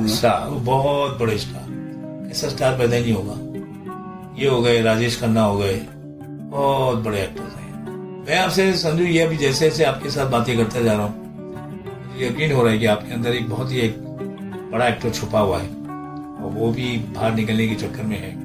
स्टार 0.08 0.50
बहुत 0.50 1.20
बड़े 1.20 1.38
स्टार 1.38 2.28
ऐसा 2.32 2.48
स्टार 2.48 2.78
पैदा 2.78 2.96
ही 2.96 3.02
नहीं 3.02 3.14
होगा। 3.14 4.42
ये 4.44 4.50
हो 4.50 4.62
गए, 4.62 4.82
राजेश 4.82 5.22
खन्ना 5.22 5.42
हो 5.42 5.58
गए। 5.58 5.82
बहुत 6.52 6.98
बड़े 6.98 7.22
एक्टर 7.22 7.42
हैं। 7.42 7.86
मैं 8.28 8.40
आपसे 8.40 8.74
संजू 8.74 9.04
ये 9.04 9.22
अभी 9.22 9.38
जैसे 9.38 9.70
जैसे 9.70 9.84
आपके 9.84 10.10
साथ 10.10 10.30
बातें 10.30 10.58
करता 10.58 10.82
जा 10.82 10.94
रहा 10.94 11.04
हूँ, 11.04 11.14
मुझे 12.14 12.28
यकीन 12.28 12.52
हो 12.52 12.64
रहा 12.64 12.72
है 12.72 12.80
कि 12.80 12.86
आपके 12.86 13.14
अंदर 13.14 13.30
एक 13.30 13.50
बहुत 13.50 13.72
ही 13.72 13.78
एक 13.78 13.98
बड़ा 14.72 14.88
एक्टर 14.88 15.10
छुपा 15.10 15.40
हुआ 15.40 15.58
है। 15.58 15.68
और 15.68 16.52
वो 16.54 16.72
भी 16.72 16.98
बाहर 16.98 17.34
निकलने 17.36 17.68
के 17.68 17.76
चक्कर 17.76 18.04
में 18.04 18.20
है। 18.20 18.36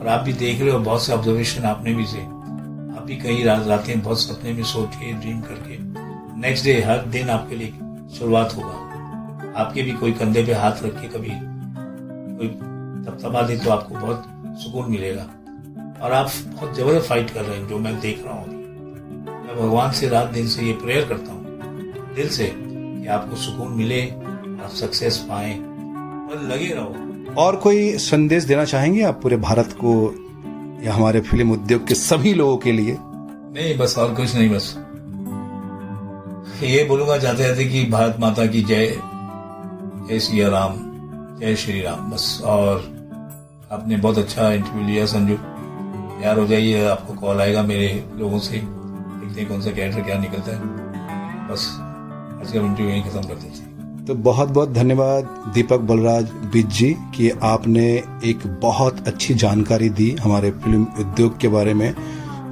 और 0.00 0.08
आप 0.08 0.20
भी 0.20 0.32
देख 0.32 0.60
रहे 0.60 0.70
हो, 0.70 0.78
बहुत 0.78 1.02
से 1.06 1.12
ऑब्जर्वेशन 1.12 1.62
आपने 1.62 1.94
भी 1.94 2.06
से। 2.06 2.18
आप 2.18 3.04
भी 3.06 3.16
कई 3.16 3.42
रात 3.42 3.66
रातें 3.66 4.02
बहुत 4.02 4.20
सपने 4.20 4.52
में 4.52 4.62
सोच 4.62 4.96
के 4.96 5.12
ड्रीम 5.12 5.40
करके। 5.40 5.78
नेक्स्ट 6.40 6.64
डे 6.64 6.80
हर 6.80 6.98
दिन 6.98 7.30
आपके 7.30 7.56
लिए 7.56 7.72
शुरुआत 8.18 8.56
होगा। 8.56 8.83
आपके 9.56 9.82
भी 9.82 9.92
कोई 9.92 10.12
कंधे 10.12 10.42
पे 10.44 10.52
हाथ 10.54 10.82
रख 10.84 11.00
के 11.00 11.08
कभी 11.08 11.30
कोई 11.30 12.48
थपथपा 13.06 13.42
दे 13.42 13.56
तो 13.56 13.70
आपको 13.70 13.94
बहुत 13.96 14.24
सुकून 14.62 14.90
मिलेगा। 14.90 15.22
और 16.02 16.12
आप 16.12 16.30
बहुत 16.46 16.74
ज़बरदस्त 16.76 17.08
फाइट 17.08 17.30
कर 17.30 17.42
रहे 17.42 17.58
हैं 17.58 17.68
जो 17.68 17.78
मैं 17.78 17.98
देख 18.00 18.22
रहा 18.24 18.34
हूँ 18.34 18.46
मैं 19.46 19.56
भगवान 19.56 19.92
से 19.92 20.08
रात 20.08 20.30
दिन 20.30 20.46
से 20.46 20.62
ये 20.62 20.72
प्रेयर 20.82 21.04
करता 21.08 21.32
हूँ 21.32 22.14
दिल 22.16 22.28
से 22.28 22.50
कि 22.56 23.06
आपको 23.08 23.36
सुकून 23.36 23.72
मिले 23.72 24.02
आप 24.02 24.70
सक्सेस 24.74 25.18
पाए 25.30 25.52
और 25.52 26.42
लगे 26.50 26.72
रहो। 26.74 27.32
और 27.42 27.56
कोई 27.56 27.90
संदेश 27.98 28.44
देना 28.44 28.64
चाहेंगे 28.64 29.02
आप 29.02 29.20
पूरे 29.22 29.36
भारत 29.38 29.76
को 29.84 29.94
या 30.84 30.92
हमारे 30.94 31.20
फ़िल्म 31.20 31.52
उद्योग 31.52 31.86
के 31.86 31.94
सभी 31.94 32.34
लोगों 32.34 32.56
के 32.56 32.72
लिए? 32.72 32.96
नहीं 33.00 33.76
बस 33.78 33.98
और 33.98 34.14
कुछ 34.14 34.34
नहीं 34.36 34.50
बस। 34.50 34.74
ये 36.62 36.84
बोलूँगा 36.84 37.18
चाहते 37.18 37.56
थे 37.58 37.64
कि 37.64 37.84
भारत 37.90 38.16
माता 38.20 38.46
की 38.46 38.62
जय। 38.62 38.96
जय 40.08 40.18
सिया 40.20 40.48
राम 40.48 40.74
जय 41.40 41.54
श्री 41.56 41.80
राम 41.82 42.10
बस 42.10 42.24
और 42.44 42.78
आपने 43.72 43.96
बहुत 43.96 44.18
अच्छा 44.18 44.50
इंटरव्यू 44.52 44.86
लिया 44.86 45.04
संजू। 45.06 45.34
यार 46.24 46.38
हो 46.38 46.46
जाइए, 46.46 46.84
आपको 46.86 47.14
कॉल 47.14 47.40
आएगा 47.40 47.62
मेरे 47.62 47.88
लोगों 48.16 48.38
से। 48.38 48.58
देखते 48.58 49.40
हैं 49.40 49.48
कौन 49.48 49.60
सा 49.60 49.70
कैरेक्टर 49.70 50.00
क्या 50.00 50.18
निकलता 50.18 50.52
है। 50.52 50.58
बस, 51.48 51.66
आज 52.40 52.52
का 52.52 52.60
इंटरव्यू 52.60 52.88
यहीं 52.88 53.02
खत्म 53.02 53.22
कर 53.22 53.34
देते 53.34 54.04
तो 54.04 54.14
बहुत 54.14 54.48
बहुत 54.48 54.72
धन्यवाद 54.72 55.28
दीपक 55.54 55.80
बलराज 55.82 56.30
बिज 56.52 56.66
जी, 56.68 56.92
कि 57.16 57.30
आपने 57.42 57.86
एक 58.24 58.46
बहुत 58.62 59.06
अच्छी 59.08 59.34
जानकारी 59.36 59.88
दी 59.90 60.10
हमारे 60.22 60.50
फ़िल्म 60.50 60.86
उद्योग 61.00 61.38
के 61.40 61.48
बारे 61.48 61.74
में 61.74 61.92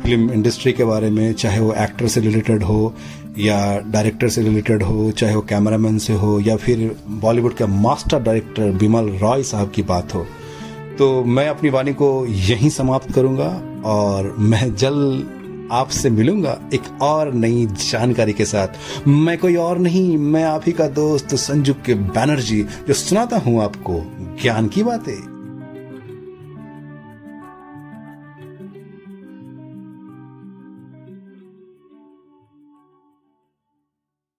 फ़िल्म 0.03 0.31
इंडस्ट्री 0.33 0.73
के 0.73 0.85
बारे 0.85 1.11
में, 1.11 1.33
चाहे 1.35 1.61
वो 1.61 1.75
एक्टर 1.75 2.09
से 2.09 2.21
रिलेटेड 2.21 2.63
हो 2.63 2.95
या 3.39 3.79
डायरेक्टर 3.81 4.29
से 4.29 4.43
रिलेटेड 4.43 4.83
हो, 4.83 5.11
चाहे 5.11 5.35
वो 5.35 5.41
कैमरामैन 5.41 5.99
से 5.99 6.13
हो, 6.13 6.39
या 6.41 6.57
फिर 6.57 6.97
बॉलीवुड 7.09 7.55
का 7.55 7.67
मास्टर 7.67 8.23
डायरेक्टर 8.23 8.71
बिमल 8.71 9.09
रॉय 9.19 9.43
साहब 9.43 9.71
की 9.71 9.83
बात 9.83 10.15
हो 10.15 10.27
तो 10.99 11.25
मैं 11.25 11.49
अपनी 11.49 11.71
वाणी 11.71 11.93
को 11.93 12.27
यहीं 12.27 12.71
समाप्त 12.71 13.13
करूँगा 13.13 13.49
और 13.85 14.35
मैं 14.39 14.75
जल्द 14.75 15.69
आपसे 15.73 16.11
मिलूँगा 16.11 16.59
एक 16.75 17.03
और 17.03 17.33
नई 17.33 17.67
जानकारी 17.67 18.33
के 18.33 18.45
साथ। 18.45 19.09
मैं 19.09 19.39
कोई 19.39 19.57
और 19.57 19.79
नहीं, 19.79 20.17
मैं 20.19 20.45
आप 20.45 20.63
ही 20.67 20.73
का 20.73 20.89
दोस्त 20.89 21.35
संजू 21.35 21.75
के 21.87 21.95
बैनर्जी, 21.95 22.63
जो 22.63 22.95
सुनाता 22.95 23.39
हूँ 23.39 23.63
आपको 23.63 24.03
ज्ञान 24.43 24.69
की 24.69 24.83
बातें। 24.83 25.32